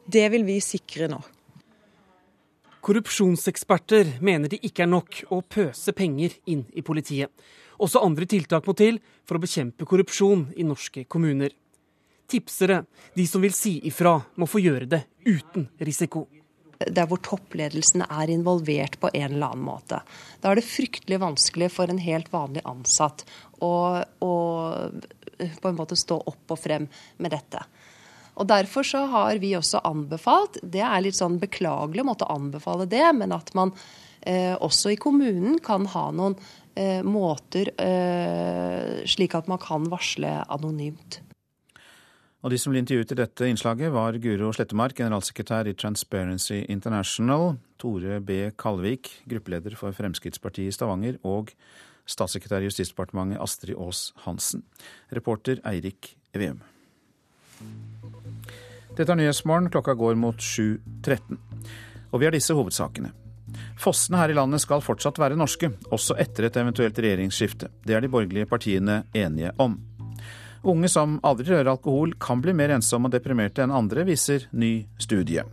Det 0.07 0.27
vil 0.33 0.45
vi 0.49 0.61
sikre 0.65 1.09
nå. 1.13 1.21
Korrupsjonseksperter 2.81 4.15
mener 4.25 4.49
det 4.49 4.63
ikke 4.65 4.87
er 4.87 4.93
nok 4.93 5.25
å 5.35 5.43
pøse 5.45 5.93
penger 5.97 6.39
inn 6.49 6.65
i 6.73 6.85
politiet. 6.85 7.29
Også 7.81 8.01
andre 8.05 8.29
tiltak 8.29 8.67
må 8.69 8.75
til 8.77 9.01
for 9.29 9.37
å 9.37 9.43
bekjempe 9.43 9.89
korrupsjon 9.89 10.49
i 10.57 10.65
norske 10.65 11.05
kommuner. 11.09 11.53
Tipsere, 12.31 12.85
de 13.17 13.27
som 13.27 13.43
vil 13.43 13.55
si 13.57 13.79
ifra, 13.89 14.15
må 14.37 14.49
få 14.49 14.63
gjøre 14.63 14.89
det 14.89 15.03
uten 15.27 15.69
risiko 15.83 16.29
der 16.89 17.09
hvor 17.11 17.21
toppledelsen 17.25 18.05
er 18.07 18.33
involvert 18.33 18.97
på 19.01 19.11
en 19.13 19.35
eller 19.35 19.53
annen 19.53 19.67
måte. 19.67 20.01
Da 20.41 20.51
er 20.51 20.61
det 20.61 20.69
fryktelig 20.69 21.21
vanskelig 21.21 21.71
for 21.75 21.93
en 21.93 22.01
helt 22.01 22.31
vanlig 22.33 22.65
ansatt 22.69 23.27
å, 23.61 24.01
å 24.01 24.35
på 25.61 25.71
en 25.71 25.79
måte 25.79 25.99
stå 25.99 26.21
opp 26.31 26.55
og 26.55 26.61
frem 26.61 26.89
med 27.21 27.35
dette. 27.37 27.63
Og 28.41 28.49
Derfor 28.49 28.87
så 28.87 29.05
har 29.13 29.41
vi 29.43 29.53
også 29.57 29.83
anbefalt, 29.85 30.61
det 30.63 30.81
er 30.85 31.03
litt 31.05 31.19
sånn 31.19 31.41
beklagelig 31.43 32.05
å 32.05 32.09
måtte 32.09 32.31
anbefale 32.33 32.87
det, 32.89 33.05
men 33.19 33.35
at 33.37 33.53
man 33.59 33.75
eh, 34.23 34.55
også 34.57 34.95
i 34.95 35.01
kommunen 35.01 35.59
kan 35.65 35.85
ha 35.93 36.07
noen 36.15 36.39
eh, 36.79 37.03
måter 37.05 37.73
eh, 37.77 39.03
slik 39.05 39.37
at 39.37 39.51
man 39.51 39.61
kan 39.61 39.91
varsle 39.93 40.39
anonymt. 40.49 41.21
Og 42.41 42.51
De 42.51 42.57
som 42.57 42.73
ble 42.73 42.81
intervjuet 42.81 43.13
i 43.13 43.19
dette 43.19 43.49
innslaget, 43.53 43.93
var 43.93 44.17
Guro 44.17 44.49
Slettemark, 44.57 44.97
generalsekretær 44.97 45.69
i 45.69 45.77
Transparency 45.77 46.63
International, 46.73 47.59
Tore 47.77 48.17
B. 48.25 48.47
Kalvik, 48.57 49.11
gruppeleder 49.29 49.77
for 49.77 49.93
Fremskrittspartiet 49.93 50.73
i 50.73 50.75
Stavanger, 50.75 51.19
og 51.21 51.53
statssekretær 52.09 52.65
i 52.65 52.71
Justisdepartementet 52.71 53.43
Astrid 53.45 53.77
Aas 53.77 54.07
Hansen. 54.25 54.65
Reporter 55.13 55.61
Eirik 55.69 56.15
Veum. 56.33 56.63
Dette 58.97 59.13
er 59.13 59.21
Nyhetsmorgen. 59.21 59.69
Klokka 59.71 59.95
går 59.95 60.17
mot 60.19 60.41
7.13. 60.41 61.37
Og 62.11 62.23
vi 62.23 62.27
har 62.27 62.35
disse 62.35 62.57
hovedsakene. 62.57 63.13
Fossene 63.81 64.19
her 64.21 64.33
i 64.33 64.37
landet 64.37 64.63
skal 64.65 64.83
fortsatt 64.85 65.19
være 65.21 65.37
norske, 65.39 65.71
også 65.93 66.17
etter 66.21 66.49
et 66.49 66.57
eventuelt 66.61 66.99
regjeringsskifte. 66.99 67.71
Det 67.85 67.97
er 67.97 68.05
de 68.05 68.11
borgerlige 68.13 68.49
partiene 68.49 69.03
enige 69.17 69.53
om. 69.61 69.77
Unge 70.61 70.91
som 70.93 71.17
aldri 71.25 71.49
rører 71.55 71.73
alkohol, 71.73 72.13
kan 72.21 72.43
bli 72.45 72.53
mer 72.57 72.75
ensomme 72.75 73.09
og 73.09 73.15
deprimerte 73.15 73.65
enn 73.65 73.73
andre, 73.73 74.05
viser 74.05 74.45
ny 74.53 74.85
studie. 75.01 75.47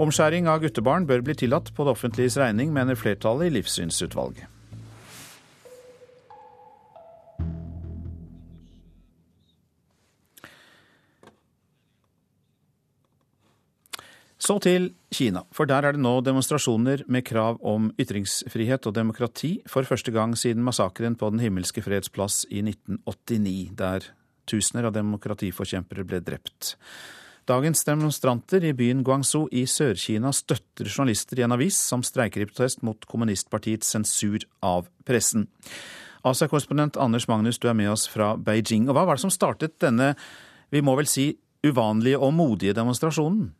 Omskjæring 0.00 0.48
av 0.50 0.64
guttebarn 0.64 1.04
bør 1.06 1.22
bli 1.26 1.36
tillatt 1.44 1.68
på 1.76 1.84
det 1.84 1.92
offentliges 1.92 2.38
regning, 2.40 2.72
mener 2.74 2.98
flertallet 2.98 3.50
i 3.50 3.56
Livssynsutvalget. 3.58 4.48
Så 14.44 14.58
til 14.60 14.90
Kina, 15.14 15.40
for 15.56 15.64
der 15.64 15.86
er 15.88 15.94
det 15.96 16.02
nå 16.04 16.18
demonstrasjoner 16.20 17.06
med 17.08 17.24
krav 17.24 17.62
om 17.64 17.86
ytringsfrihet 17.96 18.84
og 18.90 18.92
demokrati 18.98 19.54
for 19.70 19.88
første 19.88 20.12
gang 20.12 20.34
siden 20.36 20.66
massakren 20.66 21.16
på 21.16 21.30
Den 21.32 21.40
himmelske 21.40 21.80
freds 21.80 22.12
plass 22.12 22.42
i 22.50 22.60
1989, 22.60 23.72
der 23.78 24.04
tusener 24.44 24.90
av 24.90 24.92
demokratiforkjempere 24.98 26.04
ble 26.04 26.20
drept. 26.20 26.74
Dagens 27.48 27.86
demonstranter 27.88 28.68
i 28.68 28.74
byen 28.76 29.00
Guangzhou 29.04 29.48
i 29.48 29.64
Sør-Kina 29.64 30.34
støtter 30.36 30.92
journalister 30.92 31.40
i 31.40 31.48
en 31.48 31.56
avis 31.56 31.80
som 31.80 32.04
streiker 32.04 32.44
i 32.44 32.50
protest 32.50 32.84
mot 32.84 33.00
kommunistpartiets 33.08 33.96
sensur 33.96 34.44
av 34.60 34.92
pressen. 35.08 35.48
Asia-korrespondent 36.24 37.00
Anders 37.00 37.30
Magnus, 37.32 37.60
du 37.60 37.70
er 37.72 37.80
med 37.80 37.94
oss 37.96 38.04
fra 38.12 38.34
Beijing. 38.36 38.90
Og 38.90 38.96
hva 38.96 39.08
var 39.08 39.16
det 39.16 39.24
som 39.24 39.32
startet 39.32 39.80
denne, 39.80 40.12
vi 40.68 40.84
må 40.84 40.96
vel 41.00 41.08
si, 41.08 41.30
uvanlige 41.64 42.20
og 42.20 42.36
modige 42.36 42.76
demonstrasjonen? 42.76 43.54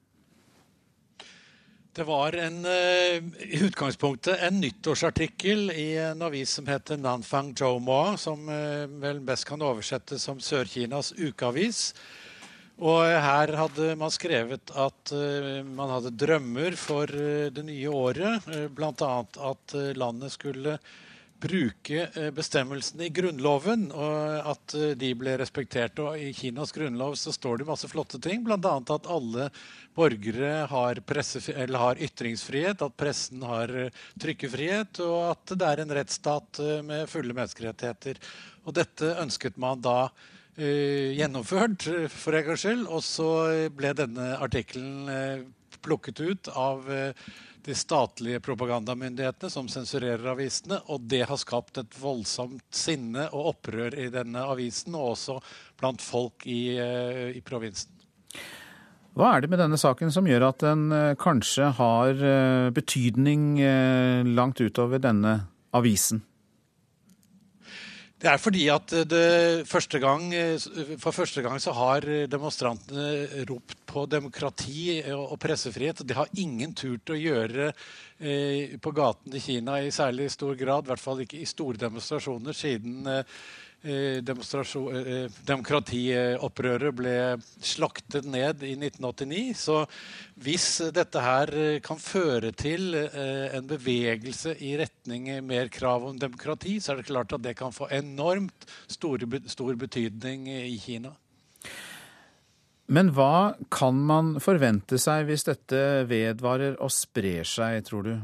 Det 1.94 2.04
var 2.04 2.32
en, 2.32 2.64
eh, 2.64 3.22
i 3.38 3.58
utgangspunktet 3.62 4.40
en 4.42 4.56
nyttårsartikkel 4.60 5.70
i 5.70 5.96
en 5.96 6.22
avis 6.26 6.50
som 6.50 6.66
heter 6.66 6.96
Nanfang 6.98 7.52
Jomoa, 7.54 8.16
som 8.18 8.48
eh, 8.48 8.88
vel 8.98 9.20
best 9.22 9.46
kan 9.46 9.62
oversettes 9.62 10.26
som 10.26 10.40
Sør-Kinas 10.42 11.12
ukeavis. 11.14 11.92
Og 12.82 13.06
her 13.06 13.54
hadde 13.54 13.92
man 13.94 14.10
skrevet 14.10 14.72
at 14.74 15.12
man 15.62 15.92
hadde 15.92 16.10
drømmer 16.18 16.74
for 16.74 17.06
det 17.06 17.62
nye 17.62 17.86
året. 17.86 18.48
Bl.a. 18.74 19.12
at 19.22 19.74
landet 19.94 20.34
skulle 20.34 20.74
bruke 21.44 22.08
eh, 22.14 22.30
bestemmelsene 22.34 23.06
i 23.06 23.12
Grunnloven, 23.14 23.88
og 23.92 24.50
at 24.54 24.74
eh, 24.78 24.92
de 24.98 25.10
ble 25.18 25.36
respektert. 25.40 26.00
Og 26.02 26.18
I 26.20 26.32
Kinas 26.36 26.72
grunnlov 26.74 27.16
så 27.20 27.34
står 27.34 27.60
det 27.60 27.68
masse 27.68 27.88
flotte 27.90 28.20
ting, 28.22 28.44
bl.a. 28.46 28.58
at 28.58 29.10
alle 29.10 29.48
borgere 29.96 30.64
har, 30.70 31.00
har, 31.04 32.04
ytringsfrihet, 32.08 32.84
at 32.84 32.98
pressen 33.00 33.44
har 33.46 33.72
eh, 33.84 34.04
trykkefrihet, 34.20 35.02
og 35.04 35.18
at 35.32 35.56
det 35.56 35.70
er 35.70 35.84
en 35.84 35.96
rettsstat 36.00 36.62
med 36.86 37.10
fulle 37.12 37.36
menneskerettigheter. 37.36 38.22
Og 38.64 38.76
Dette 38.76 39.16
ønsket 39.20 39.58
man 39.60 39.82
da 39.84 39.98
uh, 40.08 41.08
gjennomført, 41.12 41.84
for 42.08 42.36
en 42.36 42.46
gangs 42.46 42.64
skyld, 42.64 42.86
og 42.88 43.02
så 43.04 43.28
ble 43.76 43.90
denne 43.98 44.30
artikkelen 44.40 45.10
uh, 45.10 45.74
plukket 45.84 46.22
ut 46.24 46.48
av 46.56 46.88
uh, 46.88 47.26
de 47.64 47.74
statlige 47.74 48.40
propagandamyndighetene 48.44 49.50
som 49.50 49.68
sensurerer 49.72 50.26
avisene. 50.34 50.80
Og 50.92 51.06
det 51.08 51.24
har 51.30 51.40
skapt 51.40 51.80
et 51.80 51.96
voldsomt 52.00 52.64
sinne 52.74 53.28
og 53.32 53.54
opprør 53.54 53.96
i 54.00 54.10
denne 54.12 54.44
avisen, 54.44 54.96
og 54.98 55.14
også 55.14 55.38
blant 55.80 56.04
folk 56.04 56.46
i, 56.46 56.76
eh, 56.78 57.32
i 57.38 57.40
provinsen. 57.44 57.90
Hva 59.14 59.36
er 59.36 59.44
det 59.44 59.50
med 59.52 59.60
denne 59.62 59.78
saken 59.78 60.10
som 60.10 60.26
gjør 60.26 60.48
at 60.50 60.62
den 60.64 60.88
eh, 60.92 61.14
kanskje 61.14 61.70
har 61.78 62.10
eh, 62.18 62.70
betydning 62.74 63.58
langt 64.34 64.60
utover 64.60 65.02
denne 65.02 65.38
avisen? 65.74 66.24
Det 68.22 68.30
er 68.30 68.40
fordi 68.40 68.62
at 68.72 68.92
det 69.10 69.66
første 69.68 69.98
gang, 70.00 70.30
for 71.02 71.12
første 71.12 71.42
gang 71.44 71.58
så 71.60 71.74
har 71.76 72.06
demonstrantene 72.30 73.44
ropt 73.50 73.76
på 73.90 74.06
demokrati 74.08 75.02
og 75.12 75.34
pressefrihet. 75.42 76.04
Det 76.06 76.16
har 76.16 76.30
ingen 76.40 76.72
turt 76.78 77.10
å 77.12 77.18
gjøre 77.18 77.72
på 78.80 78.92
gaten 78.96 79.34
i 79.34 79.42
Kina 79.42 79.80
i 79.82 79.90
særlig 79.92 80.30
stor 80.32 80.54
grad, 80.56 80.86
i 80.86 80.92
hvert 80.92 81.02
fall 81.02 81.20
ikke 81.26 81.42
i 81.42 81.50
store 81.50 81.82
demonstrasjoner, 81.82 82.56
siden 82.56 83.04
Eh, 83.04 83.18
eh, 83.18 83.24
demokratiopprøret 85.44 86.94
ble 86.96 87.36
slaktet 87.60 88.24
ned 88.24 88.62
i 88.64 88.72
1989. 88.78 89.60
Så 89.60 89.82
hvis 90.40 90.68
dette 90.96 91.20
her 91.20 91.52
kan 91.84 92.00
føre 92.00 92.52
til 92.56 92.94
eh, 92.98 93.56
en 93.56 93.66
bevegelse 93.68 94.56
i 94.64 94.76
retning 94.80 95.28
mer 95.44 95.68
krav 95.72 96.04
om 96.08 96.18
demokrati, 96.18 96.80
så 96.80 96.92
er 96.92 97.02
det 97.02 97.10
klart 97.10 97.32
at 97.36 97.44
det 97.44 97.56
kan 97.58 97.72
få 97.74 97.88
enormt 97.92 98.66
store, 98.88 99.26
stor 99.50 99.74
betydning 99.80 100.48
i 100.48 100.78
Kina. 100.80 101.12
Men 102.86 103.14
hva 103.16 103.54
kan 103.72 103.96
man 103.96 104.34
forvente 104.44 104.98
seg 105.00 105.24
hvis 105.28 105.46
dette 105.46 106.04
vedvarer 106.08 106.76
og 106.84 106.92
sprer 106.92 107.46
seg, 107.48 107.78
tror 107.86 108.04
du? 108.04 108.16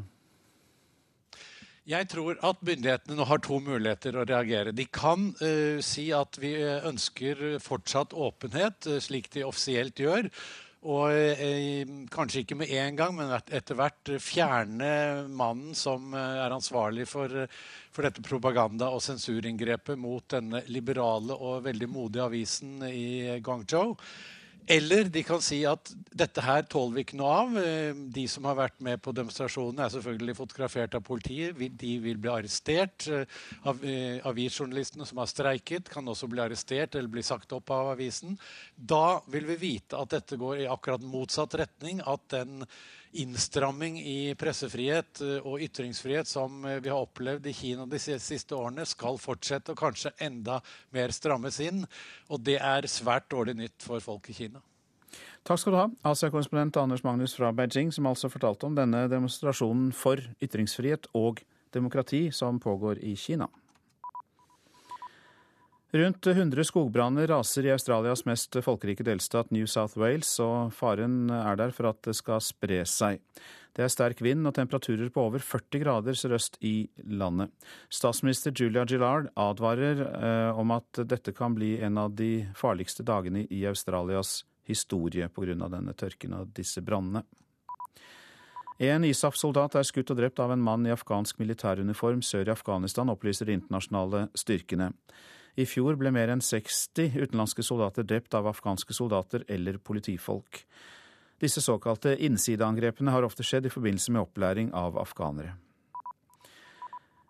Jeg 1.90 2.06
tror 2.12 2.38
at 2.46 2.60
myndighetene 2.62 3.16
nå 3.18 3.24
har 3.26 3.40
to 3.42 3.56
muligheter 3.58 4.14
å 4.14 4.22
reagere. 4.28 4.74
De 4.76 4.84
kan 4.86 5.32
uh, 5.40 5.80
si 5.82 6.10
at 6.14 6.38
vi 6.38 6.52
ønsker 6.62 7.58
fortsatt 7.62 8.14
åpenhet, 8.14 8.86
uh, 8.86 8.98
slik 9.02 9.30
de 9.34 9.42
offisielt 9.48 9.98
gjør. 9.98 10.30
Og 10.80 11.12
eh, 11.12 11.84
kanskje 12.08 12.40
ikke 12.40 12.56
med 12.56 12.70
en 12.72 12.94
gang, 12.96 13.10
men 13.12 13.34
etter 13.36 13.76
hvert 13.76 14.14
fjerne 14.24 15.26
mannen 15.28 15.74
som 15.76 16.14
er 16.16 16.54
ansvarlig 16.56 17.04
for, 17.04 17.28
for 17.92 18.08
dette 18.08 18.24
propaganda- 18.24 18.88
og 18.88 19.02
sensurinngrepet 19.04 20.00
mot 20.00 20.24
denne 20.32 20.62
liberale 20.72 21.36
og 21.36 21.66
veldig 21.66 21.90
modige 21.92 22.24
avisen 22.30 22.80
i 22.88 23.36
Guangzhou. 23.44 23.92
Eller 24.70 25.08
de 25.10 25.22
kan 25.26 25.40
si 25.42 25.64
at 25.66 25.90
dette 26.14 26.42
her 26.46 26.62
tåler 26.70 26.94
vi 26.94 27.02
ikke 27.02 27.18
noe 27.18 27.30
av. 27.40 27.56
Eh, 27.58 27.90
de 28.14 28.22
som 28.30 28.44
har 28.46 28.58
vært 28.58 28.76
med 28.86 29.00
på 29.02 29.14
demonstrasjonene, 29.16 29.82
er 29.82 29.94
selvfølgelig 29.96 30.36
fotografert 30.38 30.94
av 30.94 31.02
politiet. 31.06 31.58
De 31.58 31.96
vil 32.04 32.20
bli 32.22 32.30
arrestert. 32.30 33.08
Eh, 33.10 33.26
eh, 33.66 34.20
avisjournalistene 34.30 35.08
som 35.08 35.18
har 35.18 35.30
streiket, 35.30 35.90
kan 35.90 36.06
også 36.06 36.30
bli 36.30 36.44
arrestert 36.44 36.94
eller 36.94 37.10
bli 37.10 37.26
sagt 37.26 37.50
opp 37.56 37.74
av 37.74 37.96
avisen. 37.96 38.38
Da 38.76 39.20
vil 39.26 39.48
vi 39.50 39.58
vite 39.64 39.98
at 39.98 40.14
dette 40.14 40.38
går 40.38 40.62
i 40.62 40.70
akkurat 40.70 41.02
motsatt 41.02 41.58
retning. 41.58 42.04
At 42.06 42.28
den 42.30 42.62
innstramming 43.12 43.98
i 44.00 44.34
pressefrihet 44.38 45.20
eh, 45.24 45.46
og 45.46 45.62
ytringsfrihet 45.64 46.28
som 46.30 46.64
eh, 46.64 46.80
vi 46.82 46.92
har 46.92 47.02
opplevd 47.02 47.46
i 47.50 47.54
Kina 47.56 47.86
de 47.90 47.98
siste 48.00 48.54
årene, 48.54 48.86
skal 48.86 49.18
fortsette 49.20 49.74
og 49.74 49.80
kanskje 49.80 50.14
enda 50.22 50.60
mer 50.94 51.14
strammes 51.14 51.60
inn. 51.64 51.84
Og 52.30 52.42
det 52.46 52.58
er 52.60 52.88
svært 52.90 53.30
dårlig 53.32 53.56
nytt 53.58 53.86
for 53.86 54.02
folk 54.04 54.30
i 54.30 54.36
Kina. 54.36 54.62
Takk 55.46 55.62
skal 55.62 55.72
du 55.72 55.78
ha, 55.80 55.86
Asia-korrespondent 56.12 56.76
Anders 56.76 57.02
Magnus 57.02 57.34
fra 57.34 57.48
Beijing, 57.56 57.88
som 57.94 58.06
altså 58.06 58.28
fortalte 58.30 58.68
om 58.68 58.76
denne 58.76 59.06
demonstrasjonen 59.10 59.88
for 59.96 60.20
ytringsfrihet 60.44 61.08
og 61.16 61.40
demokrati 61.74 62.28
som 62.34 62.60
pågår 62.60 63.00
i 63.06 63.16
Kina. 63.18 63.48
Rundt 65.90 66.26
100 66.26 66.64
skogbranner 66.64 67.26
raser 67.26 67.66
i 67.66 67.70
Australias 67.74 68.20
mest 68.22 68.54
folkerike 68.62 69.02
delstat 69.02 69.48
New 69.50 69.66
South 69.66 69.98
Wales, 69.98 70.30
og 70.38 70.70
faren 70.70 71.24
er 71.34 71.56
der 71.58 71.72
for 71.74 71.88
at 71.90 71.98
det 72.06 72.14
skal 72.14 72.38
spre 72.46 72.84
seg. 72.86 73.18
Det 73.74 73.82
er 73.82 73.90
sterk 73.90 74.22
vind 74.22 74.46
og 74.46 74.54
temperaturer 74.54 75.10
på 75.10 75.24
over 75.26 75.42
40 75.42 75.82
grader 75.82 76.14
sørøst 76.14 76.60
i 76.62 76.86
landet. 77.10 77.50
Statsminister 77.90 78.54
Julia 78.54 78.84
Gillard 78.86 79.32
advarer 79.34 80.04
eh, 80.06 80.58
om 80.58 80.70
at 80.76 81.02
dette 81.10 81.34
kan 81.34 81.58
bli 81.58 81.72
en 81.82 81.98
av 81.98 82.14
de 82.14 82.46
farligste 82.54 83.02
dagene 83.02 83.42
i 83.50 83.64
Australias 83.66 84.44
historie 84.70 85.26
pga. 85.26 85.58
denne 85.66 85.96
tørken 85.98 86.38
og 86.38 86.54
disse 86.54 86.84
brannene. 86.86 87.24
En 88.78 89.04
ISAF-soldat 89.04 89.74
er 89.74 89.84
skutt 89.84 90.14
og 90.14 90.22
drept 90.22 90.38
av 90.38 90.54
en 90.54 90.62
mann 90.62 90.86
i 90.86 90.94
afghansk 90.94 91.42
militæruniform 91.42 92.22
sør 92.22 92.46
i 92.46 92.54
Afghanistan, 92.54 93.10
opplyser 93.10 93.50
de 93.50 93.58
internasjonale 93.58 94.28
styrkene. 94.38 94.92
I 95.56 95.66
fjor 95.66 95.98
ble 96.00 96.12
mer 96.14 96.30
enn 96.32 96.42
60 96.44 97.16
utenlandske 97.16 97.64
soldater 97.66 98.06
drept 98.06 98.34
av 98.34 98.46
afghanske 98.50 98.94
soldater 98.94 99.44
eller 99.48 99.78
politifolk. 99.78 100.64
Disse 101.40 101.62
såkalte 101.64 102.14
innsideangrepene 102.20 103.10
har 103.14 103.24
ofte 103.24 103.46
skjedd 103.46 103.66
i 103.66 103.72
forbindelse 103.72 104.12
med 104.12 104.26
opplæring 104.26 104.70
av 104.76 104.98
afghanere. 105.00 105.56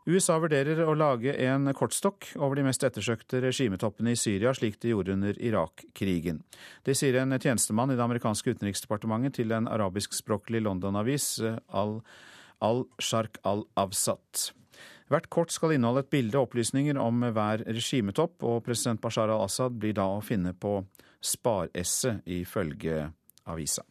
USA 0.08 0.38
vurderer 0.40 0.80
å 0.88 0.94
lage 0.96 1.34
en 1.44 1.68
kortstokk 1.76 2.32
over 2.40 2.56
de 2.58 2.64
mest 2.66 2.82
ettersøkte 2.82 3.42
regimetoppene 3.44 4.14
i 4.14 4.18
Syria, 4.18 4.50
slik 4.56 4.80
de 4.80 4.94
gjorde 4.94 5.12
under 5.14 5.36
Irak-krigen. 5.36 6.40
Det 6.82 6.96
sier 6.98 7.20
en 7.20 7.36
tjenestemann 7.36 7.92
i 7.92 7.98
det 7.98 8.06
amerikanske 8.06 8.56
utenriksdepartementet 8.56 9.38
til 9.38 9.52
en 9.54 9.68
arabiskspråklig 9.70 10.64
London-avis, 10.64 11.34
Al-Sharq 11.70 13.42
al-Avsat. 13.46 14.50
Hvert 15.10 15.26
kort 15.26 15.50
skal 15.50 15.74
inneholde 15.74 16.04
et 16.04 16.10
bilde 16.12 16.38
og 16.38 16.48
opplysninger 16.48 16.98
om 17.02 17.24
hver 17.34 17.64
regimetopp, 17.66 18.44
og 18.46 18.62
president 18.66 19.00
Bashar 19.02 19.32
al-Assad 19.32 19.74
blir 19.82 19.96
da 19.98 20.06
å 20.06 20.20
finne 20.22 20.52
på 20.54 20.76
sparesset, 21.20 22.22
ifølge 22.30 23.08
avisa. 23.50 23.82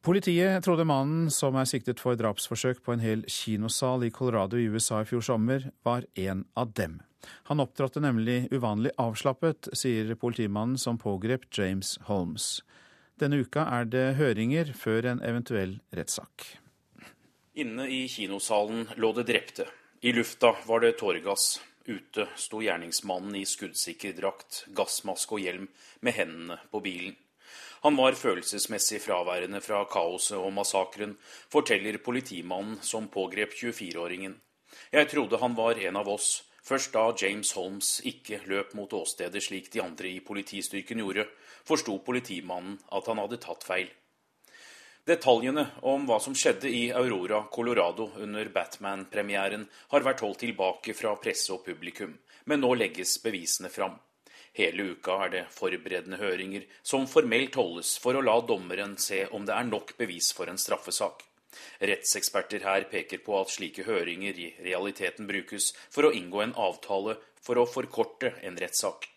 Politiet 0.00 0.64
trodde 0.64 0.86
mannen 0.88 1.28
som 1.30 1.58
er 1.60 1.68
siktet 1.68 2.00
for 2.00 2.16
drapsforsøk 2.16 2.80
på 2.82 2.94
en 2.94 3.02
hel 3.04 3.22
kinosal 3.28 4.06
i 4.06 4.10
Colorado 4.10 4.56
i 4.56 4.64
USA 4.72 5.02
i 5.04 5.08
fjor 5.08 5.22
sommer, 5.22 5.66
var 5.84 6.06
en 6.16 6.46
av 6.56 6.72
dem. 6.72 6.98
Han 7.52 7.60
opptrådte 7.60 8.00
nemlig 8.00 8.46
uvanlig 8.48 8.94
avslappet, 8.98 9.68
sier 9.76 10.16
politimannen 10.16 10.80
som 10.80 10.98
pågrep 10.98 11.44
James 11.52 11.98
Holmes. 12.08 12.62
Denne 13.20 13.42
uka 13.44 13.66
er 13.68 13.86
det 13.92 14.06
høringer 14.16 14.72
før 14.72 15.12
en 15.12 15.20
eventuell 15.20 15.76
rettssak. 15.92 16.48
Inne 17.60 17.88
i 17.88 18.08
kinosalen 18.08 18.88
lå 18.96 19.12
det 19.12 19.26
drepte. 19.28 19.66
I 20.00 20.12
lufta 20.12 20.54
var 20.66 20.80
det 20.80 20.92
tåregass. 20.92 21.60
Ute 21.84 22.24
sto 22.36 22.62
gjerningsmannen 22.64 23.34
i 23.36 23.42
skuddsikker 23.44 24.14
drakt, 24.16 24.62
gassmaske 24.72 25.36
og 25.36 25.42
hjelm, 25.44 25.66
med 26.00 26.16
hendene 26.16 26.56
på 26.72 26.80
bilen. 26.80 27.18
Han 27.84 27.98
var 28.00 28.16
følelsesmessig 28.16 29.02
fraværende 29.04 29.60
fra 29.60 29.82
kaoset 29.92 30.38
og 30.38 30.54
massakren, 30.56 31.12
forteller 31.52 32.00
politimannen 32.00 32.80
som 32.80 33.12
pågrep 33.12 33.52
24-åringen. 33.52 34.38
Jeg 34.96 35.12
trodde 35.12 35.44
han 35.44 35.56
var 35.58 35.84
en 35.84 36.00
av 36.00 36.08
oss, 36.08 36.32
først 36.64 36.96
da 36.96 37.10
James 37.12 37.52
Holmes 37.60 37.98
ikke 38.08 38.40
løp 38.48 38.72
mot 38.78 38.96
åstedet 38.96 39.44
slik 39.44 39.68
de 39.74 39.84
andre 39.84 40.14
i 40.14 40.24
politistyrken 40.24 41.04
gjorde, 41.04 41.28
forsto 41.68 42.00
politimannen 42.08 42.80
at 42.88 43.12
han 43.12 43.20
hadde 43.20 43.44
tatt 43.44 43.68
feil. 43.68 43.92
Detaljene 45.08 45.64
om 45.88 46.02
hva 46.04 46.18
som 46.20 46.34
skjedde 46.36 46.68
i 46.68 46.90
Aurora, 46.92 47.46
Colorado 47.52 48.10
under 48.20 48.50
Batman-premieren, 48.52 49.64
har 49.88 50.04
vært 50.04 50.20
holdt 50.20 50.42
tilbake 50.44 50.92
fra 50.94 51.14
presse 51.16 51.48
og 51.54 51.64
publikum, 51.64 52.12
men 52.44 52.60
nå 52.60 52.74
legges 52.76 53.16
bevisene 53.24 53.72
fram. 53.72 53.96
Hele 54.52 54.90
uka 54.92 55.16
er 55.24 55.32
det 55.32 55.42
forberedende 55.54 56.18
høringer 56.20 56.66
som 56.82 57.06
formelt 57.08 57.56
holdes 57.56 57.94
for 58.02 58.18
å 58.18 58.24
la 58.26 58.36
dommeren 58.44 58.96
se 59.00 59.22
om 59.30 59.46
det 59.48 59.56
er 59.56 59.68
nok 59.70 59.94
bevis 59.96 60.32
for 60.36 60.52
en 60.52 60.60
straffesak. 60.60 61.24
Rettseksperter 61.80 62.66
her 62.66 62.84
peker 62.90 63.22
på 63.24 63.38
at 63.40 63.54
slike 63.54 63.86
høringer 63.88 64.36
i 64.36 64.50
realiteten 64.66 65.30
brukes 65.30 65.70
for 65.88 66.06
å 66.06 66.12
inngå 66.14 66.44
en 66.44 66.54
avtale 66.60 67.16
for 67.40 67.56
å 67.56 67.66
forkorte 67.66 68.34
en 68.44 68.60
rettssak. 68.60 69.08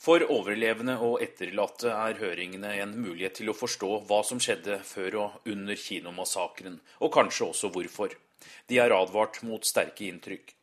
For 0.00 0.22
overlevende 0.32 0.94
og 1.04 1.18
etterlatte 1.20 1.90
er 1.92 2.16
høringene 2.22 2.70
en 2.80 2.94
mulighet 3.02 3.34
til 3.36 3.50
å 3.52 3.56
forstå 3.56 3.90
hva 4.08 4.22
som 4.24 4.40
skjedde 4.40 4.78
før 4.88 5.16
og 5.20 5.50
under 5.52 5.76
kinomassakren, 5.76 6.78
og 7.04 7.12
kanskje 7.12 7.50
også 7.50 7.68
hvorfor. 7.74 8.14
De 8.72 8.78
er 8.80 8.94
advart 8.96 9.42
mot 9.44 9.66
sterke 9.68 10.06
inntrykk. 10.08 10.54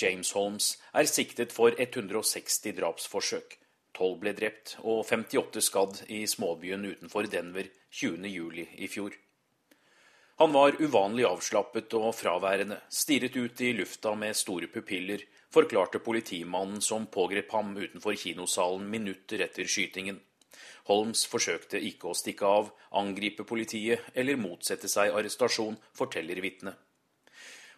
James 0.00 0.32
Holmes 0.34 0.72
er 0.90 1.06
siktet 1.06 1.54
for 1.54 1.76
160 1.78 2.74
drapsforsøk. 2.80 3.60
12 3.94 4.18
ble 4.22 4.34
drept 4.34 4.76
og 4.82 5.04
58 5.06 5.62
skadd 5.62 6.02
i 6.10 6.24
småbyen 6.26 6.88
utenfor 6.90 7.30
Denver 7.30 7.70
20.07. 7.94 8.66
i 8.74 8.90
fjor. 8.90 9.14
Han 10.42 10.54
var 10.56 10.78
uvanlig 10.80 11.28
avslappet 11.28 11.94
og 11.94 12.14
fraværende, 12.16 12.80
stirret 12.90 13.36
ut 13.36 13.60
i 13.60 13.74
lufta 13.76 14.16
med 14.18 14.38
store 14.38 14.70
pupiller 14.72 15.22
forklarte 15.54 15.98
politimannen 15.98 16.80
som 16.80 17.06
pågrep 17.06 17.52
ham 17.52 17.76
utenfor 17.76 18.14
kinosalen 18.14 18.90
minutter 18.90 19.42
etter 19.46 19.66
skytingen. 19.66 20.20
Holmes 20.90 21.26
forsøkte 21.30 21.78
ikke 21.90 22.10
å 22.10 22.16
stikke 22.16 22.46
av, 22.46 22.70
angripe 22.98 23.44
politiet 23.46 24.06
eller 24.14 24.40
motsette 24.40 24.88
seg 24.90 25.12
arrestasjon, 25.14 25.76
forteller 25.94 26.40
vitnet. 26.42 26.78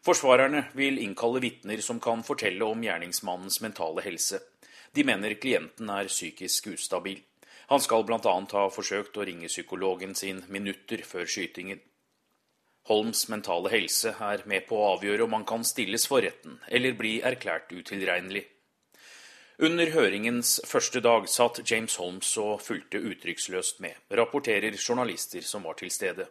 Forsvarerne 0.02 0.64
vil 0.74 0.98
innkalle 0.98 1.42
vitner 1.42 1.80
som 1.84 2.00
kan 2.02 2.24
fortelle 2.26 2.66
om 2.66 2.80
gjerningsmannens 2.82 3.60
mentale 3.62 4.02
helse. 4.02 4.40
De 4.92 5.04
mener 5.06 5.38
klienten 5.38 5.90
er 5.94 6.10
psykisk 6.10 6.72
ustabil. 6.72 7.20
Han 7.70 7.80
skal 7.80 8.02
bl.a. 8.04 8.18
ha 8.18 8.64
forsøkt 8.74 9.16
å 9.16 9.24
ringe 9.24 9.48
psykologen 9.48 10.16
sin 10.18 10.42
minutter 10.48 11.04
før 11.06 11.28
skytingen. 11.30 11.80
Holms 12.90 13.28
mentale 13.30 13.70
helse 13.70 14.10
er 14.18 14.42
med 14.50 14.66
på 14.66 14.78
å 14.78 14.88
avgjøre 14.96 15.28
om 15.28 15.36
han 15.36 15.46
kan 15.46 15.62
stilles 15.66 16.08
for 16.10 16.24
retten 16.24 16.58
eller 16.68 16.98
bli 16.98 17.20
erklært 17.22 17.70
utilregnelig. 17.70 18.42
Under 19.62 19.92
høringens 19.94 20.56
første 20.66 20.98
dag 21.04 21.28
satt 21.30 21.60
James 21.70 21.94
Holmes 22.00 22.30
og 22.42 22.64
fulgte 22.64 22.98
uttrykksløst 22.98 23.78
med, 23.84 23.94
rapporterer 24.10 24.74
journalister 24.74 25.44
som 25.46 25.68
var 25.68 25.78
til 25.78 25.92
stede. 25.94 26.26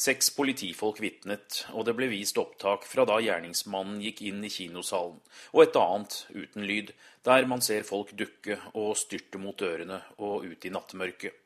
Seks 0.00 0.30
politifolk 0.36 1.02
vitnet, 1.04 1.64
og 1.76 1.84
det 1.88 1.94
ble 1.98 2.08
vist 2.08 2.40
opptak 2.40 2.86
fra 2.88 3.04
da 3.08 3.18
gjerningsmannen 3.20 4.00
gikk 4.04 4.22
inn 4.30 4.40
i 4.44 4.52
kinosalen, 4.52 5.20
og 5.52 5.62
et 5.66 5.76
annet 5.76 6.16
uten 6.32 6.64
lyd, 6.68 6.94
der 7.28 7.44
man 7.52 7.60
ser 7.64 7.84
folk 7.84 8.14
dukke 8.16 8.56
og 8.72 8.96
styrte 8.96 9.40
mot 9.42 9.60
dørene 9.60 10.00
og 10.16 10.48
ut 10.48 10.64
i 10.64 10.72
nattemørket. 10.72 11.36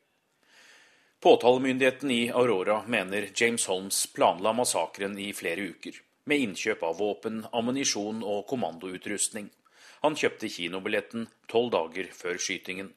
Påtalemyndigheten 1.24 2.10
i 2.10 2.30
Aurora 2.30 2.82
mener 2.86 3.28
James 3.34 3.66
Holmes 3.66 4.06
planla 4.12 4.52
massakren 4.52 5.18
i 5.18 5.30
flere 5.32 5.62
uker, 5.70 5.94
med 6.28 6.42
innkjøp 6.44 6.82
av 6.84 6.98
våpen, 7.00 7.38
ammunisjon 7.48 8.18
og 8.20 8.42
kommandoutrustning. 8.50 9.46
Han 10.04 10.18
kjøpte 10.20 10.50
kinobilletten 10.52 11.24
tolv 11.48 11.70
dager 11.72 12.10
før 12.12 12.36
skytingen. 12.36 12.90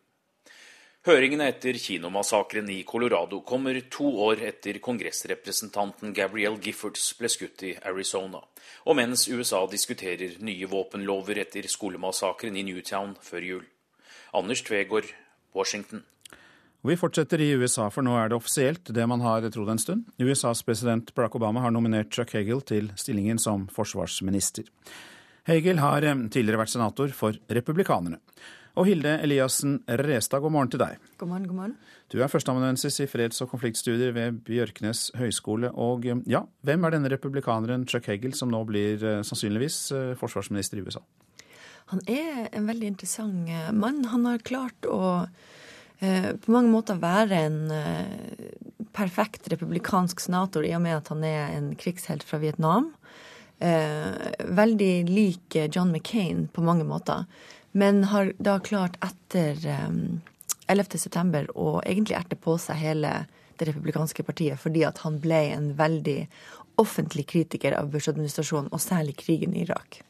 Høringene 1.08 1.48
etter 1.54 1.80
kinomassakren 1.80 2.68
i 2.76 2.82
Colorado 2.90 3.40
kommer 3.48 3.80
to 3.96 4.10
år 4.26 4.44
etter 4.50 4.82
kongressrepresentanten 4.84 6.12
Gabrielle 6.12 6.60
Giffords 6.60 7.08
ble 7.22 7.32
skutt 7.32 7.64
i 7.64 7.78
Arizona, 7.80 8.44
og 8.84 9.00
mens 9.00 9.30
USA 9.32 9.64
diskuterer 9.72 10.36
nye 10.44 10.68
våpenlover 10.68 11.40
etter 11.48 11.72
skolemassakren 11.72 12.60
i 12.60 12.68
Newtown 12.74 13.16
før 13.24 13.50
jul. 13.54 13.66
Anders 14.36 14.68
Tvegård, 14.68 15.16
Washington. 15.56 16.04
Vi 16.86 16.98
fortsetter 16.98 17.42
i 17.42 17.50
USA, 17.58 17.88
for 17.90 18.06
nå 18.06 18.14
er 18.20 18.30
det 18.30 18.38
offisielt 18.38 18.92
det 18.94 19.06
man 19.10 19.24
har 19.26 19.48
trodd 19.50 19.72
en 19.74 19.82
stund. 19.82 20.06
USAs 20.22 20.62
president 20.64 21.10
Barack 21.18 21.36
Obama 21.36 21.64
har 21.64 21.74
nominert 21.74 22.14
Chuck 22.14 22.36
Hagel 22.38 22.62
til 22.62 22.92
stillingen 22.96 23.42
som 23.42 23.66
forsvarsminister. 23.74 24.70
Hagel 25.50 25.82
har 25.82 26.06
eh, 26.06 26.22
tidligere 26.30 26.62
vært 26.62 26.76
senator 26.76 27.12
for 27.18 27.40
republikanerne. 27.50 28.22
Og 28.78 28.86
Hilde 28.86 29.16
Eliassen 29.26 29.80
Restad, 30.04 30.44
god 30.44 30.54
morgen 30.54 30.70
til 30.70 30.84
deg. 30.84 31.02
God 31.18 31.32
morgen, 31.32 31.50
god 31.50 31.58
morgen. 31.58 31.76
Du 32.14 32.20
er 32.22 32.30
førsteamanuensis 32.30 33.00
i 33.02 33.10
freds- 33.10 33.42
og 33.42 33.50
konfliktstudier 33.50 34.14
ved 34.14 34.38
Bjørknes 34.46 35.08
høgskole. 35.18 35.74
Og 35.74 36.06
ja, 36.30 36.44
hvem 36.62 36.86
er 36.86 36.94
denne 36.94 37.10
republikaneren 37.10 37.88
Chuck 37.90 38.06
Hagel, 38.12 38.38
som 38.38 38.54
nå 38.54 38.62
blir 38.70 39.02
eh, 39.02 39.24
sannsynligvis 39.26 39.80
eh, 39.98 40.12
forsvarsminister 40.20 40.78
i 40.78 40.86
USA? 40.86 41.02
Han 41.90 42.04
er 42.12 42.52
en 42.52 42.68
veldig 42.70 42.94
interessant 42.94 43.50
eh, 43.50 43.72
mann. 43.74 44.04
Han 44.12 44.30
har 44.30 44.46
klart 44.46 44.86
å 44.86 45.02
eh, 45.24 45.56
på 46.00 46.54
mange 46.54 46.70
måter 46.70 47.00
være 47.02 47.42
en 47.48 47.60
eh, 47.74 48.48
perfekt 48.98 49.50
republikansk 49.54 50.22
senator, 50.22 50.66
i 50.66 50.76
og 50.78 50.84
med 50.86 51.00
at 51.00 51.12
han 51.14 51.24
er 51.26 51.58
en 51.58 51.72
krigshelt 51.80 52.26
fra 52.26 52.40
Vietnam. 52.42 52.92
Eh, 53.58 54.44
veldig 54.54 54.94
lik 55.10 55.58
John 55.74 55.90
McCain 55.92 56.46
på 56.54 56.62
mange 56.62 56.86
måter 56.86 57.26
men 57.78 58.04
har 58.04 58.34
da 58.38 58.60
klart 58.60 58.98
etter 59.06 59.58
um, 59.88 60.22
11.9. 60.68 61.44
å 61.54 61.82
egentlig 61.86 62.18
erte 62.18 62.38
på 62.40 62.56
seg 62.62 62.80
hele 62.82 63.12
det 63.58 63.68
republikanske 63.70 64.26
partiet 64.26 64.62
fordi 64.62 64.82
at 64.88 65.04
han 65.04 65.20
ble 65.22 65.42
en 65.54 65.68
veldig 65.78 66.24
offentlig 66.82 67.28
kritiker 67.30 67.74
av 67.78 67.92
Bush-administrasjonen, 67.94 68.70
og 68.74 68.82
særlig 68.82 69.16
krigen 69.22 69.54
i 69.54 69.64
Irak. 69.66 70.02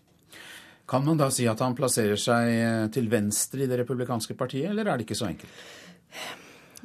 Kan 0.88 1.06
man 1.06 1.20
da 1.20 1.28
si 1.32 1.48
at 1.52 1.60
han 1.60 1.76
plasserer 1.76 2.20
seg 2.20 2.50
eh, 2.54 2.84
til 2.96 3.10
venstre 3.12 3.66
i 3.66 3.68
det 3.68 3.82
republikanske 3.82 4.38
partiet, 4.40 4.70
eller 4.72 4.88
er 4.88 5.00
det 5.00 5.08
ikke 5.08 5.20
så 5.20 5.28
enkelt? 5.28 5.66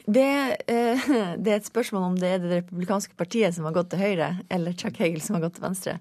Det, 0.03 0.25
eh, 0.67 1.05
det, 1.39 1.53
er 1.53 1.61
et 1.61 1.69
spørsmål 1.69 2.09
om 2.09 2.17
det 2.19 2.33
er 2.33 2.43
det 2.43 2.57
republikanske 2.57 3.15
partiet 3.15 3.55
som 3.55 3.69
har 3.69 3.77
gått 3.77 3.93
til 3.93 4.03
høyre, 4.03 4.33
eller 4.51 4.75
Chuck 4.75 4.99
Hagel 4.99 5.23
som 5.23 5.39
har 5.39 5.45
gått 5.47 5.55
til 5.61 5.67
venstre. 5.69 5.97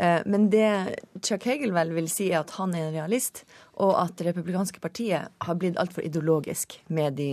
Eh, 0.00 0.24
men 0.24 0.48
det 0.48 0.96
Chuck 1.20 1.44
Hagel 1.44 1.76
vel 1.76 1.92
vil 1.92 2.08
si, 2.08 2.30
er 2.32 2.40
at 2.40 2.56
han 2.56 2.72
er 2.72 2.86
en 2.86 2.96
realist, 2.96 3.44
og 3.84 3.98
at 4.00 4.16
det 4.16 4.30
republikanske 4.30 4.80
partiet 4.80 5.28
har 5.44 5.60
blitt 5.60 5.76
altfor 5.80 6.08
ideologisk 6.08 6.78
med 6.88 7.20
de 7.20 7.30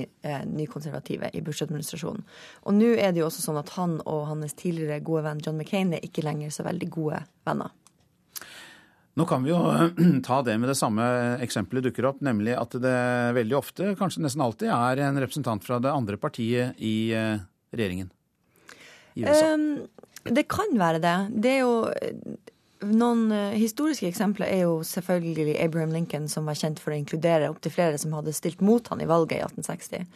nykonservative 0.52 1.32
i 1.32 1.44
Bush-administrasjonen. 1.44 2.28
Og 2.68 2.76
nå 2.76 2.92
er 2.98 3.16
det 3.16 3.24
jo 3.24 3.32
også 3.32 3.48
sånn 3.48 3.60
at 3.60 3.72
han 3.80 4.02
og 4.04 4.26
hans 4.34 4.56
tidligere 4.60 5.00
gode 5.00 5.30
venn 5.30 5.44
John 5.46 5.60
McCain 5.60 5.96
er 5.96 6.04
ikke 6.04 6.28
lenger 6.28 6.52
så 6.52 6.68
veldig 6.68 6.92
gode 6.92 7.24
venner. 7.48 7.72
Nå 9.20 9.26
kan 9.28 9.44
vi 9.44 9.52
jo 9.52 9.60
ta 10.28 10.40
det 10.48 10.56
med 10.62 10.72
det 10.72 10.78
samme 10.80 11.06
eksempelet 11.44 11.90
dukker 11.90 12.08
opp, 12.08 12.22
nemlig 12.24 12.56
at 12.56 12.78
det 12.80 13.00
veldig 13.36 13.58
ofte, 13.58 13.94
kanskje 14.00 14.24
nesten 14.24 14.44
alltid, 14.46 14.72
er 14.72 15.04
en 15.10 15.20
representant 15.20 15.66
fra 15.66 15.82
det 15.84 15.92
andre 15.92 16.20
partiet 16.22 16.80
i 16.80 17.12
eh, 17.16 17.42
regjeringen 17.76 18.14
i 19.20 19.26
USA. 19.26 19.54
Um, 19.54 19.88
det 20.24 20.48
kan 20.52 20.72
være 20.80 21.02
det. 21.04 21.18
Det 21.44 21.52
er 21.58 21.62
jo 21.64 21.76
noen 22.88 23.28
uh, 23.34 23.56
historiske 23.58 24.08
eksempler 24.08 24.48
er 24.48 24.64
jo 24.64 24.80
selvfølgelig 24.88 25.58
Abraham 25.60 25.92
Lincoln, 25.96 26.30
som 26.32 26.48
var 26.48 26.60
kjent 26.60 26.80
for 26.80 26.96
å 26.96 27.00
inkludere 27.00 27.50
opptil 27.52 27.76
flere 27.76 28.00
som 28.00 28.16
hadde 28.16 28.36
stilt 28.36 28.64
mot 28.64 28.88
han 28.92 29.04
i 29.04 29.10
valget 29.10 29.40
i 29.40 29.44
1860. 29.44 30.08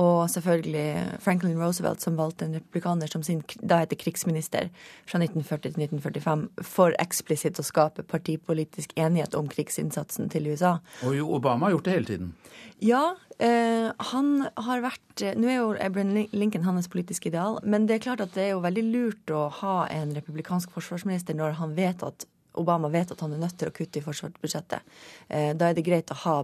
Og 0.00 0.26
selvfølgelig 0.30 1.20
Franklin 1.22 1.58
Roosevelt, 1.60 2.02
som 2.02 2.16
valgte 2.18 2.48
en 2.48 2.56
republikaner 2.58 3.10
som 3.10 3.22
sin 3.22 3.44
da 3.62 3.78
heter 3.84 3.98
krigsminister 4.00 4.70
fra 5.06 5.20
1940 5.22 5.62
til 5.68 5.84
1945, 5.86 6.48
for 6.66 6.96
eksplisitt 7.02 7.60
å 7.62 7.66
skape 7.66 8.02
partipolitisk 8.10 8.96
enighet 8.98 9.36
om 9.38 9.46
krigsinnsatsen 9.50 10.32
til 10.34 10.50
USA. 10.50 10.78
Og 11.06 11.36
Obama 11.38 11.68
har 11.68 11.76
gjort 11.76 11.86
det 11.86 11.94
hele 11.94 12.10
tiden. 12.10 12.34
Ja, 12.82 13.04
eh, 13.38 13.92
han 14.10 14.34
har 14.66 14.82
vært 14.82 15.22
eh, 15.22 15.38
Nå 15.38 15.48
er 15.48 15.58
jo 15.60 15.72
Abraham 15.78 16.26
Lincoln 16.34 16.66
hans 16.66 16.90
politiske 16.90 17.30
ideal, 17.30 17.60
men 17.62 17.86
det 17.86 17.98
er 18.00 18.06
klart 18.08 18.24
at 18.24 18.34
det 18.34 18.48
er 18.48 18.54
jo 18.56 18.64
veldig 18.66 18.86
lurt 18.90 19.30
å 19.30 19.46
ha 19.62 19.76
en 19.94 20.14
republikansk 20.16 20.74
forsvarsminister 20.74 21.38
når 21.38 21.60
han 21.62 21.78
vet 21.78 22.02
at 22.02 22.26
Obama 22.58 22.90
vet 22.90 23.10
at 23.10 23.22
han 23.22 23.34
er 23.34 23.42
nødt 23.42 23.56
til 23.58 23.70
å 23.70 23.74
kutte 23.74 23.98
i 23.98 24.04
forsvarsbudsjettet. 24.04 24.94
Eh, 25.28 25.52
da 25.58 25.70
er 25.70 25.78
det 25.78 25.86
greit 25.86 26.10
å 26.14 26.20
ha 26.26 26.36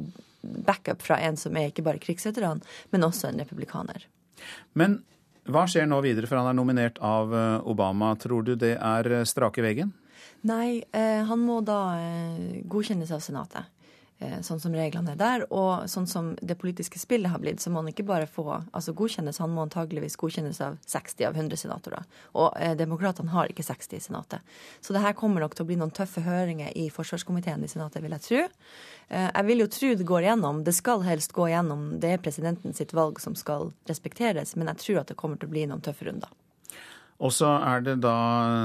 backup 0.43 1.03
fra 1.03 1.21
en 1.21 1.39
som 1.41 1.57
er 1.57 1.71
ikke 1.71 1.85
bare 1.87 2.03
krigsveteran, 2.03 2.63
men 2.91 3.07
også 3.07 3.31
en 3.31 3.43
republikaner. 3.43 4.07
Men 4.73 5.01
hva 5.51 5.67
skjer 5.69 5.89
nå 5.89 5.99
videre, 6.05 6.29
for 6.31 6.41
han 6.41 6.51
er 6.51 6.59
nominert 6.59 7.01
av 7.05 7.35
eh, 7.35 7.57
Obama. 7.69 8.13
Tror 8.21 8.47
du 8.47 8.55
det 8.61 8.77
er 8.77 9.11
strake 9.29 9.65
veggen? 9.65 9.93
Nei, 10.47 10.81
eh, 10.97 11.21
han 11.27 11.43
må 11.45 11.61
da 11.65 11.81
godkjennes 12.71 13.13
av 13.13 13.25
Senatet. 13.25 13.69
Eh, 14.21 14.41
sånn 14.45 14.61
som 14.61 14.75
reglene 14.77 15.15
er 15.15 15.21
der. 15.21 15.43
Og 15.49 15.87
sånn 15.89 16.07
som 16.09 16.35
det 16.45 16.59
politiske 16.61 17.01
spillet 17.01 17.33
har 17.33 17.41
blitt, 17.41 17.63
så 17.63 17.71
må 17.73 17.81
han 17.81 17.89
ikke 17.89 18.05
bare 18.05 18.29
få 18.29 18.45
altså 18.53 18.93
godkjennes, 18.97 19.39
han 19.41 19.55
må 19.55 19.65
antageligvis 19.65 20.19
godkjennes 20.21 20.61
av 20.67 20.77
60 20.85 21.25
av 21.31 21.39
100 21.41 21.57
senatorer. 21.63 22.05
Og 22.37 22.53
eh, 22.61 22.75
demokratene 22.77 23.33
har 23.33 23.49
ikke 23.49 23.65
60 23.65 23.97
i 23.97 24.03
Senatet. 24.05 24.53
Så 24.85 24.93
det 24.93 25.01
her 25.01 25.17
kommer 25.17 25.41
nok 25.41 25.57
til 25.57 25.65
å 25.65 25.71
bli 25.71 25.79
noen 25.81 25.95
tøffe 25.97 26.21
høringer 26.27 26.77
i 26.77 26.91
forsvarskomiteen 26.93 27.65
i 27.65 27.73
Senatet, 27.73 28.05
vil 28.05 28.19
jeg 28.19 28.27
tro. 28.27 28.43
Eh, 29.09 29.31
jeg 29.31 29.49
vil 29.49 29.65
jo 29.65 29.71
tro 29.79 29.95
det 29.97 30.11
går 30.13 30.29
gjennom. 30.29 30.61
Det 30.69 30.77
skal 30.77 31.07
helst 31.09 31.33
gå 31.33 31.49
gjennom. 31.55 31.89
Det 32.05 32.13
er 32.13 32.21
presidenten 32.21 32.77
sitt 32.77 32.93
valg 32.93 33.25
som 33.25 33.39
skal 33.39 33.73
respekteres, 33.89 34.53
men 34.53 34.69
jeg 34.75 34.85
tror 34.85 35.01
at 35.01 35.15
det 35.15 35.17
kommer 35.23 35.41
til 35.41 35.49
å 35.49 35.57
bli 35.57 35.65
noen 35.71 35.81
tøffe 35.81 36.11
runder. 36.11 36.29
Og 37.21 37.33
så 37.37 37.51
er 37.61 37.83
det 37.85 37.99
da 38.01 38.15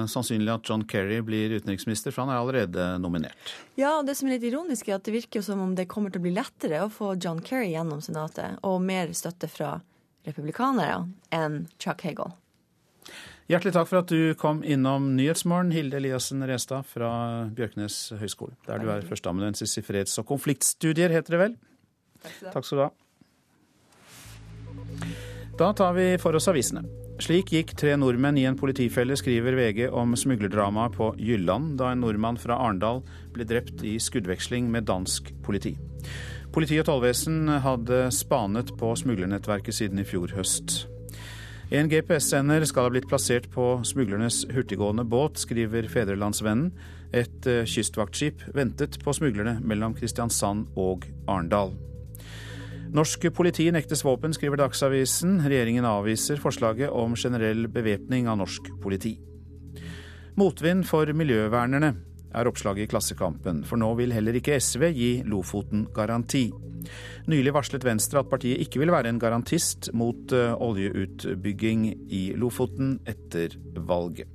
sannsynlig 0.08 0.54
at 0.54 0.70
John 0.70 0.86
Kerry 0.88 1.18
blir 1.28 1.58
utenriksminister, 1.58 2.14
for 2.16 2.24
han 2.24 2.32
er 2.32 2.40
allerede 2.40 2.86
nominert. 3.04 3.52
Ja, 3.76 3.98
og 3.98 4.08
det 4.08 4.16
som 4.16 4.30
er 4.30 4.38
litt 4.38 4.48
ironisk, 4.48 4.88
er 4.88 4.96
at 4.96 5.08
det 5.08 5.16
virker 5.18 5.44
som 5.44 5.60
om 5.60 5.74
det 5.76 5.90
kommer 5.92 6.14
til 6.14 6.24
å 6.24 6.28
bli 6.28 6.32
lettere 6.38 6.86
å 6.86 6.92
få 6.92 7.18
John 7.20 7.44
Kerry 7.44 7.74
gjennom 7.74 8.00
Senatet, 8.06 8.56
og 8.64 8.80
mer 8.86 9.12
støtte 9.18 9.52
fra 9.52 9.76
republikanere 10.26 11.04
enn 11.36 11.66
Chuck 11.84 12.08
Hagel. 12.08 12.32
Hjertelig 13.52 13.76
takk 13.76 13.90
for 13.92 14.02
at 14.02 14.10
du 14.10 14.34
kom 14.42 14.64
innom 14.66 15.12
Nyhetsmorgen, 15.20 15.70
Hilde 15.76 16.00
Eliassen 16.00 16.42
Restad 16.50 16.88
fra 16.90 17.12
Bjørknes 17.54 18.16
høgskole, 18.18 18.56
der 18.66 18.82
du 18.82 18.90
er 18.90 19.06
førsteamanuensis 19.06 19.78
i 19.78 19.84
freds- 19.86 20.18
og 20.24 20.26
konfliktstudier, 20.32 21.14
heter 21.14 21.36
det 21.36 21.42
vel? 21.44 21.58
Takk 22.48 22.66
skal 22.66 22.80
du 22.80 22.86
ha. 22.88 22.92
Da 25.60 25.74
tar 25.78 25.94
vi 26.00 26.16
for 26.24 26.40
oss 26.40 26.50
avisene. 26.50 27.05
Slik 27.16 27.54
gikk 27.56 27.72
tre 27.80 27.94
nordmenn 27.96 28.36
i 28.36 28.44
en 28.44 28.58
politifelle, 28.60 29.16
skriver 29.16 29.56
VG 29.56 29.86
om 29.88 30.18
smuglerdramaet 30.20 30.98
på 30.98 31.14
Jylland, 31.16 31.78
da 31.80 31.94
en 31.94 32.02
nordmann 32.04 32.36
fra 32.36 32.58
Arendal 32.60 33.00
ble 33.32 33.48
drept 33.48 33.86
i 33.88 33.94
skuddveksling 34.04 34.68
med 34.72 34.90
dansk 34.90 35.32
politi. 35.46 35.78
Politi 36.52 36.76
og 36.82 36.90
tollvesen 36.90 37.48
hadde 37.64 38.02
spanet 38.16 38.76
på 38.80 38.92
smuglernettverket 39.00 39.80
siden 39.80 40.04
i 40.04 40.08
fjor 40.08 40.36
høst. 40.36 40.86
En 41.74 41.88
GPS-sender 41.90 42.68
skal 42.68 42.90
ha 42.90 42.94
blitt 42.94 43.08
plassert 43.10 43.48
på 43.56 43.72
smuglernes 43.88 44.44
hurtiggående 44.52 45.08
båt, 45.08 45.40
skriver 45.42 45.88
Fedrelandsvennen. 45.90 46.70
Et 47.16 47.48
eh, 47.48 47.64
kystvaktskip 47.64 48.44
ventet 48.54 49.00
på 49.02 49.16
smuglerne 49.16 49.58
mellom 49.64 49.96
Kristiansand 49.96 50.68
og 50.76 51.08
Arendal. 51.32 51.74
Norsk 52.96 53.26
politi 53.36 53.66
nektes 53.76 54.06
våpen, 54.06 54.32
skriver 54.32 54.62
Dagsavisen. 54.62 55.42
Regjeringen 55.44 55.84
avviser 55.84 56.40
forslaget 56.40 56.94
om 56.96 57.18
generell 57.20 57.66
bevæpning 57.68 58.30
av 58.32 58.38
norsk 58.40 58.70
politi. 58.80 59.18
Motvind 60.40 60.86
for 60.88 61.12
miljøvernerne. 61.12 61.96
er 62.36 62.48
oppslaget 62.48 62.84
i 62.84 62.88
Klassekampen, 62.92 63.64
for 63.64 63.80
nå 63.80 63.94
vil 63.96 64.12
heller 64.12 64.36
ikke 64.36 64.58
SV 64.60 64.90
gi 64.92 65.12
Lofoten 65.24 65.86
garanti. 65.96 66.52
Nylig 67.32 67.54
varslet 67.56 67.86
Venstre 67.86 68.20
at 68.20 68.30
partiet 68.30 68.60
ikke 68.60 68.80
vil 68.80 68.92
være 68.92 69.08
en 69.08 69.20
garantist 69.20 69.88
mot 69.94 70.34
eh, 70.36 70.52
oljeutbygging 70.52 71.86
i 72.12 72.34
Lofoten 72.36 73.00
etter 73.08 73.56
valget. 73.76 74.28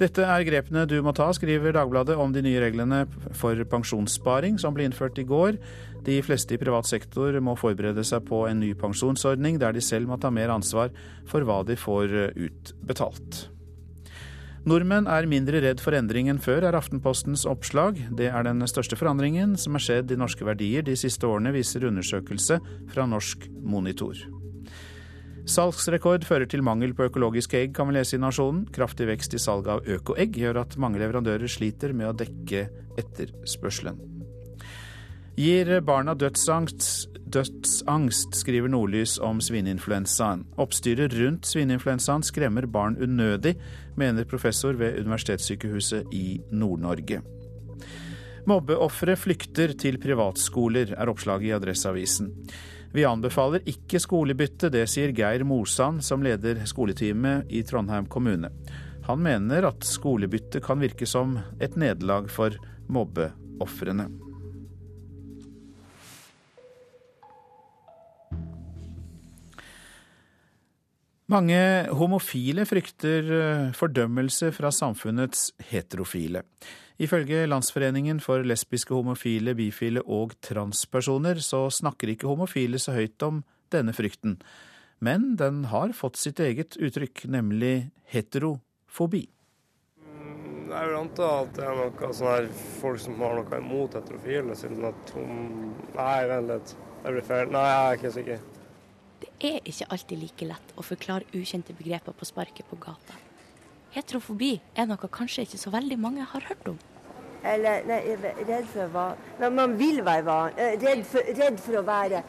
Dette 0.00 0.24
er 0.26 0.42
grepene 0.42 0.88
du 0.90 0.96
må 1.06 1.12
ta, 1.14 1.28
skriver 1.36 1.76
Dagbladet 1.76 2.16
om 2.18 2.32
de 2.34 2.42
nye 2.42 2.58
reglene 2.64 3.04
for 3.36 3.60
pensjonssparing 3.70 4.56
som 4.58 4.74
ble 4.74 4.88
innført 4.88 5.20
i 5.22 5.26
går. 5.28 5.60
De 6.04 6.18
fleste 6.24 6.56
i 6.56 6.60
privat 6.60 6.88
sektor 6.88 7.36
må 7.40 7.56
forberede 7.56 8.04
seg 8.04 8.26
på 8.28 8.44
en 8.48 8.60
ny 8.60 8.74
pensjonsordning, 8.76 9.58
der 9.62 9.72
de 9.72 9.80
selv 9.84 10.10
må 10.10 10.20
ta 10.20 10.30
mer 10.34 10.52
ansvar 10.52 10.92
for 11.30 11.46
hva 11.46 11.62
de 11.64 11.78
får 11.80 12.12
utbetalt. 12.34 13.46
Nordmenn 14.64 15.04
er 15.12 15.26
mindre 15.28 15.60
redd 15.60 15.80
for 15.84 15.92
endring 15.92 16.30
enn 16.32 16.40
før, 16.40 16.64
er 16.64 16.76
Aftenpostens 16.78 17.42
oppslag. 17.44 17.98
Det 18.16 18.30
er 18.30 18.46
den 18.46 18.64
største 18.64 18.96
forandringen 18.96 19.58
som 19.60 19.76
er 19.76 19.84
skjedd 19.84 20.14
i 20.14 20.16
norske 20.16 20.46
verdier 20.48 20.86
de 20.86 20.94
siste 20.96 21.28
årene, 21.28 21.52
viser 21.52 21.84
undersøkelse 21.84 22.56
fra 22.94 23.04
Norsk 23.04 23.44
Monitor. 23.60 24.16
Salgsrekord 25.44 26.24
fører 26.24 26.48
til 26.48 26.64
mangel 26.64 26.96
på 26.96 27.10
økologiske 27.10 27.60
egg, 27.60 27.76
kan 27.76 27.90
vi 27.90 27.98
lese 27.98 28.16
i 28.16 28.22
Nasjonen. 28.24 28.64
Kraftig 28.72 29.10
vekst 29.10 29.36
i 29.36 29.42
salget 29.44 29.74
av 29.74 29.94
økoegg 29.98 30.40
gjør 30.40 30.62
at 30.64 30.80
mange 30.80 31.04
leverandører 31.04 31.52
sliter 31.52 31.92
med 31.92 32.14
å 32.14 32.16
dekke 32.24 32.64
etterspørselen. 33.04 34.13
Gir 35.34 35.80
barna 35.82 36.12
dødsangst, 36.14 37.08
dødsangst, 37.34 38.36
skriver 38.38 38.70
Nordlys 38.70 39.16
om 39.18 39.40
svineinfluensaen. 39.42 40.44
Oppstyret 40.62 41.16
rundt 41.18 41.48
svineinfluensaen 41.50 42.22
skremmer 42.22 42.68
barn 42.70 42.94
unødig, 43.02 43.56
mener 43.98 44.28
professor 44.30 44.78
ved 44.78 45.00
Universitetssykehuset 45.02 46.12
i 46.14 46.38
Nord-Norge. 46.54 47.18
Mobbeofre 48.46 49.16
flykter 49.18 49.74
til 49.74 49.98
privatskoler, 49.98 50.92
er 50.94 51.10
oppslaget 51.10 51.48
i 51.48 51.54
Adresseavisen. 51.56 52.30
Vi 52.94 53.02
anbefaler 53.02 53.66
ikke 53.66 53.98
skolebytte, 53.98 54.70
det 54.70 54.84
sier 54.92 55.10
Geir 55.16 55.42
Mosan, 55.42 55.98
som 55.98 56.22
leder 56.22 56.62
skoleteamet 56.62 57.50
i 57.50 57.64
Trondheim 57.66 58.06
kommune. 58.06 58.52
Han 59.08 59.18
mener 59.26 59.66
at 59.66 59.82
skolebytte 59.82 60.62
kan 60.62 60.78
virke 60.78 61.10
som 61.10 61.40
et 61.58 61.74
nederlag 61.74 62.30
for 62.30 62.54
mobbeofrene. 62.86 64.06
Mange 71.32 71.56
homofile 71.96 72.66
frykter 72.68 73.28
eh, 73.32 73.68
fordømmelse 73.72 74.50
fra 74.52 74.68
samfunnets 74.74 75.54
heterofile. 75.70 76.42
Ifølge 77.00 77.46
Landsforeningen 77.48 78.20
for 78.20 78.44
lesbiske, 78.44 78.92
homofile, 78.92 79.54
bifile 79.56 80.02
og 80.04 80.34
transpersoner 80.44 81.40
så 81.40 81.64
snakker 81.72 82.12
ikke 82.12 82.28
homofile 82.28 82.78
så 82.78 82.92
høyt 82.92 83.24
om 83.24 83.40
denne 83.72 83.94
frykten. 83.96 84.36
Men 85.00 85.32
den 85.40 85.64
har 85.72 85.96
fått 85.96 86.20
sitt 86.20 86.42
eget 86.44 86.76
uttrykk, 86.76 87.24
nemlig 87.32 87.88
heterofobi. 88.12 89.24
Det 90.04 90.76
jeg 90.76 90.90
vil 90.90 90.98
anta 90.98 91.30
at 91.40 91.56
det 91.56 91.64
er 91.64 91.78
noe 91.78 92.10
sånn 92.18 92.30
her 92.34 92.50
folk 92.82 93.00
som 93.00 93.16
har 93.24 93.38
noe 93.38 93.62
imot 93.62 93.96
heterofile, 93.96 94.56
siden 94.58 94.84
at 94.90 95.14
hun 95.16 95.72
Nei, 95.94 96.18
vent 96.28 96.50
litt. 96.50 96.76
Det 97.04 97.12
blir 97.14 97.26
feil. 97.26 97.48
Nei, 97.54 97.64
jeg 97.70 97.88
er 97.88 97.98
ikke 98.00 98.12
sikker. 98.18 98.44
Er 99.44 99.60
ikke 99.68 99.90
alltid 99.92 100.20
like 100.22 100.46
lett 100.48 100.70
å 100.80 100.82
forklare 100.86 101.28
ukjente 101.36 101.74
begreper 101.76 102.16
på 102.16 102.24
sparket 102.24 102.64
på 102.70 102.78
gata. 102.80 103.16
Heterofobi 103.92 104.54
er 104.74 104.88
noe 104.88 105.10
kanskje 105.12 105.44
ikke 105.44 105.60
så 105.60 105.72
veldig 105.74 105.98
mange 106.00 106.24
har 106.30 106.46
hørt 106.48 106.70
om. 106.72 106.78
Eller 107.44 107.82
nei, 107.84 107.98
redd 108.48 108.64
for 108.72 108.88
være 108.94 109.16
Men 109.42 109.56
man 109.58 109.74
vil 109.76 109.98
være 110.04 110.24
van, 110.24 110.54
eh, 110.56 110.78
redd, 110.80 111.02
for, 111.04 111.26
redd 111.36 111.58
for 111.60 111.76
å 111.76 111.82
være 111.84 112.22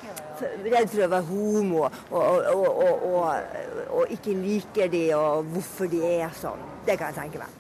Redd 0.66 0.90
for 0.92 1.06
å 1.06 1.08
være 1.14 1.28
homo 1.30 1.86
og, 1.86 2.18
og, 2.52 2.82
og, 2.84 3.30
og, 3.88 4.12
ikke 4.12 4.36
liker 4.36 4.92
de, 4.92 5.06
og 5.16 5.48
hvorfor 5.54 5.88
de 5.88 6.02
er 6.10 6.36
sånn. 6.36 6.60
Det 6.84 6.98
kan 7.00 7.14
jeg 7.14 7.22
tenke 7.22 7.46
meg. 7.46 7.56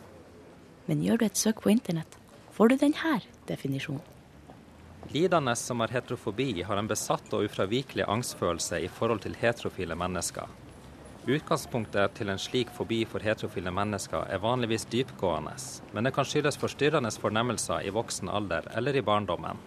Men 0.89 1.05
gjør 1.07 1.23
du 1.23 1.25
et 1.29 1.39
søk 1.39 1.63
på 1.63 1.71
internett, 1.71 2.19
får 2.57 2.73
du 2.73 2.77
denne 2.83 3.15
definisjonen. 3.47 4.14
Lidende 5.13 5.55
som 5.55 5.79
har 5.79 5.87
heterofobi, 5.87 6.63
har 6.63 6.77
en 6.77 6.87
besatt 6.87 7.33
og 7.33 7.45
ufravikelig 7.45 8.05
angstfølelse 8.07 8.79
i 8.83 8.87
forhold 8.91 9.21
til 9.25 9.37
heterofile 9.39 9.95
mennesker. 9.95 10.49
Utgangspunktet 11.25 12.13
til 12.17 12.29
en 12.29 12.41
slik 12.41 12.69
fobi 12.69 12.99
for 13.09 13.23
heterofile 13.25 13.71
mennesker 13.73 14.27
er 14.29 14.41
vanligvis 14.43 14.85
dypgående, 14.91 15.55
men 15.93 16.05
det 16.05 16.13
kan 16.13 16.27
skyldes 16.27 16.59
forstyrrende 16.61 17.09
fornemmelser 17.21 17.85
i 17.85 17.93
voksen 17.93 18.29
alder 18.29 18.67
eller 18.77 18.97
i 18.97 19.01
barndommen. 19.01 19.57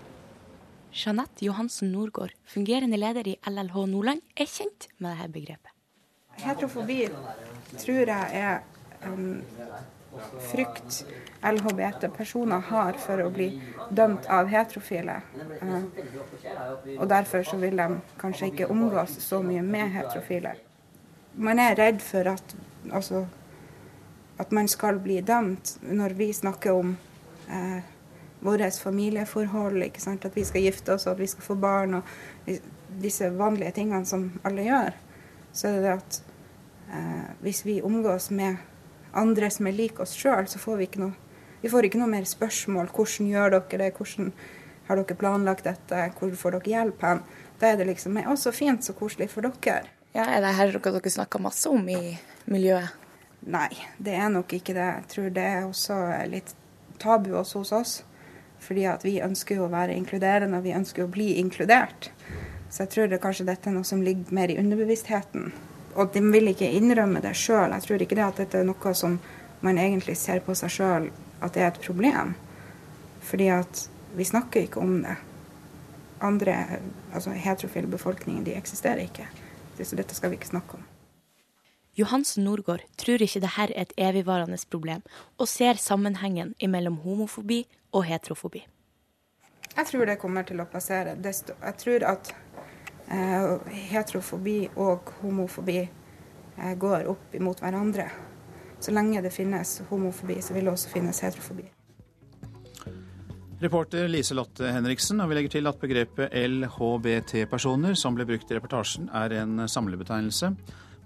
Jeanette 0.94 1.44
Johansen 1.44 1.90
Norgård, 1.92 2.32
fungerende 2.46 2.96
leder 2.96 3.26
i 3.28 3.36
LLH 3.46 3.76
Nordland, 3.90 4.22
er 4.36 4.46
kjent 4.46 4.88
med 4.98 5.16
dette 5.16 5.32
begrepet. 5.34 5.74
Heterofobi 6.38 7.00
tror 7.82 8.12
jeg 8.14 8.38
er 8.38 8.62
um, 9.10 9.42
frykt 10.40 11.04
LHBT-personer 11.42 12.60
har 12.70 12.98
for 12.98 13.22
å 13.22 13.30
bli 13.30 13.48
dømt 13.90 14.26
av 14.32 14.48
heterofile. 14.50 15.20
Eh, 15.60 16.96
og 16.98 17.08
derfor 17.10 17.44
så 17.46 17.58
vil 17.60 17.76
de 17.78 18.00
kanskje 18.20 18.50
ikke 18.52 18.70
omgås 18.72 19.18
så 19.22 19.42
mye 19.44 19.62
med 19.62 19.92
heterofile. 19.94 20.56
Man 21.38 21.60
er 21.62 21.76
redd 21.78 22.00
for 22.02 22.32
at, 22.32 22.56
altså, 22.90 23.26
at 24.38 24.50
man 24.54 24.68
skal 24.68 24.98
bli 25.02 25.20
dømt 25.22 25.76
når 25.82 26.16
vi 26.18 26.32
snakker 26.34 26.80
om 26.80 26.96
eh, 27.50 27.84
våre 28.40 28.70
familieforhold, 28.70 29.82
at 29.82 30.36
vi 30.36 30.44
skal 30.46 30.66
gifte 30.66 30.94
oss 30.94 31.06
og 31.06 31.16
at 31.16 31.22
vi 31.22 31.30
skal 31.30 31.46
få 31.46 31.54
barn 31.58 32.00
og 32.00 32.50
disse 33.02 33.30
vanlige 33.34 33.76
tingene 33.78 34.06
som 34.06 34.30
alle 34.46 34.66
gjør. 34.66 34.98
Så 35.52 35.68
er 35.68 35.80
det 35.82 35.94
at 35.94 36.18
eh, 36.90 37.30
hvis 37.44 37.64
vi 37.66 37.80
omgås 37.82 38.30
med 38.30 38.56
andre 39.12 39.50
som 39.50 39.66
er 39.66 39.76
lik 39.76 40.00
oss 40.00 40.14
sjøl, 40.16 40.48
så 40.48 40.60
får 40.60 40.78
vi 40.80 40.88
ikke 40.88 41.02
noe 41.06 41.16
vi 41.60 41.70
får 41.70 41.88
ikke 41.88 41.98
noe 41.98 42.10
mer 42.10 42.26
spørsmål. 42.28 42.90
Hvordan 42.94 43.30
gjør 43.32 43.56
dere 43.56 43.78
det? 43.80 43.94
Hvordan 43.96 44.32
har 44.88 45.00
dere 45.00 45.18
planlagt 45.18 45.66
dette? 45.66 46.02
Hvor 46.18 46.34
får 46.38 46.58
dere 46.58 46.74
hjelp 46.74 47.02
hen? 47.02 47.22
Da 47.58 47.72
er 47.72 47.80
det 47.80 47.88
liksom 47.88 48.18
Å, 48.22 48.36
så 48.38 48.52
fint, 48.54 48.84
så 48.84 48.94
koselig 48.94 49.30
for 49.32 49.46
dere. 49.46 49.90
Ja, 50.14 50.24
Er 50.24 50.40
det 50.42 50.54
her 50.54 50.72
noe 50.72 50.92
dere 50.94 51.10
snakker 51.10 51.42
masse 51.42 51.68
om 51.68 51.88
i 51.90 52.16
miljøet? 52.46 52.94
Nei, 53.46 53.70
det 53.98 54.14
er 54.18 54.30
nok 54.30 54.52
ikke 54.54 54.74
det. 54.74 54.86
Jeg 54.86 55.08
tror 55.12 55.30
det 55.34 55.46
er 55.46 55.66
også 55.66 55.96
litt 56.30 56.54
tabu 56.98 57.34
også 57.38 57.62
hos 57.62 57.72
oss. 57.72 57.92
Fordi 58.62 58.86
at 58.90 59.04
vi 59.06 59.20
ønsker 59.22 59.58
jo 59.58 59.66
å 59.68 59.70
være 59.72 59.94
inkluderende, 59.94 60.58
og 60.58 60.66
vi 60.66 60.74
ønsker 60.74 61.04
å 61.04 61.10
bli 61.10 61.36
inkludert. 61.38 62.10
Så 62.70 62.84
jeg 62.84 62.94
tror 62.94 63.10
det 63.10 63.20
kanskje 63.22 63.46
dette 63.46 63.70
er 63.70 63.76
noe 63.76 63.86
som 63.86 64.02
ligger 64.02 64.34
mer 64.34 64.50
i 64.50 64.58
underbevisstheten 64.58 65.52
og 65.98 66.12
de 66.14 66.22
vil 66.32 66.52
ikke 66.52 66.70
innrømme 66.78 67.22
det 67.24 67.34
sjøl. 67.36 67.74
Jeg 67.74 67.86
tror 67.86 68.02
ikke 68.04 68.18
det 68.18 68.26
at 68.26 68.42
dette 68.42 68.60
er 68.60 68.68
noe 68.68 68.92
som 68.94 69.18
man 69.66 69.78
egentlig 69.82 70.14
ser 70.18 70.40
på 70.46 70.54
seg 70.54 70.70
sjøl 70.70 71.08
at 71.42 71.54
det 71.54 71.64
er 71.64 71.72
et 71.72 71.80
problem. 71.82 72.36
Fordi 73.26 73.48
at 73.50 73.88
vi 74.16 74.26
snakker 74.26 74.66
ikke 74.66 74.80
om 74.80 75.00
det. 75.02 75.16
Andre, 76.22 76.54
altså 77.14 77.30
heterofile 77.30 77.90
befolkningen, 77.90 78.44
de 78.46 78.56
eksisterer 78.58 79.04
ikke. 79.04 79.26
Så 79.78 79.98
dette 79.98 80.14
skal 80.14 80.32
vi 80.32 80.38
ikke 80.38 80.50
snakke 80.50 80.78
om. 80.78 80.86
Johansen 81.98 82.44
Norgård 82.46 82.82
tror 82.98 83.22
ikke 83.22 83.42
dette 83.42 83.62
er 83.62 83.74
et 83.74 83.92
evigvarende 83.98 84.58
problem, 84.70 85.02
og 85.38 85.48
ser 85.50 85.78
sammenhengen 85.82 86.54
mellom 86.62 87.00
homofobi 87.02 87.64
og 87.92 88.04
heterofobi. 88.06 88.64
Jeg 89.76 89.86
tror 89.86 90.06
det 90.06 90.18
kommer 90.18 90.46
til 90.46 90.60
å 90.62 90.66
passere. 90.66 91.16
Jeg 91.22 91.74
tror 91.78 92.06
at 92.06 92.32
heterofobi 93.08 94.68
og 94.76 95.12
homofobi 95.22 95.78
eh, 95.80 96.74
går 96.78 97.08
opp 97.08 97.34
imot 97.34 97.62
hverandre. 97.64 98.08
Så 98.80 98.92
lenge 98.94 99.22
det 99.24 99.32
finnes 99.34 99.80
homofobi, 99.88 100.38
så 100.42 100.54
vil 100.54 100.68
det 100.68 100.74
også 100.74 100.92
finnes 100.92 101.20
heterofobi. 101.24 101.66
Reporter 103.58 104.06
Lise-Lotte 104.06 104.70
Henriksen, 104.70 105.18
og 105.18 105.30
vi 105.30 105.34
legger 105.34 105.56
til 105.56 105.66
at 105.66 105.80
begrepet 105.80 106.30
LHBT-personer, 106.30 107.96
som 107.98 108.14
ble 108.14 108.28
brukt 108.28 108.52
i 108.52 108.54
reportasjen, 108.54 109.08
er 109.10 109.34
en 109.40 109.64
samlebetegnelse 109.66 110.52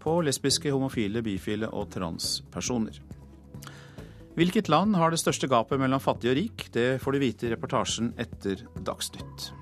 på 0.03 0.19
lesbiske, 0.27 0.69
homofile, 0.75 1.23
bifile 1.25 1.71
og 1.73 1.89
transpersoner. 1.95 3.01
Hvilket 4.37 4.69
land 4.73 4.97
har 4.97 5.13
det 5.13 5.21
største 5.21 5.49
gapet 5.49 5.81
mellom 5.81 6.01
fattig 6.01 6.33
og 6.33 6.37
rik? 6.37 6.69
Det 6.73 6.97
får 7.01 7.13
du 7.13 7.23
vite 7.25 7.49
i 7.49 7.53
reportasjen 7.53 8.13
etter 8.21 8.65
Dagsnytt. 8.85 9.53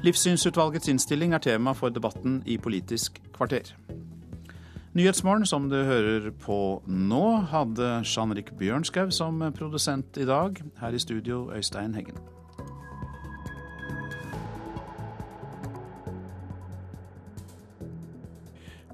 Livssynsutvalgets 0.00 0.88
innstilling 0.88 1.34
er 1.36 1.42
tema 1.44 1.74
for 1.76 1.92
debatten 1.92 2.38
i 2.48 2.54
Politisk 2.56 3.18
kvarter. 3.36 3.74
Nyhetsmorgen, 4.96 5.44
som 5.46 5.66
du 5.68 5.76
hører 5.84 6.30
på 6.40 6.80
nå, 6.88 7.24
hadde 7.52 8.00
Jean-Rik 8.08 8.54
Bjørnskaug 8.56 9.12
som 9.12 9.44
produsent 9.52 10.16
i 10.16 10.24
dag. 10.24 10.56
Her 10.80 10.96
i 10.96 10.98
studio, 10.98 11.50
Øystein 11.52 11.94
Heggen. 11.94 12.16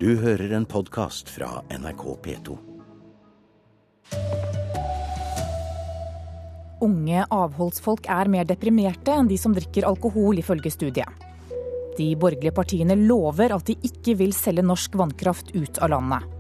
Du 0.01 0.17
hører 0.21 0.57
en 0.57 0.67
podkast 0.67 1.31
fra 1.31 1.63
NRK 1.71 2.03
P2. 2.27 2.76
Unge 6.87 7.27
avholdsfolk 7.35 8.09
er 8.13 8.31
mer 8.33 8.47
deprimerte 8.49 9.15
enn 9.15 9.29
de 9.31 9.39
som 9.41 9.55
drikker 9.57 9.87
alkohol, 9.89 10.39
ifølge 10.41 10.73
studiet. 10.73 11.27
De 11.97 12.11
borgerlige 12.21 12.53
partiene 12.57 12.97
lover 13.01 13.55
at 13.57 13.69
de 13.69 13.77
ikke 13.89 14.17
vil 14.21 14.35
selge 14.37 14.65
norsk 14.67 14.97
vannkraft 15.01 15.55
ut 15.57 15.81
av 15.81 15.95
landet. 15.95 16.33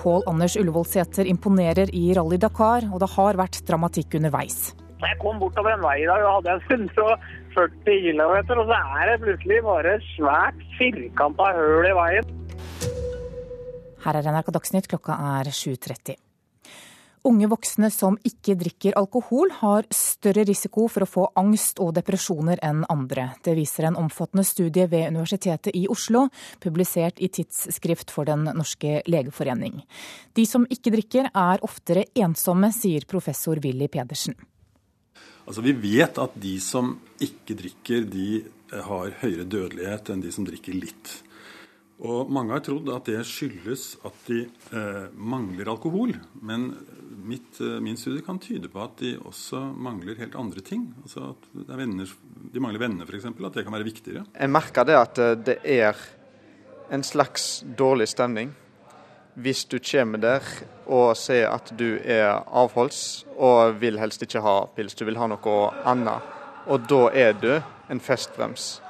Pål 0.00 0.24
Anders 0.30 0.56
Ullevålsæter 0.56 1.28
imponerer 1.28 1.92
i 1.92 2.08
Rally 2.16 2.38
Dakar, 2.40 2.86
og 2.88 3.02
det 3.02 3.10
har 3.14 3.38
vært 3.38 3.60
dramatikk 3.68 4.16
underveis. 4.18 4.72
Jeg 5.00 5.16
kom 5.20 5.38
bortover 5.40 5.74
en 5.74 5.84
vei 5.84 5.98
i 6.02 6.08
dag 6.08 6.24
og 6.24 6.40
hadde 6.40 6.56
140 6.68 7.84
km, 7.84 8.34
og 8.56 8.64
så 8.68 8.80
er 8.80 9.12
det 9.12 9.20
plutselig 9.24 9.60
bare 9.64 9.94
et 9.96 10.08
svært 10.14 10.64
firkanta 10.78 11.52
høl 11.56 11.88
i 11.88 11.94
veien. 12.00 12.34
Her 14.00 14.16
er 14.16 14.32
NRK 14.32 14.50
Dagsnytt, 14.56 14.88
klokka 14.88 15.16
er 15.36 15.52
7.30. 15.52 16.16
Unge 17.22 17.50
voksne 17.52 17.90
som 17.92 18.14
ikke 18.24 18.54
drikker 18.56 18.94
alkohol, 18.96 19.50
har 19.60 19.84
større 19.92 20.46
risiko 20.48 20.86
for 20.88 21.04
å 21.04 21.08
få 21.08 21.24
angst 21.36 21.80
og 21.84 21.92
depresjoner 21.98 22.62
enn 22.64 22.86
andre. 22.88 23.26
Det 23.44 23.52
viser 23.58 23.90
en 23.90 23.98
omfattende 24.00 24.44
studie 24.48 24.86
ved 24.88 25.12
Universitetet 25.12 25.76
i 25.76 25.84
Oslo, 25.92 26.28
publisert 26.64 27.20
i 27.20 27.28
Tidsskrift 27.28 28.14
for 28.14 28.24
Den 28.24 28.48
norske 28.48 29.02
legeforening. 29.04 29.82
De 30.32 30.46
som 30.48 30.64
ikke 30.64 30.94
drikker, 30.96 31.28
er 31.34 31.60
oftere 31.66 32.06
ensomme, 32.16 32.72
sier 32.72 33.04
professor 33.04 33.60
Willy 33.60 33.90
Pedersen. 33.92 34.38
Altså, 35.44 35.60
vi 35.66 35.76
vet 35.76 36.16
at 36.22 36.40
de 36.40 36.56
som 36.62 36.94
ikke 37.20 37.58
drikker, 37.58 38.08
de 38.08 38.44
har 38.70 39.12
høyere 39.20 39.44
dødelighet 39.44 40.08
enn 40.08 40.24
de 40.24 40.32
som 40.32 40.46
drikker 40.48 40.76
litt. 40.78 41.18
Og 42.00 42.30
mange 42.32 42.54
har 42.54 42.62
trodd 42.64 42.88
at 42.94 43.08
det 43.10 43.20
skyldes 43.28 43.98
at 44.08 44.22
de 44.30 44.44
eh, 44.46 45.10
mangler 45.12 45.68
alkohol. 45.68 46.14
Men 46.40 46.70
mitt, 47.28 47.60
eh, 47.60 47.76
min 47.84 47.98
studie 48.00 48.24
kan 48.24 48.40
tyde 48.40 48.70
på 48.72 48.80
at 48.80 48.96
de 49.02 49.18
også 49.18 49.60
mangler 49.76 50.16
helt 50.22 50.38
andre 50.38 50.64
ting. 50.64 50.86
Altså 51.02 51.34
at 51.34 51.50
venner, 51.76 52.08
de 52.54 52.62
mangler 52.62 52.80
venner, 52.80 53.04
f.eks. 53.04 53.28
At 53.28 53.58
det 53.58 53.66
kan 53.66 53.76
være 53.76 53.88
viktigere. 53.90 54.24
Jeg 54.32 54.52
merker 54.52 54.88
det 54.88 54.96
at 54.96 55.20
eh, 55.20 55.36
det 55.50 55.58
er 55.60 56.00
en 56.90 57.04
slags 57.06 57.60
dårlig 57.78 58.08
stemning 58.10 58.54
hvis 59.40 59.64
du 59.70 59.78
kommer 59.78 60.18
der 60.18 60.46
og 60.90 61.16
ser 61.16 61.46
at 61.52 61.70
du 61.78 62.00
er 62.02 62.42
avholds 62.46 63.24
og 63.38 63.76
vil 63.80 64.00
helst 64.00 64.24
ikke 64.26 64.42
ha 64.42 64.56
pils, 64.74 64.96
du 64.98 65.04
vil 65.06 65.20
ha 65.20 65.28
noe 65.30 65.58
annet. 65.88 66.32
Og 66.66 66.88
da 66.90 67.04
er 67.14 67.36
du 67.38 67.52
en 67.90 68.02
festbrems, 68.02 68.80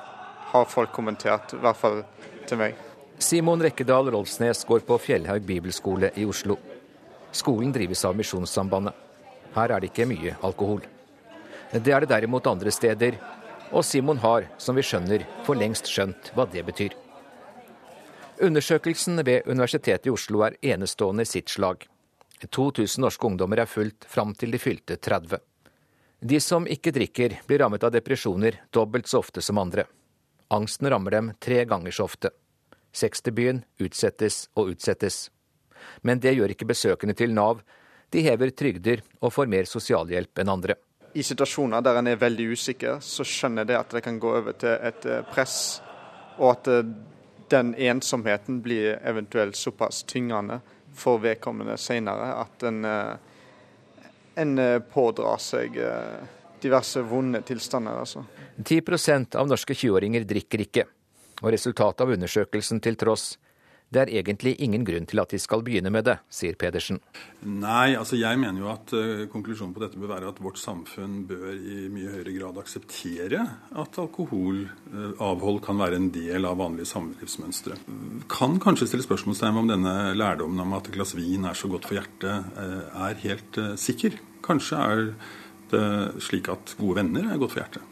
har 0.51 0.67
folk 0.67 0.95
kommentert, 0.97 1.55
i 1.55 1.61
hvert 1.63 1.79
fall 1.79 2.03
til 2.49 2.59
meg. 2.59 2.90
Simon 3.21 3.63
Rekkedal 3.63 4.11
Rolfsnes 4.11 4.65
går 4.65 4.81
på 4.81 4.97
Fjellhaug 4.99 5.43
bibelskole 5.43 6.09
i 6.17 6.25
Oslo. 6.25 6.57
Skolen 7.33 7.73
drives 7.73 8.05
av 8.09 8.17
Misjonssambandet. 8.17 8.95
Her 9.53 9.75
er 9.75 9.83
det 9.83 9.91
ikke 9.91 10.07
mye 10.09 10.39
alkohol. 10.41 10.81
Det 11.71 11.93
er 11.93 12.01
det 12.01 12.09
derimot 12.15 12.49
andre 12.49 12.73
steder, 12.73 13.19
og 13.77 13.85
Simon 13.85 14.23
har, 14.25 14.49
som 14.57 14.75
vi 14.75 14.87
skjønner, 14.89 15.27
for 15.45 15.61
lengst 15.61 15.93
skjønt 15.93 16.33
hva 16.33 16.49
det 16.49 16.65
betyr. 16.65 16.97
Undersøkelsen 18.41 19.21
ved 19.21 19.45
Universitetet 19.45 20.09
i 20.09 20.17
Oslo 20.17 20.41
er 20.49 20.57
enestående 20.73 21.29
i 21.29 21.29
sitt 21.29 21.53
slag. 21.53 21.85
2000 22.49 23.05
norske 23.05 23.29
ungdommer 23.29 23.61
er 23.61 23.69
fulgt 23.69 24.09
fram 24.09 24.33
til 24.33 24.57
de 24.57 24.65
fylte 24.65 24.97
30. 24.97 25.37
De 26.25 26.41
som 26.41 26.65
ikke 26.65 26.97
drikker, 26.97 27.43
blir 27.45 27.61
rammet 27.61 27.85
av 27.85 27.93
depresjoner 27.93 28.63
dobbelt 28.73 29.13
så 29.13 29.21
ofte 29.21 29.45
som 29.45 29.61
andre. 29.61 29.85
Angsten 30.49 30.89
rammer 30.89 31.21
dem 31.21 31.35
tre 31.37 31.67
ganger 31.69 31.93
så 31.93 32.09
ofte. 32.09 32.33
Sex-debuten 32.93 33.65
utsettes 33.79 34.49
og 34.59 34.75
utsettes. 34.75 35.29
Men 36.03 36.21
det 36.21 36.35
gjør 36.37 36.53
ikke 36.55 36.69
besøkende 36.71 37.15
til 37.17 37.35
Nav. 37.35 37.63
De 38.11 38.23
hever 38.27 38.51
trygder 38.51 39.05
og 39.21 39.33
får 39.33 39.51
mer 39.51 39.69
sosialhjelp 39.71 40.43
enn 40.43 40.53
andre. 40.53 40.77
I 41.15 41.23
situasjoner 41.27 41.83
der 41.83 41.99
en 41.99 42.11
er 42.11 42.19
veldig 42.21 42.51
usikker, 42.55 43.01
så 43.03 43.27
skjønner 43.27 43.65
jeg 43.65 43.71
det 43.73 43.79
at 43.81 43.95
det 43.97 44.03
kan 44.05 44.19
gå 44.23 44.35
over 44.41 44.55
til 44.59 44.77
et 44.77 45.07
eh, 45.11 45.25
press, 45.33 45.81
og 46.39 46.53
at 46.53 46.71
eh, 46.71 46.93
den 47.51 47.73
ensomheten 47.75 48.61
blir 48.63 49.01
eventuelt 49.03 49.59
såpass 49.59 50.05
tyngende 50.07 50.61
for 50.95 51.19
vedkommende 51.23 51.75
senere 51.83 52.29
at 52.39 52.63
en, 52.67 52.85
eh, 52.87 53.17
en 54.39 54.55
pådrar 54.93 55.43
seg 55.43 55.75
diverse 56.63 57.03
vonde 57.03 57.43
tilstander. 57.43 57.99
Altså. 58.05 58.23
10% 58.63 59.35
av 59.35 59.51
norske 59.51 59.75
20-åringer 59.75 60.27
drikker 60.31 60.63
ikke. 60.63 60.87
Og 61.41 61.55
resultatet 61.55 62.05
av 62.05 62.13
undersøkelsen 62.17 62.83
til 62.85 62.99
tross, 63.01 63.35
det 63.91 64.05
er 64.05 64.11
egentlig 64.21 64.53
ingen 64.63 64.85
grunn 64.87 65.07
til 65.11 65.19
at 65.19 65.33
de 65.35 65.39
skal 65.43 65.65
begynne 65.67 65.91
med 65.91 66.05
det, 66.07 66.15
sier 66.31 66.55
Pedersen. 66.59 67.01
Nei, 67.43 67.97
altså 67.99 68.15
jeg 68.21 68.39
mener 68.39 68.63
jo 68.63 68.69
at 68.71 68.95
uh, 68.95 69.25
konklusjonen 69.33 69.75
på 69.75 69.83
dette 69.83 69.99
bør 69.99 70.13
være 70.13 70.31
at 70.31 70.39
vårt 70.43 70.61
samfunn 70.63 71.25
bør 71.27 71.51
i 71.59 71.89
mye 71.91 72.13
høyere 72.13 72.37
grad 72.37 72.61
akseptere 72.63 73.43
at 73.83 73.99
alkoholavhold 73.99 75.59
uh, 75.59 75.65
kan 75.67 75.83
være 75.83 75.99
en 75.99 76.09
del 76.15 76.47
av 76.47 76.61
vanlige 76.63 76.93
samlivsmønstre. 76.93 77.81
Kan 78.31 78.61
kanskje 78.63 78.93
stille 78.93 79.09
spørsmålstegn 79.09 79.63
om 79.65 79.75
denne 79.75 79.97
lærdommen 80.15 80.63
om 80.63 80.79
at 80.79 80.87
et 80.87 80.95
glass 80.95 81.17
vin 81.19 81.51
er 81.51 81.59
så 81.59 81.71
godt 81.73 81.91
for 81.91 81.99
hjertet, 81.99 82.55
uh, 82.63 83.07
er 83.11 83.23
helt 83.27 83.63
sikker. 83.81 84.23
Kanskje 84.47 84.85
er 84.87 85.07
det 85.75 85.87
slik 86.23 86.51
at 86.51 86.79
gode 86.79 87.03
venner 87.03 87.27
er 87.27 87.43
godt 87.43 87.57
for 87.57 87.65
hjertet. 87.65 87.90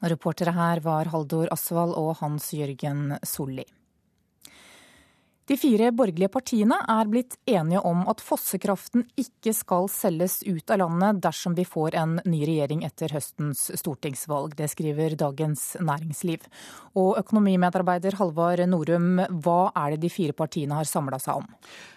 Reportere 0.00 0.52
her 0.54 0.78
var 0.78 1.08
Haldor 1.10 1.48
Asvald 1.50 1.96
og 1.98 2.12
Hans 2.20 2.52
Jørgen 2.54 3.16
Solli. 3.26 3.64
De 5.48 5.56
fire 5.56 5.86
borgerlige 5.96 6.28
partiene 6.28 6.76
er 6.92 7.08
blitt 7.08 7.38
enige 7.48 7.80
om 7.88 8.02
at 8.10 8.20
fossekraften 8.20 9.06
ikke 9.16 9.54
skal 9.56 9.86
selges 9.88 10.42
ut 10.44 10.68
av 10.74 10.82
landet 10.82 11.22
dersom 11.24 11.54
vi 11.56 11.64
får 11.64 11.96
en 11.96 12.18
ny 12.28 12.42
regjering 12.44 12.82
etter 12.84 13.14
høstens 13.16 13.62
stortingsvalg. 13.80 14.52
Det 14.58 14.68
skriver 14.68 15.16
Dagens 15.16 15.70
Næringsliv. 15.80 16.44
Og 17.00 17.16
økonomimedarbeider 17.22 18.18
Halvard 18.20 18.60
Norum, 18.68 19.22
hva 19.40 19.72
er 19.72 19.96
det 19.96 20.02
de 20.04 20.12
fire 20.12 20.36
partiene 20.36 20.76
har 20.76 20.88
samla 20.88 21.16
seg 21.22 21.40
om? 21.40 21.48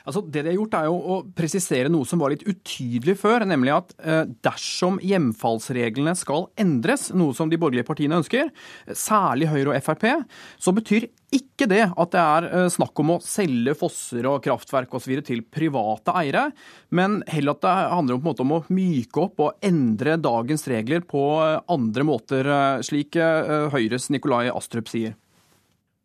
Altså, 0.07 0.23
det 0.23 0.45
de 0.45 0.53
har 0.53 0.59
gjort 0.61 0.79
er 0.79 0.87
jo 0.87 0.95
å 0.95 1.21
presisere 1.35 1.91
noe 1.91 2.07
som 2.07 2.23
var 2.23 2.31
litt 2.31 2.47
utydelig 2.47 3.17
før, 3.19 3.43
nemlig 3.51 3.75
at 3.75 3.95
eh, 3.99 4.23
dersom 4.47 5.01
hjemfallsreglene 5.03 6.15
skal 6.15 6.47
endres, 6.55 7.09
noe 7.11 7.35
som 7.35 7.51
de 7.51 7.59
borgerlige 7.59 7.89
partiene 7.91 8.23
ønsker, 8.23 8.47
særlig 8.95 9.51
Høyre 9.51 9.75
og 9.75 9.83
Frp, 9.83 10.07
så 10.55 10.71
betyr 10.77 11.11
ikke 11.31 11.67
det 11.71 11.83
at 11.89 12.13
det 12.13 12.21
er 12.21 12.47
eh, 12.49 12.67
snakk 12.73 13.01
om 13.03 13.15
å 13.15 13.19
selge 13.23 13.75
fosser 13.79 14.27
og 14.29 14.41
kraftverk 14.43 14.93
osv. 14.97 15.13
til 15.27 15.43
private 15.47 16.15
eiere, 16.19 16.49
men 16.91 17.21
heller 17.31 17.55
at 17.55 17.63
det 17.65 17.75
handler 17.95 18.19
om, 18.19 18.31
om, 18.45 18.53
å 18.57 18.61
myke 18.73 19.25
opp 19.25 19.43
og 19.47 19.65
endre 19.65 20.17
dagens 20.19 20.67
regler 20.71 21.05
på 21.07 21.25
eh, 21.45 21.57
andre 21.71 22.07
måter, 22.07 22.53
slik 22.83 23.15
Høyres 23.15 24.09
Nikolai 24.11 24.47
Astrup 24.51 24.89
sier. 24.91 25.17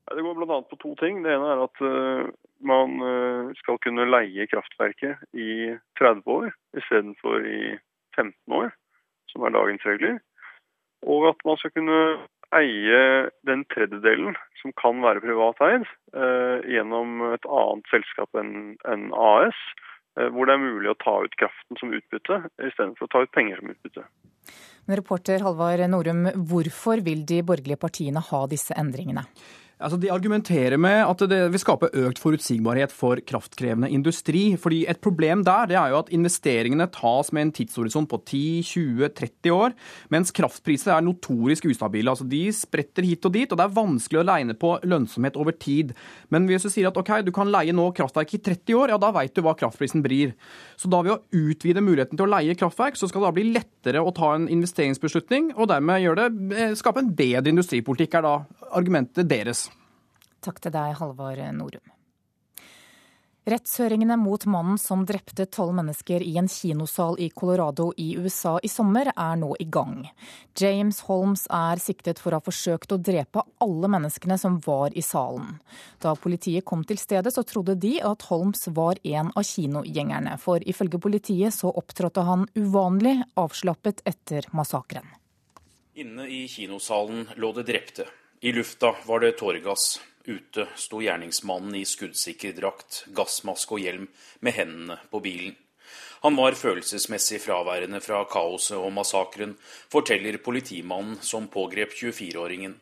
Det 0.07 0.23
går 0.23 0.37
bl.a. 0.39 0.61
på 0.71 0.79
to 0.79 0.93
ting. 1.01 1.25
Det 1.25 1.33
ene 1.35 1.49
er 1.51 1.63
at 1.65 1.81
man 2.65 3.01
eh, 3.03 3.53
skal 3.61 3.79
kunne 3.85 4.09
leie 4.09 4.47
kraftverket 4.51 5.21
i 5.37 5.75
30 6.01 6.23
år 6.33 6.49
istedenfor 6.79 7.45
i 7.45 7.77
15 8.17 8.33
år, 8.57 8.73
som 9.33 9.45
er 9.45 9.57
dagens 9.57 9.85
regler. 9.89 10.19
Og 11.07 11.29
at 11.31 11.43
man 11.45 11.59
skal 11.61 11.75
kunne 11.77 11.99
eie 12.59 13.01
den 13.49 13.65
tredjedelen 13.73 14.37
som 14.61 14.75
kan 14.81 15.03
være 15.05 15.23
privateid, 15.25 15.87
eh, 16.17 16.65
gjennom 16.77 17.21
et 17.33 17.47
annet 17.47 17.91
selskap 17.93 18.39
enn 18.41 18.77
en 18.89 19.11
AS, 19.13 19.59
eh, 20.19 20.29
hvor 20.33 20.47
det 20.49 20.57
er 20.57 20.65
mulig 20.65 20.91
å 20.93 20.99
ta 21.03 21.19
ut 21.25 21.37
kraften 21.41 21.81
som 21.81 21.93
utbytte 21.93 22.41
istedenfor 22.59 23.07
å 23.07 23.13
ta 23.13 23.23
ut 23.23 23.33
penger 23.37 23.61
som 23.61 23.75
utbytte. 23.75 24.07
Men 24.87 25.01
reporter 25.01 25.43
Halvard 25.43 25.83
Norum, 25.91 26.27
hvorfor 26.47 27.03
vil 27.03 27.25
de 27.27 27.43
borgerlige 27.43 27.81
partiene 27.83 28.23
ha 28.23 28.47
disse 28.47 28.75
endringene? 28.79 29.27
Altså, 29.77 29.99
de 30.01 30.09
argumenterer 30.09 30.79
med 30.81 31.03
at 31.05 31.21
det 31.29 31.39
vil 31.53 31.61
skape 31.61 31.91
økt 32.01 32.17
forutsigbarhet 32.17 32.93
for 32.97 33.21
kraftkrevende 33.21 33.91
industri. 33.93 34.57
fordi 34.57 34.87
Et 34.89 35.01
problem 35.01 35.45
der 35.45 35.67
det 35.69 35.77
er 35.77 35.91
jo 35.93 35.99
at 35.99 36.09
investeringene 36.09 36.87
tas 36.89 37.31
med 37.33 37.43
en 37.43 37.53
tidshorisont 37.53 38.09
på 38.09 38.17
10-20-30 38.25 39.53
år, 39.53 39.75
mens 40.09 40.33
kraftpriser 40.33 40.97
er 40.97 41.03
notorisk 41.05 41.67
ustabile. 41.67 42.09
Altså, 42.09 42.25
De 42.25 42.51
spretter 42.53 43.05
hit 43.05 43.27
og 43.27 43.33
dit, 43.33 43.53
og 43.53 43.59
det 43.59 43.65
er 43.65 43.77
vanskelig 43.77 44.21
å 44.21 44.25
legne 44.25 44.55
på 44.55 44.79
lønnsomhet 44.83 45.37
over 45.37 45.53
tid. 45.53 45.93
Men 46.31 46.47
hvis 46.47 46.63
du 46.63 46.71
sier 46.71 46.89
at 46.89 46.97
ok, 46.97 47.21
du 47.21 47.31
kan 47.31 47.53
leie 47.53 47.73
nå 47.73 47.93
kraftverk 47.93 48.33
i 48.33 48.39
30 48.39 48.75
år, 48.81 48.89
ja 48.89 48.97
da 48.97 49.13
veit 49.13 49.35
du 49.35 49.43
hva 49.43 49.53
kraftprisen 49.53 50.01
blir. 50.01 50.33
Så 50.81 50.89
da 50.89 51.03
ved 51.03 51.19
å 51.19 51.23
utvide 51.37 51.85
muligheten 51.85 52.17
til 52.17 52.25
å 52.25 52.33
leie 52.33 52.57
kraftverk, 52.57 52.97
så 52.97 53.11
skal 53.11 53.21
det 53.21 53.29
da 53.29 53.37
bli 53.37 53.53
lettere 53.53 54.01
å 54.01 54.15
ta 54.17 54.33
en 54.37 54.49
investeringsbeslutning, 54.49 55.53
og 55.55 55.69
dermed 55.69 56.01
det, 56.17 56.57
eh, 56.57 56.73
skape 56.73 57.05
en 57.05 57.13
bedre 57.13 57.53
industripolitikk, 57.53 58.15
er 58.15 58.23
da 58.23 58.39
argumentet 58.73 59.29
deres. 59.29 59.67
Takk 60.47 60.63
til 60.63 60.75
deg, 60.77 60.95
Halvard 61.01 61.43
Norum. 61.59 61.97
Rettshøringene 63.47 64.17
mot 64.19 64.43
mannen 64.51 64.75
som 64.79 65.05
drepte 65.07 65.45
tolv 65.55 65.71
mennesker 65.77 66.23
i 66.23 66.33
en 66.41 66.49
kinosal 66.51 67.15
i 67.23 67.29
Colorado 67.31 67.93
i 68.03 68.09
USA 68.19 68.57
i 68.59 68.71
sommer, 68.71 69.13
er 69.15 69.37
nå 69.39 69.53
i 69.63 69.67
gang. 69.71 70.01
James 70.59 70.99
Holmes 71.07 71.45
er 71.55 71.79
siktet 71.79 72.19
for 72.19 72.35
å 72.35 72.41
ha 72.41 72.43
forsøkt 72.43 72.91
å 72.91 72.99
drepe 72.99 73.45
alle 73.63 73.91
menneskene 73.95 74.35
som 74.43 74.57
var 74.65 74.97
i 74.99 75.05
salen. 75.07 75.61
Da 76.03 76.17
politiet 76.19 76.67
kom 76.67 76.83
til 76.83 76.99
stedet, 76.99 77.31
så 77.37 77.47
trodde 77.47 77.79
de 77.79 77.93
at 78.03 78.27
Holmes 78.33 78.67
var 78.75 78.99
en 79.07 79.31
av 79.31 79.47
kinogjengerne, 79.47 80.35
for 80.43 80.67
ifølge 80.67 80.99
politiet 81.07 81.55
så 81.55 81.71
opptrådte 81.71 82.27
han 82.27 82.49
uvanlig 82.59 83.21
avslappet 83.39 84.03
etter 84.11 84.51
massakren. 84.59 85.07
Inne 85.95 86.27
i 86.27 86.43
kinosalen 86.51 87.29
lå 87.39 87.55
det 87.61 87.69
drepte. 87.71 88.11
I 88.43 88.51
lufta 88.59 88.91
var 89.07 89.23
det 89.23 89.37
tåregass. 89.39 90.01
Ute 90.27 90.67
sto 90.75 90.99
gjerningsmannen 91.05 91.77
i 91.79 91.85
skuddsikker 91.87 92.57
drakt, 92.57 93.05
gassmaske 93.15 93.77
og 93.77 93.83
hjelm, 93.85 94.09
med 94.43 94.57
hendene 94.57 94.99
på 95.13 95.21
bilen. 95.23 95.55
Han 96.25 96.35
var 96.35 96.57
følelsesmessig 96.59 97.39
fraværende 97.45 98.01
fra 98.03 98.25
kaoset 98.27 98.75
og 98.75 98.91
massakren, 98.97 99.55
forteller 99.93 100.41
politimannen 100.43 101.21
som 101.23 101.47
pågrep 101.53 101.95
24-åringen. 101.95 102.75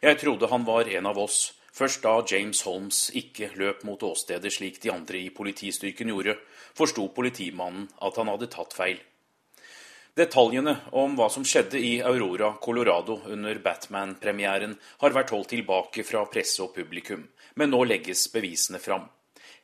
Jeg 0.00 0.18
trodde 0.22 0.48
han 0.48 0.64
var 0.64 0.88
en 0.88 1.10
av 1.10 1.20
oss, 1.20 1.52
først 1.76 2.00
da 2.06 2.14
James 2.30 2.62
Holmes 2.64 3.02
ikke 3.20 3.50
løp 3.60 3.84
mot 3.84 4.00
åstedet 4.00 4.54
slik 4.54 4.80
de 4.80 4.94
andre 4.94 5.20
i 5.26 5.34
politistyrken 5.34 6.14
gjorde, 6.14 6.38
forsto 6.78 7.10
politimannen 7.12 7.90
at 8.00 8.16
han 8.16 8.32
hadde 8.32 8.48
tatt 8.56 8.72
feil. 8.76 9.02
Detaljene 10.16 10.72
om 10.96 11.12
hva 11.12 11.26
som 11.28 11.44
skjedde 11.44 11.76
i 11.76 11.98
Aurora, 12.00 12.54
Colorado 12.64 13.18
under 13.28 13.58
Batman-premieren, 13.60 14.72
har 15.02 15.12
vært 15.12 15.34
holdt 15.34 15.50
tilbake 15.52 16.06
fra 16.08 16.22
presse 16.32 16.62
og 16.64 16.72
publikum, 16.72 17.26
men 17.60 17.68
nå 17.68 17.82
legges 17.84 18.22
bevisene 18.32 18.80
fram. 18.80 19.04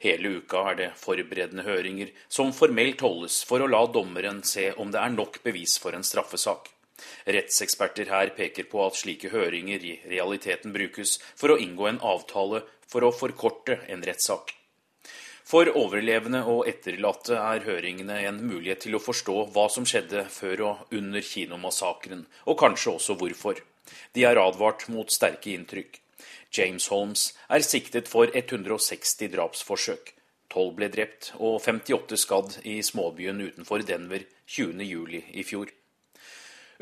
Hele 0.04 0.34
uka 0.42 0.66
er 0.68 0.78
det 0.82 0.90
forberedende 1.00 1.64
høringer 1.64 2.12
som 2.28 2.52
formelt 2.52 3.00
holdes 3.00 3.40
for 3.48 3.64
å 3.64 3.70
la 3.72 3.80
dommeren 3.96 4.44
se 4.44 4.68
om 4.76 4.92
det 4.92 5.00
er 5.00 5.16
nok 5.16 5.40
bevis 5.46 5.78
for 5.80 5.96
en 5.96 6.04
straffesak. 6.04 6.68
Rettseksperter 7.24 8.12
her 8.12 8.36
peker 8.36 8.68
på 8.68 8.84
at 8.84 9.00
slike 9.00 9.32
høringer 9.32 9.80
i 9.88 9.98
realiteten 10.04 10.76
brukes 10.76 11.16
for 11.32 11.54
å 11.54 11.62
inngå 11.64 11.88
en 11.88 12.04
avtale 12.12 12.66
for 12.92 13.08
å 13.08 13.16
forkorte 13.16 13.80
en 13.88 14.04
rettssak. 14.04 14.52
For 15.44 15.68
overlevende 15.76 16.44
og 16.48 16.68
etterlatte 16.70 17.36
er 17.36 17.66
høringene 17.66 18.20
en 18.28 18.38
mulighet 18.46 18.84
til 18.86 18.96
å 18.96 19.02
forstå 19.02 19.34
hva 19.54 19.66
som 19.72 19.86
skjedde 19.88 20.24
før 20.30 20.64
og 20.68 20.94
under 20.94 21.24
kinomassakren, 21.26 22.24
og 22.46 22.58
kanskje 22.62 22.94
også 22.94 23.18
hvorfor. 23.18 23.58
De 24.14 24.24
er 24.24 24.40
advart 24.40 24.86
mot 24.92 25.10
sterke 25.12 25.52
inntrykk. 25.52 25.98
James 26.52 26.86
Holmes 26.92 27.32
er 27.48 27.64
siktet 27.64 28.08
for 28.12 28.30
160 28.30 29.32
drapsforsøk. 29.34 30.14
12 30.52 30.72
ble 30.76 30.88
drept 30.92 31.30
og 31.38 31.62
58 31.64 32.18
skadd 32.20 32.58
i 32.68 32.80
småbyen 32.84 33.40
utenfor 33.40 33.84
Denver 33.88 34.26
20.07. 34.48 35.22
i 35.32 35.44
fjor. 35.48 35.72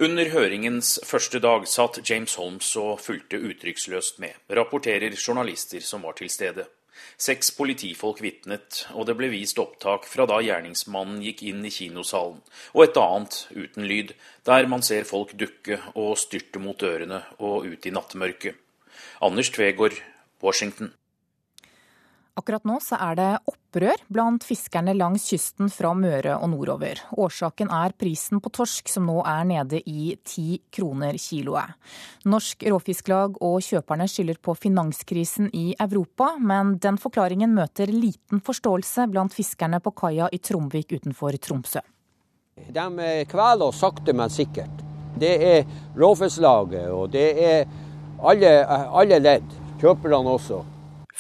Under 0.01 0.31
høringens 0.33 0.99
første 1.05 1.39
dag 1.45 1.67
satt 1.69 2.01
James 2.09 2.35
Holmes 2.41 2.69
og 2.81 3.01
fulgte 3.05 3.39
uttrykksløst 3.39 4.19
med, 4.23 4.35
rapporterer 4.49 5.15
journalister 5.15 5.85
som 5.85 6.07
var 6.07 6.17
til 6.19 6.31
stede. 6.33 6.67
Seks 7.21 7.51
politifolk 7.57 8.23
vitnet, 8.25 8.85
og 8.97 9.07
det 9.09 9.17
ble 9.19 9.31
vist 9.33 9.59
opptak 9.61 10.07
fra 10.09 10.27
da 10.29 10.39
gjerningsmannen 10.45 11.21
gikk 11.25 11.43
inn 11.51 11.65
i 11.67 11.73
kinosalen, 11.75 12.41
og 12.75 12.85
et 12.85 13.01
annet 13.01 13.43
uten 13.57 13.89
lyd, 13.91 14.15
der 14.49 14.71
man 14.71 14.85
ser 14.87 15.09
folk 15.09 15.35
dukke 15.39 15.81
og 15.95 16.17
styrte 16.21 16.63
mot 16.63 16.81
dørene 16.81 17.25
og 17.39 17.69
ut 17.69 17.87
i 17.87 17.95
nattmørket. 17.95 18.57
Anders 19.21 19.53
Tvegård, 19.53 20.01
Washington. 20.43 20.95
Akkurat 22.41 22.65
nå 22.65 22.79
så 22.81 22.97
er 23.05 23.17
det 23.19 23.29
opprør 23.51 24.01
blant 24.09 24.45
fiskerne 24.47 24.95
langs 24.97 25.27
kysten 25.29 25.69
fra 25.69 25.91
Møre 25.93 26.39
og 26.41 26.49
nordover. 26.55 27.03
Årsaken 27.21 27.69
er 27.77 27.93
prisen 28.01 28.41
på 28.41 28.53
torsk, 28.57 28.89
som 28.89 29.05
nå 29.11 29.19
er 29.29 29.45
nede 29.51 29.83
i 29.85 30.15
ti 30.25 30.57
kroner 30.73 31.19
kiloet. 31.21 31.77
Norsk 32.25 32.65
Råfisklag 32.73 33.37
og 33.45 33.59
kjøperne 33.67 34.09
skylder 34.09 34.41
på 34.41 34.57
finanskrisen 34.57 35.51
i 35.53 35.75
Europa, 35.77 36.33
men 36.41 36.79
den 36.81 36.97
forklaringen 37.03 37.53
møter 37.53 37.93
liten 37.93 38.41
forståelse 38.47 39.11
blant 39.13 39.37
fiskerne 39.37 39.83
på 39.85 39.93
kaia 40.01 40.33
i 40.33 40.41
Tromvik 40.41 40.97
utenfor 40.97 41.37
Tromsø. 41.37 41.85
De 42.57 42.89
kveler 43.29 43.69
oss 43.69 43.85
sakte, 43.85 44.17
men 44.17 44.33
sikkert. 44.33 44.85
Det 45.21 45.37
er 45.45 45.79
Råfisklaget, 45.99 46.89
og 46.89 47.13
det 47.13 47.31
er 47.37 47.65
alle, 48.25 48.59
alle 48.65 49.21
ledd. 49.29 49.57
Kjøperne 49.81 50.39
også. 50.39 50.65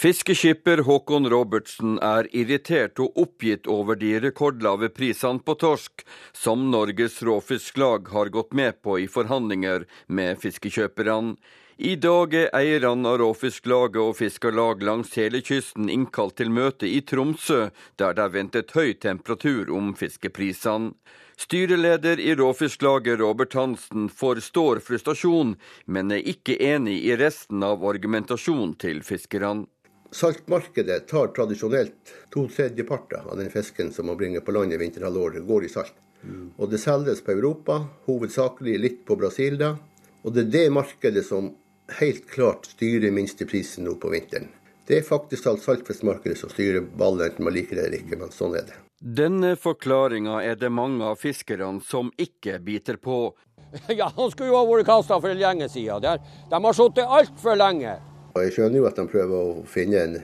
Fiskeskipper 0.01 0.79
Håkon 0.79 1.27
Robertsen 1.29 1.99
er 2.01 2.25
irritert 2.33 2.97
og 3.05 3.19
oppgitt 3.21 3.67
over 3.69 3.99
de 4.01 4.15
rekordlave 4.25 4.89
prisene 4.97 5.45
på 5.45 5.53
torsk 5.61 6.07
som 6.33 6.63
Norges 6.73 7.19
Råfisklag 7.29 8.07
har 8.09 8.31
gått 8.33 8.55
med 8.57 8.79
på 8.81 8.95
i 9.03 9.05
forhandlinger 9.13 9.83
med 10.09 10.39
fiskekjøperne. 10.41 11.35
I 11.77 11.99
dag 12.01 12.33
er 12.39 12.49
eierne 12.57 13.11
av 13.11 13.19
Råfisklaget 13.21 14.01
og 14.01 14.17
fiskerlag 14.17 14.81
langs 14.89 15.13
hele 15.21 15.43
kysten 15.45 15.93
innkalt 15.93 16.39
til 16.41 16.49
møte 16.49 16.89
i 16.89 17.03
Tromsø, 17.05 17.67
der 18.01 18.17
det 18.17 18.25
er 18.25 18.33
ventet 18.39 18.73
høy 18.73 18.95
temperatur 19.05 19.69
om 19.77 19.91
fiskeprisene. 20.01 20.95
Styreleder 21.41 22.21
i 22.25 22.33
Råfisklaget 22.41 23.21
Robert 23.21 23.53
Hansen 23.57 24.09
forstår 24.09 24.81
frustrasjon, 24.85 25.59
men 25.85 26.17
er 26.17 26.25
ikke 26.25 26.57
enig 26.57 27.03
i 27.05 27.21
resten 27.21 27.61
av 27.69 27.85
argumentasjonen 27.93 28.75
til 28.81 29.05
fiskerne. 29.05 29.67
Saltmarkedet 30.11 31.09
tar 31.09 31.31
tradisjonelt 31.37 32.15
to 32.35 32.49
tredjeparter 32.49 33.23
av 33.31 33.39
den 33.39 33.51
fisken 33.51 33.93
som 33.93 34.07
man 34.11 34.19
bringer 34.19 34.41
på 34.41 34.53
land 34.53 34.73
i 34.75 34.79
vinterhalvåret, 34.81 35.47
går 35.47 35.65
i 35.65 35.69
salt. 35.69 35.95
Mm. 36.23 36.51
Og 36.57 36.71
det 36.71 36.81
selges 36.83 37.23
på 37.25 37.33
Europa, 37.33 37.79
hovedsakelig 38.09 38.79
litt 38.79 39.05
på 39.07 39.17
Brasil 39.17 39.59
da. 39.61 39.77
Og 40.23 40.35
det 40.35 40.49
er 40.49 40.51
det 40.57 40.65
markedet 40.75 41.25
som 41.27 41.53
helt 42.01 42.27
klart 42.31 42.67
styrer 42.75 43.15
minsteprisen 43.15 43.87
nå 43.87 43.95
på 44.03 44.11
vinteren. 44.13 44.51
Det 44.87 44.99
er 44.99 45.07
faktisk 45.07 45.47
alt 45.47 45.63
saltfiskmarkedet 45.63 46.39
som 46.39 46.51
styrer 46.51 46.83
ballen, 46.83 47.23
enten 47.29 47.47
man 47.47 47.55
liker 47.55 47.79
det 47.79 47.87
eller 47.87 48.03
ikke, 48.03 48.19
men 48.19 48.35
sånn 48.35 48.57
er 48.59 48.67
det. 48.67 48.79
Denne 49.01 49.55
forklaringa 49.57 50.43
er 50.45 50.59
det 50.61 50.69
mange 50.75 51.07
av 51.07 51.21
fiskerne 51.23 51.81
som 51.87 52.11
ikke 52.19 52.59
biter 52.59 52.99
på. 53.01 53.31
Ja, 53.87 54.11
han 54.17 54.33
skulle 54.33 54.51
jo 54.51 54.59
ha 54.59 54.67
vært 54.67 54.89
kasta 54.89 55.21
for 55.23 55.39
lenge 55.39 55.69
siden. 55.71 56.03
De, 56.03 56.17
de 56.51 56.59
har 56.65 56.75
sittet 56.75 57.07
altfor 57.07 57.55
lenge. 57.55 57.93
Og 58.35 58.43
Jeg 58.45 58.55
skjønner 58.55 58.78
jo 58.78 58.89
at 58.91 58.99
de 58.99 59.07
prøver 59.11 59.37
å 59.37 59.62
finne 59.68 60.03
en, 60.05 60.18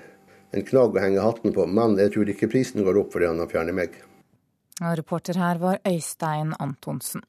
en 0.54 0.66
knagg 0.66 0.96
å 0.96 1.02
henge 1.02 1.24
hatten 1.24 1.54
på, 1.54 1.66
men 1.66 1.96
jeg 1.98 2.14
tror 2.14 2.30
ikke 2.30 2.50
prisen 2.52 2.84
går 2.86 3.00
opp 3.02 3.16
fordi 3.16 3.30
han 3.32 3.42
har 3.42 3.50
fjernet 3.50 3.76
meg. 3.76 3.96
reporter 5.00 5.38
her 5.40 5.58
var 5.58 5.80
Øystein 5.88 6.54
Antonsen. 6.60 7.24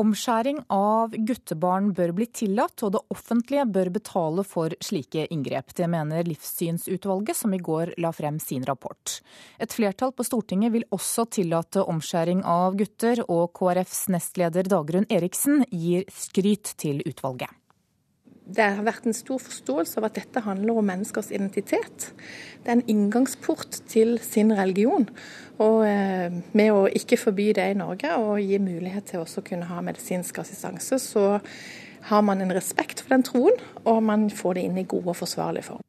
Omskjæring 0.00 0.62
av 0.72 1.12
guttebarn 1.12 1.90
bør 1.92 2.12
bli 2.16 2.26
tillatt, 2.32 2.84
og 2.86 2.92
det 2.94 3.00
offentlige 3.12 3.66
bør 3.74 3.90
betale 3.98 4.44
for 4.46 4.72
slike 4.80 5.26
inngrep. 5.34 5.74
Det 5.76 5.88
mener 5.90 6.24
Livssynsutvalget, 6.24 7.36
som 7.36 7.52
i 7.52 7.60
går 7.60 7.96
la 8.00 8.14
frem 8.14 8.38
sin 8.40 8.64
rapport. 8.64 9.18
Et 9.58 9.76
flertall 9.76 10.14
på 10.16 10.24
Stortinget 10.24 10.72
vil 10.72 10.86
også 10.94 11.26
tillate 11.34 11.84
omskjæring 11.84 12.46
av 12.48 12.78
gutter, 12.80 13.26
og 13.26 13.50
KrFs 13.58 14.06
nestleder 14.14 14.70
Dagrun 14.70 15.10
Eriksen 15.10 15.66
gir 15.68 16.06
skryt 16.14 16.78
til 16.80 17.02
utvalget 17.04 17.59
det 18.56 18.66
har 18.76 18.86
vært 18.86 19.06
en 19.08 19.16
stor 19.16 19.40
forståelse 19.42 20.00
av 20.00 20.08
at 20.08 20.16
dette 20.18 20.42
handler 20.44 20.78
om 20.80 20.88
menneskers 20.90 21.30
identitet. 21.34 22.10
Det 22.62 22.72
er 22.72 22.78
en 22.78 22.88
inngangsport 22.90 23.82
til 23.90 24.16
sin 24.24 24.52
religion. 24.56 25.06
Og 25.60 25.84
eh, 25.86 26.40
med 26.56 26.72
å 26.72 26.86
ikke 26.88 27.20
forby 27.20 27.50
det 27.56 27.68
i 27.72 27.78
Norge 27.78 28.16
og 28.20 28.40
gi 28.42 28.58
mulighet 28.62 29.12
til 29.12 29.22
også 29.22 29.42
å 29.42 29.46
kunne 29.50 29.68
ha 29.70 29.82
medisinsk 29.84 30.42
assistanse, 30.42 30.98
så 31.02 31.38
har 32.08 32.24
man 32.24 32.40
en 32.40 32.54
respekt 32.56 33.02
for 33.04 33.14
den 33.14 33.26
troen, 33.26 33.60
og 33.84 34.02
man 34.02 34.30
får 34.32 34.56
det 34.56 34.66
inn 34.66 34.80
i 34.80 34.88
god 34.88 35.12
og 35.12 35.18
forsvarlig 35.20 35.66
form. 35.68 35.84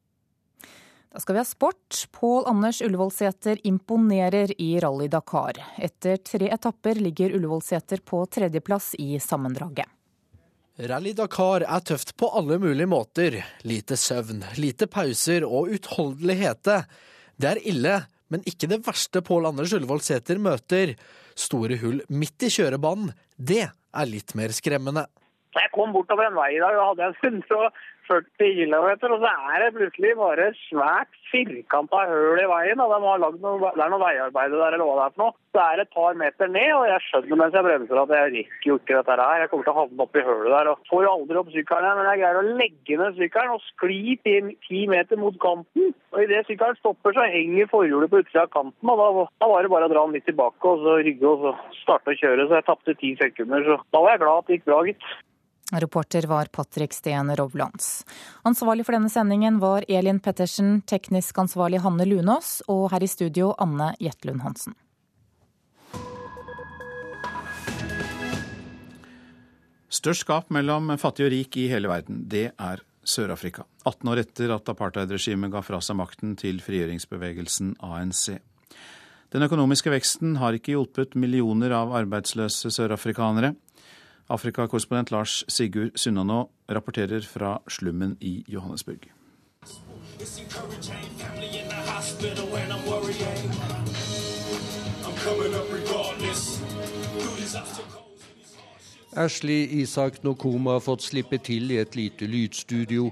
Da 1.11 1.19
skal 1.19 1.35
vi 1.35 1.41
ha 1.41 1.47
sport. 1.47 2.05
Pål 2.15 2.45
Anders 2.47 2.81
Ullevålseter 2.81 3.59
imponerer 3.67 4.53
i 4.61 4.77
Rally 4.79 5.09
Dakar. 5.11 5.59
Etter 5.75 6.21
tre 6.23 6.47
etapper 6.55 7.01
ligger 7.03 7.35
Ullevålseter 7.35 7.99
på 8.07 8.23
tredjeplass 8.31 8.93
i 8.95 9.17
sammendraget. 9.19 9.91
Rally 10.89 11.11
Dakar 11.13 11.61
er 11.61 11.83
tøft 11.85 12.15
på 12.17 12.25
alle 12.33 12.55
mulige 12.57 12.89
måter. 12.89 13.35
Lite 13.69 13.93
søvn, 13.99 14.39
lite 14.57 14.87
pauser 14.89 15.43
og 15.45 15.69
utholdelig 15.75 16.39
hete. 16.39 16.77
Det 17.37 17.49
er 17.51 17.59
ille, 17.69 17.99
men 18.33 18.41
ikke 18.49 18.69
det 18.71 18.79
verste 18.87 19.21
Pål 19.21 19.51
Anders 19.51 19.75
Ullevål 19.77 20.01
Sæter 20.01 20.41
møter. 20.41 20.95
Store 21.37 21.77
hull 21.83 22.01
midt 22.09 22.47
i 22.47 22.49
kjørebanen, 22.49 23.11
det 23.37 23.67
er 23.69 24.09
litt 24.09 24.33
mer 24.39 24.55
skremmende. 24.57 25.05
Jeg 25.53 25.69
kom 25.75 25.93
bortover 25.93 26.31
en 26.31 26.39
vei 26.39 26.55
i 26.55 26.63
dag 26.63 26.79
og 26.79 26.95
hadde 26.95 27.11
en 27.29 27.37
40 28.11 28.53
km, 28.59 28.87
og 29.15 29.21
så 29.23 29.31
er 29.31 29.63
det 29.63 29.75
plutselig 29.77 30.11
bare 30.19 30.47
svært 30.67 31.19
firkanta 31.31 32.01
høl 32.09 32.41
i 32.41 32.47
veien. 32.51 32.81
og 32.83 32.91
de 32.91 32.99
har 33.07 33.21
lagd 33.23 33.39
noe, 33.43 33.71
Det 33.75 33.83
er 33.85 33.93
noe 33.93 34.03
veiarbeid 34.03 34.51
der, 34.51 34.75
eller 34.75 34.87
hva 34.87 34.97
det 34.97 35.05
er 35.05 35.15
for 35.15 35.23
noe. 35.23 35.35
Så 35.51 35.59
er 35.63 35.75
det 35.79 35.85
et 35.87 35.95
par 35.95 36.13
meter 36.19 36.47
ned, 36.47 36.71
og 36.75 36.85
jeg 36.87 37.03
skjønner 37.07 37.39
mens 37.41 37.55
jeg 37.55 37.67
bremser 37.67 38.01
at 38.01 38.13
jeg 38.15 38.33
rekker 38.35 38.69
jo 38.69 38.77
ikke 38.79 38.97
dette 38.97 39.17
her. 39.21 39.41
Jeg 39.41 39.49
kommer 39.51 39.67
til 39.67 39.73
å 39.73 39.79
havne 39.79 40.05
oppi 40.05 40.25
hølet 40.27 40.53
der. 40.55 40.69
og 40.71 40.91
Får 40.91 41.09
aldri 41.11 41.41
opp 41.41 41.51
sykkelen 41.55 41.87
igjen, 41.87 41.99
men 41.99 42.09
jeg 42.11 42.21
greier 42.21 42.41
å 42.41 42.45
legge 42.61 42.99
ned 43.01 43.17
sykkelen 43.19 43.55
og 43.55 43.65
skli 43.71 44.01
ti 44.67 44.83
meter 44.91 45.23
mot 45.23 45.41
kanten. 45.47 45.91
Og 46.11 46.23
Idet 46.25 46.45
sykkelen 46.47 46.79
stopper, 46.79 47.15
så 47.15 47.27
henger 47.31 47.71
forhjulet 47.71 48.11
på 48.11 48.21
utsida 48.23 48.45
av 48.45 48.53
kanten. 48.55 48.93
og 48.93 49.01
da, 49.01 49.25
da 49.43 49.51
var 49.51 49.63
det 49.63 49.73
bare 49.73 49.89
å 49.89 49.93
dra 49.93 50.05
den 50.05 50.15
litt 50.19 50.27
tilbake 50.27 50.71
og 50.71 50.85
så 50.85 50.99
rygge 50.99 51.27
og 51.27 51.43
så 51.45 51.55
starte 51.81 52.15
å 52.15 52.19
kjøre. 52.21 52.47
Så 52.47 52.59
jeg 52.59 52.67
tapte 52.67 52.97
ti 52.99 53.15
sekunder. 53.19 53.67
Så 53.67 53.81
da 53.91 54.03
var 54.03 54.15
jeg 54.15 54.23
glad 54.23 54.43
at 54.43 54.47
det 54.47 54.59
gikk 54.59 54.71
bra, 54.71 54.85
gitt. 54.87 55.11
Reporter 55.71 56.27
var 56.27 56.51
Patrick 56.51 56.93
Steen 56.93 57.31
Rovlands. 57.35 58.03
Ansvarlig 58.43 58.85
for 58.85 58.97
denne 58.97 59.09
sendingen 59.09 59.59
var 59.63 59.85
Elin 59.87 60.19
Pettersen, 60.19 60.81
teknisk 60.83 61.37
ansvarlig 61.39 61.79
Hanne 61.85 62.05
Lunås 62.05 62.59
og 62.67 62.89
her 62.91 63.03
i 63.03 63.09
studio 63.09 63.53
Anne 63.61 63.93
Jetlund 64.03 64.43
Hansen. 64.43 64.75
Størst 69.91 70.23
gap 70.23 70.47
mellom 70.55 70.93
fattig 70.99 71.25
og 71.27 71.33
rik 71.33 71.57
i 71.59 71.67
hele 71.71 71.89
verden, 71.91 72.23
det 72.31 72.53
er 72.55 72.83
Sør-Afrika. 73.03 73.65
18 73.83 74.11
år 74.11 74.21
etter 74.21 74.53
at 74.55 74.69
apartheidregimet 74.71 75.51
ga 75.51 75.63
fra 75.65 75.81
seg 75.83 75.97
makten 75.99 76.37
til 76.39 76.61
frigjøringsbevegelsen 76.63 77.73
ANC. 77.83 78.37
Den 79.31 79.45
økonomiske 79.47 79.91
veksten 79.93 80.35
har 80.41 80.55
ikke 80.55 80.75
hjulpet 80.75 81.15
millioner 81.19 81.73
av 81.75 81.93
arbeidsløse 82.01 82.71
sørafrikanere. 82.71 83.53
Afrikakorrespondent 84.31 85.11
Lars 85.11 85.43
Sigurd 85.47 85.97
Sunnanå 85.99 86.45
rapporterer 86.71 87.21
fra 87.21 87.57
slummen 87.67 88.17
i 88.19 88.43
Johannesburg. 88.47 89.11
Ashley 99.13 99.67
Isak 99.81 100.23
Nokoma 100.23 100.71
har 100.71 100.79
fått 100.79 101.03
slippe 101.03 101.37
til 101.37 101.71
i 101.71 101.81
et 101.83 101.95
lite 101.99 102.27
lydstudio 102.27 103.11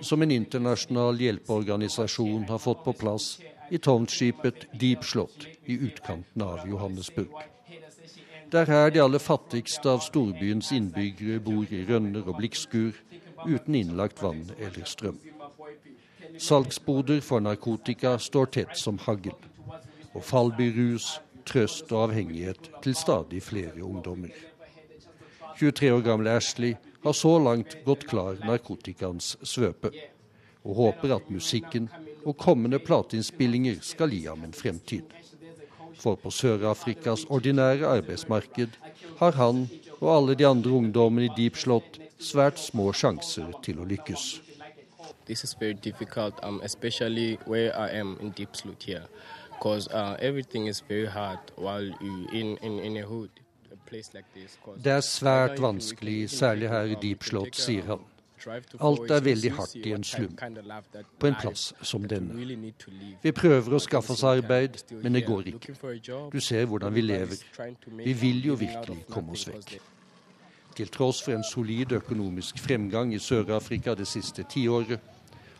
som 0.00 0.22
en 0.22 0.32
internasjonal 0.32 1.20
hjelpeorganisasjon 1.20 2.48
har 2.48 2.58
fått 2.58 2.84
på 2.84 2.96
plass 2.96 3.34
i 3.70 3.78
townshipet 3.78 4.66
Deep 4.80 5.04
Slott 5.04 5.46
i 5.64 5.76
utkanten 5.88 6.42
av 6.42 6.64
Johannesburg. 6.68 7.53
Det 8.54 8.60
er 8.60 8.70
her 8.70 8.90
de 8.94 9.00
aller 9.02 9.18
fattigste 9.18 9.90
av 9.90 10.02
storbyens 10.04 10.68
innbyggere 10.76 11.40
bor 11.42 11.72
i 11.74 11.80
rønner 11.88 12.22
og 12.22 12.36
blikkskur, 12.38 12.92
uten 13.48 13.74
innlagt 13.74 14.20
vann 14.22 14.44
eller 14.54 14.86
strøm. 14.86 15.16
Salgsboder 16.38 17.18
for 17.26 17.42
narkotika 17.42 18.12
står 18.22 18.52
tett 18.54 18.78
som 18.78 19.00
hagl, 19.08 19.34
og 20.14 20.22
fallbyrus, 20.22 21.08
trøst 21.50 21.90
og 21.90 22.04
avhengighet 22.04 22.70
til 22.86 22.94
stadig 22.94 23.42
flere 23.42 23.82
ungdommer. 23.82 24.30
23 25.58 25.90
år 25.96 26.06
gamle 26.06 26.38
Ashley 26.38 26.78
har 27.02 27.18
så 27.24 27.34
langt 27.42 27.80
gått 27.82 28.06
klar 28.06 28.38
narkotikaens 28.46 29.34
svøpe, 29.42 29.90
og 30.62 30.78
håper 30.78 31.18
at 31.18 31.26
musikken 31.26 31.90
og 32.22 32.38
kommende 32.38 32.78
plateinnspillinger 32.78 33.82
skal 33.82 34.14
gi 34.14 34.28
ham 34.30 34.46
en 34.46 34.54
fremtid. 34.54 35.10
For 36.04 36.18
på 36.20 36.28
Sør-Afrikas 36.28 37.22
ordinære 37.32 37.88
arbeidsmarked 37.88 38.74
har 39.18 39.36
han 39.38 39.62
og 40.00 40.10
alle 40.16 40.34
de 40.34 40.46
andre 40.46 40.70
ungdommene 40.70 41.30
i 41.30 41.30
Deep 41.36 41.56
Slott 41.56 41.96
svært 42.20 42.60
små 42.60 42.90
sjanser 42.92 43.54
til 43.64 43.80
å 43.80 43.86
lykkes. 43.88 44.24
This 45.24 45.44
is 45.44 45.56
very 45.60 45.72
difficult, 45.72 46.34
um, 46.42 46.60
especially 46.62 47.38
where 47.46 47.72
I 47.72 47.88
am 48.00 48.18
in 48.20 48.34
Deep 48.36 48.56
Slot 48.56 48.84
here, 48.84 49.06
because 49.54 49.88
uh, 49.88 50.16
everything 50.20 50.68
is 50.68 50.82
very 50.88 51.06
hard 51.06 51.40
while 51.56 51.88
you 52.00 52.28
in, 52.32 52.58
in, 52.60 52.78
in 52.78 52.96
a 52.96 53.06
hood. 53.06 53.30
Det 54.84 54.92
er 54.92 55.00
svært 55.00 55.60
vanskelig, 55.60 56.30
særlig 56.30 56.68
her 56.68 56.90
i 56.92 56.96
Deep 57.00 57.24
Slot, 57.24 57.56
sier 57.56 57.86
han. 57.86 58.02
Alt 58.80 59.10
er 59.10 59.24
veldig 59.24 59.52
hardt 59.56 59.86
i 59.86 59.92
en 59.96 60.04
slum, 60.04 60.36
på 61.18 61.26
en 61.26 61.36
plass 61.40 61.72
som 61.82 62.04
denne. 62.08 62.36
Vi 63.22 63.32
prøver 63.32 63.76
å 63.76 63.80
skaffe 63.82 64.12
oss 64.12 64.24
arbeid, 64.28 64.78
men 65.02 65.16
det 65.16 65.24
går 65.26 65.50
ikke. 65.54 65.74
Du 66.32 66.40
ser 66.40 66.68
hvordan 66.70 66.94
vi 66.94 67.04
lever. 67.04 67.42
Vi 68.04 68.12
vil 68.12 68.44
jo 68.50 68.58
virkelig 68.60 69.04
komme 69.10 69.36
oss 69.36 69.48
vekk. 69.48 69.76
Til 70.74 70.90
tross 70.90 71.22
for 71.22 71.36
en 71.36 71.46
solid 71.46 71.92
økonomisk 71.94 72.58
fremgang 72.58 73.14
i 73.14 73.22
Sør-Afrika 73.22 73.94
det 73.94 74.08
siste 74.10 74.42
tiåret, 74.50 75.00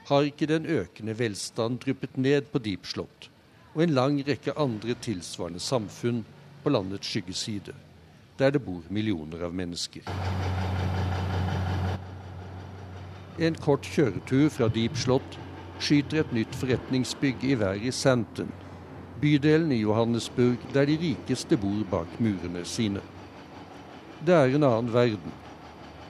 har 0.08 0.26
ikke 0.26 0.48
den 0.50 0.66
økende 0.66 1.14
velstand 1.18 1.78
dryppet 1.80 2.18
ned 2.18 2.50
på 2.52 2.58
Deep 2.58 2.84
Slott 2.86 3.30
og 3.74 3.82
en 3.82 3.94
lang 3.94 4.20
rekke 4.26 4.54
andre 4.60 4.94
tilsvarende 5.02 5.60
samfunn 5.60 6.22
på 6.62 6.70
landets 6.70 7.08
skyggeside, 7.10 7.74
der 8.38 8.50
det 8.50 8.62
bor 8.62 8.82
millioner 8.90 9.48
av 9.48 9.54
mennesker. 9.54 10.06
En 13.38 13.56
kort 13.58 13.82
kjøretur 13.82 14.46
fra 14.54 14.68
Deep 14.70 14.94
Slott 14.94 15.38
skyter 15.82 16.20
et 16.22 16.32
nytt 16.32 16.54
forretningsbygg 16.54 17.42
i 17.42 17.56
været 17.58 17.82
i 17.82 17.90
Santon, 17.90 18.52
bydelen 19.20 19.72
i 19.74 19.80
Johannesburg 19.80 20.62
der 20.74 20.86
de 20.86 20.94
rikeste 21.00 21.58
bor 21.58 21.82
bak 21.90 22.20
murene 22.20 22.62
sine. 22.64 23.02
Det 24.26 24.34
er 24.34 24.54
en 24.54 24.62
annen 24.62 24.92
verden. 24.94 25.34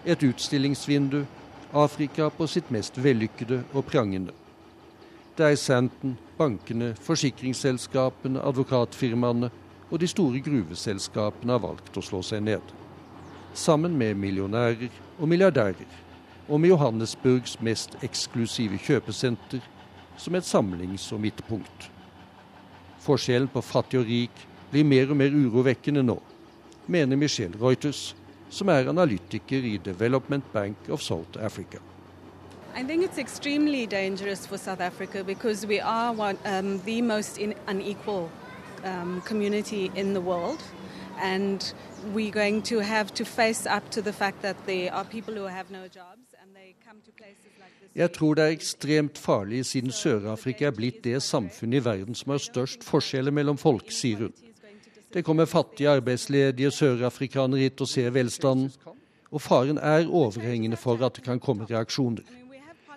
Et 0.05 0.23
utstillingsvindu, 0.23 1.25
Afrika 1.73 2.29
på 2.29 2.47
sitt 2.47 2.71
mest 2.71 3.01
vellykkede 3.03 3.63
og 3.73 3.89
prangende. 3.89 4.37
Det 5.39 5.49
er 5.49 5.57
Santon, 5.57 6.19
bankene, 6.39 6.93
forsikringsselskapene, 7.01 8.45
advokatfirmaene 8.45 9.51
og 9.91 10.01
de 10.01 10.07
store 10.07 10.45
gruveselskapene 10.45 11.57
har 11.57 11.65
valgt 11.65 11.97
å 11.97 12.05
slå 12.05 12.21
seg 12.23 12.45
ned. 12.45 12.63
Sammen 13.55 13.97
med 13.97 14.15
millionærer 14.21 14.91
og 15.19 15.29
milliardærer 15.29 16.04
og 16.49 16.61
med 16.61 16.69
Johannesburgs 16.69 17.61
mest 17.61 17.97
eksklusive 18.03 18.79
kjøpesenter 18.79 19.61
som 20.17 20.35
et 20.35 20.45
samlings- 20.45 21.13
og 21.13 21.21
midtpunkt. 21.21 21.91
Forskjellen 23.01 23.49
på 23.49 23.61
fattig 23.61 24.01
og 24.01 24.07
rik 24.07 24.45
blir 24.71 24.85
mer 24.85 25.11
og 25.11 25.17
mer 25.17 25.33
urovekkende 25.33 26.03
nå, 26.03 26.19
mener 26.87 27.17
Michelle 27.17 27.61
Reuters, 27.61 28.15
som 28.51 28.69
er 28.69 28.89
analytiker 28.89 29.65
i 29.65 29.77
Development 29.77 30.45
Bank 30.53 30.77
of 30.89 31.01
South 31.01 31.39
Africa. 31.41 31.79
I 32.77 32.83
think 32.83 33.05
it's 33.05 33.19
extremely 33.19 33.87
dangerous 33.87 34.47
for 34.47 34.59
South 34.59 34.81
Africa 34.81 35.23
because 35.23 35.67
we 35.67 35.81
are 35.81 36.13
one, 36.13 36.37
um, 36.45 36.81
the 36.85 37.03
most 37.03 37.39
unequal 37.69 38.29
um, 38.85 39.21
community 39.21 39.93
in 39.95 40.13
the 40.13 40.21
world. 40.21 40.59
And 41.23 41.73
we're 42.13 42.33
going 42.33 42.63
to 42.63 42.81
have 42.81 43.15
to 43.15 43.25
face 43.25 43.67
up 43.67 43.89
to 43.91 44.03
the 44.03 44.13
fact 44.13 44.43
that 44.43 44.57
there 44.67 44.93
are 44.93 45.05
people 45.05 45.35
who 45.35 45.45
have 45.45 45.71
no 45.71 45.87
jobs. 45.87 46.24
Jeg 47.95 48.11
tror 48.13 48.35
det 48.35 48.45
er 48.45 48.57
ekstremt 48.57 49.19
farlig 49.19 49.61
siden 49.69 49.93
Sør-Afrika 49.95 50.67
er 50.67 50.75
blitt 50.75 51.05
det 51.05 51.21
samfunnet 51.23 51.79
i 51.79 51.85
verden 51.85 52.17
som 52.19 52.33
har 52.35 52.43
størst 52.43 52.83
forskjeller 52.87 53.35
mellom 53.35 53.59
folk, 53.61 53.93
sier 53.95 54.27
hun. 54.27 54.33
Det 55.15 55.23
kommer 55.23 55.47
fattige, 55.47 55.93
arbeidsledige 55.93 56.73
sørafrikanere 56.75 57.61
hit 57.63 57.81
og 57.81 57.89
ser 57.89 58.11
velstanden. 58.11 58.73
Og 59.31 59.43
faren 59.43 59.79
er 59.79 60.09
overhengende 60.11 60.77
for 60.77 60.99
at 61.07 61.15
det 61.15 61.25
kan 61.27 61.39
komme 61.43 61.69
reaksjoner. 61.71 62.23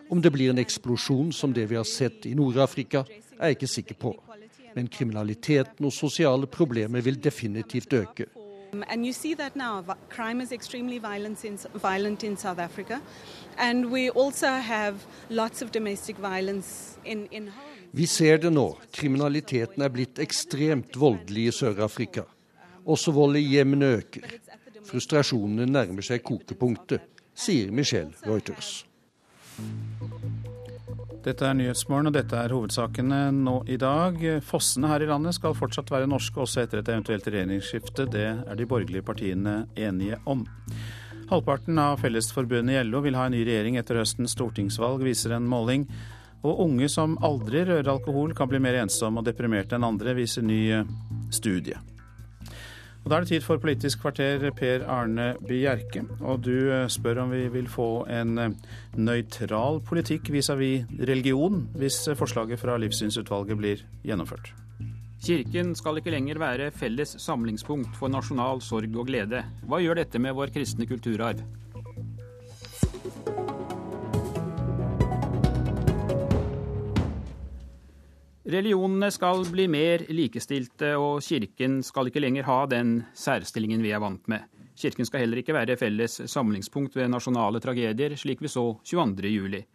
Om 0.10 0.22
det 0.22 0.32
blir 0.34 0.50
en 0.50 0.62
eksplosjon 0.62 1.30
som 1.34 1.54
det 1.54 1.68
vi 1.70 1.78
har 1.78 1.86
sett 1.86 2.26
i 2.26 2.34
Nord-Afrika, 2.34 3.04
er 3.38 3.52
jeg 3.52 3.58
ikke 3.58 3.70
sikker 3.70 4.00
på. 4.02 4.16
Men 4.74 4.90
kriminaliteten 4.90 5.86
og 5.86 5.94
sosiale 5.94 6.48
problemer 6.48 7.02
vil 7.06 7.22
definitivt 7.22 7.94
øke. 7.94 8.26
And 8.90 9.06
you 9.06 9.14
see 9.14 9.34
that 9.36 9.56
now. 9.56 9.84
Crime 10.10 10.42
is 10.42 10.52
extremely 10.52 11.00
violent 11.00 11.46
in, 11.46 11.58
violent 11.74 12.24
in 12.24 12.38
South 12.38 12.60
Africa. 12.60 13.02
And 13.58 13.92
we 13.92 14.10
also 14.10 14.48
have 14.48 14.96
lots 15.30 15.62
of 15.62 15.72
domestic 15.72 16.18
violence 16.18 16.98
in, 17.06 17.28
in. 17.32 17.52
Vi 17.92 18.06
ser 18.06 18.38
det 18.38 18.52
nå. 18.54 18.78
Kriminaliteten 18.92 19.84
er 19.84 19.90
blitt 19.90 20.20
ekstremt 20.20 20.98
voldelig 21.00 21.48
i 21.48 21.52
Sør-Afrika. 21.56 22.26
Også 22.86 23.12
vold 23.12 23.40
i 23.40 23.46
hjemmene 23.48 23.86
øker. 24.02 24.28
Frustrasjonene 24.88 25.66
nærmer 25.66 26.06
seg 26.06 26.24
kokepunktet, 26.24 27.02
sier 27.36 27.72
Michelle 27.72 28.14
Reuters. 28.28 28.86
Dette 31.28 31.44
er 31.44 31.58
Nyhetsmorgen, 31.60 32.08
og 32.08 32.14
dette 32.16 32.38
er 32.40 32.54
hovedsakene 32.56 33.18
nå 33.36 33.58
i 33.68 33.76
dag. 33.82 34.22
Fossene 34.48 34.88
her 34.88 35.04
i 35.04 35.10
landet 35.10 35.36
skal 35.36 35.58
fortsatt 35.58 35.90
være 35.92 36.08
norske 36.08 36.40
også 36.40 36.62
etter 36.62 36.80
et 36.80 36.92
eventuelt 36.94 37.28
regjeringsskifte. 37.28 38.06
Det 38.14 38.28
er 38.32 38.56
de 38.56 38.68
borgerlige 38.70 39.04
partiene 39.04 39.58
enige 39.76 40.22
om. 40.24 40.46
Halvparten 41.28 41.82
av 41.84 42.00
Fellesforbundet 42.00 42.78
i 42.78 42.86
LO 42.88 43.04
vil 43.04 43.20
ha 43.20 43.26
en 43.28 43.36
ny 43.36 43.42
regjering 43.44 43.76
etter 43.76 44.00
høstens 44.00 44.38
stortingsvalg, 44.38 45.04
viser 45.04 45.36
en 45.36 45.52
måling. 45.52 45.84
Og 46.48 46.64
unge 46.64 46.88
som 46.94 47.20
aldri 47.20 47.66
rører 47.68 47.92
alkohol, 47.92 48.32
kan 48.38 48.48
bli 48.48 48.64
mer 48.64 48.80
ensomme 48.86 49.20
og 49.20 49.28
deprimerte 49.28 49.76
enn 49.76 49.90
andre, 49.90 50.16
viser 50.16 50.48
ny 50.48 50.62
studie. 51.36 51.76
Og 53.08 53.12
Da 53.12 53.22
er 53.22 53.24
det 53.24 53.30
tid 53.30 53.44
for 53.46 53.56
Politisk 53.64 54.02
kvarter, 54.04 54.42
Per 54.52 54.82
Arne 54.92 55.30
Bjerke. 55.48 56.02
Og 56.20 56.42
du 56.44 56.74
eh, 56.76 56.90
spør 56.92 57.22
om 57.22 57.30
vi 57.32 57.46
vil 57.54 57.70
få 57.72 58.04
en 58.12 58.34
eh, 58.38 58.56
nøytral 59.00 59.80
politikk 59.80 60.28
vis-à-vis 60.28 60.84
-vis 60.84 61.08
religion 61.08 61.70
hvis 61.72 62.08
eh, 62.08 62.18
forslaget 62.20 62.60
fra 62.60 62.76
Livssynsutvalget 62.78 63.58
blir 63.58 63.86
gjennomført. 64.04 64.52
Kirken 65.24 65.74
skal 65.76 65.98
ikke 65.98 66.12
lenger 66.12 66.38
være 66.38 66.72
felles 66.72 67.16
samlingspunkt 67.20 67.96
for 67.96 68.10
nasjonal 68.10 68.60
sorg 68.62 68.98
og 68.98 69.08
glede. 69.08 69.46
Hva 69.64 69.80
gjør 69.80 70.04
dette 70.04 70.20
med 70.20 70.36
vår 70.36 70.52
kristne 70.52 70.86
kulturarv? 70.86 71.40
Religionene 78.48 79.10
skal 79.12 79.42
bli 79.52 79.66
mer 79.68 80.06
likestilte, 80.08 80.94
og 80.96 81.20
kirken 81.26 81.82
skal 81.84 82.08
ikke 82.08 82.22
lenger 82.24 82.46
ha 82.48 82.62
den 82.72 83.02
særstillingen 83.12 83.82
vi 83.84 83.92
er 83.92 84.00
vant 84.00 84.24
med. 84.32 84.46
Kirken 84.80 85.10
skal 85.10 85.26
heller 85.26 85.42
ikke 85.42 85.56
være 85.58 85.76
felles 85.76 86.16
samlingspunkt 86.32 86.96
ved 86.96 87.12
nasjonale 87.12 87.60
tragedier, 87.60 88.16
slik 88.16 88.40
vi 88.46 88.52
så 88.54 88.64
22.07. 88.88 89.66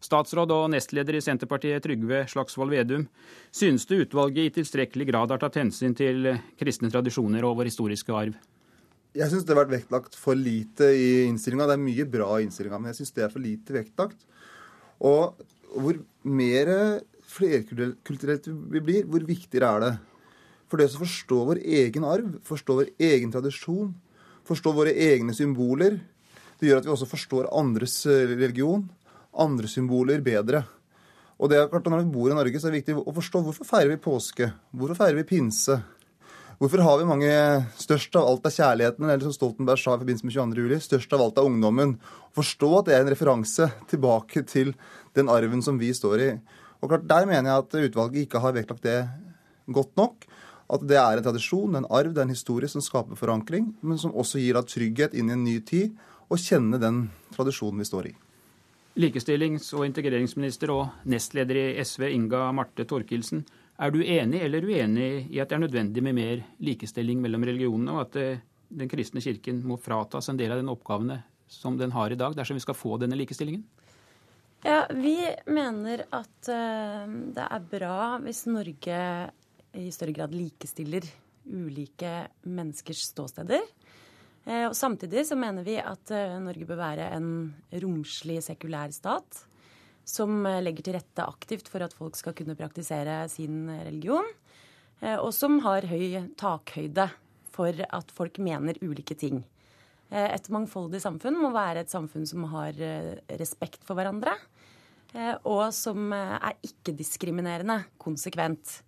Statsråd 0.00 0.54
og 0.54 0.68
nestleder 0.70 1.18
i 1.18 1.24
Senterpartiet 1.24 1.82
Trygve 1.82 2.22
Slagsvold 2.30 2.70
Vedum, 2.70 3.08
synes 3.50 3.88
du 3.90 3.98
utvalget 3.98 4.46
i 4.46 4.54
tilstrekkelig 4.60 5.10
grad 5.10 5.34
har 5.34 5.42
tatt 5.42 5.58
hensyn 5.58 5.98
til 5.98 6.30
kristne 6.60 6.92
tradisjoner 6.92 7.44
og 7.48 7.58
vår 7.58 7.72
historiske 7.72 8.14
arv? 8.14 8.38
Jeg 9.18 9.26
syns 9.26 9.42
det 9.42 9.56
har 9.56 9.64
vært 9.64 9.74
vektlagt 9.74 10.14
for 10.14 10.38
lite 10.38 10.86
i 10.94 11.24
innstillinga. 11.26 11.66
Det 11.66 11.80
er 11.80 11.82
mye 11.82 12.06
bra 12.14 12.36
i 12.38 12.46
innstillinga, 12.46 12.78
men 12.78 12.92
jeg 12.92 13.02
syns 13.02 13.16
det 13.16 13.26
er 13.26 13.32
for 13.34 13.42
lite 13.42 13.74
vektlagt. 13.74 14.22
Og 15.02 15.40
hvor 15.74 15.98
mer 16.22 16.70
flerkulturelt 17.30 18.48
vi 18.72 18.82
blir, 18.84 19.06
hvor 19.08 19.24
viktigere 19.26 19.74
er 19.76 19.84
det? 19.84 19.92
For 20.70 20.78
det 20.78 20.90
å 20.90 21.02
forstå 21.02 21.38
vår 21.48 21.60
egen 21.82 22.06
arv, 22.06 22.36
forstå 22.46 22.78
vår 22.78 22.90
egen 23.02 23.32
tradisjon, 23.34 23.92
forstå 24.46 24.72
våre 24.74 24.94
egne 24.94 25.34
symboler, 25.36 25.98
det 26.60 26.68
gjør 26.68 26.82
at 26.82 26.86
vi 26.86 26.92
også 26.92 27.08
forstår 27.08 27.48
andres 27.56 28.02
eh, 28.06 28.34
religion, 28.34 28.84
andre 29.32 29.70
symboler, 29.70 30.20
bedre. 30.22 30.62
Og 31.40 31.48
det 31.48 31.56
er 31.56 31.70
klart 31.72 31.86
at 31.86 31.94
Når 31.94 32.04
vi 32.04 32.12
bor 32.12 32.28
i 32.30 32.36
Norge, 32.36 32.60
så 32.60 32.68
er 32.68 32.74
det 32.74 32.82
viktig 32.82 32.98
å 33.00 33.16
forstå 33.16 33.40
hvorfor 33.46 33.64
feirer 33.64 33.94
vi 33.94 34.02
påske? 34.04 34.50
Hvorfor 34.76 34.98
feirer 34.98 35.16
vi 35.22 35.28
pinse? 35.30 35.78
Hvorfor 36.60 36.82
har 36.84 36.98
vi 37.00 37.08
mange 37.08 37.32
Størst 37.80 38.16
av 38.20 38.26
alt 38.28 38.44
er 38.44 38.52
kjærligheten, 38.52 39.06
eller 39.08 39.24
som 39.24 39.32
Stoltenberg 39.32 39.80
sa 39.80 39.94
i 39.94 40.02
forbindelse 40.02 40.28
med 40.28 40.34
22. 40.36 40.66
juli, 40.66 40.80
størst 40.84 41.14
av 41.16 41.22
alt 41.24 41.40
er 41.40 41.48
ungdommen. 41.48 41.94
Forstå 42.36 42.68
at 42.78 42.90
det 42.90 42.96
er 42.98 43.06
en 43.06 43.12
referanse 43.14 43.70
tilbake 43.88 44.44
til 44.44 44.74
den 45.16 45.32
arven 45.32 45.64
som 45.64 45.80
vi 45.80 45.88
står 45.96 46.26
i. 46.26 46.30
Og 46.80 46.88
klart, 46.88 47.08
Der 47.08 47.26
mener 47.26 47.50
jeg 47.50 47.58
at 47.58 47.90
utvalget 47.90 48.26
ikke 48.26 48.40
har 48.40 48.52
vektlagt 48.52 48.82
det 48.82 49.08
godt 49.72 49.96
nok. 49.96 50.24
At 50.70 50.86
det 50.86 50.96
er 50.96 51.18
en 51.18 51.24
tradisjon, 51.24 51.76
en 51.76 51.86
arv, 51.90 52.12
det 52.14 52.18
er 52.18 52.28
en 52.28 52.36
historie 52.36 52.68
som 52.68 52.80
skaper 52.80 53.18
forankring, 53.18 53.74
men 53.82 53.98
som 53.98 54.14
også 54.14 54.38
gir 54.38 54.54
da 54.54 54.62
trygghet 54.62 55.16
inn 55.18 55.30
i 55.30 55.34
en 55.34 55.44
ny 55.44 55.58
tid, 55.66 55.96
og 56.30 56.38
kjenne 56.38 56.78
den 56.78 57.08
tradisjonen 57.34 57.82
vi 57.82 57.88
står 57.88 58.10
i. 58.12 58.12
Likestillings- 59.00 59.72
og 59.74 59.84
integreringsminister 59.86 60.70
og 60.70 61.08
nestleder 61.10 61.58
i 61.58 61.82
SV, 61.82 62.06
Inga 62.14 62.52
Marte 62.54 62.86
Thorkildsen. 62.86 63.42
Er 63.80 63.90
du 63.90 64.02
enig 64.02 64.42
eller 64.44 64.62
uenig 64.62 65.26
i 65.32 65.40
at 65.40 65.50
det 65.50 65.56
er 65.56 65.64
nødvendig 65.64 66.02
med 66.04 66.14
mer 66.14 66.44
likestilling 66.60 67.20
mellom 67.22 67.46
religionene, 67.48 67.96
og 67.96 68.00
at 68.06 68.16
eh, 68.20 68.42
den 68.70 68.90
kristne 68.90 69.22
kirken 69.24 69.62
må 69.66 69.78
fratas 69.80 70.28
en 70.30 70.38
del 70.38 70.52
av 70.52 70.60
den 70.60 70.70
oppgavene 70.70 71.22
som 71.50 71.78
den 71.78 71.90
har 71.96 72.12
i 72.12 72.18
dag, 72.18 72.36
dersom 72.36 72.58
vi 72.58 72.62
skal 72.62 72.78
få 72.78 72.98
denne 73.00 73.18
likestillingen? 73.18 73.64
Ja, 74.60 74.86
Vi 74.92 75.16
mener 75.46 76.02
at 76.12 76.48
uh, 76.52 77.04
det 77.32 77.44
er 77.46 77.68
bra 77.70 78.00
hvis 78.20 78.42
Norge 78.50 78.98
i 79.72 79.86
større 79.94 80.12
grad 80.12 80.34
likestiller 80.36 81.06
ulike 81.48 82.10
menneskers 82.44 83.06
ståsteder. 83.08 83.62
Uh, 84.44 84.66
og 84.68 84.74
Samtidig 84.76 85.24
så 85.30 85.38
mener 85.40 85.64
vi 85.64 85.78
at 85.80 86.12
uh, 86.12 86.36
Norge 86.44 86.68
bør 86.68 86.82
være 86.82 87.08
en 87.16 87.30
romslig, 87.72 88.42
sekulær 88.44 88.92
stat 88.92 89.46
som 90.04 90.42
legger 90.42 90.84
til 90.84 90.96
rette 90.98 91.24
aktivt 91.24 91.68
for 91.70 91.84
at 91.84 91.94
folk 91.94 92.16
skal 92.18 92.34
kunne 92.34 92.56
praktisere 92.58 93.22
sin 93.30 93.68
religion. 93.70 94.26
Og 95.22 95.28
som 95.32 95.60
har 95.62 95.86
høy 95.86 96.32
takhøyde 96.40 97.04
for 97.54 97.84
at 97.86 98.10
folk 98.16 98.40
mener 98.42 98.80
ulike 98.82 99.14
ting. 99.14 99.44
Eh, 100.10 100.34
et 100.34 100.50
mangfoldig 100.50 101.00
samfunn 101.02 101.38
må 101.38 101.52
være 101.54 101.84
et 101.84 101.92
samfunn 101.92 102.26
som 102.26 102.46
har 102.50 102.76
eh, 102.82 103.14
respekt 103.38 103.84
for 103.86 103.98
hverandre, 103.98 104.34
eh, 105.14 105.36
og 105.46 105.68
som 105.74 106.10
er 106.16 106.56
ikke-diskriminerende 106.66 107.82
konsekvent. 108.00 108.80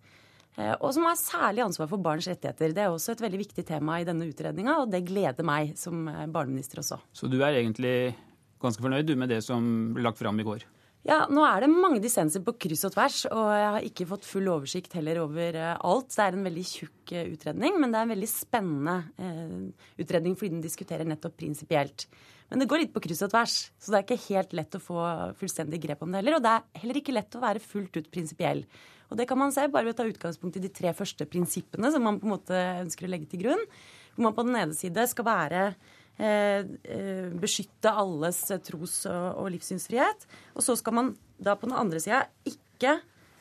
Og 0.53 0.91
som 0.93 1.07
har 1.07 1.15
særlig 1.17 1.63
ansvar 1.63 1.87
for 1.89 1.97
barns 1.97 2.27
rettigheter. 2.29 2.75
Det 2.77 2.83
er 2.83 2.91
også 2.93 3.15
et 3.15 3.23
veldig 3.23 3.39
viktig 3.39 3.63
tema 3.65 3.95
i 3.97 4.03
denne 4.05 4.27
utredninga, 4.29 4.75
og 4.83 4.91
det 4.93 4.99
gleder 5.07 5.41
meg 5.49 5.71
som 5.81 6.03
barneminister 6.05 6.77
også. 6.83 6.99
Så 7.09 7.25
du 7.25 7.39
er 7.39 7.57
egentlig 7.57 8.13
ganske 8.61 8.85
fornøyd 8.85 9.15
med 9.17 9.33
det 9.33 9.39
som 9.41 9.65
ble 9.95 10.05
lagt 10.05 10.21
fram 10.21 10.37
i 10.37 10.45
går? 10.45 10.67
Ja, 11.03 11.25
Nå 11.27 11.41
er 11.43 11.65
det 11.65 11.67
mange 11.67 11.99
dissenser 11.99 12.39
på 12.45 12.53
kryss 12.63 12.85
og 12.87 12.93
tvers, 12.93 13.25
og 13.27 13.47
jeg 13.51 13.71
har 13.75 13.85
ikke 13.89 14.05
fått 14.07 14.27
full 14.27 14.45
oversikt 14.47 14.93
heller 14.95 15.17
over 15.25 15.57
eh, 15.59 15.73
alt. 15.83 16.13
Det 16.13 16.21
er 16.23 16.37
en 16.37 16.45
veldig 16.47 16.63
tjukk 16.63 17.11
eh, 17.11 17.25
utredning, 17.33 17.75
men 17.75 17.91
det 17.91 17.99
er 17.99 18.07
en 18.07 18.13
veldig 18.13 18.29
spennende 18.31 18.93
eh, 19.19 19.89
utredning 19.99 20.37
fordi 20.39 20.53
den 20.53 20.61
diskuterer 20.63 21.09
nettopp 21.09 21.35
prinsipielt. 21.41 22.05
Men 22.47 22.63
det 22.63 22.69
går 22.71 22.85
litt 22.85 22.93
på 22.95 23.03
kryss 23.03 23.25
og 23.27 23.33
tvers, 23.33 23.55
så 23.75 23.91
det 23.91 23.99
er 23.99 24.05
ikke 24.05 24.29
helt 24.29 24.55
lett 24.55 24.77
å 24.79 24.81
få 24.83 25.03
fullstendig 25.41 25.81
grep 25.83 26.05
om 26.05 26.13
det 26.13 26.21
heller. 26.21 26.37
Og 26.37 26.45
det 26.45 26.53
er 26.55 26.83
heller 26.85 26.99
ikke 27.01 27.17
lett 27.17 27.35
å 27.35 27.43
være 27.43 27.63
fullt 27.65 27.99
ut 27.99 28.07
prinsipiell. 28.13 28.63
Og 29.11 29.19
det 29.19 29.27
kan 29.27 29.41
man 29.41 29.51
se 29.51 29.65
bare 29.73 29.89
ved 29.89 29.97
å 29.97 29.99
ta 29.99 30.07
utgangspunkt 30.07 30.61
i 30.61 30.63
de 30.63 30.71
tre 30.71 30.93
første 30.95 31.27
prinsippene 31.27 31.91
som 31.91 32.07
man 32.07 32.21
på 32.21 32.29
en 32.29 32.35
måte 32.37 32.63
ønsker 32.85 33.09
å 33.09 33.11
legge 33.11 33.27
til 33.33 33.43
grunn. 33.43 33.67
Hvor 34.15 34.29
man 34.29 34.37
på 34.37 34.47
den 34.47 34.55
ene 34.61 34.77
side 34.77 35.03
skal 35.11 35.27
være 35.27 35.65
beskytte 36.13 37.89
alles 37.89 38.37
tros- 38.63 39.07
og 39.09 39.47
livssynsfrihet. 39.55 40.27
Og 40.53 40.63
så 40.63 40.75
skal 40.77 40.93
man 40.93 41.13
da 41.41 41.55
på 41.57 41.67
den 41.67 41.75
andre 41.77 41.99
sida 41.99 42.23
ikke 42.47 42.99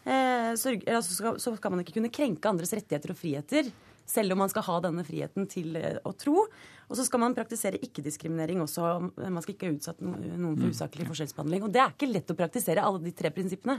eh, 0.09 0.53
sørge, 0.59 0.87
altså 0.89 1.15
skal, 1.15 1.41
Så 1.41 1.55
skal 1.57 1.75
man 1.75 1.85
ikke 1.85 1.99
kunne 1.99 2.13
krenke 2.13 2.49
andres 2.49 2.73
rettigheter 2.73 3.13
og 3.13 3.19
friheter. 3.19 3.73
Selv 4.09 4.35
om 4.35 4.43
man 4.43 4.51
skal 4.51 4.65
ha 4.67 4.79
denne 4.83 5.05
friheten 5.07 5.47
til 5.51 5.77
å 5.79 6.13
tro. 6.19 6.47
Og 6.91 6.99
så 6.99 7.07
skal 7.07 7.23
man 7.23 7.37
praktisere 7.37 7.81
ikke-diskriminering 7.81 8.61
også. 8.65 8.89
Man 9.23 9.41
skal 9.45 9.55
ikke 9.55 9.71
ha 9.71 9.77
utsatt 9.77 10.03
noen 10.05 10.57
for 10.59 10.67
mm. 10.67 10.73
usaklig 10.75 11.07
forskjellsbehandling. 11.09 11.65
Og 11.65 11.73
det 11.73 11.81
er 11.81 11.95
ikke 11.95 12.11
lett 12.11 12.33
å 12.33 12.37
praktisere 12.37 12.85
alle 12.85 13.01
de 13.05 13.15
tre 13.17 13.31
prinsippene. 13.33 13.79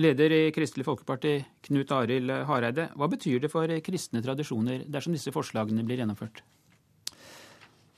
Leder 0.00 0.30
i 0.30 0.40
Kristelig 0.54 0.86
Folkeparti, 0.86 1.34
Knut 1.66 1.90
Arild 1.92 2.30
Hareide. 2.46 2.86
Hva 2.94 3.10
betyr 3.10 3.42
det 3.42 3.50
for 3.50 3.74
kristne 3.84 4.22
tradisjoner 4.22 4.86
dersom 4.86 5.16
disse 5.16 5.34
forslagene 5.34 5.82
blir 5.84 5.98
gjennomført? 5.98 6.44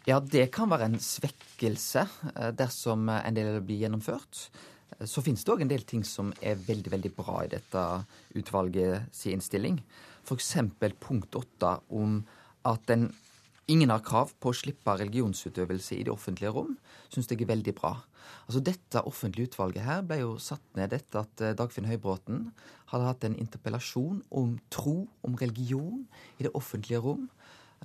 Ja, 0.09 0.19
det 0.19 0.49
kan 0.51 0.71
være 0.73 0.89
en 0.91 0.99
svekkelse 0.99 2.03
eh, 2.35 2.51
dersom 2.59 3.07
en 3.13 3.37
del 3.37 3.61
blir 3.63 3.85
gjennomført. 3.85 4.49
Eh, 4.99 5.07
så 5.07 5.23
finnes 5.23 5.45
det 5.47 5.53
òg 5.55 5.63
en 5.63 5.71
del 5.71 5.85
ting 5.87 6.03
som 6.07 6.33
er 6.43 6.59
veldig 6.59 6.91
veldig 6.97 7.13
bra 7.15 7.43
i 7.45 7.51
dette 7.53 7.83
utvalgets 8.39 9.27
innstilling. 9.31 9.79
F.eks. 10.27 10.57
punkt 11.03 11.39
åtte 11.39 11.77
om 11.95 12.19
at 12.67 12.91
en, 12.95 13.09
ingen 13.71 13.95
har 13.95 14.03
krav 14.03 14.35
på 14.43 14.51
å 14.51 14.57
slippe 14.57 14.97
religionsutøvelse 14.99 15.95
i 15.99 16.07
det 16.07 16.15
offentlige 16.15 16.51
rom. 16.55 16.75
Syns 17.13 17.31
jeg 17.31 17.45
er 17.45 17.53
veldig 17.53 17.75
bra. 17.79 17.95
Altså 18.47 18.63
Dette 18.65 19.05
offentlige 19.07 19.53
utvalget 19.53 19.87
her 19.87 20.03
ble 20.07 20.19
jo 20.23 20.35
satt 20.43 20.65
ned 20.79 20.95
etter 20.99 21.23
at 21.23 21.45
eh, 21.47 21.55
Dagfinn 21.59 21.87
Høybråten 21.87 22.49
hadde 22.91 23.07
hatt 23.07 23.29
en 23.29 23.39
interpellasjon 23.39 24.19
om 24.35 24.57
tro, 24.75 25.07
om 25.23 25.39
religion, 25.39 26.03
i 26.39 26.49
det 26.49 26.53
offentlige 26.59 27.01
rom. 27.07 27.29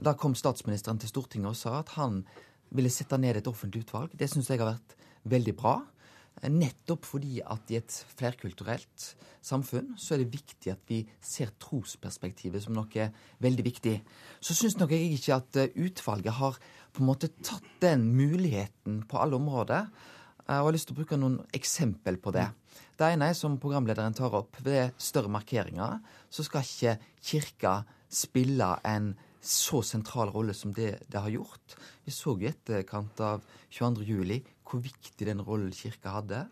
Da 0.03 0.14
kom 0.14 0.36
statsministeren 0.38 0.99
til 1.02 1.10
Stortinget 1.10 1.53
og 1.53 1.57
sa 1.57 1.80
at 1.80 1.95
han 1.98 2.22
ville 2.76 2.91
sette 2.91 3.18
ned 3.19 3.40
et 3.40 3.48
offentlig 3.49 3.86
utvalg. 3.86 4.11
Det 4.14 4.30
syns 4.30 4.49
jeg 4.52 4.61
har 4.61 4.76
vært 4.76 4.98
veldig 5.28 5.53
bra. 5.57 5.78
Nettopp 6.45 7.07
fordi 7.07 7.40
at 7.41 7.72
i 7.74 7.80
et 7.80 7.94
flerkulturelt 8.14 9.06
samfunn 9.41 9.95
så 9.98 10.14
er 10.14 10.22
det 10.22 10.36
viktig 10.36 10.69
at 10.69 10.84
vi 10.90 10.99
ser 11.24 11.56
trosperspektivet 11.61 12.61
som 12.61 12.76
noe 12.78 13.07
veldig 13.41 13.65
viktig. 13.65 13.95
Så 14.38 14.53
syns 14.57 14.78
nok 14.78 14.94
jeg 14.94 15.15
ikke 15.15 15.40
at 15.40 15.57
eh, 15.64 15.74
utvalget 15.88 16.38
har 16.38 16.60
på 16.94 17.02
en 17.02 17.10
måte 17.10 17.32
tatt 17.41 17.65
den 17.82 18.06
muligheten 18.14 19.02
på 19.10 19.18
alle 19.22 19.40
områder. 19.40 19.90
Og 20.45 20.53
jeg 20.53 20.68
har 20.68 20.76
lyst 20.76 20.90
til 20.91 20.95
å 20.95 20.99
bruke 21.02 21.19
noen 21.19 21.41
eksempel 21.57 22.22
på 22.22 22.32
det. 22.36 22.45
Det 22.98 23.10
ene 23.10 23.32
er 23.32 23.38
som 23.38 23.57
programlederen 23.61 24.15
tar 24.15 24.36
opp, 24.38 24.61
ved 24.64 24.94
større 25.02 25.32
markeringer 25.34 25.98
så 26.30 26.45
skal 26.45 26.65
ikke 26.65 26.98
kirka 27.32 27.74
spille 28.14 28.76
en 28.88 29.15
så 29.48 29.82
sentral 29.86 30.32
rolle 30.36 30.53
som 30.57 30.74
det 30.76 30.98
det 31.07 31.24
har 31.24 31.34
gjort. 31.34 31.76
Vi 32.06 32.14
så 32.14 32.36
i 32.41 32.49
etterkant 32.52 33.19
av 33.24 33.44
22.07 33.72 34.41
hvor 34.68 34.84
viktig 34.84 35.28
den 35.28 35.44
rollen 35.44 35.72
kirka 35.76 36.18
hadde. 36.19 36.45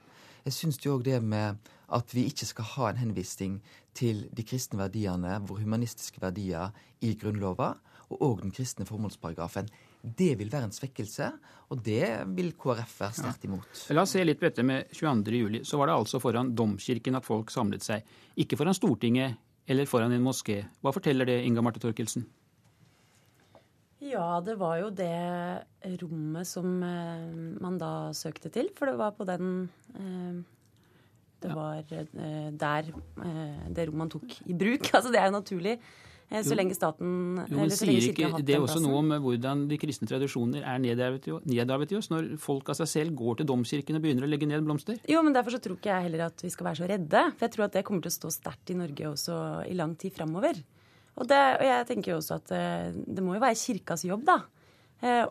Jeg 0.46 0.54
syns 0.56 0.80
jo 0.84 0.96
òg 0.96 1.08
det 1.08 1.20
med 1.24 1.58
at 1.96 2.14
vi 2.16 2.26
ikke 2.30 2.48
skal 2.48 2.68
ha 2.76 2.90
en 2.90 3.02
henvisning 3.02 3.58
til 3.96 4.26
de 4.36 4.46
kristne 4.46 4.80
verdiene, 4.80 5.40
våre 5.48 5.66
humanistiske 5.66 6.22
verdier, 6.22 6.74
i 7.04 7.14
Grunnlova, 7.20 7.74
og 8.14 8.22
òg 8.22 8.44
den 8.44 8.54
kristne 8.54 8.86
formålsparagrafen. 8.88 9.68
Det 10.06 10.36
vil 10.38 10.52
være 10.54 10.70
en 10.70 10.76
svekkelse, 10.76 11.32
og 11.74 11.82
det 11.86 12.06
vil 12.38 12.54
KrF 12.62 12.94
være 13.02 13.18
sterkt 13.18 13.48
imot. 13.48 13.66
Ja. 13.88 13.98
La 13.98 14.06
oss 14.06 14.14
se 14.14 14.24
litt 14.24 14.40
på 14.42 14.48
dette 14.48 14.66
med 14.66 14.94
22.07. 14.94 15.64
Så 15.66 15.80
var 15.82 15.90
det 15.90 15.98
altså 15.98 16.22
foran 16.22 16.54
domkirken 16.58 17.18
at 17.18 17.26
folk 17.26 17.54
samlet 17.54 17.86
seg. 17.86 18.06
Ikke 18.38 18.60
foran 18.60 18.78
Stortinget 18.78 19.42
eller 19.66 19.90
foran 19.90 20.14
en 20.14 20.26
moské. 20.26 20.62
Hva 20.86 20.94
forteller 20.94 21.26
det, 21.26 21.40
Inga 21.48 21.66
Marte 21.66 21.82
Torkelsen? 21.82 22.28
Ja, 24.16 24.40
det 24.46 24.56
var 24.62 24.80
jo 24.80 24.90
det 24.96 26.00
rommet 26.02 26.48
som 26.50 26.80
man 26.80 27.80
da 27.82 27.92
søkte 28.16 28.52
til. 28.54 28.72
For 28.78 28.90
det 28.90 28.98
var 29.00 29.16
på 29.18 29.28
den 29.28 29.70
Det 31.44 31.52
var 31.52 31.84
der 31.86 32.90
det 32.90 33.88
rommet 33.90 34.02
man 34.06 34.12
tok 34.16 34.40
i 34.48 34.56
bruk. 34.58 34.90
Altså 34.96 35.12
det 35.12 35.22
er 35.22 35.30
jo 35.30 35.38
naturlig. 35.38 35.78
Så 36.26 36.56
lenge 36.58 36.74
staten 36.74 37.38
jo, 37.38 37.60
men 37.60 37.70
sier 37.70 38.08
ikke 38.10 38.32
det 38.42 38.56
er 38.56 38.64
også 38.64 38.80
noe 38.82 38.98
om 38.98 39.12
hvordan 39.22 39.68
de 39.70 39.78
kristne 39.78 40.10
tradisjoner 40.10 40.64
er 40.66 40.80
nedarvet 40.82 41.28
i 41.94 41.98
oss, 42.00 42.10
når 42.10 42.32
folk 42.42 42.72
av 42.74 42.80
seg 42.80 42.90
selv 42.90 43.14
går 43.20 43.40
til 43.40 43.50
domkirken 43.52 44.00
og 44.00 44.02
begynner 44.02 44.26
å 44.26 44.30
legge 44.32 44.50
ned 44.50 44.66
blomster? 44.66 44.98
Jo, 45.12 45.22
men 45.26 45.36
derfor 45.38 45.54
så 45.54 45.62
tror 45.62 45.78
ikke 45.78 45.92
jeg 45.94 46.08
heller 46.08 46.26
at 46.32 46.42
vi 46.42 46.50
skal 46.50 46.72
være 46.72 46.80
så 46.82 46.90
redde. 46.90 47.22
For 47.36 47.46
jeg 47.46 47.54
tror 47.54 47.68
at 47.68 47.78
det 47.78 47.86
kommer 47.86 48.08
til 48.08 48.14
å 48.14 48.18
stå 48.18 48.34
sterkt 48.34 48.74
i 48.74 48.80
Norge 48.80 49.12
også 49.12 49.38
i 49.70 49.78
lang 49.78 49.94
tid 50.02 50.16
framover. 50.18 50.64
Og, 51.16 51.28
det, 51.30 51.40
og 51.60 51.64
jeg 51.64 51.88
tenker 51.88 52.12
jo 52.12 52.20
også 52.20 52.40
at 52.42 52.52
det 53.08 53.24
må 53.24 53.38
jo 53.38 53.44
være 53.44 53.60
kirkas 53.60 54.04
jobb, 54.08 54.26
da. 54.28 54.42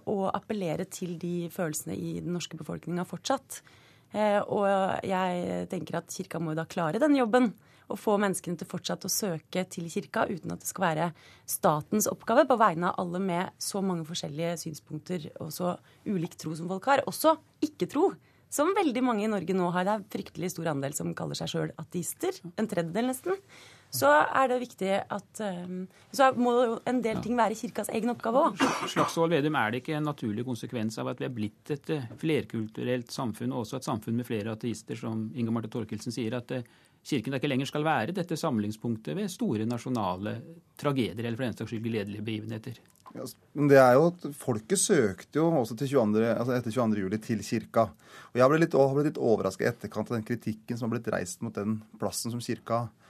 Å 0.08 0.16
appellere 0.30 0.86
til 0.88 1.18
de 1.20 1.50
følelsene 1.52 1.96
i 1.96 2.14
den 2.24 2.32
norske 2.36 2.56
befolkninga 2.56 3.04
fortsatt. 3.08 3.58
Og 4.48 4.64
jeg 5.04 5.66
tenker 5.72 5.98
at 5.98 6.12
kirka 6.14 6.40
må 6.40 6.54
jo 6.54 6.60
da 6.62 6.64
klare 6.70 7.02
den 7.02 7.16
jobben 7.18 7.50
å 7.92 7.96
få 8.00 8.16
menneskene 8.20 8.58
til 8.60 8.68
fortsatt 8.68 9.04
å 9.04 9.12
søke 9.12 9.64
til 9.70 9.88
kirka 9.92 10.24
uten 10.30 10.54
at 10.54 10.62
det 10.62 10.70
skal 10.70 10.86
være 10.86 11.08
statens 11.48 12.08
oppgave 12.10 12.46
på 12.48 12.56
vegne 12.60 12.90
av 12.90 13.02
alle 13.02 13.20
med 13.20 13.52
så 13.60 13.82
mange 13.84 14.06
forskjellige 14.08 14.56
synspunkter 14.64 15.28
og 15.42 15.52
så 15.54 15.74
ulik 16.08 16.38
tro 16.40 16.54
som 16.56 16.70
folk 16.70 16.88
har. 16.90 17.04
Også 17.10 17.36
ikke-tro. 17.64 18.12
Som 18.54 18.70
veldig 18.76 19.02
mange 19.02 19.24
i 19.26 19.30
Norge 19.30 19.54
nå 19.56 19.66
har. 19.74 19.82
Det 19.86 19.94
er 19.96 20.10
fryktelig 20.14 20.52
stor 20.52 20.68
andel 20.70 20.94
som 20.94 21.10
kaller 21.18 21.34
seg 21.34 21.50
sjøl 21.50 21.72
ateister. 21.80 22.36
En 22.54 22.68
tredjedel 22.70 23.10
nesten. 23.10 23.40
Så 23.94 24.10
er 24.10 24.48
det 24.50 24.56
viktig 24.64 24.90
at 24.98 25.42
um, 25.44 25.84
Så 26.10 26.30
må 26.34 26.54
jo 26.56 26.78
en 26.90 26.98
del 27.04 27.20
ting 27.22 27.36
være 27.38 27.54
kirkas 27.58 27.92
egen 27.94 28.10
oppgave 28.10 28.40
òg. 28.48 28.64
Slagsvold 28.90 29.36
Vedum, 29.36 29.58
er 29.60 29.70
det 29.70 29.84
ikke 29.84 29.98
en 30.00 30.08
naturlig 30.08 30.46
konsekvens 30.46 30.98
av 30.98 31.12
at 31.12 31.22
vi 31.22 31.28
er 31.28 31.36
blitt 31.36 31.70
et 31.74 31.92
eh, 31.94 32.08
flerkulturelt 32.18 33.14
samfunn, 33.14 33.54
og 33.54 33.62
også 33.62 33.78
et 33.78 33.86
samfunn 33.86 34.18
med 34.18 34.26
flere 34.26 34.56
ateister, 34.56 34.98
som 34.98 35.28
Inger 35.34 35.54
Marte 35.54 35.70
Torkelsen 35.70 36.14
sier, 36.14 36.34
at 36.40 36.50
kirken 36.50 36.82
Kirken 37.04 37.36
ikke 37.36 37.48
lenger 37.50 37.68
skal 37.68 37.84
være 37.84 38.14
dette 38.16 38.36
samlingspunktet 38.40 39.16
ved 39.18 39.28
store 39.28 39.66
nasjonale 39.68 40.38
tragedier 40.80 41.20
eller 41.20 41.36
for 41.36 41.44
den 41.44 41.56
saks 41.58 41.72
skyld 41.74 41.84
gledelige 41.84 42.24
begivenheter. 42.24 42.78
Ja, 43.14 43.26
men 43.52 43.68
det 43.70 43.76
er 43.78 43.92
jo 43.94 44.06
at 44.08 44.24
Folket 44.34 44.80
søkte 44.80 45.38
jo 45.38 45.50
også 45.60 45.76
22, 45.76 46.24
altså 46.32 46.56
etter 46.56 46.72
22. 46.72 47.02
juli 47.04 47.20
til 47.22 47.44
kirka. 47.44 47.90
Og 48.32 48.40
Jeg 48.40 48.50
ble 48.50 48.62
litt, 48.62 48.74
ble 48.74 49.04
litt 49.06 49.20
overraska 49.20 49.66
i 49.66 49.68
etterkant 49.68 50.10
av 50.10 50.16
den 50.16 50.26
kritikken 50.26 50.80
som 50.80 50.88
har 50.88 50.96
blitt 50.96 51.12
reist 51.12 51.44
mot 51.44 51.54
den 51.54 51.76
plassen 52.00 52.32
som 52.32 52.42
kirka 52.42 52.86
eh, 52.88 53.03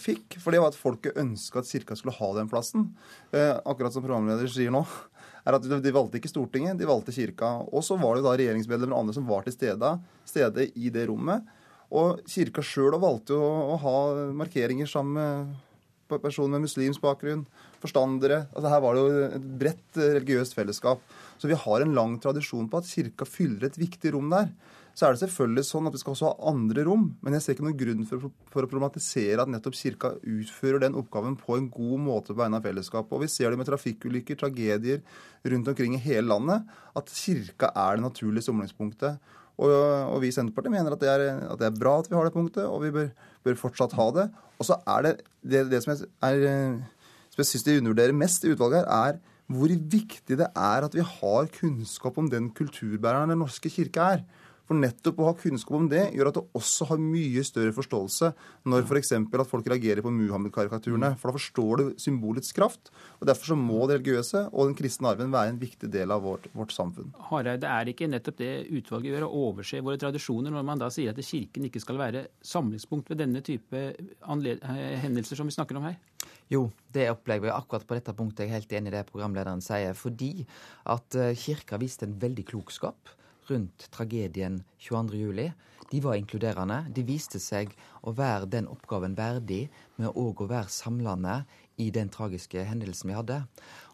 fikk. 0.00 0.38
For 0.42 0.52
det 0.52 0.60
var 0.62 0.72
at 0.72 0.78
folket 0.78 1.18
ønska 1.20 1.62
at 1.62 1.70
kirka 1.70 1.96
skulle 1.96 2.16
ha 2.16 2.28
den 2.36 2.50
plassen. 2.50 2.90
Eh, 3.32 3.54
akkurat 3.64 3.94
som 3.94 4.04
programleder 4.04 4.50
sier 4.50 4.72
nå 4.74 4.82
er 5.46 5.56
at 5.56 5.66
De 5.66 5.94
valgte 5.94 6.20
ikke 6.20 6.30
Stortinget, 6.30 6.78
de 6.78 6.88
valgte 6.88 7.14
kirka. 7.14 7.54
Og 7.72 7.84
så 7.86 7.96
var 8.00 8.16
det 8.16 8.26
da 8.26 8.36
regjeringsmedlemmer 8.36 8.96
og 8.96 9.04
andre 9.04 9.16
som 9.16 9.26
var 9.28 9.46
til 9.46 9.56
stede, 9.56 9.96
stede 10.28 10.68
i 10.76 10.92
det 10.92 11.08
rommet. 11.10 11.46
Og 11.92 12.22
kirka 12.30 12.64
sjøl 12.64 12.96
valgte 13.00 13.36
å, 13.36 13.50
å, 13.74 13.76
ha 13.82 13.96
markeringer 14.32 14.88
sammen 14.88 15.18
med 15.18 16.20
personer 16.22 16.56
med 16.56 16.66
muslimsk 16.66 17.00
bakgrunn, 17.04 17.44
forstandere. 17.80 18.46
Altså 18.52 18.68
Her 18.72 18.82
var 18.84 18.96
det 18.96 19.02
jo 19.02 19.26
et 19.28 19.50
bredt 19.60 20.00
religiøst 20.00 20.56
fellesskap. 20.56 21.00
Så 21.40 21.48
vi 21.50 21.58
har 21.58 21.82
en 21.82 21.96
lang 21.96 22.18
tradisjon 22.22 22.68
på 22.70 22.80
at 22.80 22.88
kirka 22.88 23.28
fyller 23.28 23.68
et 23.68 23.80
viktig 23.80 24.12
rom 24.14 24.32
der. 24.32 24.52
Så 24.92 25.06
er 25.06 25.14
det 25.14 25.22
selvfølgelig 25.22 25.64
sånn 25.64 25.88
at 25.88 25.94
vi 25.96 26.00
skal 26.02 26.12
også 26.12 26.30
ha 26.30 26.50
andre 26.50 26.84
rom, 26.84 27.06
men 27.24 27.36
jeg 27.36 27.44
ser 27.44 27.54
ikke 27.56 27.64
noen 27.64 27.78
grunn 27.80 28.08
for, 28.08 28.26
for 28.52 28.66
å 28.66 28.68
problematisere 28.68 29.40
at 29.40 29.50
nettopp 29.52 29.76
kirka 29.78 30.10
utfører 30.20 30.82
den 30.84 30.98
oppgaven 31.00 31.38
på 31.40 31.56
en 31.56 31.70
god 31.72 32.02
måte 32.04 32.34
på 32.34 32.40
vegne 32.42 32.60
av 32.60 32.66
fellesskapet. 32.66 33.14
Og 33.16 33.24
vi 33.24 33.30
ser 33.32 33.52
det 33.52 33.60
med 33.60 33.70
trafikkulykker, 33.70 34.40
tragedier 34.42 35.00
rundt 35.48 35.70
omkring 35.72 35.96
i 35.96 36.02
hele 36.04 36.28
landet, 36.28 36.68
at 36.98 37.14
kirka 37.16 37.72
er 37.72 37.96
det 37.96 38.04
naturlige 38.04 38.44
somlingspunktet. 38.50 39.32
Og, 39.62 39.72
og, 39.72 40.18
vi 40.22 40.30
i 40.30 40.34
Senterpartiet 40.34 40.74
mener 40.74 40.94
at 40.94 41.00
det, 41.00 41.10
er, 41.12 41.26
at 41.52 41.60
det, 41.60 41.68
er, 41.68 41.80
bra 41.80 41.98
at 42.00 42.08
vi 42.10 42.16
har 42.16 42.28
det 42.28 42.36
punktet, 42.36 42.64
og 42.66 42.84
vi 42.84 42.92
bør, 42.92 43.10
bør 43.46 43.60
fortsatt 43.64 43.96
ha 43.96 44.08
det. 44.16 44.28
Og 44.60 44.68
så 44.68 44.78
er 44.88 45.06
det 45.06 45.16
det, 45.40 45.66
det 45.72 45.82
som 45.84 45.92
jeg, 45.94 46.08
er, 46.24 46.78
som 47.32 47.42
jeg 47.42 47.50
syns 47.50 47.66
de 47.68 47.80
undervurderer 47.80 48.16
mest 48.16 48.44
i 48.44 48.52
utvalget 48.52 48.84
her, 48.84 49.16
er 49.16 49.20
hvor 49.52 49.68
viktig 49.68 50.38
det 50.38 50.48
er 50.48 50.86
at 50.86 50.94
vi 50.96 51.04
har 51.04 51.50
kunnskap 51.52 52.16
om 52.18 52.28
den 52.30 52.48
kulturbæreren 52.56 53.32
Den 53.32 53.42
norske 53.42 53.68
kirke 53.72 54.00
er. 54.16 54.24
For 54.72 54.80
nettopp 54.80 55.18
å 55.20 55.26
ha 55.26 55.32
kunnskap 55.36 55.74
om 55.76 55.86
det 55.90 56.06
gjør 56.16 56.30
at 56.30 56.36
det 56.38 56.42
også 56.56 56.86
har 56.88 57.00
mye 57.02 57.42
større 57.44 57.74
forståelse 57.76 58.30
når 58.72 58.86
f.eks. 58.86 59.10
For 59.28 59.42
at 59.42 59.50
folk 59.50 59.68
reagerer 59.68 60.00
på 60.00 60.12
Muhammed-karikaturene. 60.16 61.10
For 61.20 61.28
da 61.28 61.36
forstår 61.36 61.82
du 61.82 62.00
symbolets 62.00 62.56
kraft. 62.56 62.88
og 63.20 63.28
Derfor 63.28 63.52
så 63.52 63.58
må 63.58 63.82
det 63.90 63.98
religiøse 63.98 64.46
og 64.48 64.70
den 64.70 64.78
kristne 64.78 65.12
arven 65.12 65.34
være 65.34 65.52
en 65.52 65.60
viktig 65.60 65.92
del 65.92 66.16
av 66.16 66.24
vårt, 66.24 66.48
vårt 66.56 66.72
samfunn. 66.72 67.12
Hareide, 67.28 67.68
er 67.68 67.92
ikke 67.92 68.08
nettopp 68.08 68.40
det 68.40 68.50
utvalget 68.72 69.12
gjør, 69.12 69.28
å 69.28 69.44
overse 69.50 69.84
våre 69.84 70.00
tradisjoner, 70.00 70.56
når 70.56 70.68
man 70.72 70.80
da 70.80 70.88
sier 70.94 71.12
at 71.12 71.20
Kirken 71.20 71.68
ikke 71.68 71.84
skal 71.84 72.00
være 72.00 72.26
samlingspunkt 72.40 73.12
ved 73.12 73.20
denne 73.26 73.44
type 73.44 73.86
hendelser 74.24 75.36
som 75.36 75.52
vi 75.52 75.60
snakker 75.60 75.76
om 75.76 75.90
her? 75.90 76.00
Jo, 76.48 76.70
det 76.96 77.10
opplever 77.12 77.50
vi 77.50 77.58
akkurat 77.60 77.84
på 77.84 78.00
dette 78.00 78.16
punktet. 78.16 78.46
Jeg 78.46 78.54
er 78.54 78.62
helt 78.62 78.78
enig 78.80 78.94
i 78.94 78.96
det 79.02 79.08
programlederen 79.12 79.60
sier. 79.64 79.92
Fordi 79.92 80.46
at 80.88 81.20
eh, 81.20 81.36
kirka 81.36 81.76
viste 81.80 82.08
en 82.08 82.16
veldig 82.24 82.48
klokskap 82.48 83.18
rundt 83.52 83.86
tragedien 83.94 84.62
22.07. 84.80 85.52
De 85.92 86.00
var 86.00 86.16
inkluderende. 86.16 86.78
De 86.88 87.04
viste 87.04 87.40
seg 87.42 87.74
å 88.02 88.14
være 88.16 88.48
den 88.52 88.68
oppgaven 88.72 89.14
verdig, 89.18 89.66
med 90.00 90.16
òg 90.16 90.40
å 90.40 90.48
være 90.50 90.72
samlende 90.72 91.42
i 91.82 91.90
den 91.92 92.10
tragiske 92.12 92.64
hendelsen 92.64 93.12
vi 93.12 93.18
hadde. 93.18 93.42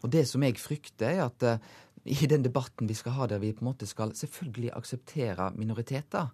Og 0.02 0.12
det 0.14 0.24
som 0.30 0.44
jeg 0.47 0.60
frykter, 0.62 1.10
er 1.10 1.24
at 1.26 1.47
uh, 1.47 1.59
i 2.06 2.28
den 2.30 2.44
debatten 2.47 2.89
vi 2.89 2.97
skal 2.97 3.16
ha 3.18 3.26
der 3.30 3.43
vi 3.43 3.52
på 3.52 3.64
en 3.64 3.72
måte 3.72 3.89
skal 3.90 4.14
selvfølgelig 4.16 4.72
akseptere 4.78 5.51
minoriteter, 5.59 6.30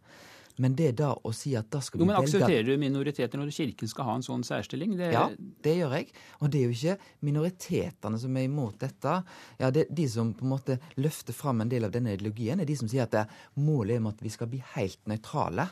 men 0.62 0.76
det 0.78 0.93
da 1.01 1.10
å 1.14 1.32
si 1.35 1.55
at 1.59 1.66
da 1.72 1.81
skal 1.82 1.98
vi 1.98 2.05
jo, 2.05 2.09
men 2.10 2.18
Aksepterer 2.20 2.66
du 2.68 2.74
minoriteter 2.78 3.40
når 3.40 3.51
Kirken 3.56 3.90
skal 3.90 4.06
ha 4.06 4.14
en 4.18 4.26
sånn 4.26 4.44
særstilling? 4.47 4.94
Det... 5.01 5.10
Ja, 5.14 5.24
det 5.66 5.74
gjør 5.81 5.97
jeg. 5.98 6.12
Og 6.39 6.52
det 6.52 6.60
er 6.60 6.68
jo 6.68 6.76
ikke 6.76 7.24
minoritetene 7.26 8.20
som 8.22 8.39
er 8.39 8.47
imot 8.47 8.78
dette. 8.85 9.16
Ja, 9.59 9.72
det, 9.74 9.89
De 9.90 10.06
som 10.10 10.31
på 10.36 10.47
en 10.47 10.52
måte 10.55 10.78
løfter 11.01 11.35
fram 11.35 11.64
en 11.64 11.72
del 11.72 11.89
av 11.89 11.94
denne 11.94 12.14
ideologien, 12.14 12.62
er 12.62 12.70
de 12.70 12.78
som 12.78 12.90
sier 12.90 13.09
at 13.09 13.16
det, 13.16 13.24
målet 13.59 13.98
er 13.98 14.09
at 14.12 14.22
vi 14.22 14.35
skal 14.35 14.52
bli 14.52 14.62
helt 14.76 15.02
nøytrale. 15.10 15.66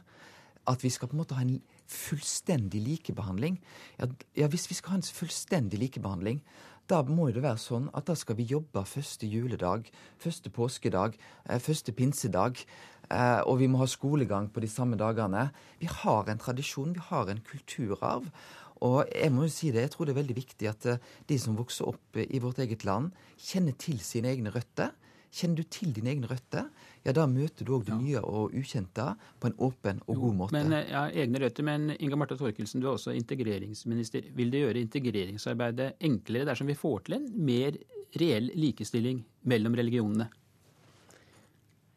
At 0.71 0.83
vi 0.83 0.91
skal 0.95 1.11
på 1.11 1.17
en 1.17 1.23
måte 1.23 1.39
ha 1.39 1.47
en 1.47 1.57
fullstendig 1.93 2.83
likebehandling. 2.83 3.61
Ja, 4.01 4.11
ja, 4.39 4.51
hvis 4.51 4.69
vi 4.71 4.79
skal 4.79 4.97
ha 4.97 5.01
en 5.01 5.07
fullstendig 5.15 5.79
likebehandling, 5.79 6.43
da 6.91 7.01
må 7.07 7.29
det 7.31 7.45
være 7.45 7.61
sånn 7.63 7.87
at 7.97 8.09
da 8.11 8.17
skal 8.19 8.37
vi 8.39 8.49
jobbe 8.51 8.83
første 8.89 9.29
juledag, 9.31 9.87
første 10.21 10.51
påskedag, 10.53 11.15
eh, 11.49 11.61
første 11.63 11.95
pinsedag. 11.95 12.65
Eh, 13.13 13.43
og 13.49 13.61
vi 13.61 13.69
må 13.69 13.83
ha 13.83 13.89
skolegang 13.91 14.49
på 14.53 14.63
de 14.65 14.71
samme 14.71 14.97
dagene. 15.01 15.51
Vi 15.83 15.91
har 15.91 16.31
en 16.31 16.41
tradisjon, 16.41 16.95
vi 16.97 17.07
har 17.11 17.29
en 17.29 17.45
kulturarv. 17.45 18.31
Og 18.83 19.05
jeg 19.13 19.31
må 19.31 19.47
jo 19.47 19.53
si 19.55 19.71
det, 19.71 19.85
jeg 19.85 19.93
tror 19.95 20.09
det 20.09 20.17
er 20.17 20.23
veldig 20.23 20.39
viktig 20.39 20.71
at 20.71 20.89
eh, 20.91 21.13
de 21.29 21.39
som 21.39 21.59
vokser 21.59 21.93
opp 21.93 22.19
i 22.19 22.41
vårt 22.43 22.63
eget 22.65 22.87
land, 22.89 23.13
kjenner 23.39 23.77
til 23.79 24.01
sine 24.03 24.33
egne 24.33 24.55
røtter. 24.55 24.95
Kjenner 25.33 25.63
du 25.63 25.69
til 25.73 25.95
dine 25.97 26.11
egne 26.13 26.29
røtter, 26.29 26.67
ja, 27.07 27.13
da 27.17 27.23
møter 27.25 27.65
du 27.65 27.71
òg 27.79 27.87
det 27.87 27.95
nye 27.97 28.21
og 28.21 28.53
ukjente 28.53 29.07
på 29.41 29.49
en 29.49 29.55
åpen 29.65 30.03
og 30.05 30.19
god 30.21 30.37
måte. 30.43 30.53
Men, 30.59 30.75
ja, 30.91 31.07
egne 31.09 31.41
røtter, 31.41 31.65
men 31.65 31.95
Inga 31.95 32.19
Marte 32.21 32.37
Thorkildsen, 32.37 32.85
du 32.85 32.91
er 32.91 32.99
også 32.99 33.15
integreringsminister. 33.17 34.29
Vil 34.37 34.53
det 34.53 34.61
gjøre 34.67 34.85
integreringsarbeidet 34.85 35.89
enklere 36.05 36.51
dersom 36.53 36.69
vi 36.69 36.77
får 36.77 37.09
til 37.09 37.17
en 37.17 37.27
mer 37.49 37.81
reell 38.21 38.53
likestilling 38.61 39.25
mellom 39.49 39.81
religionene? 39.81 40.29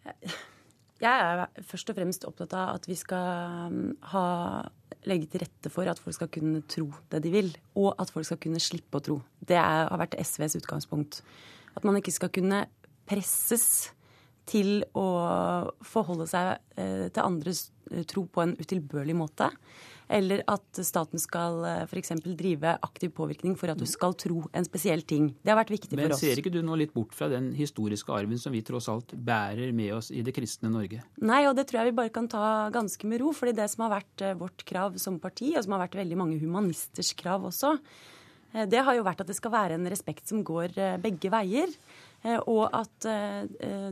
Jeg 1.04 1.12
er 1.12 1.64
først 1.68 1.90
og 1.92 1.98
fremst 1.98 2.24
opptatt 2.28 2.54
av 2.56 2.78
at 2.78 2.86
vi 2.88 2.96
skal 2.96 3.68
um, 3.68 3.90
ha, 4.14 4.26
legge 5.10 5.28
til 5.32 5.44
rette 5.44 5.72
for 5.74 5.90
at 5.92 6.00
folk 6.00 6.16
skal 6.16 6.32
kunne 6.32 6.62
tro 6.72 6.88
det 7.12 7.20
de 7.26 7.34
vil, 7.34 7.52
og 7.76 7.92
at 8.00 8.14
folk 8.14 8.28
skal 8.30 8.40
kunne 8.46 8.64
slippe 8.64 9.02
å 9.02 9.04
tro. 9.04 9.20
Det 9.40 9.58
er, 9.60 9.90
har 9.92 10.02
vært 10.02 10.16
SVs 10.22 10.56
utgangspunkt. 10.62 11.20
At 11.76 11.84
man 11.88 12.00
ikke 12.00 12.16
skal 12.16 12.32
kunne 12.32 12.64
presses 13.10 13.92
til 14.50 14.86
å 14.96 15.08
forholde 15.86 16.30
seg 16.30 16.54
eh, 16.80 17.08
til 17.10 17.24
andres 17.24 17.68
tro 18.10 18.26
på 18.30 18.44
en 18.44 18.56
utilbørlig 18.58 19.18
måte. 19.18 19.50
Eller 20.08 20.44
at 20.52 20.82
staten 20.86 21.22
skal 21.22 21.64
eh, 21.66 21.84
f.eks. 21.88 22.14
drive 22.26 22.76
aktiv 22.86 23.14
påvirkning 23.16 23.56
for 23.58 23.74
at 23.74 23.80
du 23.80 23.88
skal 23.90 24.16
tro 24.20 24.44
en 24.54 24.68
spesiell 24.68 25.02
ting. 25.08 25.32
Det 25.42 25.54
har 25.54 25.60
vært 25.60 25.74
viktig 25.74 25.98
Men 25.98 26.08
for 26.08 26.18
oss. 26.18 26.24
Men 26.24 26.34
ser 26.34 26.42
ikke 26.44 26.54
du 26.54 26.62
nå 26.66 26.78
litt 26.80 26.94
bort 26.96 27.16
fra 27.18 27.30
den 27.32 27.52
historiske 27.58 28.14
arven 28.14 28.42
som 28.42 28.54
vi 28.56 28.64
tross 28.66 28.90
alt 28.92 29.16
bærer 29.16 29.74
med 29.76 29.96
oss 29.98 30.12
i 30.14 30.24
det 30.26 30.36
kristne 30.36 30.72
Norge? 30.74 31.02
Nei, 31.26 31.44
og 31.50 31.56
det 31.58 31.68
tror 31.70 31.82
jeg 31.82 31.92
vi 31.92 32.00
bare 32.02 32.14
kan 32.14 32.30
ta 32.32 32.72
ganske 32.74 33.10
med 33.10 33.24
ro. 33.24 33.34
fordi 33.36 33.56
det 33.58 33.70
som 33.74 33.88
har 33.88 33.98
vært 33.98 34.28
vårt 34.40 34.66
krav 34.68 35.00
som 35.02 35.20
parti, 35.20 35.56
og 35.56 35.66
som 35.66 35.78
har 35.78 35.88
vært 35.88 36.02
veldig 36.04 36.20
mange 36.20 36.42
humanisters 36.42 37.14
krav 37.18 37.50
også, 37.50 37.78
det 38.56 38.80
har 38.88 38.96
jo 38.96 39.04
vært 39.04 39.20
at 39.20 39.28
det 39.28 39.36
skal 39.36 39.52
være 39.52 39.76
en 39.76 39.90
respekt 39.92 40.30
som 40.32 40.40
går 40.46 40.78
begge 41.04 41.28
veier. 41.34 41.74
Eh, 42.26 42.40
og 42.50 42.70
at 42.74 43.08
eh, 43.10 43.44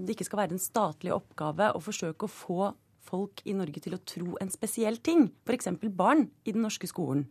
det 0.01 0.15
ikke 0.15 0.27
skal 0.27 0.43
være 0.43 0.57
en 0.57 0.61
statlig 0.61 1.13
oppgave 1.13 1.73
å 1.75 1.83
forsøke 1.83 2.27
å 2.27 2.31
få 2.31 2.71
folk 3.07 3.43
i 3.45 3.55
Norge 3.57 3.83
til 3.83 3.97
å 3.97 4.01
tro 4.07 4.37
en 4.41 4.51
spesiell 4.53 4.99
ting. 5.03 5.29
F.eks. 5.47 5.71
barn 5.93 6.27
i 6.43 6.55
den 6.55 6.65
norske 6.65 6.89
skolen. 6.89 7.27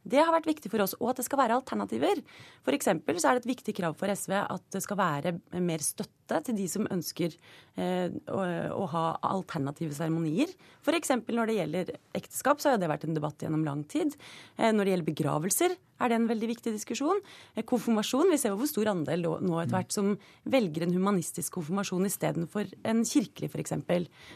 Det 0.00 0.20
har 0.22 0.32
vært 0.32 0.48
viktig 0.48 0.70
for 0.72 0.80
oss, 0.80 0.94
og 0.96 1.10
at 1.10 1.20
det 1.20 1.26
skal 1.26 1.42
være 1.42 1.56
alternativer. 1.58 2.22
For 2.64 2.76
så 2.80 2.94
er 2.94 3.36
det 3.36 3.42
et 3.42 3.50
viktig 3.50 3.74
krav 3.76 3.98
for 4.00 4.08
SV 4.08 4.32
at 4.40 4.64
det 4.72 4.80
skal 4.84 4.96
være 4.96 5.34
mer 5.60 5.84
støtte 5.84 6.40
til 6.46 6.56
de 6.56 6.68
som 6.72 6.88
ønsker 6.88 7.34
eh, 7.76 8.08
å, 8.32 8.86
ha 8.94 9.04
alternative 9.28 9.96
seremonier. 9.96 10.54
F.eks. 10.80 11.12
når 11.28 11.50
det 11.50 11.58
gjelder 11.58 11.92
ekteskap, 12.16 12.62
så 12.62 12.72
har 12.72 12.80
det 12.80 12.88
vært 12.90 13.04
en 13.08 13.18
debatt 13.18 13.44
gjennom 13.44 13.66
lang 13.66 13.84
tid. 13.92 14.16
Eh, 14.56 14.72
når 14.72 14.86
det 14.86 14.94
gjelder 14.94 15.10
begravelser, 15.10 15.76
er 16.00 16.10
det 16.10 16.18
en 16.18 16.28
veldig 16.30 16.50
viktig 16.54 16.74
diskusjon. 16.74 17.20
Eh, 17.54 17.64
konfirmasjon, 17.66 18.30
vi 18.32 18.38
ser 18.40 18.54
jo 18.54 18.60
hvor 18.60 18.70
stor 18.70 18.92
andel 18.92 19.26
nå 19.44 19.58
etter 19.62 19.76
hvert 19.76 19.94
som 19.94 20.14
velger 20.50 20.86
en 20.86 20.94
humanistisk 20.96 21.58
konfirmasjon 21.58 22.08
istedenfor 22.08 22.70
en 22.90 23.04
kirkelig, 23.06 23.50
f.eks. 23.52 23.76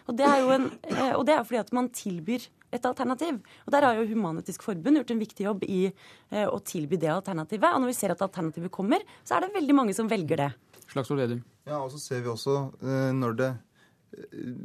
Og 0.08 0.18
det 0.18 0.28
er 0.28 0.42
jo 0.44 0.52
en, 0.58 0.68
eh, 0.90 1.14
og 1.14 1.24
det 1.28 1.36
er 1.36 1.48
fordi 1.48 1.62
at 1.62 1.74
man 1.76 1.90
tilbyr 1.94 2.46
et 2.74 2.86
alternativ. 2.88 3.38
Og 3.66 3.72
Der 3.72 3.86
har 3.86 3.98
jo 3.98 4.08
Human-Etisk 4.10 4.64
Forbund 4.66 4.98
gjort 4.98 5.12
en 5.14 5.22
viktig 5.22 5.46
jobb 5.46 5.64
i 5.68 5.82
eh, 5.86 6.46
å 6.46 6.58
tilby 6.64 6.98
det 7.00 7.12
alternativet. 7.12 7.70
Og 7.70 7.84
når 7.84 7.92
vi 7.92 7.98
ser 7.98 8.14
at 8.14 8.24
alternativet 8.24 8.72
kommer, 8.74 9.04
så 9.24 9.36
er 9.36 9.46
det 9.46 9.54
veldig 9.54 9.76
mange 9.76 9.94
som 9.94 10.10
velger 10.10 10.42
det. 10.42 10.50
Slagsvold 10.90 11.22
Vedum. 11.22 11.44
Ja, 11.64 11.78
og 11.80 11.92
så 11.94 12.00
ser 12.02 12.24
vi 12.24 12.32
også 12.32 12.58
eh, 12.82 13.12
når 13.16 13.38
det 13.38 13.52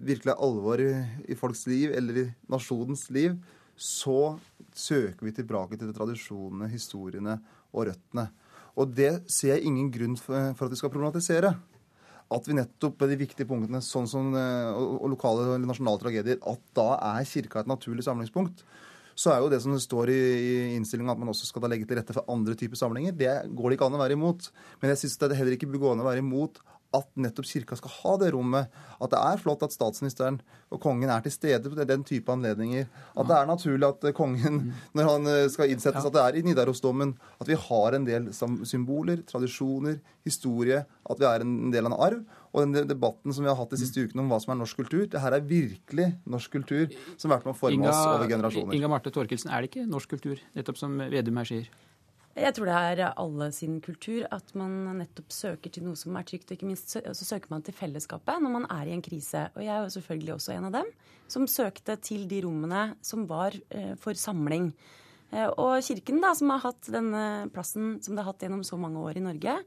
virkelig 0.05 0.33
er 0.33 0.43
alvor 0.45 0.81
i, 0.83 0.91
i 1.29 1.37
folks 1.37 1.65
liv, 1.69 1.93
eller 1.95 2.21
i 2.21 2.25
nasjonens 2.51 3.07
liv, 3.13 3.37
så 3.79 4.35
søker 4.75 5.25
vi 5.25 5.33
tilbake 5.35 5.79
til 5.79 5.93
tradisjonene, 5.95 6.69
historiene 6.71 7.39
og 7.71 7.87
røttene. 7.89 8.27
Og 8.79 8.91
det 8.95 9.11
ser 9.31 9.55
jeg 9.55 9.67
ingen 9.67 9.89
grunn 9.91 10.15
for, 10.19 10.53
at 10.53 10.71
vi 10.71 10.79
skal 10.79 10.91
problematisere 10.93 11.55
at 12.29 12.45
vi 12.45 12.53
nettopp 12.53 12.99
på 12.99 13.07
de 13.09 13.17
viktige 13.17 13.47
punktene, 13.49 13.81
sånn 13.81 14.05
som 14.09 14.29
eh, 14.37 14.75
og, 14.77 15.07
lokale 15.09 15.47
eller 15.47 15.65
nasjonale 15.65 16.01
tragedier, 16.01 16.37
at 16.45 16.61
da 16.77 16.91
er 17.15 17.25
kirka 17.25 17.63
et 17.63 17.71
naturlig 17.71 18.05
samlingspunkt. 18.05 18.61
Så 19.19 19.33
er 19.33 19.41
jo 19.41 19.49
det 19.51 19.59
som 19.63 19.73
står 19.81 20.11
i, 20.13 20.19
i 20.19 20.51
innstillinga 20.77 21.15
at 21.15 21.19
man 21.19 21.31
også 21.33 21.49
skal 21.49 21.65
legge 21.67 21.87
til 21.89 21.97
rette 21.97 22.13
for 22.15 22.29
andre 22.31 22.53
typer 22.59 22.79
samlinger, 22.79 23.15
det 23.17 23.33
går 23.49 23.71
det 23.71 23.79
ikke 23.79 23.89
an 23.89 23.97
å 23.97 24.03
være 24.03 24.15
imot. 24.15 24.51
Men 24.79 24.93
jeg 24.93 25.01
syns 25.01 25.17
heller 25.25 25.57
ikke 25.57 25.71
bør 25.73 25.81
gå 25.81 25.95
an 25.95 26.03
å 26.05 26.07
være 26.07 26.23
imot 26.23 26.61
at 26.95 27.09
nettopp 27.21 27.45
kirka 27.45 27.77
skal 27.77 27.93
ha 27.99 28.13
det 28.21 28.31
rommet. 28.33 28.69
At 28.97 29.11
det 29.13 29.19
er 29.19 29.41
flott 29.41 29.63
at 29.65 29.73
statsministeren 29.73 30.39
og 30.73 30.81
kongen 30.81 31.11
er 31.13 31.21
til 31.25 31.33
stede 31.33 31.69
på 31.69 31.77
den 31.77 32.03
type 32.07 32.33
anledninger. 32.33 32.87
At 33.13 33.29
det 33.29 33.37
er 33.37 33.49
naturlig 33.49 33.87
at 33.87 34.07
kongen, 34.17 34.59
når 34.97 35.09
han 35.09 35.29
eh, 35.29 35.47
skal 35.53 35.73
innsettes, 35.73 36.05
at 36.05 36.15
det 36.15 36.23
er 36.23 36.39
i 36.39 36.43
Nidarosdomen, 36.45 37.15
at 37.41 37.49
vi 37.49 37.57
har 37.57 37.97
en 37.97 38.07
del 38.07 38.29
symboler, 38.33 39.23
tradisjoner, 39.29 39.99
historie, 40.25 40.83
at 40.85 41.21
vi 41.21 41.27
er 41.29 41.45
en 41.45 41.73
del 41.73 41.85
av 41.87 41.93
en 41.93 41.99
arv. 42.09 42.37
Og 42.49 42.65
den 42.65 42.89
debatten 42.89 43.33
som 43.35 43.45
vi 43.45 43.51
har 43.51 43.57
hatt 43.59 43.73
de 43.75 43.77
siste 43.81 44.01
ukene 44.01 44.23
om 44.23 44.31
hva 44.31 44.39
som 44.41 44.55
er 44.55 44.61
norsk 44.63 44.81
kultur, 44.81 45.03
det 45.09 45.21
her 45.21 45.35
er 45.37 45.45
virkelig 45.45 46.07
norsk 46.25 46.57
kultur 46.57 46.87
som 47.15 47.29
har 47.29 47.37
vært 47.37 47.51
med 47.51 47.53
å 47.53 47.59
forme 47.59 47.91
oss 47.91 48.01
over 48.01 48.31
generasjoner. 48.31 48.77
Inga 48.77 48.89
Marte 48.89 49.13
Torkelsen, 49.13 49.53
er 49.53 49.61
det 49.61 49.69
ikke 49.69 49.85
norsk 49.89 50.17
kultur, 50.17 50.41
nettopp 50.57 50.81
som 50.81 50.97
Vedum 51.13 51.37
her 51.41 51.49
sier? 51.49 51.69
Jeg 52.39 52.55
tror 52.55 52.69
det 52.69 52.75
er 53.03 53.13
alle 53.19 53.49
sin 53.51 53.79
kultur 53.83 54.23
at 54.31 54.53
man 54.57 54.71
nettopp 55.01 55.33
søker 55.33 55.73
til 55.73 55.83
noe 55.83 55.99
som 55.99 56.15
er 56.15 56.27
trygt. 56.27 56.47
Og 56.47 56.55
ikke 56.55 56.69
minst 56.69 56.93
så 56.95 57.27
søker 57.27 57.51
man 57.51 57.65
til 57.65 57.75
fellesskapet 57.75 58.39
når 58.43 58.53
man 58.53 58.67
er 58.71 58.87
i 58.87 58.95
en 58.95 59.03
krise. 59.03 59.49
Og 59.55 59.65
jeg 59.65 59.73
er 59.75 59.83
jo 59.83 59.93
selvfølgelig 59.97 60.33
også 60.37 60.55
en 60.55 60.69
av 60.69 60.77
dem 60.79 60.93
som 61.29 61.49
søkte 61.51 61.97
til 62.01 62.25
de 62.29 62.41
rommene 62.45 62.85
som 63.05 63.27
var 63.29 63.57
eh, 63.69 63.93
for 63.99 64.17
samling. 64.17 64.71
Eh, 65.31 65.49
og 65.49 65.83
Kirken, 65.85 66.21
da, 66.23 66.33
som 66.37 66.53
har 66.53 66.63
hatt 66.63 66.89
denne 66.93 67.23
plassen 67.53 67.97
som 68.03 68.15
det 68.15 68.23
har 68.23 68.31
hatt 68.31 68.45
gjennom 68.45 68.63
så 68.65 68.79
mange 68.81 69.03
år 69.03 69.19
i 69.19 69.25
Norge, 69.25 69.59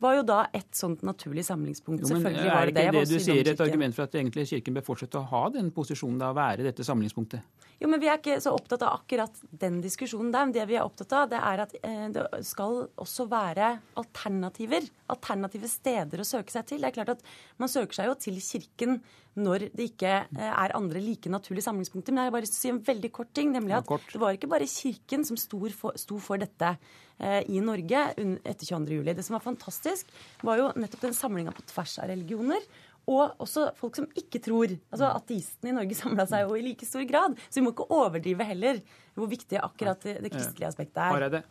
var 0.00 0.16
jo 0.16 0.22
da 0.26 0.40
et 0.56 0.68
sånt 0.76 1.02
naturlig 1.06 1.44
samlingspunkt. 1.46 2.04
Jo, 2.04 2.10
Selvfølgelig 2.14 2.52
var 2.52 2.68
det 2.70 2.74
det. 2.76 2.84
Er 2.84 2.94
ikke 2.94 3.04
det 3.04 3.20
du 3.20 3.24
sier 3.24 3.50
et 3.52 3.62
argument 3.64 3.96
for 3.96 4.06
at 4.06 4.16
egentlig 4.16 4.46
Kirken 4.50 4.76
bør 4.78 4.86
fortsette 4.86 5.20
å 5.20 5.26
ha 5.28 5.42
den 5.52 5.70
posisjonen, 5.76 6.18
da, 6.22 6.32
være 6.36 6.64
dette 6.66 6.86
samlingspunktet? 6.86 7.66
Jo, 7.80 7.88
men 7.88 8.00
Vi 8.00 8.08
er 8.08 8.18
ikke 8.18 8.36
så 8.44 8.52
opptatt 8.52 8.82
av 8.84 8.98
akkurat 8.98 9.38
den 9.62 9.80
diskusjonen 9.84 10.32
der. 10.32 10.48
Men 10.48 10.56
Det 10.56 10.66
vi 10.68 10.76
er 10.76 10.84
opptatt 10.84 11.14
av, 11.16 11.28
det 11.32 11.40
er 11.40 11.64
at 11.64 11.74
eh, 11.80 12.06
det 12.12 12.26
skal 12.48 12.82
også 13.00 13.28
være 13.30 13.70
alternativer. 14.00 14.88
Alternative 15.12 15.68
steder 15.68 16.20
å 16.20 16.28
søke 16.28 16.52
seg 16.52 16.68
til. 16.68 16.80
Det 16.80 16.90
er 16.90 16.96
klart 16.98 17.16
at 17.16 17.24
Man 17.60 17.68
søker 17.68 18.00
seg 18.00 18.08
jo 18.10 18.16
til 18.20 18.40
Kirken 18.40 19.00
når 19.40 19.68
det 19.76 19.92
ikke 19.92 20.14
eh, 20.24 20.50
er 20.50 20.76
andre 20.76 21.00
like 21.00 21.30
naturlige 21.32 21.68
samlingspunkter. 21.68 22.12
Men 22.12 22.24
jeg 22.24 22.30
har 22.30 22.36
bare 22.36 22.46
lyst 22.46 22.56
til 22.56 22.60
å 22.60 22.64
si 22.64 22.72
en 22.74 22.82
veldig 22.88 23.12
kort 23.14 23.32
ting, 23.36 23.52
nemlig 23.54 23.78
at 23.78 23.88
det 24.12 24.20
var 24.20 24.36
ikke 24.36 24.50
bare 24.50 24.68
Kirken 24.68 25.24
som 25.28 25.38
sto 25.40 25.60
for, 25.76 25.96
sto 26.00 26.18
for 26.20 26.40
dette 26.40 26.74
i 27.20 27.60
Norge 27.64 28.04
etter 28.16 28.64
22.07. 28.66 29.10
Det 29.14 29.24
som 29.26 29.36
var 29.36 29.44
fantastisk, 29.44 30.12
var 30.46 30.60
jo 30.60 30.70
nettopp 30.80 31.08
den 31.08 31.16
samlinga 31.16 31.52
på 31.56 31.66
tvers 31.68 31.98
av 32.00 32.08
religioner. 32.12 32.64
Og 33.10 33.40
også 33.42 33.70
folk 33.78 33.96
som 33.98 34.08
ikke 34.18 34.42
tror. 34.44 34.72
Altså 34.92 35.10
Ateistene 35.14 35.72
i 35.72 35.76
Norge 35.78 35.96
samla 36.02 36.26
seg 36.30 36.46
jo 36.46 36.58
i 36.58 36.64
like 36.64 36.88
stor 36.88 37.06
grad. 37.08 37.38
Så 37.48 37.60
vi 37.60 37.66
må 37.66 37.74
ikke 37.74 37.88
overdrive 37.96 38.46
heller 38.46 38.82
hvor 39.16 39.30
viktig 39.30 39.60
akkurat 39.60 40.02
det, 40.06 40.20
det 40.24 40.32
kristelige 40.32 40.70
aspektet 40.70 41.02
er. 41.04 41.42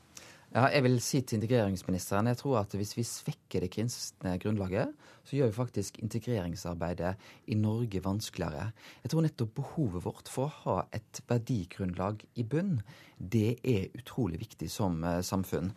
Ja, 0.49 0.63
jeg 0.73 0.81
vil 0.81 0.95
si 1.05 1.19
til 1.21 1.37
integreringsministeren 1.37 2.31
jeg 2.31 2.39
tror 2.39 2.55
at 2.63 2.71
hvis 2.73 2.95
vi 2.97 3.05
svekker 3.05 3.61
det 3.61 3.69
kristne 3.75 4.33
grunnlaget, 4.41 4.95
så 5.29 5.37
gjør 5.37 5.51
vi 5.51 5.57
faktisk 5.59 5.99
integreringsarbeidet 6.01 7.13
i 7.53 7.57
Norge 7.59 8.01
vanskeligere. 8.01 8.71
Jeg 9.03 9.13
tror 9.13 9.25
nettopp 9.25 9.53
behovet 9.59 10.05
vårt 10.07 10.31
for 10.31 10.49
å 10.49 10.55
ha 10.63 10.77
et 10.97 11.21
verdigrunnlag 11.29 12.25
i 12.41 12.45
bunn, 12.49 12.79
det 13.19 13.59
er 13.67 13.91
utrolig 13.99 14.39
viktig 14.39 14.69
som 14.71 15.03
eh, 15.03 15.19
samfunn. 15.25 15.73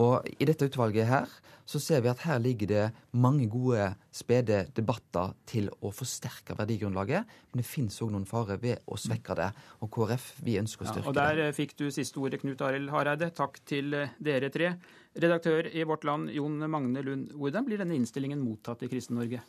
Og 0.00 0.26
i 0.40 0.48
dette 0.48 0.66
utvalget 0.68 1.08
her 1.08 1.30
så 1.68 1.80
ser 1.82 2.02
vi 2.04 2.10
at 2.10 2.22
her 2.24 2.40
ligger 2.42 2.70
det 2.70 2.84
mange 3.18 3.48
gode, 3.50 3.88
spede 4.14 4.64
debatter 4.76 5.34
til 5.48 5.68
å 5.84 5.90
forsterke 5.94 6.56
verdigrunnlaget, 6.58 7.26
men 7.52 7.62
det 7.62 7.68
finnes 7.68 7.96
òg 8.04 8.12
noen 8.14 8.28
farer 8.28 8.60
ved 8.62 8.84
å 8.86 8.98
svekke 9.00 9.36
det. 9.38 9.50
Og 9.84 9.90
KrF, 9.92 10.28
vi 10.46 10.58
ønsker 10.60 10.86
å 10.86 10.92
styrke 10.92 11.04
ja, 11.04 11.12
og 11.12 11.18
Der 11.18 11.40
det. 11.40 11.48
fikk 11.58 11.76
du 11.78 11.88
siste 11.94 12.22
ordet, 12.22 12.40
Knut 12.42 12.64
Arild 12.64 12.92
Hareide. 12.94 13.30
Takk 13.36 13.60
til 13.68 13.92
eh, 13.98 14.14
dere 14.22 14.50
tre. 14.54 14.76
Redaktør 15.16 15.68
i 15.72 15.84
Vårt 15.88 16.04
Land, 16.04 16.28
Jon 16.34 16.58
Magne 16.68 17.00
Lund. 17.04 17.30
Hvordan 17.40 17.64
blir 17.64 17.80
denne 17.80 17.96
innstillingen 17.96 18.42
mottatt 18.42 18.82
i 18.84 18.90
Kristen-Norge? 18.92 19.40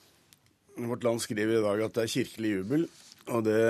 Vårt 0.77 1.03
Land 1.03 1.19
skriver 1.23 1.57
i 1.57 1.63
dag 1.65 1.81
at 1.87 1.97
det 1.97 2.05
er 2.05 2.13
kirkelig 2.13 2.51
jubel. 2.53 2.87
Og 3.35 3.43
det 3.43 3.63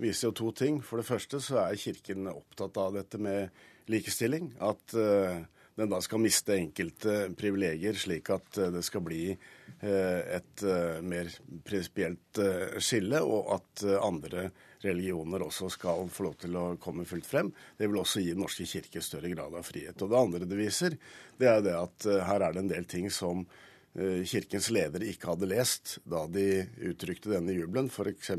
viser 0.00 0.28
jo 0.28 0.36
to 0.36 0.50
ting. 0.56 0.80
For 0.84 1.00
det 1.00 1.08
første 1.08 1.40
så 1.40 1.62
er 1.62 1.78
Kirken 1.80 2.28
opptatt 2.28 2.76
av 2.80 2.98
dette 2.98 3.20
med 3.22 3.48
likestilling. 3.90 4.50
At 4.60 4.96
uh, 4.98 5.40
den 5.74 5.90
da 5.90 6.00
skal 6.02 6.20
miste 6.20 6.56
enkelte 6.56 7.30
privilegier, 7.38 7.96
slik 7.96 8.30
at 8.34 8.58
eh, 8.58 8.72
det 8.74 8.82
skal 8.84 9.04
bli 9.06 9.22
eh, 9.30 10.20
et 10.36 10.64
eh, 10.66 10.98
mer 11.00 11.30
prinsipielt 11.64 12.40
skille, 12.82 13.22
og 13.22 13.54
at 13.56 13.84
andre 14.00 14.50
religioner 14.84 15.44
også 15.44 15.70
skal 15.72 16.08
få 16.12 16.26
lov 16.28 16.36
til 16.40 16.56
å 16.56 16.66
komme 16.80 17.06
fullt 17.08 17.28
frem. 17.28 17.50
Det 17.78 17.88
vil 17.88 18.00
også 18.00 18.22
gi 18.22 18.34
Den 18.34 18.42
norske 18.44 18.66
kirke 18.68 19.02
større 19.04 19.32
grad 19.32 19.56
av 19.56 19.66
frihet. 19.66 19.96
Og 20.00 20.12
det 20.12 20.20
andre 20.20 20.48
det 20.48 20.60
viser, 20.60 20.96
det 21.40 21.50
er 21.50 21.64
det 21.64 21.74
at 21.76 22.06
her 22.28 22.46
er 22.46 22.54
det 22.54 22.62
en 22.64 22.72
del 22.72 22.88
ting 22.88 23.10
som 23.12 23.44
Kirkens 23.90 24.68
ledere 24.70 25.08
ikke 25.10 25.32
hadde 25.32 25.48
lest 25.50 25.96
da 26.08 26.22
de 26.30 26.62
uttrykte 26.92 27.32
denne 27.32 27.56
jubelen. 27.56 27.90
F.eks. 27.90 28.30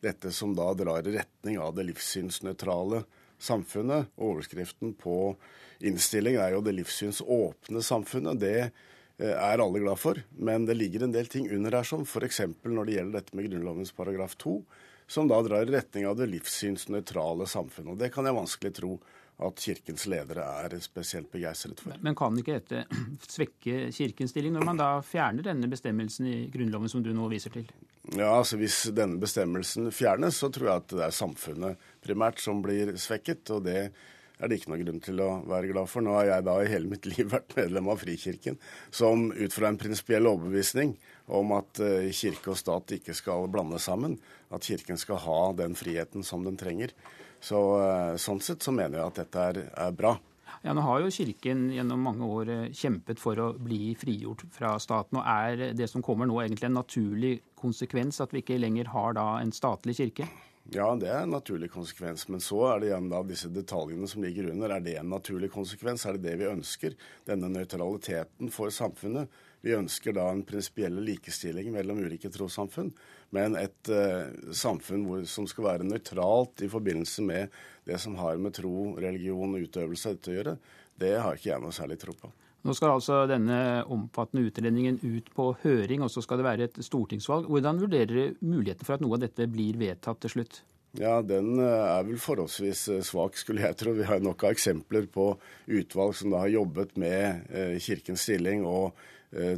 dette 0.00 0.32
som 0.32 0.54
da 0.56 0.70
drar 0.78 1.02
i 1.02 1.16
retning 1.18 1.58
av 1.60 1.74
det 1.76 1.88
livssynsnøytrale 1.90 3.02
samfunnet. 3.38 4.10
Overskriften 4.16 4.94
på 4.98 5.36
innstillingen 5.80 6.40
er 6.42 6.52
jo 6.56 6.60
'Det 6.60 6.74
livssynsåpne 6.74 7.82
samfunnet'. 7.82 8.38
Det 8.38 8.70
eh, 9.18 9.34
er 9.34 9.58
alle 9.58 9.78
glad 9.78 9.98
for. 9.98 10.22
Men 10.36 10.66
det 10.66 10.76
ligger 10.76 11.04
en 11.04 11.12
del 11.12 11.26
ting 11.26 11.50
under 11.50 11.70
her, 11.70 11.82
som 11.82 12.02
f.eks. 12.02 12.40
når 12.64 12.84
det 12.84 12.94
gjelder 12.94 13.20
dette 13.20 13.36
med 13.36 13.50
Grunnlovens 13.50 13.92
paragraf 13.92 14.36
2, 14.36 14.62
som 15.06 15.28
da 15.28 15.40
drar 15.42 15.62
i 15.62 15.72
retning 15.72 16.06
av 16.06 16.16
det 16.16 16.28
livssynsnøytrale 16.28 17.46
samfunnet. 17.46 17.92
Og 17.92 17.98
det 17.98 18.12
kan 18.12 18.24
jeg 18.24 18.34
vanskelig 18.34 18.74
tro 18.74 18.98
at 19.38 19.60
Kirkens 19.62 20.06
ledere 20.10 20.42
er 20.64 20.74
spesielt 20.82 21.30
begeistret 21.30 21.78
for. 21.82 21.94
Men 22.02 22.16
kan 22.18 22.34
ikke 22.40 22.58
dette 22.58 22.82
svekke 23.36 23.92
Kirkens 23.94 24.34
stilling, 24.34 24.56
når 24.56 24.66
man 24.66 24.80
da 24.80 24.90
fjerner 25.06 25.46
denne 25.46 25.70
bestemmelsen 25.70 26.26
i 26.26 26.36
Grunnloven 26.52 26.90
som 26.90 27.04
du 27.04 27.12
nå 27.14 27.30
viser 27.30 27.54
til? 27.54 27.68
Ja, 28.16 28.32
altså 28.32 28.58
Hvis 28.58 28.86
denne 28.96 29.20
bestemmelsen 29.20 29.92
fjernes, 29.94 30.40
så 30.40 30.50
tror 30.50 30.70
jeg 30.70 30.82
at 30.82 30.94
det 30.94 31.04
er 31.06 31.14
samfunnet 31.14 31.90
primært 32.04 32.42
som 32.42 32.62
blir 32.64 32.96
svekket. 32.98 33.50
og 33.54 33.66
det 33.68 33.90
er 34.38 34.50
det 34.50 34.60
ikke 34.60 34.70
noe 34.70 34.80
grunn 34.82 35.00
til 35.02 35.20
å 35.22 35.28
være 35.50 35.70
glad 35.72 35.90
for. 35.90 36.04
Nå 36.04 36.14
har 36.14 36.28
jeg 36.30 36.46
da 36.46 36.56
i 36.62 36.70
hele 36.70 36.90
mitt 36.90 37.06
liv 37.12 37.30
vært 37.30 37.54
medlem 37.58 37.90
av 37.92 38.02
Frikirken, 38.02 38.58
som 38.90 39.28
ut 39.34 39.54
fra 39.54 39.70
en 39.70 39.78
prinsipiell 39.80 40.30
overbevisning 40.30 40.96
om 41.38 41.54
at 41.58 41.80
eh, 41.84 42.10
kirke 42.16 42.54
og 42.54 42.58
stat 42.58 42.96
ikke 42.96 43.16
skal 43.16 43.48
blande 43.52 43.80
sammen, 43.82 44.16
at 44.54 44.64
Kirken 44.64 44.96
skal 44.96 45.20
ha 45.26 45.40
den 45.58 45.74
friheten 45.76 46.24
som 46.24 46.46
den 46.46 46.56
trenger. 46.56 46.94
Så, 47.40 47.60
eh, 47.82 48.16
sånn 48.18 48.40
sett 48.42 48.64
så 48.64 48.74
mener 48.74 48.98
jeg 48.98 49.12
at 49.12 49.20
dette 49.22 49.44
er, 49.50 49.60
er 49.86 49.94
bra. 49.94 50.16
Ja, 50.64 50.74
Nå 50.74 50.82
har 50.82 51.04
jo 51.04 51.12
Kirken 51.14 51.68
gjennom 51.70 52.02
mange 52.02 52.26
år 52.26 52.50
eh, 52.50 52.64
kjempet 52.74 53.20
for 53.22 53.38
å 53.38 53.52
bli 53.62 53.92
frigjort 53.98 54.42
fra 54.54 54.74
staten. 54.82 55.20
og 55.20 55.24
Er 55.26 55.74
det 55.78 55.90
som 55.90 56.02
kommer 56.02 56.26
nå 56.26 56.40
egentlig 56.42 56.70
en 56.70 56.80
naturlig 56.80 57.32
konsekvens 57.58 58.20
at 58.24 58.34
vi 58.34 58.42
ikke 58.42 58.58
lenger 58.58 58.90
har 58.94 59.14
da 59.18 59.28
en 59.38 59.54
statlig 59.54 59.98
kirke? 60.00 60.26
Ja, 60.68 60.90
det 61.00 61.08
er 61.08 61.22
en 61.22 61.32
naturlig 61.32 61.70
konsekvens. 61.72 62.26
Men 62.28 62.42
så 62.44 62.58
er 62.68 62.80
det 62.80 62.90
igjen 62.90 63.06
da 63.08 63.22
disse 63.24 63.48
detaljene 63.48 64.08
som 64.10 64.24
ligger 64.24 64.50
under. 64.50 64.74
Er 64.74 64.82
det 64.84 64.98
en 65.00 65.14
naturlig 65.14 65.48
konsekvens? 65.54 66.04
Er 66.04 66.18
det 66.18 66.26
det 66.26 66.34
vi 66.42 66.50
ønsker? 66.50 66.96
Denne 67.24 67.48
nøytraliteten 67.54 68.52
for 68.52 68.74
samfunnet. 68.74 69.30
Vi 69.64 69.72
ønsker 69.78 70.12
da 70.18 70.26
en 70.30 70.44
prinsipiell 70.46 71.00
likestilling 71.06 71.70
mellom 71.72 72.02
ulike 72.04 72.28
trossamfunn. 72.34 72.92
Men 73.36 73.58
et 73.60 73.90
uh, 73.92 74.30
samfunn 74.56 75.04
hvor, 75.04 75.24
som 75.28 75.46
skal 75.48 75.66
være 75.66 75.86
nøytralt 75.88 76.64
i 76.64 76.70
forbindelse 76.72 77.24
med 77.28 77.56
det 77.88 77.98
som 78.00 78.16
har 78.20 78.40
med 78.40 78.56
tro, 78.56 78.94
religion 79.00 79.56
og 79.56 79.64
utøvelse 79.68 80.08
av 80.08 80.16
dette 80.16 80.32
å 80.32 80.36
gjøre, 80.36 80.54
det 80.98 81.14
har 81.20 81.36
ikke 81.36 81.50
jeg 81.52 81.62
noe 81.62 81.76
særlig 81.76 81.98
tro 82.00 82.14
på. 82.16 82.30
Nå 82.66 82.74
skal 82.74 82.96
altså 82.96 83.20
denne 83.30 83.84
omfattende 83.88 84.48
utredningen 84.48 84.98
ut 85.04 85.28
på 85.36 85.52
høring, 85.62 86.02
og 86.02 86.10
så 86.10 86.24
skal 86.24 86.40
det 86.40 86.48
være 86.48 86.66
et 86.66 86.80
stortingsvalg. 86.84 87.46
Hvordan 87.52 87.78
vurderer 87.84 88.10
dere 88.10 88.32
muligheten 88.40 88.88
for 88.88 88.96
at 88.96 89.04
noe 89.04 89.14
av 89.16 89.22
dette 89.22 89.46
blir 89.52 89.78
vedtatt 89.78 90.20
til 90.24 90.34
slutt? 90.34 90.62
Ja, 90.98 91.20
Den 91.22 91.60
eh, 91.60 91.68
er 91.68 92.08
vel 92.08 92.18
forholdsvis 92.18 92.82
eh, 92.96 93.04
svak, 93.06 93.38
skulle 93.38 93.62
jeg 93.62 93.78
tro. 93.78 93.92
Vi 93.94 94.08
har 94.08 94.24
nok 94.24 94.42
av 94.48 94.56
eksempler 94.56 95.06
på 95.12 95.30
utvalg 95.78 96.16
som 96.18 96.34
da 96.34 96.42
har 96.46 96.56
jobbet 96.56 96.96
med 96.98 97.78
kirkens 97.84 98.24
stilling 98.26 98.66
og 98.66 98.98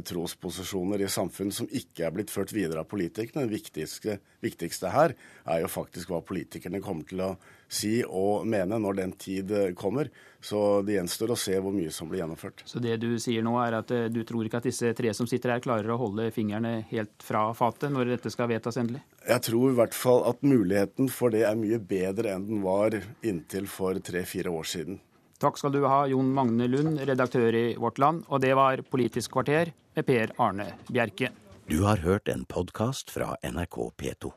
trosposisjoner 0.03 0.99
i 1.05 1.07
samfunnet 1.07 1.55
som 1.55 1.69
ikke 1.71 2.03
er 2.03 2.11
blitt 2.11 2.33
ført 2.33 2.51
videre 2.51 2.83
av 2.83 2.89
politikerne. 2.91 3.45
Det 3.47 3.55
viktigste, 3.55 4.17
viktigste 4.43 4.91
her 4.91 5.13
er 5.47 5.61
jo 5.63 5.69
faktisk 5.71 6.11
hva 6.11 6.19
politikerne 6.25 6.81
kommer 6.83 7.07
til 7.07 7.23
å 7.23 7.29
si 7.71 8.01
og 8.03 8.45
mene 8.49 8.77
når 8.81 8.97
den 8.99 9.13
tid 9.19 9.51
eh, 9.55 9.71
kommer. 9.77 10.09
Så 10.41 10.81
det 10.85 10.97
gjenstår 10.97 11.33
å 11.33 11.37
se 11.39 11.55
hvor 11.61 11.73
mye 11.75 11.91
som 11.93 12.09
blir 12.09 12.23
gjennomført. 12.23 12.63
Så 12.67 12.81
det 12.83 12.97
du 13.03 13.13
sier 13.21 13.45
nå 13.45 13.53
er 13.61 13.77
at 13.79 13.93
eh, 13.95 14.09
du 14.11 14.23
tror 14.27 14.47
ikke 14.47 14.59
at 14.61 14.67
disse 14.67 14.91
tre 14.97 15.13
som 15.15 15.29
sitter 15.29 15.55
her 15.55 15.63
klarer 15.63 15.93
å 15.93 15.99
holde 16.01 16.31
fingrene 16.35 16.81
helt 16.91 17.23
fra 17.23 17.47
fatet 17.57 17.93
når 17.93 18.15
dette 18.15 18.33
skal 18.33 18.51
vedtas 18.51 18.79
endelig? 18.81 19.03
Jeg 19.23 19.45
tror 19.47 19.71
i 19.71 19.77
hvert 19.79 19.95
fall 19.95 20.25
at 20.29 20.43
muligheten 20.43 21.11
for 21.13 21.33
det 21.33 21.45
er 21.47 21.59
mye 21.59 21.79
bedre 21.79 22.35
enn 22.35 22.49
den 22.49 22.65
var 22.65 22.97
inntil 23.21 23.69
for 23.71 23.99
tre-fire 24.03 24.51
år 24.51 24.67
siden. 24.67 24.99
Takk 25.41 25.57
skal 25.57 25.73
du 25.73 25.81
ha, 25.89 26.03
Jon 26.05 26.27
Magne 26.37 26.67
Lund, 26.69 26.99
redaktør 27.09 27.55
i 27.57 27.63
Vårt 27.81 27.97
Land. 27.97 28.27
Og 28.29 28.43
det 28.43 28.53
var 28.57 28.83
Politisk 28.93 29.33
kvarter 29.33 29.71
med 29.97 30.05
Per 30.05 30.35
Arne 30.37 30.67
Bjerke. 30.91 31.31
Du 31.65 31.81
har 31.87 32.03
hørt 32.05 32.29
en 32.29 32.45
podkast 32.45 33.09
fra 33.09 33.33
NRK 33.41 33.79
P2. 33.97 34.35